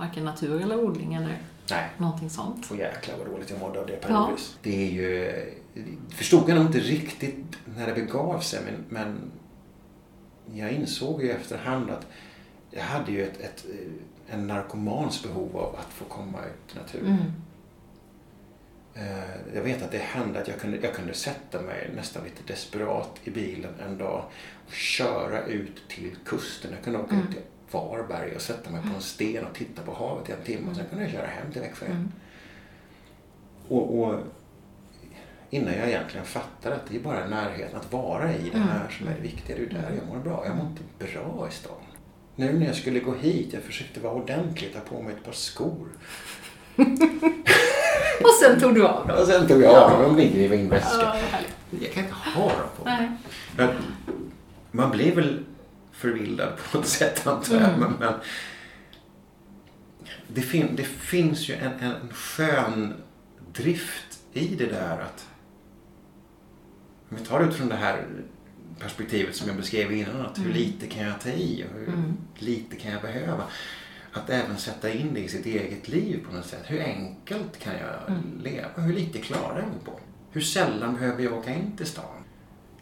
varken 0.06 0.24
natur 0.24 0.60
eller 0.62 0.84
odling 0.84 1.14
eller 1.14 1.38
Nej, 1.70 1.90
någonting 1.98 2.30
sånt. 2.30 2.70
och 2.70 2.76
jäklar 2.76 3.16
vad 3.18 3.26
dåligt 3.26 3.50
jag 3.50 3.60
mådde 3.60 3.80
av 3.80 3.86
det 3.86 3.96
periodvis. 3.96 4.56
Det 4.62 4.86
är 4.86 4.90
ju... 4.90 5.32
förstod 6.10 6.48
jag 6.48 6.56
nog 6.56 6.66
inte 6.66 6.78
riktigt 6.80 7.56
när 7.76 7.86
det 7.86 7.92
begav 7.94 8.40
sig 8.40 8.60
men, 8.64 8.84
men 8.88 9.30
jag 10.58 10.72
insåg 10.72 11.22
ju 11.22 11.30
efterhand 11.30 11.90
att 11.90 12.06
jag 12.70 12.82
hade 12.82 13.12
ju 13.12 13.22
ett, 13.24 13.40
ett, 13.40 13.64
en 14.28 14.46
narkomans 14.46 15.22
behov 15.22 15.56
av 15.56 15.76
att 15.76 15.92
få 15.92 16.04
komma 16.04 16.38
ut 16.38 16.76
i 16.76 16.78
naturen. 16.78 17.06
Mm. 17.06 17.32
Eh, 18.94 19.54
Jag 19.54 19.62
vet 19.62 19.82
att 19.82 19.90
det 19.92 19.98
hände 19.98 20.40
att 20.40 20.48
jag 20.48 20.60
kunde, 20.60 20.78
jag 20.82 20.94
kunde 20.94 21.14
sätta 21.14 21.62
mig 21.62 21.90
nästan 21.96 22.24
lite 22.24 22.52
desperat 22.52 23.10
i 23.24 23.30
bilen 23.30 23.72
en 23.86 23.98
dag 23.98 24.24
och 24.66 24.72
köra 24.72 25.44
ut 25.46 25.88
till 25.88 26.16
kusten. 26.24 26.70
Jag 26.74 26.84
kunde 26.84 26.98
åka 26.98 27.16
ut 27.16 27.30
till 27.30 27.40
Varberg 27.74 28.34
och 28.34 28.42
sätta 28.42 28.70
mig 28.70 28.82
på 28.82 28.94
en 28.96 29.02
sten 29.02 29.44
och 29.44 29.54
titta 29.54 29.82
på 29.82 29.92
havet 29.94 30.28
i 30.28 30.32
en 30.32 30.42
timme 30.44 30.70
och 30.70 30.76
sen 30.76 30.84
kunde 30.90 31.04
jag 31.04 31.12
köra 31.12 31.26
hem 31.26 31.52
till 31.52 31.60
Växjö. 31.60 31.86
Mm. 31.86 32.12
Och, 33.68 33.98
och 33.98 34.20
innan 35.50 35.74
jag 35.74 35.88
egentligen 35.88 36.26
fattade 36.26 36.76
att 36.76 36.86
det 36.88 36.96
är 36.96 37.00
bara 37.00 37.26
närheten 37.26 37.76
att 37.76 37.92
vara 37.92 38.34
i 38.34 38.50
det 38.52 38.58
här 38.58 38.88
som 38.98 39.08
är 39.08 39.14
det 39.14 39.20
viktiga. 39.20 39.56
Det 39.56 39.62
är 39.62 39.66
där 39.66 39.92
jag 39.98 40.08
mår 40.08 40.22
bra. 40.24 40.46
Jag 40.46 40.56
mår 40.56 40.66
inte 40.66 40.82
bra 40.98 41.48
i 41.50 41.52
stan. 41.52 41.72
Nu 42.36 42.52
när 42.52 42.66
jag 42.66 42.76
skulle 42.76 43.00
gå 43.00 43.14
hit, 43.14 43.52
jag 43.52 43.62
försökte 43.62 44.00
vara 44.00 44.14
ordentlig, 44.14 44.74
ta 44.74 44.80
på 44.80 45.02
mig 45.02 45.14
ett 45.14 45.24
par 45.24 45.32
skor. 45.32 45.88
Och 48.20 48.30
sen 48.42 48.60
tog 48.60 48.74
du 48.74 48.86
av 48.86 49.06
dem. 49.06 49.18
Och 49.18 49.26
sen 49.26 49.48
tog 49.48 49.62
jag 49.62 49.74
av 49.74 49.90
dem 49.90 50.10
och 50.10 50.16
ligger 50.16 50.40
i 50.40 50.48
min 50.48 50.68
väska. 50.68 50.98
Ja. 51.00 51.16
Jag 51.80 51.92
kan 51.92 52.02
inte 52.02 52.14
ha 52.14 52.48
dem 52.48 52.68
på 52.76 52.84
mig. 52.84 53.08
Man 54.70 54.90
blir 54.90 55.14
väl 55.14 55.44
förvildad 56.04 56.52
på 56.72 56.78
ett 56.78 56.86
sätt 56.86 57.26
antar 57.26 57.54
jag. 57.54 57.68
Mm. 57.68 57.80
Men, 57.80 57.92
men 57.98 58.14
det, 60.28 60.40
fin, 60.42 60.76
det 60.76 60.84
finns 60.84 61.48
ju 61.48 61.54
en, 61.54 61.72
en 61.72 62.08
skön 62.12 62.94
drift 63.52 64.18
i 64.32 64.54
det 64.54 64.66
där 64.66 65.00
att 65.00 65.28
om 67.10 67.16
vi 67.16 67.24
tar 67.24 67.40
det 67.40 67.46
utifrån 67.46 67.68
det 67.68 67.76
här 67.76 68.06
perspektivet 68.78 69.36
som 69.36 69.48
jag 69.48 69.56
beskrev 69.56 69.92
innan. 69.92 70.20
Att 70.20 70.38
hur 70.38 70.52
lite 70.52 70.86
kan 70.86 71.06
jag 71.06 71.20
ta 71.20 71.28
i 71.28 71.64
och 71.64 71.78
hur 71.78 71.88
Mm. 71.88 72.16
lite 72.38 72.76
kan 72.76 72.92
jag 72.92 73.02
behöva. 73.02 73.44
Att 74.12 74.30
även 74.30 74.56
sätta 74.56 74.90
in 74.90 75.14
det 75.14 75.20
i 75.20 75.28
sitt 75.28 75.46
eget 75.46 75.88
liv 75.88 76.24
på 76.28 76.36
något 76.36 76.46
sätt. 76.46 76.62
Hur 76.66 76.80
enkelt 76.80 77.58
kan 77.58 77.72
jag 77.74 78.22
leva? 78.42 78.68
Hur 78.82 78.94
lite 78.94 79.18
klarar 79.18 79.58
jag 79.58 79.68
mig 79.68 79.78
på? 79.84 80.00
Hur 80.30 80.40
sällan 80.40 80.94
behöver 80.94 81.22
jag 81.22 81.32
åka 81.32 81.54
in 81.54 81.76
till 81.76 81.86
stan? 81.86 82.24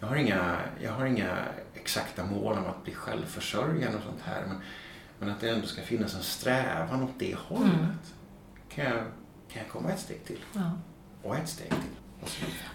Jag 0.00 0.06
har 0.06 0.16
inga, 0.16 0.58
jag 0.82 0.92
har 0.92 1.06
inga 1.06 1.36
exakta 1.74 2.24
mål 2.24 2.58
om 2.58 2.66
att 2.66 2.84
bli 2.84 2.94
självförsörjande 2.94 3.98
och 3.98 4.04
sånt 4.04 4.22
här. 4.24 4.44
Men, 4.48 4.56
Men 5.18 5.30
att 5.30 5.40
det 5.40 5.50
ändå 5.50 5.66
ska 5.66 5.82
finnas 5.82 6.14
en 6.14 6.22
strävan 6.22 7.02
åt 7.02 7.18
det 7.18 7.34
hållet. 7.34 7.72
Mm. 7.72 7.86
Kan, 8.68 8.84
jag, 8.84 8.98
kan 9.52 9.62
jag 9.62 9.68
komma 9.68 9.90
ett 9.90 10.00
steg 10.00 10.24
till? 10.24 10.40
Ja. 10.52 10.70
Och 11.22 11.36
ett 11.36 11.48
steg 11.48 11.68
till? 11.68 12.02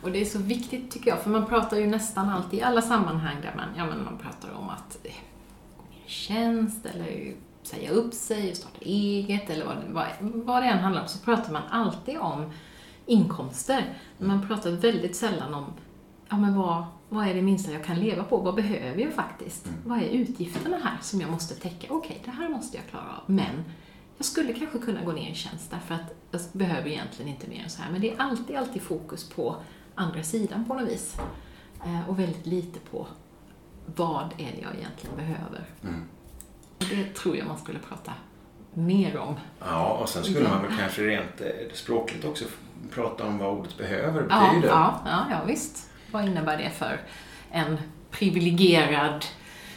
Och 0.03 0.11
det 0.11 0.21
är 0.21 0.25
så 0.25 0.39
viktigt 0.39 0.91
tycker 0.91 1.09
jag, 1.09 1.19
för 1.19 1.29
man 1.29 1.45
pratar 1.45 1.77
ju 1.77 1.87
nästan 1.87 2.29
alltid 2.29 2.59
i 2.59 2.63
alla 2.63 2.81
sammanhang 2.81 3.41
där 3.41 3.53
man, 3.55 3.69
ja, 3.77 3.85
men 3.85 4.03
man 4.03 4.17
pratar 4.17 4.51
om 4.51 4.69
att 4.69 4.97
eh, 5.03 5.11
gå 5.77 5.83
ner 5.83 6.05
i 6.05 6.09
tjänst 6.09 6.85
eller 6.85 7.33
säga 7.63 7.91
upp 7.91 8.13
sig 8.13 8.51
och 8.51 8.57
starta 8.57 8.77
eget 8.81 9.49
eller 9.49 9.65
vad, 9.65 9.77
vad, 9.89 10.05
vad 10.19 10.63
det 10.63 10.67
än 10.67 10.79
handlar 10.79 11.01
om, 11.01 11.07
så 11.07 11.19
pratar 11.19 11.53
man 11.53 11.63
alltid 11.69 12.17
om 12.17 12.51
inkomster. 13.05 13.97
Men 14.17 14.27
man 14.27 14.47
pratar 14.47 14.71
väldigt 14.71 15.15
sällan 15.15 15.53
om, 15.53 15.65
ja 16.29 16.37
men 16.37 16.55
vad, 16.55 16.85
vad 17.09 17.27
är 17.27 17.33
det 17.33 17.41
minsta 17.41 17.71
jag 17.71 17.83
kan 17.83 17.99
leva 17.99 18.23
på? 18.23 18.37
Vad 18.37 18.55
behöver 18.55 19.01
jag 19.01 19.13
faktiskt? 19.13 19.65
Mm. 19.65 19.79
Vad 19.85 19.97
är 19.99 20.09
utgifterna 20.09 20.77
här 20.83 20.97
som 21.01 21.21
jag 21.21 21.31
måste 21.31 21.55
täcka? 21.55 21.87
Okej, 21.89 22.21
det 22.25 22.31
här 22.31 22.49
måste 22.49 22.77
jag 22.77 22.85
klara 22.87 23.03
av, 23.17 23.23
men 23.31 23.63
jag 24.17 24.25
skulle 24.25 24.53
kanske 24.53 24.79
kunna 24.79 25.03
gå 25.03 25.11
ner 25.11 25.31
i 25.31 25.35
tjänst 25.35 25.71
därför 25.71 25.95
att 25.95 26.13
jag 26.31 26.41
behöver 26.51 26.87
egentligen 26.89 27.31
inte 27.31 27.47
mer 27.49 27.63
än 27.63 27.69
så 27.69 27.81
här. 27.81 27.91
Men 27.91 28.01
det 28.01 28.11
är 28.13 28.21
alltid, 28.21 28.55
alltid 28.55 28.81
fokus 28.81 29.29
på 29.29 29.55
andra 29.95 30.23
sidan 30.23 30.65
på 30.65 30.73
något 30.73 30.89
vis. 30.89 31.17
Eh, 31.85 32.09
Och 32.09 32.19
väldigt 32.19 32.45
lite 32.45 32.79
på 32.79 33.07
vad 33.95 34.25
är 34.37 34.51
det 34.51 34.61
jag 34.61 34.75
egentligen 34.75 35.15
behöver. 35.15 35.65
Mm. 35.83 36.03
Det 36.79 37.13
tror 37.15 37.37
jag 37.37 37.47
man 37.47 37.57
skulle 37.57 37.79
prata 37.79 38.13
mer 38.73 39.17
om. 39.17 39.35
Ja, 39.59 39.93
och 40.01 40.09
sen 40.09 40.23
skulle 40.23 40.49
man 40.49 40.61
väl 40.61 40.71
kanske 40.79 41.01
rent 41.01 41.41
eh, 41.41 41.47
språkligt 41.73 42.25
också 42.25 42.45
prata 42.93 43.25
om 43.25 43.37
vad 43.37 43.57
ordet 43.59 43.77
behöver 43.77 44.27
Ja, 44.29 44.47
betyder. 44.49 44.67
ja, 44.67 45.01
ja, 45.05 45.25
ja, 45.31 45.37
visst. 45.47 45.89
Vad 46.11 46.25
innebär 46.25 46.57
det 46.57 46.69
för 46.69 47.01
en 47.51 47.77
privilegierad 48.11 49.25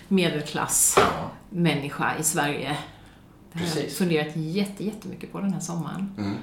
medelklass 0.08 0.94
Ja, 0.98 1.30
människa 1.50 2.16
i 2.20 2.22
Sverige? 2.22 2.76
Det 3.52 3.58
har 3.58 3.80
jag 3.80 3.90
funderat 3.92 4.36
jätte, 4.36 4.84
jättemycket 4.84 5.32
på 5.32 5.40
den 5.40 5.52
här 5.52 5.60
sommaren. 5.60 6.14
mm. 6.18 6.36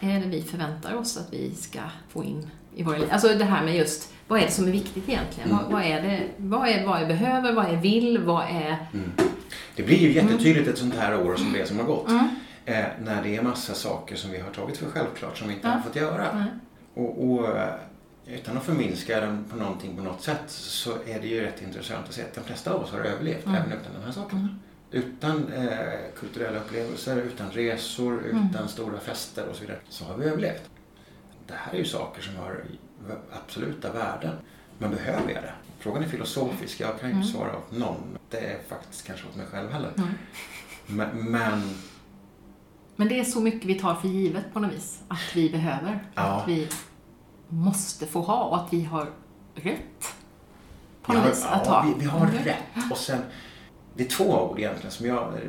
Är 0.00 0.20
det 0.20 0.26
vi 0.26 0.42
förväntar 0.42 0.94
oss 0.94 1.16
att 1.16 1.32
vi 1.32 1.54
ska 1.54 1.78
få 2.08 2.24
in 2.24 2.50
i 2.76 2.82
våra 2.82 2.98
liv? 2.98 3.08
Alltså 3.12 3.28
det 3.28 3.44
här 3.44 3.64
med 3.64 3.76
just, 3.76 4.12
vad 4.28 4.38
är 4.40 4.44
det 4.46 4.50
som 4.50 4.66
är 4.66 4.70
viktigt 4.72 5.08
egentligen? 5.08 5.50
Mm. 5.50 5.62
Vad, 5.62 5.72
vad, 5.72 5.82
är 5.82 6.02
det, 6.02 6.22
vad 6.36 6.68
är 6.68 6.86
vad 6.86 7.00
jag 7.00 7.08
behöver, 7.08 7.52
vad 7.52 7.64
jag 7.72 7.76
vill, 7.76 8.18
vad 8.18 8.44
är... 8.44 8.76
Mm. 8.94 9.10
Det 9.76 9.82
blir 9.82 9.98
ju 9.98 10.12
jättetydligt 10.12 10.68
ett 10.68 10.78
sånt 10.78 10.94
här 10.94 11.20
år 11.26 11.36
som 11.36 11.52
det 11.52 11.66
som 11.68 11.78
har 11.78 11.84
gått. 11.84 12.08
Mm. 12.08 12.28
Eh, 12.64 12.84
när 13.04 13.22
det 13.22 13.36
är 13.36 13.42
massa 13.42 13.74
saker 13.74 14.16
som 14.16 14.30
vi 14.30 14.40
har 14.40 14.50
tagit 14.50 14.76
för 14.76 14.86
självklart 14.90 15.38
som 15.38 15.48
vi 15.48 15.54
inte 15.54 15.68
Ja. 15.68 15.72
har 15.74 15.80
fått 15.80 15.96
göra. 15.96 16.46
Och, 16.94 17.30
och 17.30 17.56
eh, 17.58 17.74
utan 18.26 18.56
att 18.56 18.62
förminska 18.64 19.20
den 19.20 19.44
på 19.50 19.56
någonting 19.56 19.96
på 19.96 20.02
något 20.02 20.22
sätt 20.22 20.42
så 20.46 20.90
är 21.06 21.20
det 21.20 21.26
ju 21.26 21.40
rätt 21.40 21.62
intressant 21.62 22.08
att 22.08 22.14
se 22.14 22.22
att 22.22 22.34
de 22.34 22.40
flesta 22.44 22.72
av 22.72 22.82
oss 22.82 22.90
har 22.90 22.98
överlevt 23.00 23.46
Mm. 23.46 23.56
även 23.56 23.72
utan 23.72 23.92
den 23.92 24.02
här 24.02 24.12
saken. 24.12 24.38
Mm. 24.38 24.54
Utan 24.90 25.52
eh, 25.52 25.78
kulturella 26.18 26.58
upplevelser, 26.58 27.16
utan 27.16 27.50
resor, 27.50 28.24
Mm. 28.30 28.48
utan 28.50 28.68
stora 28.68 29.00
fester 29.00 29.46
och 29.48 29.54
så 29.56 29.60
vidare 29.60 29.78
så 29.88 30.04
har 30.04 30.16
vi 30.16 30.24
överlevt. 30.24 30.70
Det 31.46 31.54
här 31.56 31.72
är 31.74 31.78
ju 31.78 31.84
saker 31.84 32.22
som 32.22 32.36
har 32.36 32.64
absoluta 33.32 33.92
värden. 33.92 34.34
Men 34.78 34.90
behöver 34.90 35.32
jag 35.32 35.42
det? 35.42 35.52
Frågan 35.78 36.02
är 36.04 36.08
filosofisk. 36.08 36.80
Jag 36.80 37.00
kan 37.00 37.08
ju 37.10 37.16
inte 37.16 37.28
Mm. 37.28 37.38
svara 37.38 37.56
åt 37.56 37.72
någon. 37.72 38.18
Det 38.30 38.36
är 38.38 38.58
faktiskt 38.68 39.06
kanske 39.06 39.28
åt 39.28 39.36
mig 39.36 39.46
själv 39.46 39.70
heller. 39.70 39.90
Mm. 39.96 40.08
Men, 40.86 41.08
men 41.30 41.74
Men 42.96 43.08
det 43.08 43.20
är 43.20 43.24
så 43.24 43.40
mycket 43.40 43.64
vi 43.64 43.74
tar 43.74 43.94
för 43.94 44.08
givet 44.08 44.44
på 44.52 44.60
något 44.60 44.72
vis. 44.72 45.00
Att 45.08 45.36
vi 45.36 45.50
behöver. 45.50 46.04
Ja. 46.14 46.22
Att 46.22 46.48
vi 46.48 46.68
måste 47.52 48.06
få 48.06 48.20
ha 48.20 48.44
och 48.44 48.56
att 48.56 48.72
vi 48.72 48.84
har 48.84 49.10
rätt. 49.54 50.14
På 51.02 51.12
något 51.12 51.26
vis 51.30 51.44
att 51.46 51.66
ha. 51.66 51.82
vi, 51.86 52.04
vi 52.04 52.10
har 52.10 52.26
Mm. 52.26 52.44
rätt. 52.44 52.90
Och 52.90 52.96
sen, 52.96 53.20
det 53.94 54.04
är 54.04 54.08
två 54.08 54.24
ord 54.24 54.58
egentligen 54.58 54.90
som 54.90 55.06
jag 55.06 55.34
eh, 55.34 55.40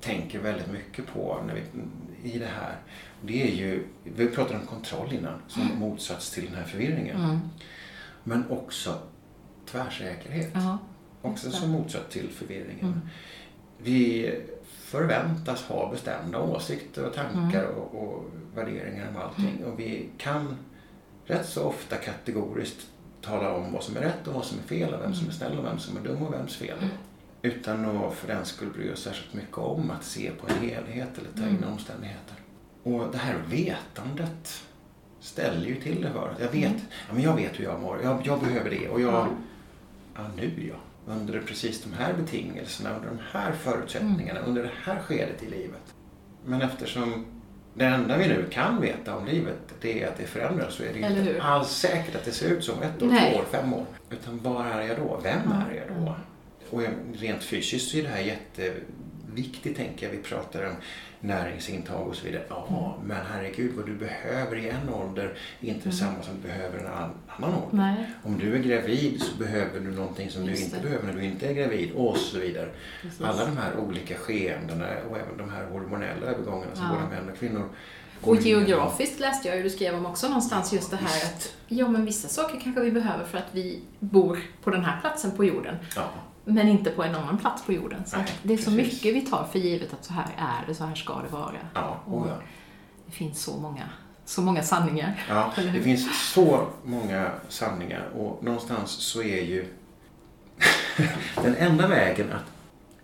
tänker 0.00 0.38
väldigt 0.38 0.72
mycket 0.72 1.06
på 1.06 1.38
när 1.46 1.54
vi, 1.54 1.62
i 2.34 2.38
det 2.38 2.46
här. 2.46 2.76
Det 3.22 3.42
är 3.42 3.54
ju, 3.56 3.86
vi 4.04 4.26
pratade 4.26 4.58
om 4.60 4.66
kontroll 4.66 5.12
innan 5.12 5.42
som 5.48 5.68
motsats 5.78 6.30
till 6.30 6.44
den 6.46 6.54
här 6.54 6.64
förvirringen. 6.64 7.16
Mm. 7.24 7.38
Men 8.24 8.50
också 8.50 8.98
tvärsäkerhet. 9.70 10.50
Ja. 10.54 10.78
också 11.22 11.50
som 11.50 11.70
motsats 11.70 12.12
till 12.12 12.28
förvirringen. 12.28 12.84
Mm. 12.86 13.00
Vi 13.78 14.30
förväntas 14.70 15.62
ha 15.62 15.90
bestämda 15.90 16.38
åsikter 16.40 17.06
och 17.06 17.14
tankar 17.14 17.64
Mm. 17.64 17.74
och, 17.76 18.02
och 18.02 18.24
värderingar 18.54 19.08
om 19.08 19.16
allting. 19.16 19.64
Och 19.64 19.80
vi 19.80 20.08
kan 20.18 20.56
rätt 21.30 21.46
så 21.48 21.64
ofta 21.64 21.96
kategoriskt 21.96 22.86
tala 23.22 23.54
om 23.54 23.72
vad 23.72 23.82
som 23.84 23.96
är 23.96 24.00
rätt 24.00 24.26
och 24.28 24.34
vad 24.34 24.44
som 24.44 24.58
är 24.58 24.62
fel 24.62 24.94
och 24.94 25.00
vem 25.02 25.14
som 25.14 25.28
är 25.28 25.32
snäll 25.32 25.58
och 25.58 25.64
vem 25.64 25.78
som 25.78 25.96
är 25.96 26.00
dum 26.00 26.22
och 26.22 26.34
vems 26.34 26.56
fel. 26.56 26.78
Mm. 26.78 26.90
Utan 27.42 27.84
att 27.96 28.14
för 28.14 28.28
den 28.28 28.44
skull 28.44 28.68
bry 28.72 28.92
oss 28.92 29.02
särskilt 29.02 29.34
mycket 29.34 29.58
om 29.58 29.90
att 29.90 30.04
se 30.04 30.30
på 30.30 30.46
en 30.48 30.54
helhet 30.68 31.18
eller 31.18 31.30
ta 31.42 31.48
in 31.48 31.56
Mm. 31.56 31.72
omständigheter. 31.72 32.34
Och 32.82 33.12
det 33.12 33.18
här 33.18 33.36
vetandet 33.48 34.62
ställer 35.20 35.66
ju 35.66 35.74
till 35.80 36.02
det 36.02 36.10
för 36.10 36.28
oss. 36.28 36.36
Jag 36.40 36.48
vet, 36.50 36.64
Mm. 36.70 36.80
ja, 37.08 37.14
men 37.14 37.22
jag 37.22 37.36
vet 37.36 37.60
hur 37.60 37.64
jag 37.64 37.80
mår. 37.80 38.00
Jag, 38.02 38.26
jag 38.26 38.40
behöver 38.40 38.70
det. 38.70 38.88
Och 38.88 39.00
jag, 39.00 39.26
Ja. 40.14 40.22
nu 40.36 40.68
ja. 40.68 40.74
Under 41.12 41.40
precis 41.40 41.82
de 41.82 41.92
här 41.92 42.12
betingelserna, 42.14 42.94
under 42.96 43.08
de 43.08 43.18
här 43.32 43.52
förutsättningarna, 43.52 44.40
under 44.40 44.62
det 44.62 44.70
här 44.84 45.00
skedet 45.02 45.42
i 45.42 45.48
livet. 45.50 45.94
Men 46.44 46.62
eftersom 46.62 47.26
det 47.74 47.84
enda 47.84 48.16
vi 48.16 48.28
nu 48.28 48.44
kan 48.50 48.80
veta 48.80 49.16
om 49.16 49.26
livet, 49.26 49.56
det 49.80 50.02
är 50.02 50.08
att 50.08 50.16
det 50.18 50.26
förändras, 50.26 50.74
så 50.74 50.82
är 50.82 50.92
det 50.92 50.98
Eller 51.02 51.18
inte 51.20 51.32
hur? 51.32 51.40
alls 51.40 51.68
säkert 51.70 52.14
att 52.14 52.24
det 52.24 52.32
ser 52.32 52.48
ut 52.50 52.64
som 52.64 52.82
ett 52.82 53.02
år, 53.02 53.06
Nej. 53.06 53.32
två 53.32 53.38
år, 53.40 53.44
fem 53.50 53.74
år. 53.74 53.84
Utan 54.10 54.38
var 54.42 54.64
är 54.64 54.82
jag 54.88 54.96
då? 54.98 55.20
Vem 55.22 55.52
är 55.52 55.74
jag 55.74 55.96
då? 56.06 56.14
Och 56.70 56.82
rent 57.20 57.42
fysiskt 57.42 57.90
så 57.90 57.96
är 57.96 58.02
det 58.02 58.08
här 58.08 58.20
jätteviktigt, 59.36 59.76
tänker 59.76 60.06
jag. 60.06 60.12
Vi 60.16 60.22
pratar 60.22 60.66
om 60.66 60.74
näringsintag 61.20 62.08
och 62.08 62.16
så 62.16 62.26
vidare. 62.26 62.42
Ja, 62.48 62.66
Mm. 62.96 63.08
men 63.08 63.26
herregud, 63.32 63.72
vad 63.76 63.86
du 63.86 63.94
behöver 63.94 64.56
i 64.56 64.68
en 64.68 64.88
ålder 64.88 65.24
är 65.24 65.66
inte 65.68 65.70
Mm. 65.70 65.80
detsamma 65.90 66.22
som 66.22 66.34
du 66.42 66.48
behöver 66.48 66.78
i 66.78 66.80
en 66.80 66.86
an- 66.86 67.10
annan 67.26 67.54
ålder. 67.54 67.68
Nej, 67.76 68.06
Om 68.22 68.38
du 68.38 68.54
är 68.54 68.58
gravid 68.58 69.22
så 69.22 69.36
behöver 69.38 69.80
du 69.80 69.90
någonting 69.90 70.30
som 70.30 70.44
du 70.44 70.50
Just 70.50 70.62
inte 70.62 70.76
det. 70.76 70.82
behöver 70.82 71.06
när 71.06 71.12
du 71.12 71.24
inte 71.24 71.46
är 71.48 71.52
gravid 71.54 71.92
och 71.92 72.16
så 72.16 72.38
vidare. 72.38 72.68
precis. 73.02 73.20
Alla 73.20 73.44
de 73.44 73.56
här 73.56 73.76
olika 73.76 74.14
skeendena 74.14 74.86
och 75.10 75.16
även 75.18 75.36
de 75.38 75.50
här 75.50 75.64
hormonella 75.64 76.26
övergångarna 76.26 76.74
som 76.74 76.84
Ja. 76.84 76.90
både 76.92 77.20
män 77.22 77.32
och 77.32 77.38
kvinnor 77.38 77.68
Och 78.22 78.36
geografiskt 78.36 79.20
läste 79.20 79.48
jag 79.48 79.56
ju, 79.56 79.62
du 79.62 79.70
skrev 79.70 79.94
om 79.94 80.06
också 80.06 80.26
någonstans 80.28 80.72
just 80.72 80.90
det 80.90 80.96
här 80.96 81.24
att 81.24 81.54
ja, 81.68 81.88
men 81.88 82.04
vissa 82.04 82.28
saker 82.28 82.60
kanske 82.60 82.80
vi 82.82 82.90
behöver 82.90 83.24
för 83.24 83.38
att 83.38 83.48
vi 83.52 83.82
bor 83.98 84.38
på 84.62 84.70
den 84.70 84.84
här 84.84 85.00
platsen 85.00 85.30
på 85.30 85.44
jorden, 85.44 85.76
Ja, 85.96 86.10
men 86.44 86.68
inte 86.68 86.90
på 86.90 87.02
en 87.04 87.14
annan 87.14 87.38
plats 87.38 87.62
på 87.66 87.72
jorden. 87.72 88.02
Så 88.06 88.16
Nej, 88.16 88.26
det 88.42 88.52
är 88.52 88.58
så 88.58 88.70
precis. 88.70 88.76
mycket 89.04 89.14
vi 89.14 89.30
tar 89.30 89.44
för 89.52 89.58
givet 89.58 89.92
att 89.92 90.04
så 90.04 90.12
här 90.12 90.26
är 90.38 90.66
det, 90.66 90.74
så 90.74 90.84
här 90.84 90.94
ska 90.94 91.14
det 91.22 91.28
vara. 91.32 91.52
ja, 91.74 92.00
Och 92.06 92.20
oh 92.22 92.28
ja. 92.28 92.34
det 93.06 93.12
finns 93.12 93.42
så 93.42 93.56
många, 93.56 93.88
så 94.24 94.42
många 94.42 94.62
sanningar. 94.62 95.22
ja. 95.28 95.52
Det 95.72 95.80
finns 95.82 96.30
så 96.32 96.68
många 96.84 97.30
sanningar 97.48 98.08
och 98.14 98.44
någonstans 98.44 98.90
så 98.90 99.22
är 99.22 99.42
ju 99.42 99.66
den 101.42 101.56
enda 101.56 101.88
vägen 101.88 102.32
att 102.32 102.44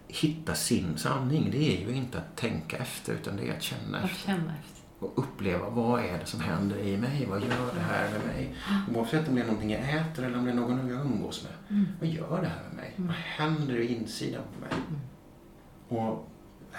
hitta 0.09 0.55
sin 0.55 0.99
sanning 0.99 1.49
det 1.51 1.77
är 1.83 1.89
ju 1.89 1.95
inte 1.97 2.19
att 2.19 2.37
tänka 2.37 2.77
efter 2.77 3.13
utan 3.13 3.37
det 3.37 3.49
är 3.49 3.57
att 3.57 3.63
känna 3.63 3.99
Att 3.99 4.05
efter. 4.05 4.27
känna 4.27 4.53
efter. 4.61 4.76
Och 5.01 5.13
uppleva 5.19 5.69
vad 5.71 6.01
är 6.05 6.19
det 6.19 6.27
som 6.27 6.41
händer 6.41 6.79
i 6.79 6.97
mig? 6.97 7.27
Vad 7.31 7.41
gör 7.41 7.75
det 7.75 7.81
här 7.81 8.11
med 8.11 8.27
mig? 8.27 8.55
Oavsett 8.95 9.29
om 9.29 9.35
det 9.35 9.41
är 9.41 9.47
någonting 9.47 9.71
jag 9.71 9.81
äter 9.95 10.25
eller 10.25 10.39
om 10.39 10.45
det 10.45 10.51
är 10.51 10.55
någon 10.55 10.89
jag 10.89 11.01
umgås 11.01 11.45
med. 11.45 11.53
Mm. 11.79 11.89
Vad 12.01 12.09
gör 12.09 12.43
det 12.43 12.49
här 12.49 12.63
med 12.69 12.75
mig? 12.77 12.93
Mm. 12.97 13.07
Vad 13.07 13.17
händer 13.17 13.75
i 13.77 13.95
insidan 13.97 14.43
på 14.55 14.61
mig? 14.61 14.71
Och 15.89 16.29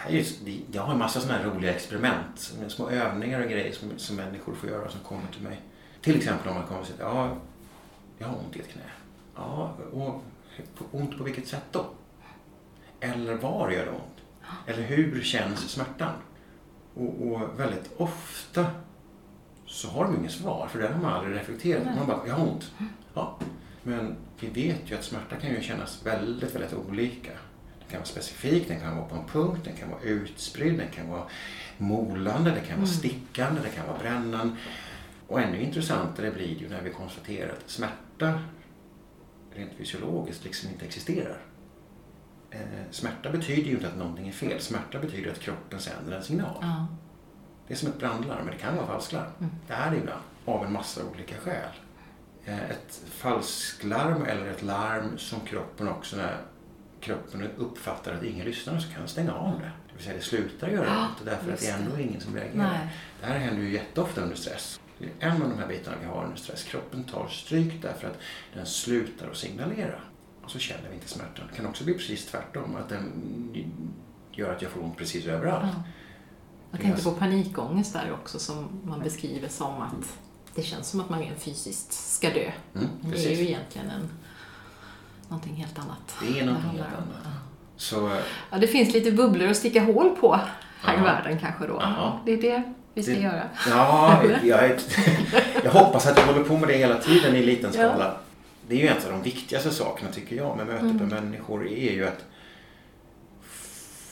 just, 0.10 0.46
det- 0.46 0.62
jag 0.72 0.82
har 0.84 0.94
en 0.94 1.00
massa 1.00 1.20
sådana 1.20 1.40
här 1.40 1.50
roliga 1.50 1.74
experiment, 1.76 2.54
små 2.68 2.90
övningar 2.90 3.42
och 3.44 3.50
grejer 3.50 3.74
som, 3.74 3.90
som 3.98 4.16
människor 4.16 4.54
får 4.56 4.70
göra 4.70 4.90
som 4.90 5.00
kommer 5.02 5.28
till 5.34 5.42
mig. 5.44 5.62
Till 6.02 6.16
exempel 6.18 6.50
om 6.50 6.56
man 6.56 6.66
kommer 6.68 6.82
och 6.82 6.88
säger 6.88 7.04
ja, 7.04 7.36
jag 8.18 8.28
har 8.28 8.36
ont 8.36 8.56
i 8.56 8.60
ett 8.60 8.70
knä. 8.70 8.82
Ja, 9.36 9.74
och 9.94 10.24
ont 10.92 11.18
på 11.18 11.24
vilket 11.24 11.48
sätt 11.48 11.64
då? 11.72 11.86
Eller 13.00 13.36
var 13.36 13.72
gör 13.72 13.86
det 13.86 13.92
ont? 13.92 14.48
Eller 14.68 14.84
hur 14.84 15.22
känns 15.22 15.60
smärtan? 15.70 16.12
Och, 16.98 17.28
och 17.32 17.60
väldigt 17.60 17.90
ofta 17.98 18.66
så 19.66 19.88
har 19.90 20.04
de 20.04 20.16
inget 20.16 20.32
svar, 20.32 20.68
för 20.72 20.80
det 20.80 20.88
har 20.88 21.02
man 21.02 21.14
aldrig 21.14 21.36
reflekterat 21.36 21.86
Nej. 21.86 21.96
Man 21.96 22.08
bara, 22.08 22.28
jag 22.28 22.34
har 22.36 22.48
ont. 22.48 22.72
Ja. 23.14 23.40
Men 23.84 24.16
vi 24.40 24.48
vet 24.48 24.92
ju 24.92 24.96
att 24.96 25.04
smärta 25.04 25.36
kan 25.36 25.50
ju 25.50 25.62
kännas 25.62 26.06
väldigt, 26.06 26.56
väldigt 26.56 26.74
olika. 26.74 27.32
Den 27.80 27.90
kan 27.90 28.00
vara 28.00 28.06
specifik, 28.06 28.68
den 28.68 28.80
kan 28.80 28.96
vara 28.98 29.06
på 29.08 29.16
en 29.16 29.26
punkt, 29.28 29.62
den 29.64 29.76
kan 29.76 29.90
vara 29.90 30.02
utspridd, 30.02 30.78
den 30.78 30.92
kan 30.92 31.10
vara 31.10 31.24
molande, 31.78 32.50
det 32.52 32.60
kan 32.60 32.68
vara 32.68 32.76
Mm. 32.76 32.88
stickande, 32.88 33.62
det 33.62 33.70
kan 33.70 33.88
vara 33.88 33.98
brännan. 34.00 34.58
Och 35.28 35.42
ännu 35.42 35.62
intressantare 35.62 36.32
blir 36.32 36.48
det 36.48 36.54
ju 36.62 36.70
när 36.70 36.82
vi 36.82 36.90
konstaterar 36.90 37.50
att 37.50 37.70
smärta 37.70 38.40
rent 39.56 39.72
fysiologiskt 39.78 40.44
liksom 40.44 40.70
inte 40.70 40.86
existerar. 40.86 41.38
Eh, 42.58 42.84
smärta 42.92 43.30
betyder 43.32 43.64
ju 43.70 43.76
inte 43.76 43.88
att 43.88 43.98
någonting 43.98 44.28
är 44.28 44.32
fel. 44.32 44.62
Smärta 44.62 45.00
betyder 45.00 45.32
att 45.32 45.40
kroppen 45.40 45.80
sänder 45.80 46.18
en 46.18 46.24
signal. 46.24 46.58
Ja. 46.62 46.88
Det 47.68 47.74
är 47.74 47.78
som 47.78 47.90
ett 47.90 48.00
brandlarm, 48.00 48.46
men 48.46 48.54
det 48.54 48.60
kan 48.62 48.76
vara 48.76 48.88
falsklarm. 48.88 49.32
Mm. 49.40 49.52
Det 49.68 49.74
är 49.74 49.92
det 49.92 49.98
ibland, 49.98 50.22
av 50.46 50.66
en 50.66 50.72
massa 50.74 51.02
olika 51.06 51.36
skäl. 51.38 51.70
Eh, 52.46 52.70
Ett 52.70 53.02
falsklarm 53.10 54.26
eller 54.26 54.46
ett 54.48 54.64
larm 54.64 55.18
som 55.18 55.40
kroppen 55.40 55.88
också 55.88 56.16
när 56.18 56.38
kroppen 57.02 57.48
uppfattar 57.58 58.14
att 58.14 58.24
ingen 58.24 58.46
lyssnar 58.46 58.80
så 58.80 58.90
kan 58.90 59.00
den 59.00 59.08
stänga 59.08 59.34
av 59.34 59.60
det. 59.60 59.72
Det 59.88 59.94
vill 59.96 60.04
säga 60.04 60.16
det 60.16 60.22
slutar 60.24 60.68
göra 60.68 60.86
Ja, 60.86 61.02
ont 61.08 61.26
därför 61.26 61.52
att 61.54 61.60
det 61.60 61.68
är 61.68 61.78
ändå 61.78 61.96
det. 61.96 62.04
ingen 62.04 62.22
som 62.22 62.36
reagerar. 62.36 62.56
Nej. 62.72 62.88
Det 63.22 63.26
här 63.28 63.40
händer 63.40 63.64
ju 63.64 63.74
jätteofta 63.74 64.22
under 64.22 64.36
stress. 64.36 64.80
Det 65.00 65.06
är 65.06 65.30
en 65.30 65.42
av 65.42 65.50
de 65.50 65.60
här 65.60 65.68
bitarna 65.68 65.98
vi 66.02 66.08
har 66.08 66.24
under 66.24 66.38
stress. 66.38 66.64
Kroppen 66.64 67.04
tar 67.04 67.28
stryk 67.28 67.82
därför 67.82 68.08
att 68.08 68.18
den 68.54 68.66
slutar 68.66 69.28
att 69.30 69.38
signalera. 69.38 70.00
Och 70.48 70.52
så 70.52 70.60
känner 70.60 70.90
vi 70.90 70.96
inte 70.96 71.08
smärtan. 71.10 71.46
Det 71.52 71.56
kan 71.58 71.66
också 71.66 71.84
bli 71.84 71.94
precis 71.94 72.26
tvärtom. 72.26 72.76
Att 72.76 72.90
den 72.90 73.12
gör 74.32 74.54
att 74.56 74.62
jag 74.62 74.72
får 74.72 74.84
ont 74.84 74.98
precis 74.98 75.26
överallt. 75.26 75.66
Ja. 75.76 75.84
Jag 76.72 76.82
tänkte 76.82 77.04
på 77.04 77.12
panikångest 77.12 77.94
där 77.94 78.12
också 78.14 78.40
som 78.40 78.68
man 78.84 79.00
beskriver 79.00 79.48
som 79.48 79.82
att 79.82 80.18
det 80.56 80.62
känns 80.62 80.90
som 80.90 81.00
att 81.00 81.10
man 81.10 81.24
fysiskt 81.38 81.94
ska 82.14 82.30
dö. 82.30 82.52
Mm, 82.76 82.88
det 83.02 83.26
är 83.26 83.32
ju 83.38 83.48
egentligen 83.48 83.90
en, 83.90 84.10
någonting 85.30 85.56
helt 85.56 85.80
annat. 85.80 86.16
Det 86.22 86.40
är 86.40 86.46
någonting 86.46 86.68
handlar 86.68 86.86
helt 86.86 86.98
annat. 86.98 87.18
Ja. 87.24 87.30
Så 87.78 88.12
Ja, 88.52 88.58
det 88.58 88.68
finns 88.68 88.94
lite 88.94 89.12
bubblor 89.12 89.48
att 89.50 89.58
sticka 89.58 89.84
hål 89.84 90.10
på 90.10 90.40
här 90.82 90.94
i 90.94 90.98
Ja. 90.98 91.04
världen 91.04 91.40
kanske 91.40 91.68
då. 91.68 91.78
Ja. 91.82 92.20
Det 92.26 92.32
är 92.34 92.42
det 92.42 92.64
vi 92.94 93.04
ska 93.04 93.12
Det- 93.12 93.20
göra. 93.20 93.44
Ja, 93.70 94.24
jag, 94.44 94.72
jag 95.64 95.72
hoppas 95.72 96.08
att 96.08 96.18
jag 96.18 96.26
håller 96.26 96.44
på 96.44 96.58
med 96.58 96.68
det 96.70 96.78
hela 96.78 96.96
tiden 96.98 97.36
i 97.36 97.44
liten 97.44 97.72
Ja. 97.76 98.18
Det 98.68 98.76
är 98.76 98.80
ju 98.80 98.88
en 98.88 98.98
av 99.06 99.12
de 99.12 99.22
viktigaste 99.22 99.72
sakerna 99.72 100.12
tycker 100.12 100.36
jag 100.36 100.58
med 100.58 100.68
mötet 100.68 100.84
Mm. 100.84 100.98
med 100.98 101.24
människor 101.24 101.68
är 101.68 101.92
ju 101.94 102.08
att 102.08 102.26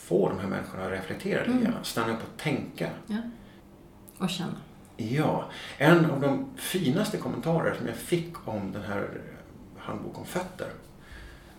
få 0.05 0.29
de 0.29 0.39
här 0.39 0.47
människorna 0.47 0.85
att 0.85 0.91
reflektera 0.91 1.45
lite 1.45 1.57
Mm. 1.67 1.83
Stanna 1.83 2.13
upp 2.13 2.23
och 2.33 2.37
tänka. 2.41 2.89
Ja. 3.07 3.17
Och 4.17 4.29
känna. 4.29 4.55
Ja, 4.97 5.49
en 5.77 6.05
av 6.11 6.21
de 6.21 6.45
finaste 6.57 7.17
kommentarer 7.17 7.73
som 7.77 7.87
jag 7.87 7.95
fick 7.95 8.47
om 8.47 8.71
den 8.71 8.81
här 8.81 9.09
handbok 9.77 10.17
om 10.19 10.25
fötter. 10.25 10.67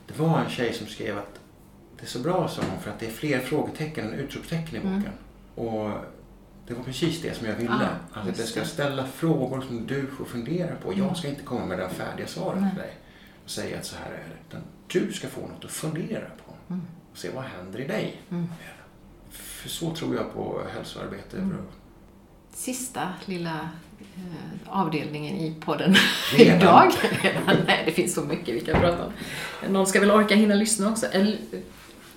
Det 0.06 0.18
var 0.18 0.38
en 0.40 0.50
tjej 0.50 0.72
som 0.72 0.86
skrev 0.86 1.18
att 1.18 1.40
det 1.96 2.02
är 2.02 2.06
så 2.08 2.18
bra, 2.18 2.48
sa 2.48 2.62
hon, 2.70 2.80
för 2.80 2.90
att 2.90 2.98
det 3.00 3.06
är 3.06 3.10
fler 3.10 3.40
frågetecken 3.40 4.06
än 4.06 4.14
utropstecken 4.14 4.74
i 4.76 4.78
Mm. 4.78 4.96
boken. 4.96 5.12
Och 5.54 5.90
det 6.68 6.74
var 6.74 6.82
precis 6.84 7.22
det 7.22 7.34
som 7.36 7.46
jag 7.46 7.54
ville. 7.54 7.88
Ah, 8.12 8.26
just 8.26 8.38
jag 8.38 8.48
ska 8.48 8.64
ställa 8.64 9.06
frågor 9.06 9.60
som 9.60 9.86
du 9.86 10.06
får 10.06 10.24
fundera 10.24 10.76
på. 10.76 10.92
Mm. 10.92 11.06
Jag 11.06 11.16
ska 11.16 11.28
inte 11.28 11.42
komma 11.42 11.66
med 11.66 11.78
det 11.78 11.88
färdiga 11.88 12.26
svaret 12.26 12.60
Nej. 12.60 12.70
till 12.70 12.78
dig 12.78 12.94
och 13.44 13.50
säga 13.50 13.78
att 13.78 13.84
så 13.84 13.96
här 13.96 14.10
är 14.12 14.24
det. 14.28 14.36
Utan 14.48 14.60
du 14.86 15.12
ska 15.12 15.28
få 15.28 15.40
något 15.40 15.64
att 15.64 15.70
fundera 15.70 16.20
på 16.46 16.52
Mm. 16.74 16.82
och 17.12 17.18
se 17.18 17.28
vad 17.34 17.44
händer 17.44 17.80
i 17.80 17.86
dig. 17.86 18.22
Mm. 18.30 18.46
För 19.30 19.68
så 19.68 19.94
tror 19.94 20.14
jag 20.16 20.34
på 20.34 20.60
hälsoarbete. 20.74 21.36
Mm. 21.36 21.56
Sista 22.54 23.08
lilla 23.24 23.68
eh, 24.00 24.56
avdelningen 24.66 25.36
i 25.36 25.54
podden 25.60 25.94
Redan? 26.36 26.60
idag. 26.60 26.92
Nej, 27.66 27.82
det 27.86 27.92
finns 27.92 28.14
så 28.14 28.20
mycket 28.24 28.54
vi 28.54 28.60
kan 28.60 28.80
prata 28.80 29.04
om. 29.06 29.12
Någon 29.72 29.86
ska 29.86 30.00
väl 30.00 30.10
orka 30.10 30.34
hinna 30.34 30.54
lyssna 30.54 30.90
också. 30.90 31.06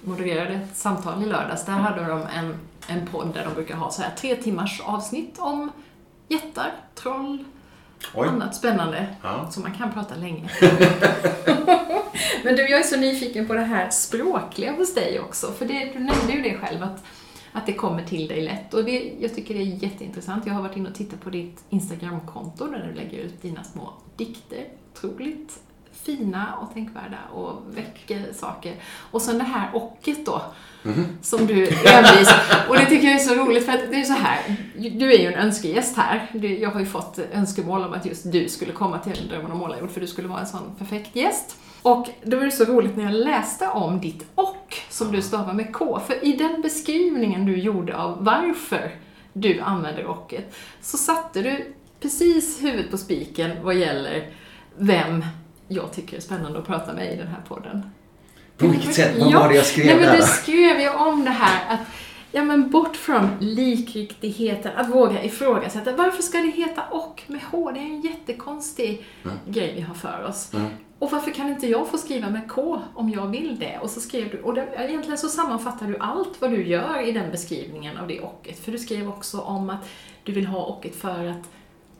Modererade 0.03 0.53
ett 0.53 0.77
samtal 0.77 1.23
i 1.23 1.25
lördags. 1.25 1.65
Där 1.65 1.73
hade 1.73 2.05
de 2.05 2.21
en, 2.21 2.55
en 2.87 3.07
podd 3.07 3.33
där 3.33 3.45
de 3.45 3.53
brukar 3.53 3.75
ha 3.75 3.91
så 3.91 4.01
här 4.01 4.11
tre 4.15 4.35
timmars 4.35 4.81
avsnitt 4.85 5.35
om 5.39 5.71
jättar, 6.27 6.71
troll, 6.95 7.43
Oj. 8.13 8.27
annat 8.27 8.55
spännande. 8.55 9.07
Ja. 9.23 9.51
Så 9.51 9.59
man 9.59 9.73
kan 9.73 9.93
prata 9.93 10.15
länge. 10.15 10.49
Men 12.43 12.55
du, 12.55 12.69
jag 12.69 12.79
är 12.79 12.83
så 12.83 12.97
nyfiken 12.97 13.47
på 13.47 13.53
det 13.53 13.61
här 13.61 13.89
språkliga 13.89 14.71
hos 14.71 14.95
dig 14.95 15.19
också. 15.19 15.51
För 15.51 15.65
det, 15.65 15.93
du 15.93 15.99
nämnde 15.99 16.33
ju 16.33 16.41
det 16.41 16.57
själv, 16.57 16.83
att, 16.83 17.03
att 17.51 17.65
det 17.65 17.73
kommer 17.73 18.03
till 18.03 18.27
dig 18.27 18.41
lätt. 18.41 18.73
Och 18.73 18.85
det, 18.85 19.13
jag 19.19 19.35
tycker 19.35 19.53
det 19.53 19.61
är 19.61 19.83
jätteintressant. 19.83 20.45
Jag 20.45 20.53
har 20.53 20.61
varit 20.61 20.77
inne 20.77 20.89
och 20.89 20.95
tittat 20.95 21.21
på 21.21 21.29
ditt 21.29 21.63
Instagramkonto 21.69 22.67
där 22.67 22.87
du 22.87 22.93
lägger 22.93 23.17
ut 23.17 23.41
dina 23.41 23.63
små 23.63 23.93
dikter. 24.15 24.65
Otroligt 24.93 25.59
fina 26.03 26.55
och 26.61 26.73
tänkvärda 26.73 27.17
och 27.33 27.61
väcker 27.77 28.33
saker. 28.33 28.75
Och 29.11 29.21
sen 29.21 29.37
det 29.37 29.43
här 29.43 29.69
ocket 29.73 30.25
då, 30.25 30.41
som 31.21 31.47
du 31.47 31.67
envis. 31.67 32.33
Och 32.69 32.75
det 32.75 32.85
tycker 32.85 33.07
jag 33.07 33.15
är 33.15 33.19
så 33.19 33.35
roligt 33.35 33.65
för 33.65 33.73
att 33.73 33.91
det 33.91 33.95
är 33.95 34.03
så 34.03 34.13
här, 34.13 34.55
du 34.75 35.13
är 35.13 35.19
ju 35.19 35.27
en 35.27 35.39
önskegäst 35.39 35.97
här. 35.97 36.27
Jag 36.59 36.71
har 36.71 36.79
ju 36.79 36.85
fått 36.85 37.19
önskemål 37.33 37.83
om 37.83 37.93
att 37.93 38.05
just 38.05 38.31
du 38.31 38.49
skulle 38.49 38.73
komma 38.73 38.99
till 38.99 39.27
Drömmen 39.27 39.51
om 39.51 39.57
målarjord 39.57 39.91
för 39.91 40.01
du 40.01 40.07
skulle 40.07 40.27
vara 40.27 40.39
en 40.39 40.47
sån 40.47 40.75
perfekt 40.77 41.15
gäst. 41.15 41.57
Och 41.81 42.09
då 42.23 42.37
var 42.37 42.45
det 42.45 42.51
så 42.51 42.65
roligt 42.65 42.97
när 42.97 43.03
jag 43.03 43.13
läste 43.13 43.67
om 43.67 43.99
ditt 43.99 44.25
och, 44.35 44.75
som 44.89 45.11
du 45.11 45.21
stavar 45.21 45.53
med 45.53 45.73
K. 45.73 45.99
För 46.07 46.25
i 46.25 46.33
den 46.33 46.61
beskrivningen 46.61 47.45
du 47.45 47.57
gjorde 47.57 47.97
av 47.97 48.23
varför 48.25 48.95
du 49.33 49.59
använder 49.59 50.07
ocket, 50.07 50.55
så 50.81 50.97
satte 50.97 51.41
du 51.41 51.73
precis 51.99 52.63
huvudet 52.63 52.91
på 52.91 52.97
spiken 52.97 53.51
vad 53.63 53.75
gäller 53.75 54.29
vem 54.77 55.25
jag 55.69 55.91
tycker 55.91 56.17
är 56.17 56.21
spännande 56.21 56.59
att 56.59 56.67
prata 56.67 56.93
med 56.93 57.13
i 57.13 57.15
den 57.15 57.27
här 57.27 57.41
podden. 57.47 57.83
På 58.57 58.67
vilket 58.67 58.93
sätt? 58.93 59.19
Vad 59.19 59.31
Ja, 59.31 59.39
var 59.39 59.49
det 59.49 59.55
jag 59.55 59.65
skrev 59.65 59.85
Nej, 59.85 59.95
men 59.95 60.05
där? 60.05 60.17
du 60.17 60.23
skrev 60.23 60.79
ju 60.79 60.89
om 60.89 61.23
det 61.23 61.31
här 61.31 61.73
att 61.73 61.79
Ja 62.31 62.43
men 62.43 62.69
bort 62.69 62.95
från 62.95 63.29
likriktigheten, 63.39 64.71
att 64.75 64.89
våga 64.89 65.23
ifrågasätta. 65.23 65.95
Varför 65.95 66.23
ska 66.23 66.37
det 66.37 66.51
heta 66.51 66.81
och 66.91 67.23
med 67.27 67.41
H? 67.51 67.71
Det 67.71 67.79
är 67.79 67.83
en 67.83 68.01
jättekonstig 68.01 69.05
grej 69.45 69.73
vi 69.75 69.81
har 69.81 69.93
för 69.93 70.25
oss. 70.29 70.53
Mm. 70.53 70.67
Och 70.99 71.11
varför 71.11 71.31
kan 71.31 71.49
inte 71.49 71.67
jag 71.67 71.87
få 71.87 71.97
skriva 71.97 72.29
med 72.29 72.49
K 72.49 72.81
om 72.95 73.09
jag 73.09 73.27
vill 73.27 73.59
det? 73.59 73.79
Och 73.81 73.89
så 73.89 73.99
skrev 73.99 74.29
du, 74.29 74.41
och 74.41 74.53
det, 74.53 74.67
egentligen 74.77 75.17
så 75.17 75.27
sammanfattar 75.27 75.87
du 75.87 75.97
allt 75.97 76.41
vad 76.41 76.51
du 76.51 76.67
gör 76.67 77.07
i 77.07 77.11
den 77.11 77.31
beskrivningen 77.31 77.97
av 77.97 78.07
det 78.07 78.21
ocket. 78.21 78.59
För 78.59 78.71
du 78.71 78.77
skrev 78.77 79.09
också 79.09 79.41
om 79.41 79.69
att 79.69 79.89
du 80.23 80.31
vill 80.31 80.47
ha 80.47 80.65
ocket 80.65 80.95
för 80.95 81.27
att 81.27 81.49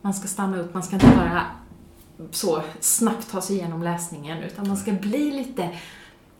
man 0.01 0.13
ska 0.13 0.27
stanna 0.27 0.59
upp, 0.59 0.73
man 0.73 0.83
ska 0.83 0.95
inte 0.95 1.07
bara 1.07 1.41
så 2.31 2.63
snabbt 2.79 3.31
ta 3.31 3.41
sig 3.41 3.55
igenom 3.55 3.83
läsningen, 3.83 4.43
utan 4.43 4.67
man 4.67 4.77
ska 4.77 4.91
bli 4.91 5.31
lite 5.31 5.69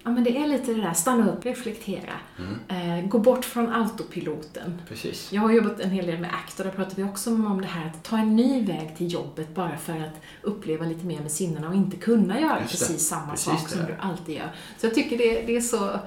Ja 0.03 0.11
men 0.11 0.23
det 0.23 0.37
är 0.37 0.47
lite 0.47 0.73
det 0.73 0.81
där, 0.81 0.93
stanna 0.93 1.31
upp, 1.31 1.45
reflektera. 1.45 2.13
Mm. 2.39 2.99
Eh, 2.99 3.09
gå 3.09 3.19
bort 3.19 3.45
från 3.45 3.73
autopiloten. 3.73 4.81
Precis. 4.87 5.31
Jag 5.31 5.41
har 5.41 5.51
jobbat 5.51 5.79
en 5.79 5.89
hel 5.89 6.05
del 6.05 6.19
med 6.19 6.29
ACT 6.33 6.59
och 6.59 6.65
där 6.65 6.71
pratar 6.71 6.95
vi 6.95 7.03
också 7.03 7.29
om 7.29 7.61
det 7.61 7.67
här 7.67 7.87
att 7.87 8.03
ta 8.03 8.17
en 8.17 8.35
ny 8.35 8.65
väg 8.65 8.97
till 8.97 9.13
jobbet 9.13 9.55
bara 9.55 9.77
för 9.77 9.93
att 9.93 10.21
uppleva 10.41 10.85
lite 10.85 11.05
mer 11.05 11.19
med 11.19 11.31
sinnena 11.31 11.69
och 11.69 11.75
inte 11.75 11.97
kunna 11.97 12.39
göra 12.39 12.61
precis 12.61 13.07
samma 13.07 13.31
Precis 13.31 13.45
sak 13.45 13.69
som 13.69 13.85
du 13.85 13.95
alltid 13.99 14.35
gör. 14.35 14.51
Så 14.77 14.85
jag 14.85 14.95
tycker 14.95 15.17
det, 15.17 15.41
det 15.41 15.55
är 15.55 15.61
så... 15.61 15.99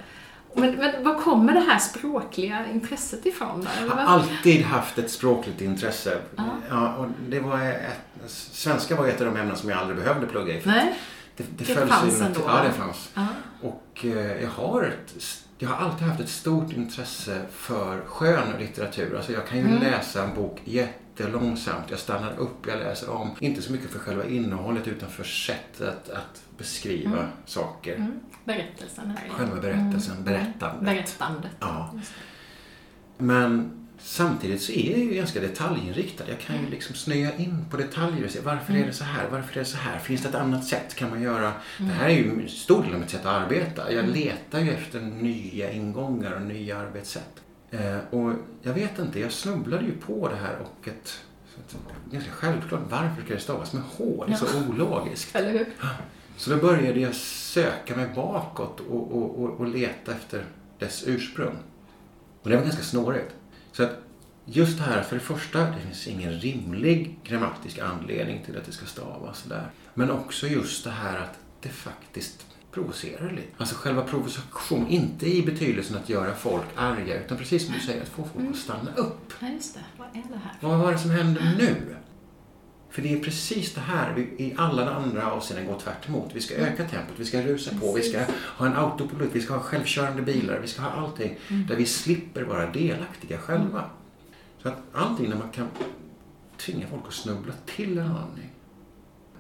Men, 0.55 0.75
men 0.77 1.05
var 1.05 1.15
kommer 1.21 1.53
det 1.53 1.61
här 1.61 1.79
språkliga 1.79 2.67
intresset 2.73 3.27
ifrån? 3.27 3.69
Jag 3.81 3.89
har 3.89 4.03
alltid 4.03 4.63
haft 4.65 4.99
ett 4.99 5.11
språkligt 5.11 5.61
intresse. 5.61 6.19
Ja. 6.37 6.45
Ja, 6.71 6.95
och 6.97 7.07
det 7.29 7.41
var 7.41 7.61
ett, 7.61 8.31
svenska 8.31 8.97
var 8.97 9.07
ett 9.07 9.21
av 9.21 9.27
de 9.27 9.37
ämnen 9.41 9.57
som 9.57 9.71
jag 9.71 9.79
aldrig 9.79 9.99
behövde 9.99 10.27
plugga 10.27 10.55
i. 10.55 10.63
Nej? 10.65 10.99
Det, 11.37 11.45
det, 11.59 11.75
Det 11.75 11.87
fanns 11.87 12.21
ändå, 12.21 12.41
Ja, 12.47 12.63
det 12.67 12.73
fanns. 12.73 13.11
Ja. 13.15 13.27
Och 13.63 14.05
eh, 14.05 14.43
jag 14.43 14.51
har, 14.51 14.83
ett, 14.83 15.15
jag 15.59 15.69
har 15.69 15.87
alltid 15.87 16.07
haft 16.07 16.21
ett 16.21 16.29
stort 16.29 16.73
intresse 16.73 17.43
för 17.53 18.01
skön 18.07 18.49
litteratur. 18.59 19.17
Alltså 19.17 19.33
jag 19.33 19.47
kan 19.47 19.59
ju 19.59 19.65
Mm. 19.65 19.81
läsa 19.83 20.23
en 20.25 20.35
bok 20.35 20.61
jättelångsamt. 21.17 21.85
Jag 21.91 21.99
stannar 21.99 22.37
upp, 22.39 22.67
jag 22.67 22.79
läser 22.79 23.11
om. 23.11 23.31
Inte 23.41 23.63
så 23.63 23.73
mycket 23.73 23.91
för 23.91 23.99
själva 23.99 24.25
innehållet 24.25 24.89
utan 24.89 25.11
för 25.11 25.25
sättet 25.25 26.11
att 26.11 26.43
beskriva 26.59 27.17
Mm. 27.19 27.31
saker. 27.47 27.95
Mm. 27.97 28.21
Berättelsen. 28.45 29.13
Själva 29.31 29.61
berättelsen, 29.61 30.13
Mm. 30.13 30.25
berättandet. 30.25 30.85
Berättandet. 30.85 31.51
Ja. 31.61 31.95
Men 33.19 33.79
samtidigt 33.99 34.63
så 34.63 34.73
är 34.73 34.91
jag 34.91 34.99
ju 35.01 35.15
ganska 35.15 35.41
detaljinriktad. 35.41 36.25
Jag 36.29 36.41
kan 36.41 36.57
ju 36.65 36.71
liksom 36.71 36.95
snöa 36.95 37.33
in 37.37 37.65
på 37.71 37.77
detaljer 37.77 38.25
och 38.25 38.31
se 38.31 38.41
varför 38.41 38.73
är 38.73 38.87
det 38.87 38.93
så 38.93 39.05
här, 39.05 39.29
varför 39.31 39.53
är 39.55 39.59
det 39.59 39.65
så 39.65 39.77
här, 39.77 39.99
finns 39.99 40.23
det 40.23 40.29
ett 40.29 40.35
annat 40.35 40.65
sätt? 40.65 40.95
Kan 40.95 41.11
man 41.11 41.23
göra? 41.23 41.53
Det 41.79 41.85
här 41.85 42.09
är 42.09 42.15
ju 42.15 42.31
en 42.43 42.49
stor 42.49 42.83
del 42.83 42.95
av 42.95 43.01
mitt 43.01 43.11
sätt 43.11 43.27
att 43.27 43.43
arbeta. 43.43 43.93
Jag 43.93 44.09
letar 44.09 44.61
ju 44.61 44.71
efter 44.71 45.01
nya 45.01 45.73
ingångar 45.73 46.33
och 46.33 46.43
nya 46.43 46.79
arbetssätt. 46.79 47.42
Eh, 47.73 47.99
och 48.11 48.33
jag 48.63 48.73
vet 48.73 48.99
inte, 48.99 49.21
jag 49.21 49.33
snubblade 49.33 49.85
ju 49.85 49.93
på 49.93 50.29
det 50.29 50.37
här 50.37 50.59
och 50.59 50.89
ett 50.89 51.21
ganska 52.11 52.31
självklart, 52.31 52.81
varför 52.89 53.23
ska 53.25 53.35
det 53.35 53.41
stavas 53.41 53.73
med 53.73 53.83
H? 53.83 54.25
Det 54.27 54.33
är 54.33 54.37
så 54.37 54.69
ologiskt. 54.69 55.35
Eller 55.37 55.53
hur? 55.53 55.67
Så 56.37 56.51
då 56.51 56.57
började 56.57 57.01
jag 57.01 57.15
söka 57.15 57.97
mig 57.97 58.09
bakåt 58.15 58.81
och, 58.81 59.13
och, 59.13 59.43
och, 59.43 59.61
och 59.61 59.67
leta 59.67 60.13
efter 60.13 60.45
dess 60.79 61.05
ursprung. 61.07 61.57
Och 62.43 62.51
det 62.51 62.57
var 62.57 62.63
ganska 62.63 62.83
snårigt. 62.83 63.35
Så 63.73 63.83
att 63.83 63.99
just 64.45 64.79
det 64.79 64.85
här, 64.85 65.03
för 65.03 65.17
det 65.17 65.23
första, 65.23 65.59
det 65.59 65.81
finns 65.81 66.07
ingen 66.07 66.33
rimlig 66.33 67.19
grammatisk 67.25 67.79
anledning 67.79 68.45
till 68.45 68.57
att 68.59 68.65
det 68.65 68.73
ska 68.73 68.87
stavas 68.87 69.39
sådär. 69.39 69.71
Men 69.95 70.11
också 70.11 70.47
just 70.47 70.85
det 70.85 70.91
här 70.91 71.19
att 71.19 71.39
det 71.61 71.69
faktiskt 71.69 72.47
provocerar 72.73 73.31
lite. 73.31 73.49
Alltså 73.57 73.75
själva 73.75 74.03
provokation, 74.03 74.89
inte 74.89 75.27
i 75.27 75.43
betydelsen 75.43 75.97
att 75.97 76.09
göra 76.09 76.35
folk 76.35 76.67
arga, 76.77 77.25
utan 77.25 77.39
precis 77.39 77.67
som 77.67 77.75
du 77.75 77.81
säger, 77.81 78.03
att 78.03 78.09
få 78.09 78.29
folk 78.35 78.51
att 78.51 78.57
stanna 78.57 78.95
upp. 78.97 79.33
Ja, 79.41 79.49
just 79.49 79.75
det. 79.75 79.81
Vad 79.99 80.09
är 80.09 80.29
det 80.29 80.41
här? 80.45 80.57
Vad 80.61 80.79
var 80.79 80.93
det 80.93 80.99
som 80.99 81.11
hände 81.11 81.55
nu? 81.59 81.97
För 82.91 83.03
det 83.03 83.13
är 83.13 83.21
precis 83.21 83.75
det 83.75 83.81
här 83.81 84.13
vi 84.15 84.23
i 84.23 84.55
alla 84.57 84.95
andra 84.95 85.33
avseenden 85.33 85.67
går 85.67 85.79
tvärt 85.79 86.09
emot. 86.09 86.31
Vi 86.35 86.41
ska 86.41 86.55
öka 86.55 86.89
tempot, 86.89 87.15
vi 87.17 87.25
ska 87.25 87.43
rusa 87.43 87.71
på, 87.81 87.93
vi 87.93 88.03
ska 88.03 88.25
ha 88.33 88.67
en 88.67 88.77
autopilot, 88.77 89.29
vi 89.33 89.41
ska 89.41 89.55
ha 89.55 89.61
självkörande 89.61 90.23
bilar, 90.23 90.59
vi 90.59 90.69
ska 90.69 90.83
ha 90.83 90.91
allting 90.91 91.39
där 91.69 91.77
vi 91.77 91.87
slipper 91.87 92.43
vara 92.43 92.71
delaktiga 92.71 93.39
själva. 93.39 93.85
Så 94.63 94.69
att 94.69 94.79
allting 94.93 95.29
när 95.29 95.37
man 95.37 95.51
kan 95.51 95.69
tvinga 96.57 96.87
folk 96.87 97.03
att 97.07 97.15
snubbla 97.15 97.53
till 97.67 97.99
en 97.99 98.07
aning. 98.07 98.51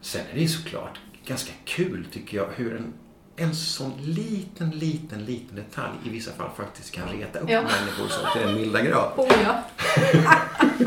Sen 0.00 0.26
är 0.32 0.38
det 0.38 0.48
såklart 0.48 1.00
ganska 1.26 1.52
kul 1.64 2.06
tycker 2.12 2.36
jag 2.36 2.48
hur 2.56 2.76
en 2.76 2.92
en 3.36 3.54
sån 3.54 3.92
liten, 3.98 4.70
liten, 4.70 5.24
liten 5.24 5.56
detalj 5.56 5.94
i 6.04 6.08
vissa 6.08 6.32
fall 6.32 6.50
faktiskt 6.56 6.90
kan 6.94 7.08
reta 7.08 7.38
upp 7.38 7.50
Ja. 7.50 7.62
människor 7.62 8.08
så 8.08 8.26
till 8.32 8.42
den 8.46 8.54
milda 8.54 8.82
grad. 8.82 9.12
Oh 9.16 9.28
ja. 9.44 9.62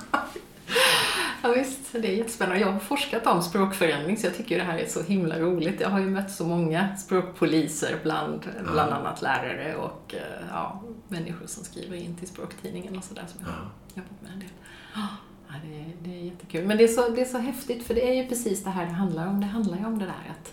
ja 1.43 1.53
visst, 1.53 1.93
det 1.93 2.09
är 2.09 2.17
jättespännande. 2.17 2.61
Jag 2.61 2.73
har 2.73 2.79
forskat 2.79 3.27
om 3.27 3.43
språkförändring 3.43 4.17
så 4.17 4.27
jag 4.27 4.37
tycker 4.37 4.59
det 4.59 4.65
här 4.65 4.79
är 4.79 4.87
så 4.87 5.03
himla 5.03 5.39
roligt. 5.39 5.81
Jag 5.81 5.89
har 5.91 6.01
ju 6.01 6.07
mött 6.11 6.31
så 6.31 6.45
många 6.47 6.97
språkpoliser 6.97 7.99
bland, 8.03 8.41
bland 8.73 8.93
annat 8.93 9.23
lärare 9.23 9.77
och 9.77 10.15
eh, 10.15 10.45
ja, 10.51 10.83
människor 11.09 11.47
som 11.47 11.65
skriver 11.65 11.97
in 11.97 12.17
till 12.17 12.29
språktidningen 12.29 12.99
och 12.99 13.05
sådär 13.05 13.25
som 13.29 13.41
jag 13.41 13.53
har 13.53 13.71
jobbat 13.95 14.23
med 14.23 14.33
en 14.33 14.39
del. 14.39 14.49
Ja, 15.49 15.55
det, 15.69 15.77
är, 15.81 15.93
det 16.01 16.21
är 16.21 16.25
jättekul. 16.25 16.67
Men 16.67 16.77
det 16.77 16.85
är, 16.85 16.89
så, 16.89 17.09
det 17.09 17.21
är 17.21 17.25
så 17.25 17.39
häftigt 17.39 17.87
för 17.87 17.95
det 17.95 18.09
är 18.09 18.23
ju 18.23 18.29
precis 18.29 18.65
det 18.65 18.71
här 18.71 18.87
det 18.87 18.93
handlar 18.93 19.27
om. 19.27 19.41
Det 19.41 19.47
handlar 19.47 19.79
ju 19.79 19.85
om 19.85 19.99
det 19.99 20.05
där 20.05 20.31
att 20.31 20.53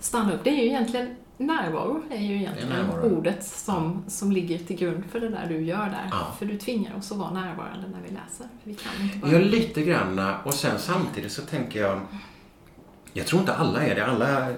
stanna 0.00 0.34
upp. 0.34 0.44
Det 0.44 0.50
är 0.50 0.62
ju 0.62 0.66
egentligen 0.66 1.16
närvaro, 1.40 2.02
är 2.10 2.16
ju 2.16 2.36
egentligen 2.36 2.68
närvaro. 2.68 3.16
ordet 3.16 3.44
som, 3.44 4.04
som 4.08 4.32
ligger 4.32 4.58
till 4.58 4.76
grund 4.76 5.04
för 5.12 5.20
det 5.20 5.28
där 5.28 5.46
du 5.48 5.60
gör 5.60 5.84
där. 5.84 6.08
Ja. 6.10 6.34
För 6.38 6.46
du 6.46 6.58
tvingar 6.58 6.96
oss 6.96 7.12
att 7.12 7.18
vara 7.18 7.30
närvarande 7.30 7.88
när 7.88 8.00
vi 8.08 8.14
läser. 8.14 8.46
Vi 8.64 8.74
kan 8.74 9.02
inte 9.02 9.18
bara... 9.18 9.32
Ja, 9.32 9.38
lite 9.38 9.82
grann. 9.82 10.34
Och 10.44 10.54
sen 10.54 10.78
samtidigt 10.78 11.32
så 11.32 11.42
tänker 11.42 11.80
jag... 11.80 12.00
Jag 13.12 13.26
tror 13.26 13.40
inte 13.40 13.54
alla 13.54 13.82
är 13.82 13.94
det. 13.94 14.06
Alla... 14.06 14.48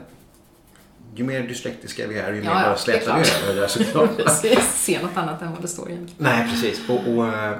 Ju 1.14 1.24
mer 1.24 1.42
dyslektiska 1.42 2.06
vi 2.06 2.18
är, 2.18 2.32
ju 2.32 2.40
mer 2.40 2.48
Ja, 2.48 2.54
bara 2.54 2.72
är 2.72 2.76
slätar 2.76 3.18
vi 3.18 3.30
över 3.30 3.54
det 3.54 3.60
där 3.60 3.68
såklart. 3.68 4.16
Precis, 4.16 4.74
se 4.74 5.02
något 5.02 5.16
annat 5.16 5.42
än 5.42 5.52
vad 5.52 5.62
det 5.62 5.68
står 5.68 5.90
egentligen. 5.90 6.22
Nej, 6.22 6.50
precis. 6.50 6.88
Och, 6.88 7.08
och 7.08 7.28
eh, 7.28 7.58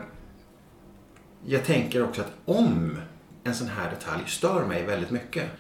jag 1.46 1.64
tänker 1.64 2.04
också 2.04 2.20
att 2.20 2.32
om 2.44 2.98
en 3.44 3.54
sån 3.54 3.68
här 3.68 3.90
detalj 3.90 4.22
stör 4.26 4.64
mig 4.66 4.82
väldigt 4.82 5.10
mycket 5.10 5.50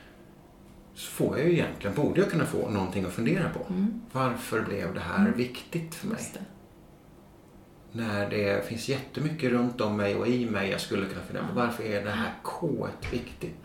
så 0.94 1.10
får 1.10 1.38
jag 1.38 1.46
ju 1.46 1.52
egentligen, 1.52 1.96
borde 1.96 2.20
jag 2.20 2.30
kunna 2.30 2.44
få 2.44 2.70
någonting 2.70 3.04
att 3.04 3.12
fundera 3.12 3.48
på. 3.48 3.66
Varför 4.12 4.62
blev 4.62 4.94
det 4.94 5.00
här 5.00 5.30
viktigt 5.30 5.94
för 5.94 6.08
mig? 6.08 6.18
Det. 6.34 6.40
När 7.92 8.30
det 8.30 8.66
finns 8.66 8.88
jättemycket 8.88 9.50
runt 9.50 9.80
om 9.80 9.96
mig 9.96 10.16
och 10.16 10.28
i 10.28 10.50
mig 10.50 10.70
jag 10.70 10.80
skulle 10.80 11.06
kunna 11.06 11.22
fundera 11.22 11.48
på. 11.48 11.54
Varför 11.54 11.84
är 11.84 12.04
det 12.04 12.10
här 12.10 12.34
K 12.42 12.88
viktigt? 13.12 13.56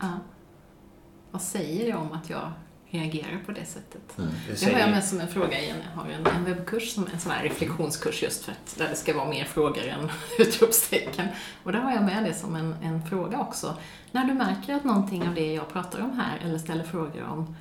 Vad 1.30 1.42
säger 1.42 1.86
det 1.86 1.98
om 1.98 2.12
att 2.12 2.30
jag 2.30 2.52
reagerar 2.90 3.42
på 3.46 3.52
det 3.52 3.64
sättet? 3.64 4.18
Mm, 4.18 4.30
det 4.48 4.60
Det 4.64 4.72
har 4.72 4.80
jag 4.80 4.90
med 4.90 5.04
som 5.04 5.20
en 5.20 5.28
fråga 5.28 5.60
igen. 5.60 5.76
Jag 5.94 6.02
har 6.02 6.10
en, 6.10 6.26
en 6.26 6.44
webbkurs, 6.44 6.92
som 6.94 7.06
en 7.12 7.20
sån 7.20 7.32
här 7.32 7.42
reflektionskurs 7.42 8.22
just 8.22 8.44
för 8.44 8.52
att 8.52 8.74
där 8.78 8.88
det 8.88 8.96
ska 8.96 9.14
vara 9.16 9.28
mer 9.30 9.44
frågor 9.44 9.86
än 9.86 10.10
utropstecken. 10.38 11.28
Och 11.64 11.72
där 11.72 11.78
har 11.78 11.92
jag 11.92 12.02
med 12.04 12.24
det 12.24 12.34
som 12.34 12.56
en, 12.56 12.74
en 12.82 13.06
fråga 13.06 13.38
också. 13.40 13.76
När 14.12 14.24
du 14.24 14.34
märker 14.34 14.74
att 14.74 14.84
någonting 14.84 15.28
av 15.28 15.34
det 15.34 15.52
jag 15.52 15.68
pratar 15.68 16.00
om 16.02 16.20
här 16.20 16.38
eller 16.44 16.58
ställer 16.58 16.84
frågor 16.84 17.22
om 17.24 17.56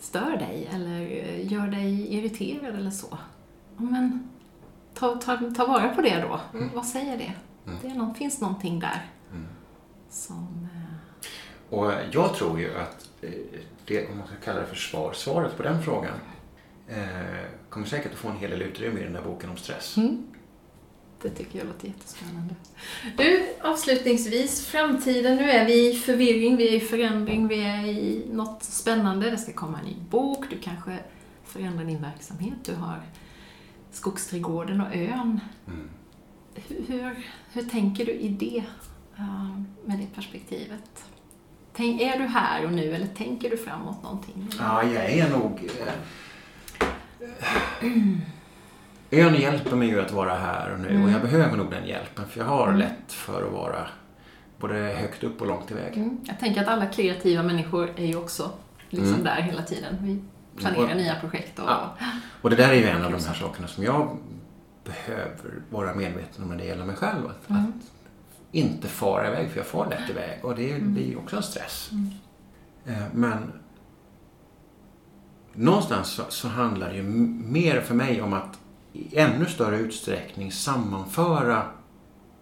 stör 0.00 0.36
dig 0.36 0.68
eller 0.74 1.00
eh, 1.00 1.52
gör 1.52 1.66
dig 1.68 2.14
irriterad 2.14 2.74
eller 2.74 2.90
så. 2.90 3.18
Men 3.76 4.28
ta, 4.94 5.14
ta, 5.16 5.36
ta 5.56 5.66
vara 5.66 5.88
på 5.88 6.02
det 6.02 6.20
då. 6.28 6.40
Vad 6.74 6.86
säger 6.86 7.18
det? 7.18 7.32
Det 7.82 7.88
är 7.88 7.94
någon, 7.94 8.14
finns 8.14 8.40
någonting 8.40 8.80
där 8.80 9.06
som... 10.10 10.68
eh, 10.74 11.78
Och 11.78 11.92
jag 12.12 12.34
tror 12.34 12.60
ju 12.60 12.78
att 12.78 13.08
eh, 13.22 13.30
det, 13.88 14.08
om 14.10 14.18
man 14.18 14.26
ska 14.26 14.36
kalla 14.36 14.60
det 14.60 14.66
för 14.66 14.76
svar, 14.76 15.12
svaret 15.12 15.56
på 15.56 15.62
den 15.62 15.82
frågan 15.82 16.14
eh, 16.88 16.98
kommer 17.68 17.86
säkert 17.86 18.12
att 18.12 18.18
få 18.18 18.28
en 18.28 18.36
hel 18.36 18.50
del 18.50 18.62
utrymme 18.62 19.00
i 19.00 19.02
den 19.02 19.12
där 19.12 19.22
boken 19.22 19.50
om 19.50 19.56
stress. 19.56 19.96
Det 21.22 21.30
tycker 21.30 21.58
jag 21.58 21.68
låter 21.68 21.88
jättespännande. 21.88 22.54
Du, 23.16 23.46
avslutningsvis, 23.62 24.66
framtiden. 24.66 25.36
Nu 25.36 25.50
är 25.50 25.66
vi 25.66 25.90
i 25.90 25.94
förvirring, 25.94 26.56
vi 26.56 26.68
är 26.68 26.72
i 26.72 26.80
förändring, 26.80 27.48
vi 27.48 27.60
är 27.60 27.86
i 27.86 28.26
något 28.32 28.62
spännande. 28.62 29.30
Det 29.30 29.38
ska 29.38 29.52
komma 29.52 29.78
en 29.78 29.84
ny 29.84 29.96
bok, 30.10 30.44
du 30.50 30.58
kanske 30.58 30.98
förändrar 31.44 31.84
din 31.84 32.02
verksamhet. 32.02 32.54
Du 32.64 32.74
har 32.74 33.02
Skogsträdgården 33.90 34.80
och 34.80 34.96
ön. 34.96 35.40
Mm. 35.66 35.90
Hur, 36.54 36.84
hur, 36.88 37.26
hur 37.52 37.62
tänker 37.62 38.06
du 38.06 38.12
i 38.12 38.28
det, 38.28 38.64
eh, 39.16 39.60
med 39.84 39.98
det 39.98 40.14
perspektivet? 40.14 41.04
Tänk, 41.78 42.00
är 42.00 42.18
du 42.18 42.24
här 42.24 42.64
och 42.64 42.72
nu 42.72 42.94
eller 42.94 43.06
tänker 43.06 43.50
du 43.50 43.56
framåt 43.56 44.02
någonting? 44.02 44.48
Ja, 44.58 44.82
jag 44.82 45.10
är 45.10 45.30
nog... 45.30 45.70
Eh, 45.80 45.92
ön 49.26 49.34
hjälper 49.34 49.76
mig 49.76 49.88
ju 49.88 50.00
att 50.00 50.12
vara 50.12 50.34
här 50.34 50.72
och 50.72 50.80
nu 50.80 51.02
och 51.04 51.10
jag 51.10 51.20
behöver 51.22 51.56
nog 51.56 51.70
den 51.70 51.86
hjälpen 51.86 52.24
för 52.28 52.40
jag 52.40 52.46
har 52.46 52.74
lätt 52.74 53.12
för 53.12 53.46
att 53.46 53.52
vara 53.52 53.86
både 54.58 54.74
högt 54.74 55.24
upp 55.24 55.40
och 55.40 55.46
långt 55.46 55.70
iväg. 55.70 55.96
Mm. 55.96 56.20
Jag 56.24 56.38
tänker 56.38 56.62
att 56.62 56.68
alla 56.68 56.86
kreativa 56.86 57.42
människor 57.42 57.90
är 57.96 58.06
ju 58.06 58.16
också 58.16 58.50
liksom 58.88 59.08
Mm. 59.14 59.24
där 59.24 59.42
hela 59.42 59.62
tiden. 59.62 59.96
Vi 60.00 60.22
planerar 60.56 60.90
Och- 60.90 60.96
nya 60.96 61.14
projekt 61.20 61.58
och... 61.58 61.68
Ja. 61.68 61.94
Och 62.42 62.50
det 62.50 62.56
där 62.56 62.68
är 62.68 62.74
ju 62.74 62.84
en 62.88 63.04
av 63.04 63.12
de 63.12 63.24
här 63.24 63.34
sakerna 63.34 63.68
som 63.68 63.84
jag 63.84 64.18
behöver 64.84 65.62
vara 65.70 65.94
medveten 65.94 66.42
om 66.44 66.50
när 66.50 66.56
det 66.56 66.64
gäller 66.64 66.84
mig 66.84 66.96
själv. 66.96 67.26
Att, 67.26 67.50
att 67.50 67.97
inte 68.52 68.88
fara 68.88 69.28
iväg, 69.28 69.50
för 69.50 69.56
jag 69.56 69.66
far 69.66 69.90
lätt 69.90 70.10
iväg 70.10 70.44
och 70.44 70.56
det 70.56 70.82
blir 70.82 71.06
ju 71.06 71.16
också 71.16 71.36
en 71.36 71.42
stress. 71.42 71.90
Eh, 72.86 73.02
Men 73.14 73.52
någonstans 75.52 76.08
så, 76.08 76.22
så 76.28 76.48
handlar 76.48 76.88
det 76.88 76.96
ju 76.96 77.02
mer 77.02 77.80
för 77.80 77.94
mig 77.94 78.22
om 78.22 78.32
att 78.32 78.58
i 78.92 79.18
ännu 79.18 79.46
större 79.46 79.76
utsträckning 79.78 80.52
sammanföra 80.52 81.62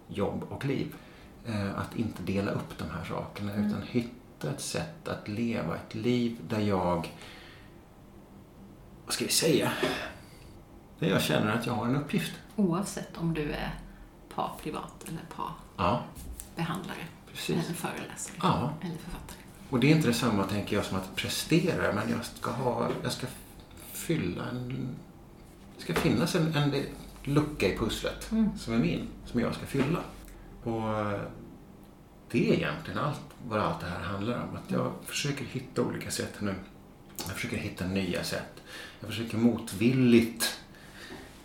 jobb 0.08 0.44
och 0.50 0.64
liv. 0.64 0.94
Eh, 1.46 1.78
Att 1.78 1.96
inte 1.96 2.22
dela 2.22 2.50
upp 2.50 2.78
de 2.78 2.84
här 2.84 3.04
sakerna 3.04 3.52
utan 3.54 3.82
hitta 3.82 4.50
ett 4.50 4.60
sätt 4.60 5.08
att 5.08 5.28
leva 5.28 5.76
ett 5.76 5.94
liv 5.94 6.36
där 6.48 6.60
jag, 6.60 7.12
vad 9.04 9.14
ska 9.14 9.24
vi 9.24 9.30
säga, 9.30 9.72
där 10.98 11.08
jag 11.08 11.22
känner 11.22 11.52
att 11.52 11.66
jag 11.66 11.72
har 11.72 11.86
en 11.86 11.96
uppgift. 11.96 12.32
Oavsett 12.56 13.16
om 13.18 13.34
du 13.34 13.50
är 13.52 13.74
par-privat 14.36 15.04
eller 15.08 15.22
par-behandlare. 15.36 16.98
Ja, 16.98 17.30
precis. 17.32 17.50
Eller 17.64 17.74
föreläsare. 17.74 18.36
Ja. 18.42 18.72
Eller 18.80 18.96
författare. 18.96 19.38
Och 19.70 19.80
det 19.80 19.86
är 19.92 19.96
inte 19.96 20.08
detsamma, 20.08 20.44
tänker 20.44 20.76
jag, 20.76 20.84
som 20.84 20.96
att 20.98 21.16
prestera, 21.16 21.92
men 21.92 22.10
jag 22.10 22.24
ska 22.24 22.50
ha, 22.50 22.88
jag 23.02 23.12
ska 23.12 23.26
fylla 23.92 24.44
en, 24.44 24.88
det 25.76 25.82
ska 25.82 25.94
finnas 25.94 26.34
en, 26.34 26.54
en 26.54 26.74
lucka 27.24 27.68
i 27.68 27.78
pusslet 27.78 28.30
som 28.58 28.74
är 28.74 28.78
min, 28.78 29.08
som 29.26 29.40
jag 29.40 29.54
ska 29.54 29.66
fylla. 29.66 30.00
Och 30.62 30.98
eh, 30.98 31.20
det 32.30 32.50
är 32.50 32.54
egentligen 32.54 32.98
allt, 32.98 33.20
vad 33.48 33.60
allt 33.60 33.80
det 33.80 33.86
här 33.86 34.00
handlar 34.00 34.42
om. 34.42 34.56
Att 34.56 34.70
jag 34.70 34.92
försöker 35.04 35.44
hitta 35.44 35.82
olika 35.82 36.10
sätt 36.10 36.34
nu. 36.40 36.54
Jag 37.16 37.34
försöker 37.34 37.56
hitta 37.56 37.86
nya 37.86 38.24
sätt. 38.24 38.62
Jag 39.00 39.08
försöker 39.08 39.38
motvilligt 39.38 40.60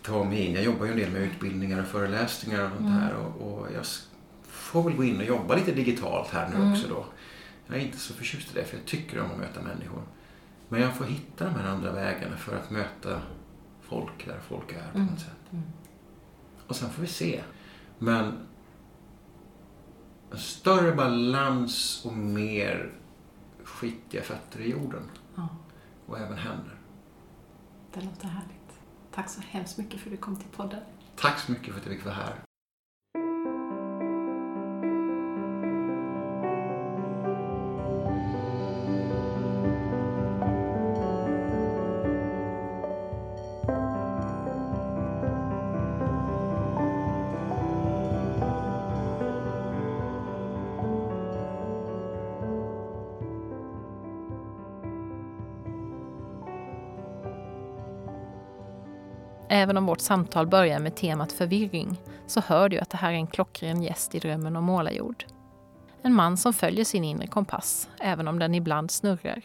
ta 0.02 0.24
mig 0.24 0.38
in. 0.46 0.54
Jag 0.54 0.64
jobbar 0.64 0.84
ju 0.86 0.92
en 0.92 0.98
del 0.98 1.10
med 1.10 1.22
utbildningar 1.22 1.80
och 1.80 1.86
föreläsningar 1.86 2.64
och 2.64 2.70
sånt 2.76 2.90
här. 2.90 3.14
Och, 3.14 3.40
och 3.52 3.72
jag 3.74 3.84
får 4.42 4.82
väl 4.82 4.96
gå 4.96 5.04
in 5.04 5.16
och 5.16 5.24
jobba 5.24 5.54
lite 5.54 5.72
digitalt 5.72 6.28
här 6.28 6.48
nu 6.48 6.72
också 6.72 6.88
då. 6.88 7.04
Jag 7.66 7.76
är 7.76 7.80
inte 7.80 7.98
så 7.98 8.14
förtjust 8.14 8.50
i 8.56 8.58
det 8.58 8.64
för 8.64 8.76
jag 8.76 8.86
tycker 8.86 9.20
om 9.20 9.30
att 9.30 9.38
möta 9.38 9.62
människor. 9.62 10.02
Men 10.68 10.80
jag 10.80 10.94
får 10.96 11.04
hitta 11.04 11.44
de 11.44 11.54
här 11.54 11.68
andra 11.68 11.92
vägarna 11.92 12.36
för 12.36 12.56
att 12.56 12.70
möta 12.70 13.22
folk 13.80 14.26
där 14.26 14.40
folk 14.48 14.72
är 14.72 14.92
på 14.92 14.98
något 14.98 15.20
sätt. 15.20 15.60
Och 16.66 16.76
sen 16.76 16.90
får 16.90 17.02
vi 17.02 17.08
se. 17.08 17.42
Men 17.98 18.32
en 20.30 20.38
större 20.38 20.92
balans 20.94 22.02
och 22.04 22.12
mer 22.12 22.92
skitiga 23.64 24.22
fötter 24.22 24.60
i 24.60 24.70
jorden. 24.70 25.02
Ja, 25.34 25.48
Och 26.06 26.18
även 26.18 26.38
händer. 26.38 26.74
det 27.94 28.00
låter 28.00 28.28
härligt. 28.28 28.61
Tack 29.14 29.28
så 29.30 29.40
hemskt 29.40 29.78
mycket 29.78 30.00
för 30.00 30.06
att 30.06 30.12
du 30.12 30.16
kom 30.16 30.36
till 30.36 30.48
podden. 30.48 30.80
Tack 31.16 31.38
så 31.38 31.52
mycket 31.52 31.72
för 31.72 31.80
att 31.80 31.86
jag 31.86 31.94
fick 31.94 32.04
vara 32.04 32.14
här. 32.14 32.34
Även 59.62 59.76
om 59.76 59.86
vårt 59.86 60.00
samtal 60.00 60.46
börjar 60.46 60.78
med 60.78 60.96
temat 60.96 61.32
förvirring 61.32 62.00
så 62.26 62.40
hör 62.40 62.68
du 62.68 62.78
att 62.78 62.90
det 62.90 62.96
här 62.96 63.10
är 63.12 63.16
en 63.16 63.26
klockren 63.26 63.82
gäst 63.82 64.14
i 64.14 64.18
drömmen 64.18 64.56
om 64.56 64.64
målarjord. 64.64 65.24
En 66.02 66.14
man 66.14 66.36
som 66.36 66.52
följer 66.52 66.84
sin 66.84 67.04
inre 67.04 67.26
kompass, 67.26 67.88
även 68.00 68.28
om 68.28 68.38
den 68.38 68.54
ibland 68.54 68.90
snurrar. 68.90 69.42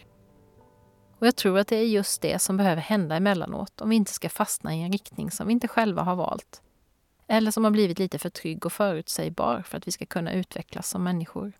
Och 1.19 1.27
jag 1.27 1.35
tror 1.35 1.59
att 1.59 1.67
det 1.67 1.75
är 1.75 1.85
just 1.85 2.21
det 2.21 2.41
som 2.41 2.57
behöver 2.57 2.81
hända 2.81 3.15
emellanåt 3.15 3.81
om 3.81 3.89
vi 3.89 3.95
inte 3.95 4.13
ska 4.13 4.29
fastna 4.29 4.75
i 4.75 4.81
en 4.81 4.91
riktning 4.91 5.31
som 5.31 5.47
vi 5.47 5.53
inte 5.53 5.67
själva 5.67 6.01
har 6.01 6.15
valt. 6.15 6.61
Eller 7.27 7.51
som 7.51 7.63
har 7.63 7.71
blivit 7.71 7.99
lite 7.99 8.19
för 8.19 8.29
trygg 8.29 8.65
och 8.65 8.73
förutsägbar 8.73 9.61
för 9.61 9.77
att 9.77 9.87
vi 9.87 9.91
ska 9.91 10.05
kunna 10.05 10.33
utvecklas 10.33 10.89
som 10.89 11.03
människor. 11.03 11.53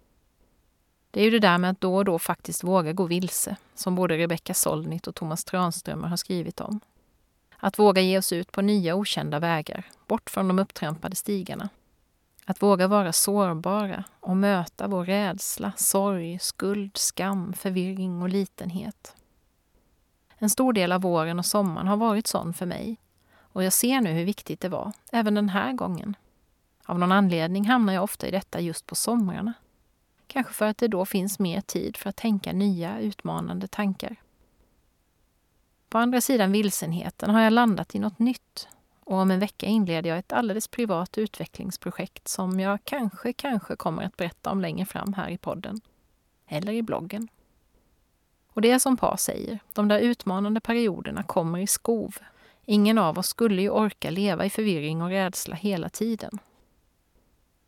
Det 1.12 1.20
är 1.20 1.24
ju 1.24 1.32
det 1.32 1.40
där 1.40 1.58
med 1.58 1.70
att 1.70 1.82
då 1.82 1.96
och 1.96 2.06
då 2.06 2.20
faktiskt 2.20 2.64
våga 2.64 2.94
gå 2.94 3.06
vilse, 3.06 3.56
som 3.76 3.96
både 3.96 4.18
Rebecka 4.18 4.54
Solnit 4.54 5.08
och 5.08 5.16
Thomas 5.16 5.44
Tranströmer 5.44 6.08
har 6.08 6.18
skrivit 6.18 6.62
om. 6.62 6.80
Att 7.58 7.80
våga 7.80 8.02
ge 8.02 8.18
oss 8.18 8.34
ut 8.34 8.52
på 8.52 8.62
nya 8.62 8.96
okända 8.96 9.40
vägar, 9.40 9.86
bort 10.08 10.30
från 10.30 10.48
de 10.48 10.60
upptrampade 10.60 11.16
stigarna. 11.16 11.70
Att 12.46 12.62
våga 12.62 12.88
vara 12.88 13.14
sårbara 13.14 14.04
och 14.20 14.38
möta 14.38 14.88
vår 14.88 15.06
rädsla, 15.06 15.72
sorg, 15.78 16.40
skuld, 16.40 16.98
skam, 16.98 17.54
förvirring 17.54 18.22
och 18.22 18.30
litenhet. 18.30 19.16
En 20.38 20.50
stor 20.50 20.74
del 20.74 20.92
av 20.92 21.02
våren 21.02 21.40
och 21.40 21.46
sommaren 21.46 21.88
har 21.88 21.98
varit 21.98 22.28
sån 22.28 22.54
för 22.54 22.66
mig 22.66 22.98
och 23.58 23.64
jag 23.64 23.74
ser 23.74 24.02
nu 24.02 24.12
hur 24.12 24.26
viktigt 24.26 24.62
det 24.62 24.70
var, 24.70 24.92
även 25.12 25.34
den 25.34 25.50
här 25.50 25.74
gången. 25.74 26.16
Av 26.86 27.00
någon 27.00 27.12
anledning 27.12 27.66
hamnar 27.66 27.94
jag 27.94 28.04
ofta 28.04 28.28
i 28.28 28.32
detta 28.32 28.60
just 28.60 28.86
på 28.86 28.96
somrarna. 28.96 29.54
Kanske 30.28 30.54
för 30.54 30.66
att 30.66 30.78
det 30.78 30.88
då 30.88 31.06
finns 31.06 31.40
mer 31.40 31.62
tid 31.62 31.98
för 31.98 32.10
att 32.10 32.16
tänka 32.16 32.54
nya, 32.54 33.00
utmanande 33.00 33.68
tankar. 33.68 34.16
På 35.90 35.98
andra 35.98 36.22
sidan 36.22 36.52
vilsenheten 36.52 37.30
har 37.30 37.42
jag 37.42 37.54
landat 37.54 37.96
i 37.96 38.00
något 38.00 38.20
nytt 38.20 38.68
och 39.08 39.18
om 39.18 39.32
en 39.32 39.40
vecka 39.40 39.66
inleder 39.66 40.10
jag 40.10 40.20
ett 40.20 40.34
alldeles 40.34 40.68
privat 40.68 41.18
utvecklingsprojekt 41.18 42.28
som 42.28 42.60
jag 42.60 42.80
kanske, 42.84 43.34
kanske 43.34 43.76
kommer 43.76 44.04
att 44.04 44.18
berätta 44.18 44.52
om 44.52 44.62
längre 44.62 44.86
fram 44.86 45.14
här 45.14 45.30
i 45.30 45.38
podden. 45.38 45.82
Eller 46.48 46.74
i 46.74 46.82
bloggen. 46.82 47.28
Och 48.54 48.62
det 48.62 48.72
är 48.72 48.80
som 48.80 48.98
Pa 48.98 49.18
säger, 49.18 49.60
de 49.74 49.88
där 49.88 50.00
utmanande 50.00 50.60
perioderna 50.60 51.24
kommer 51.24 51.60
i 51.60 51.68
skov. 51.68 52.16
Ingen 52.66 52.98
av 52.98 53.20
oss 53.20 53.28
skulle 53.28 53.62
ju 53.62 53.70
orka 53.70 54.10
leva 54.10 54.46
i 54.46 54.50
förvirring 54.50 55.02
och 55.02 55.10
rädsla 55.10 55.56
hela 55.56 55.90
tiden. 55.90 56.40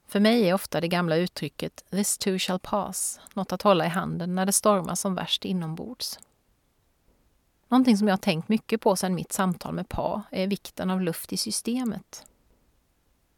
För 0.08 0.20
mig 0.20 0.50
är 0.50 0.54
ofta 0.54 0.82
det 0.82 0.88
gamla 0.88 1.16
uttrycket 1.16 1.84
”this 1.90 2.18
too 2.18 2.40
shall 2.40 2.60
pass” 2.60 3.20
något 3.34 3.52
att 3.52 3.62
hålla 3.62 3.86
i 3.86 3.90
handen 3.90 4.36
när 4.36 4.46
det 4.46 4.52
stormar 4.52 4.96
som 4.96 5.16
värst 5.16 5.46
inombords. 5.46 6.20
Någonting 7.70 7.98
som 7.98 8.08
jag 8.08 8.14
har 8.14 8.18
tänkt 8.18 8.50
mycket 8.50 8.82
på 8.82 8.96
sedan 8.96 9.16
mitt 9.16 9.32
samtal 9.32 9.74
med 9.74 9.90
Pa 9.90 10.22
är 10.32 10.48
vikten 10.48 10.90
av 10.90 11.02
luft 11.02 11.34
i 11.34 11.38
systemet. 11.38 12.26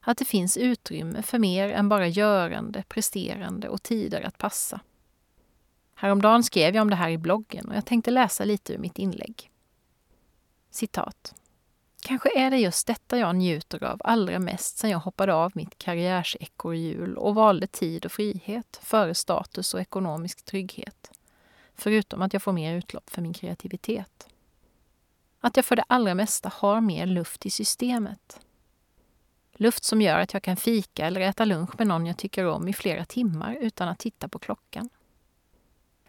Att 0.01 0.17
det 0.17 0.25
finns 0.25 0.57
utrymme 0.57 1.21
för 1.21 1.39
mer 1.39 1.69
än 1.69 1.89
bara 1.89 2.07
görande, 2.07 2.83
presterande 2.87 3.69
och 3.69 3.83
tider 3.83 4.21
att 4.21 4.37
passa. 4.37 4.79
Häromdagen 5.95 6.43
skrev 6.43 6.75
jag 6.75 6.81
om 6.81 6.89
det 6.89 6.95
här 6.95 7.09
i 7.09 7.17
bloggen 7.17 7.69
och 7.69 7.75
jag 7.75 7.85
tänkte 7.85 8.11
läsa 8.11 8.45
lite 8.45 8.73
ur 8.73 8.77
mitt 8.77 8.99
inlägg. 8.99 9.51
Citat. 10.69 11.35
Kanske 12.03 12.39
är 12.39 12.51
det 12.51 12.57
just 12.57 12.87
detta 12.87 13.17
jag 13.17 13.35
njuter 13.35 13.83
av 13.83 14.01
allra 14.03 14.39
mest 14.39 14.77
sedan 14.77 14.89
jag 14.89 14.99
hoppade 14.99 15.33
av 15.33 15.51
mitt 15.55 15.77
karriärsekorrhjul 15.77 17.17
och 17.17 17.35
valde 17.35 17.67
tid 17.67 18.05
och 18.05 18.11
frihet 18.11 18.79
före 18.83 19.15
status 19.15 19.73
och 19.73 19.81
ekonomisk 19.81 20.45
trygghet. 20.45 21.11
Förutom 21.81 22.21
att 22.21 22.33
jag 22.33 22.41
får 22.41 22.53
mer 22.53 22.75
utlopp 22.75 23.09
för 23.09 23.21
min 23.21 23.33
kreativitet. 23.33 24.27
Att 25.39 25.55
jag 25.55 25.65
för 25.65 25.75
det 25.75 25.83
allra 25.87 26.15
mesta 26.15 26.51
har 26.55 26.81
mer 26.81 27.05
luft 27.05 27.45
i 27.45 27.49
systemet. 27.49 28.39
Luft 29.53 29.83
som 29.83 30.01
gör 30.01 30.19
att 30.19 30.33
jag 30.33 30.43
kan 30.43 30.57
fika 30.57 31.05
eller 31.05 31.21
äta 31.21 31.45
lunch 31.45 31.69
med 31.77 31.87
någon 31.87 32.05
jag 32.05 32.17
tycker 32.17 32.45
om 32.45 32.67
i 32.67 32.73
flera 32.73 33.05
timmar 33.05 33.57
utan 33.61 33.87
att 33.87 33.99
titta 33.99 34.27
på 34.27 34.39
klockan. 34.39 34.89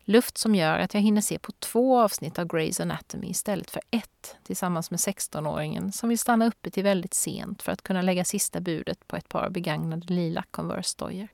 Luft 0.05 0.39
som 0.39 0.55
gör 0.55 0.79
att 0.79 0.95
jag 0.95 1.01
hinner 1.01 1.21
se 1.21 1.39
på 1.39 1.53
två 1.53 2.01
avsnitt 2.01 2.39
av 2.39 2.47
Grey's 2.47 2.83
Anatomy 2.83 3.27
istället 3.27 3.71
för 3.71 3.83
ett 3.91 4.37
tillsammans 4.43 4.91
med 4.91 4.99
16-åringen 4.99 5.91
som 5.91 6.09
vill 6.09 6.19
stanna 6.19 6.47
uppe 6.47 6.71
till 6.71 6.85
väldigt 6.85 7.15
sent 7.15 7.63
för 7.63 7.73
att 7.73 7.83
kunna 7.83 8.03
lägga 8.03 8.25
sista 8.25 8.61
budet 8.61 9.09
på 9.09 9.17
ett 9.17 9.29
par 9.29 9.51
begagnade 9.51 10.15
lila 10.15 10.45
Converse-dojor. 10.51 11.29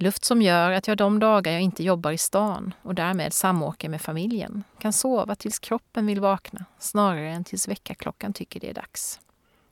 Luft 0.00 0.24
som 0.24 0.42
gör 0.42 0.72
att 0.72 0.88
jag 0.88 0.96
de 0.96 1.18
dagar 1.18 1.52
jag 1.52 1.62
inte 1.62 1.82
jobbar 1.84 2.12
i 2.12 2.18
stan 2.18 2.74
och 2.82 2.94
därmed 2.94 3.32
samåker 3.32 3.88
med 3.88 4.00
familjen 4.00 4.64
kan 4.78 4.92
sova 4.92 5.34
tills 5.34 5.58
kroppen 5.58 6.06
vill 6.06 6.20
vakna 6.20 6.64
snarare 6.78 7.30
än 7.30 7.44
tills 7.44 7.68
väckarklockan 7.68 8.32
tycker 8.32 8.60
det 8.60 8.70
är 8.70 8.74
dags. 8.74 9.20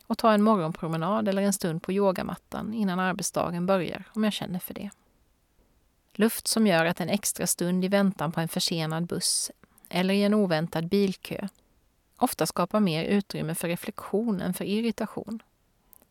Och 0.06 0.18
ta 0.18 0.32
en 0.32 0.42
morgonpromenad 0.42 1.28
eller 1.28 1.42
en 1.42 1.52
stund 1.52 1.82
på 1.82 1.92
yogamattan 1.92 2.74
innan 2.74 3.00
arbetsdagen 3.00 3.66
börjar 3.66 4.04
om 4.12 4.24
jag 4.24 4.32
känner 4.32 4.58
för 4.58 4.74
det. 4.74 4.90
Luft 6.14 6.46
som 6.46 6.66
gör 6.66 6.86
att 6.86 7.00
en 7.00 7.08
extra 7.08 7.46
stund 7.46 7.84
i 7.84 7.88
väntan 7.88 8.32
på 8.32 8.40
en 8.40 8.48
försenad 8.48 9.06
buss 9.06 9.50
eller 9.88 10.14
i 10.14 10.22
en 10.22 10.34
oväntad 10.34 10.88
bilkö 10.88 11.48
ofta 12.16 12.46
skapar 12.46 12.80
mer 12.80 13.04
utrymme 13.04 13.54
för 13.54 13.68
reflektion 13.68 14.40
än 14.40 14.54
för 14.54 14.64
irritation. 14.64 15.42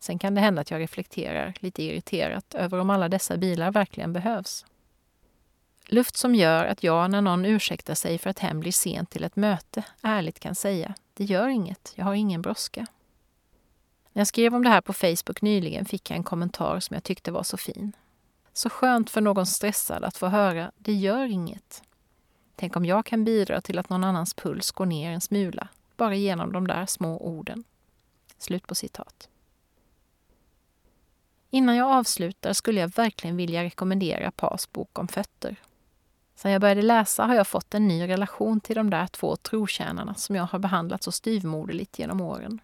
Sen 0.06 0.18
kan 0.18 0.34
det 0.34 0.40
hända 0.40 0.60
att 0.60 0.70
jag 0.70 0.80
reflekterar 0.80 1.54
lite 1.60 1.82
irriterat 1.82 2.54
över 2.54 2.78
om 2.78 2.90
alla 2.90 3.08
dessa 3.08 3.36
bilar 3.36 3.70
verkligen 3.70 4.12
behövs. 4.12 4.66
Luft 5.86 6.16
som 6.16 6.34
gör 6.34 6.64
att 6.64 6.82
jag, 6.82 7.10
när 7.10 7.20
någon 7.20 7.44
ursäktar 7.44 7.94
sig 7.94 8.18
för 8.18 8.30
att 8.30 8.38
hem 8.38 8.60
blir 8.60 8.72
sent 8.72 9.10
till 9.10 9.24
ett 9.24 9.36
möte, 9.36 9.82
ärligt 10.02 10.40
kan 10.40 10.54
säga 10.54 10.94
det 11.14 11.24
gör 11.24 11.48
inget, 11.48 11.92
jag 11.94 12.04
har 12.04 12.14
ingen 12.14 12.42
brådska. 12.42 12.86
När 14.12 14.20
jag 14.20 14.26
skrev 14.26 14.54
om 14.54 14.64
det 14.64 14.68
här 14.70 14.80
på 14.80 14.92
Facebook 14.92 15.42
nyligen 15.42 15.84
fick 15.84 16.10
jag 16.10 16.16
en 16.16 16.24
kommentar 16.24 16.80
som 16.80 16.94
jag 16.94 17.04
tyckte 17.04 17.32
var 17.32 17.42
så 17.42 17.56
fin. 17.56 17.92
Så 18.52 18.70
skönt 18.70 19.10
för 19.10 19.20
någon 19.20 19.46
stressad 19.46 20.04
att 20.04 20.16
få 20.16 20.26
höra 20.26 20.72
det 20.76 20.92
gör 20.92 21.24
inget. 21.24 21.82
Tänk 22.56 22.76
om 22.76 22.84
jag 22.84 23.06
kan 23.06 23.24
bidra 23.24 23.60
till 23.60 23.78
att 23.78 23.88
någon 23.88 24.04
annans 24.04 24.34
puls 24.34 24.70
går 24.70 24.86
ner 24.86 25.10
en 25.10 25.20
smula, 25.20 25.68
bara 25.96 26.14
genom 26.14 26.52
de 26.52 26.66
där 26.66 26.86
små 26.86 27.18
orden. 27.18 27.64
Slut 28.38 28.66
på 28.66 28.74
citat. 28.74 29.28
Innan 31.50 31.76
jag 31.76 31.90
avslutar 31.92 32.52
skulle 32.52 32.80
jag 32.80 32.88
verkligen 32.88 33.36
vilja 33.36 33.64
rekommendera 33.64 34.30
Pas 34.30 34.72
bok 34.72 34.98
om 34.98 35.08
fötter. 35.08 35.56
Sedan 36.34 36.52
jag 36.52 36.60
började 36.60 36.82
läsa 36.82 37.24
har 37.24 37.34
jag 37.34 37.46
fått 37.46 37.74
en 37.74 37.88
ny 37.88 38.08
relation 38.08 38.60
till 38.60 38.76
de 38.76 38.90
där 38.90 39.06
två 39.06 39.36
trotjänarna 39.36 40.14
som 40.14 40.36
jag 40.36 40.44
har 40.44 40.58
behandlat 40.58 41.02
så 41.02 41.12
styvmoderligt 41.12 41.98
genom 41.98 42.20
åren. 42.20 42.60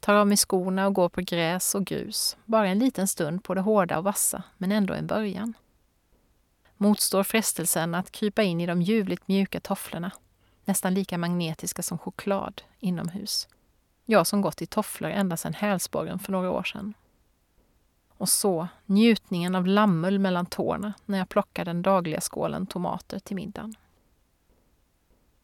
Tar 0.00 0.14
av 0.14 0.26
mig 0.26 0.36
skorna 0.36 0.86
och 0.86 0.94
går 0.94 1.08
på 1.08 1.20
gräs 1.20 1.74
och 1.74 1.84
grus, 1.84 2.36
bara 2.44 2.68
en 2.68 2.78
liten 2.78 3.08
stund 3.08 3.44
på 3.44 3.54
det 3.54 3.60
hårda 3.60 3.98
och 3.98 4.04
vassa, 4.04 4.42
men 4.58 4.72
ändå 4.72 4.94
en 4.94 5.06
början. 5.06 5.54
Motstår 6.76 7.22
frestelsen 7.22 7.94
att 7.94 8.12
krypa 8.12 8.42
in 8.42 8.60
i 8.60 8.66
de 8.66 8.82
ljuvligt 8.82 9.28
mjuka 9.28 9.60
tofflorna, 9.60 10.10
nästan 10.64 10.94
lika 10.94 11.18
magnetiska 11.18 11.82
som 11.82 11.98
choklad, 11.98 12.62
inomhus. 12.78 13.48
Jag 14.04 14.26
som 14.26 14.40
gått 14.40 14.62
i 14.62 14.66
tofflor 14.66 15.10
ända 15.10 15.36
sedan 15.36 15.54
hälsporren 15.54 16.18
för 16.18 16.32
några 16.32 16.50
år 16.50 16.62
sedan. 16.62 16.94
Och 18.20 18.28
så 18.28 18.68
njutningen 18.86 19.54
av 19.54 19.66
lammull 19.66 20.18
mellan 20.18 20.46
tårna 20.46 20.92
när 21.06 21.18
jag 21.18 21.28
plockar 21.28 21.64
den 21.64 21.82
dagliga 21.82 22.20
skålen 22.20 22.66
tomater 22.66 23.18
till 23.18 23.36
middagen. 23.36 23.74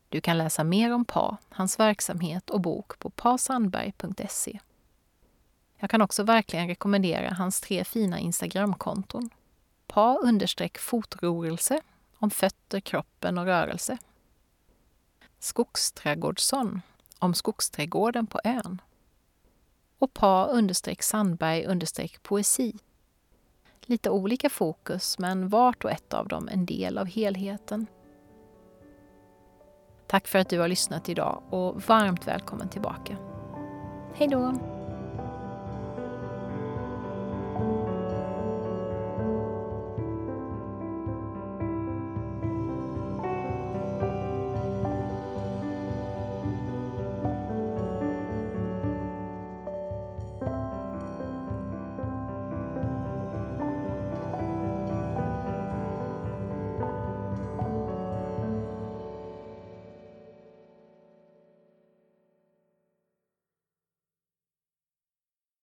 Du 0.09 0.20
kan 0.20 0.39
läsa 0.39 0.65
mer 0.65 0.93
om 0.94 1.05
Pa, 1.05 1.36
hans 1.48 1.78
verksamhet 1.78 2.51
och 2.51 2.61
bok 2.61 2.98
på 2.98 3.11
pasandberg.se. 3.11 4.59
Jag 5.77 5.90
kan 5.90 6.03
också 6.03 6.23
verkligen 6.23 6.69
rekommendera 6.69 7.35
hans 7.35 7.61
tre 7.61 7.85
fina 7.85 8.19
Instagramkonton. 8.19 9.31
Pa 9.86 10.19
fotrörelse 10.78 11.81
om 12.19 12.31
fötter, 12.31 12.81
kroppen 12.81 13.39
och 13.39 13.44
rörelse. 13.44 13.98
Skogsträdgårdsson 15.39 16.82
om 17.19 17.35
skogsträdgården 17.35 18.27
på 18.27 18.40
ön 18.44 18.81
och 19.98 20.14
pa 20.14 20.47
Sandberg 21.02 21.66
poesi. 22.23 22.74
Lite 23.82 24.10
olika 24.10 24.51
fokus, 24.51 25.18
men 25.18 25.48
vart 25.48 25.85
och 25.85 25.90
ett 25.90 26.14
av 26.14 26.28
dem 26.28 26.48
en 26.48 26.66
del 26.66 26.98
av 26.98 27.06
helheten. 27.06 27.86
Tack 30.06 30.28
för 30.28 30.39
att 30.39 30.48
du 30.48 30.60
har 30.60 30.68
lyssnat 30.68 31.09
idag 31.09 31.43
och 31.51 31.82
varmt 31.82 32.27
välkommen 32.27 32.68
tillbaka. 32.68 33.16
Hej 34.14 34.28
då! 34.28 34.76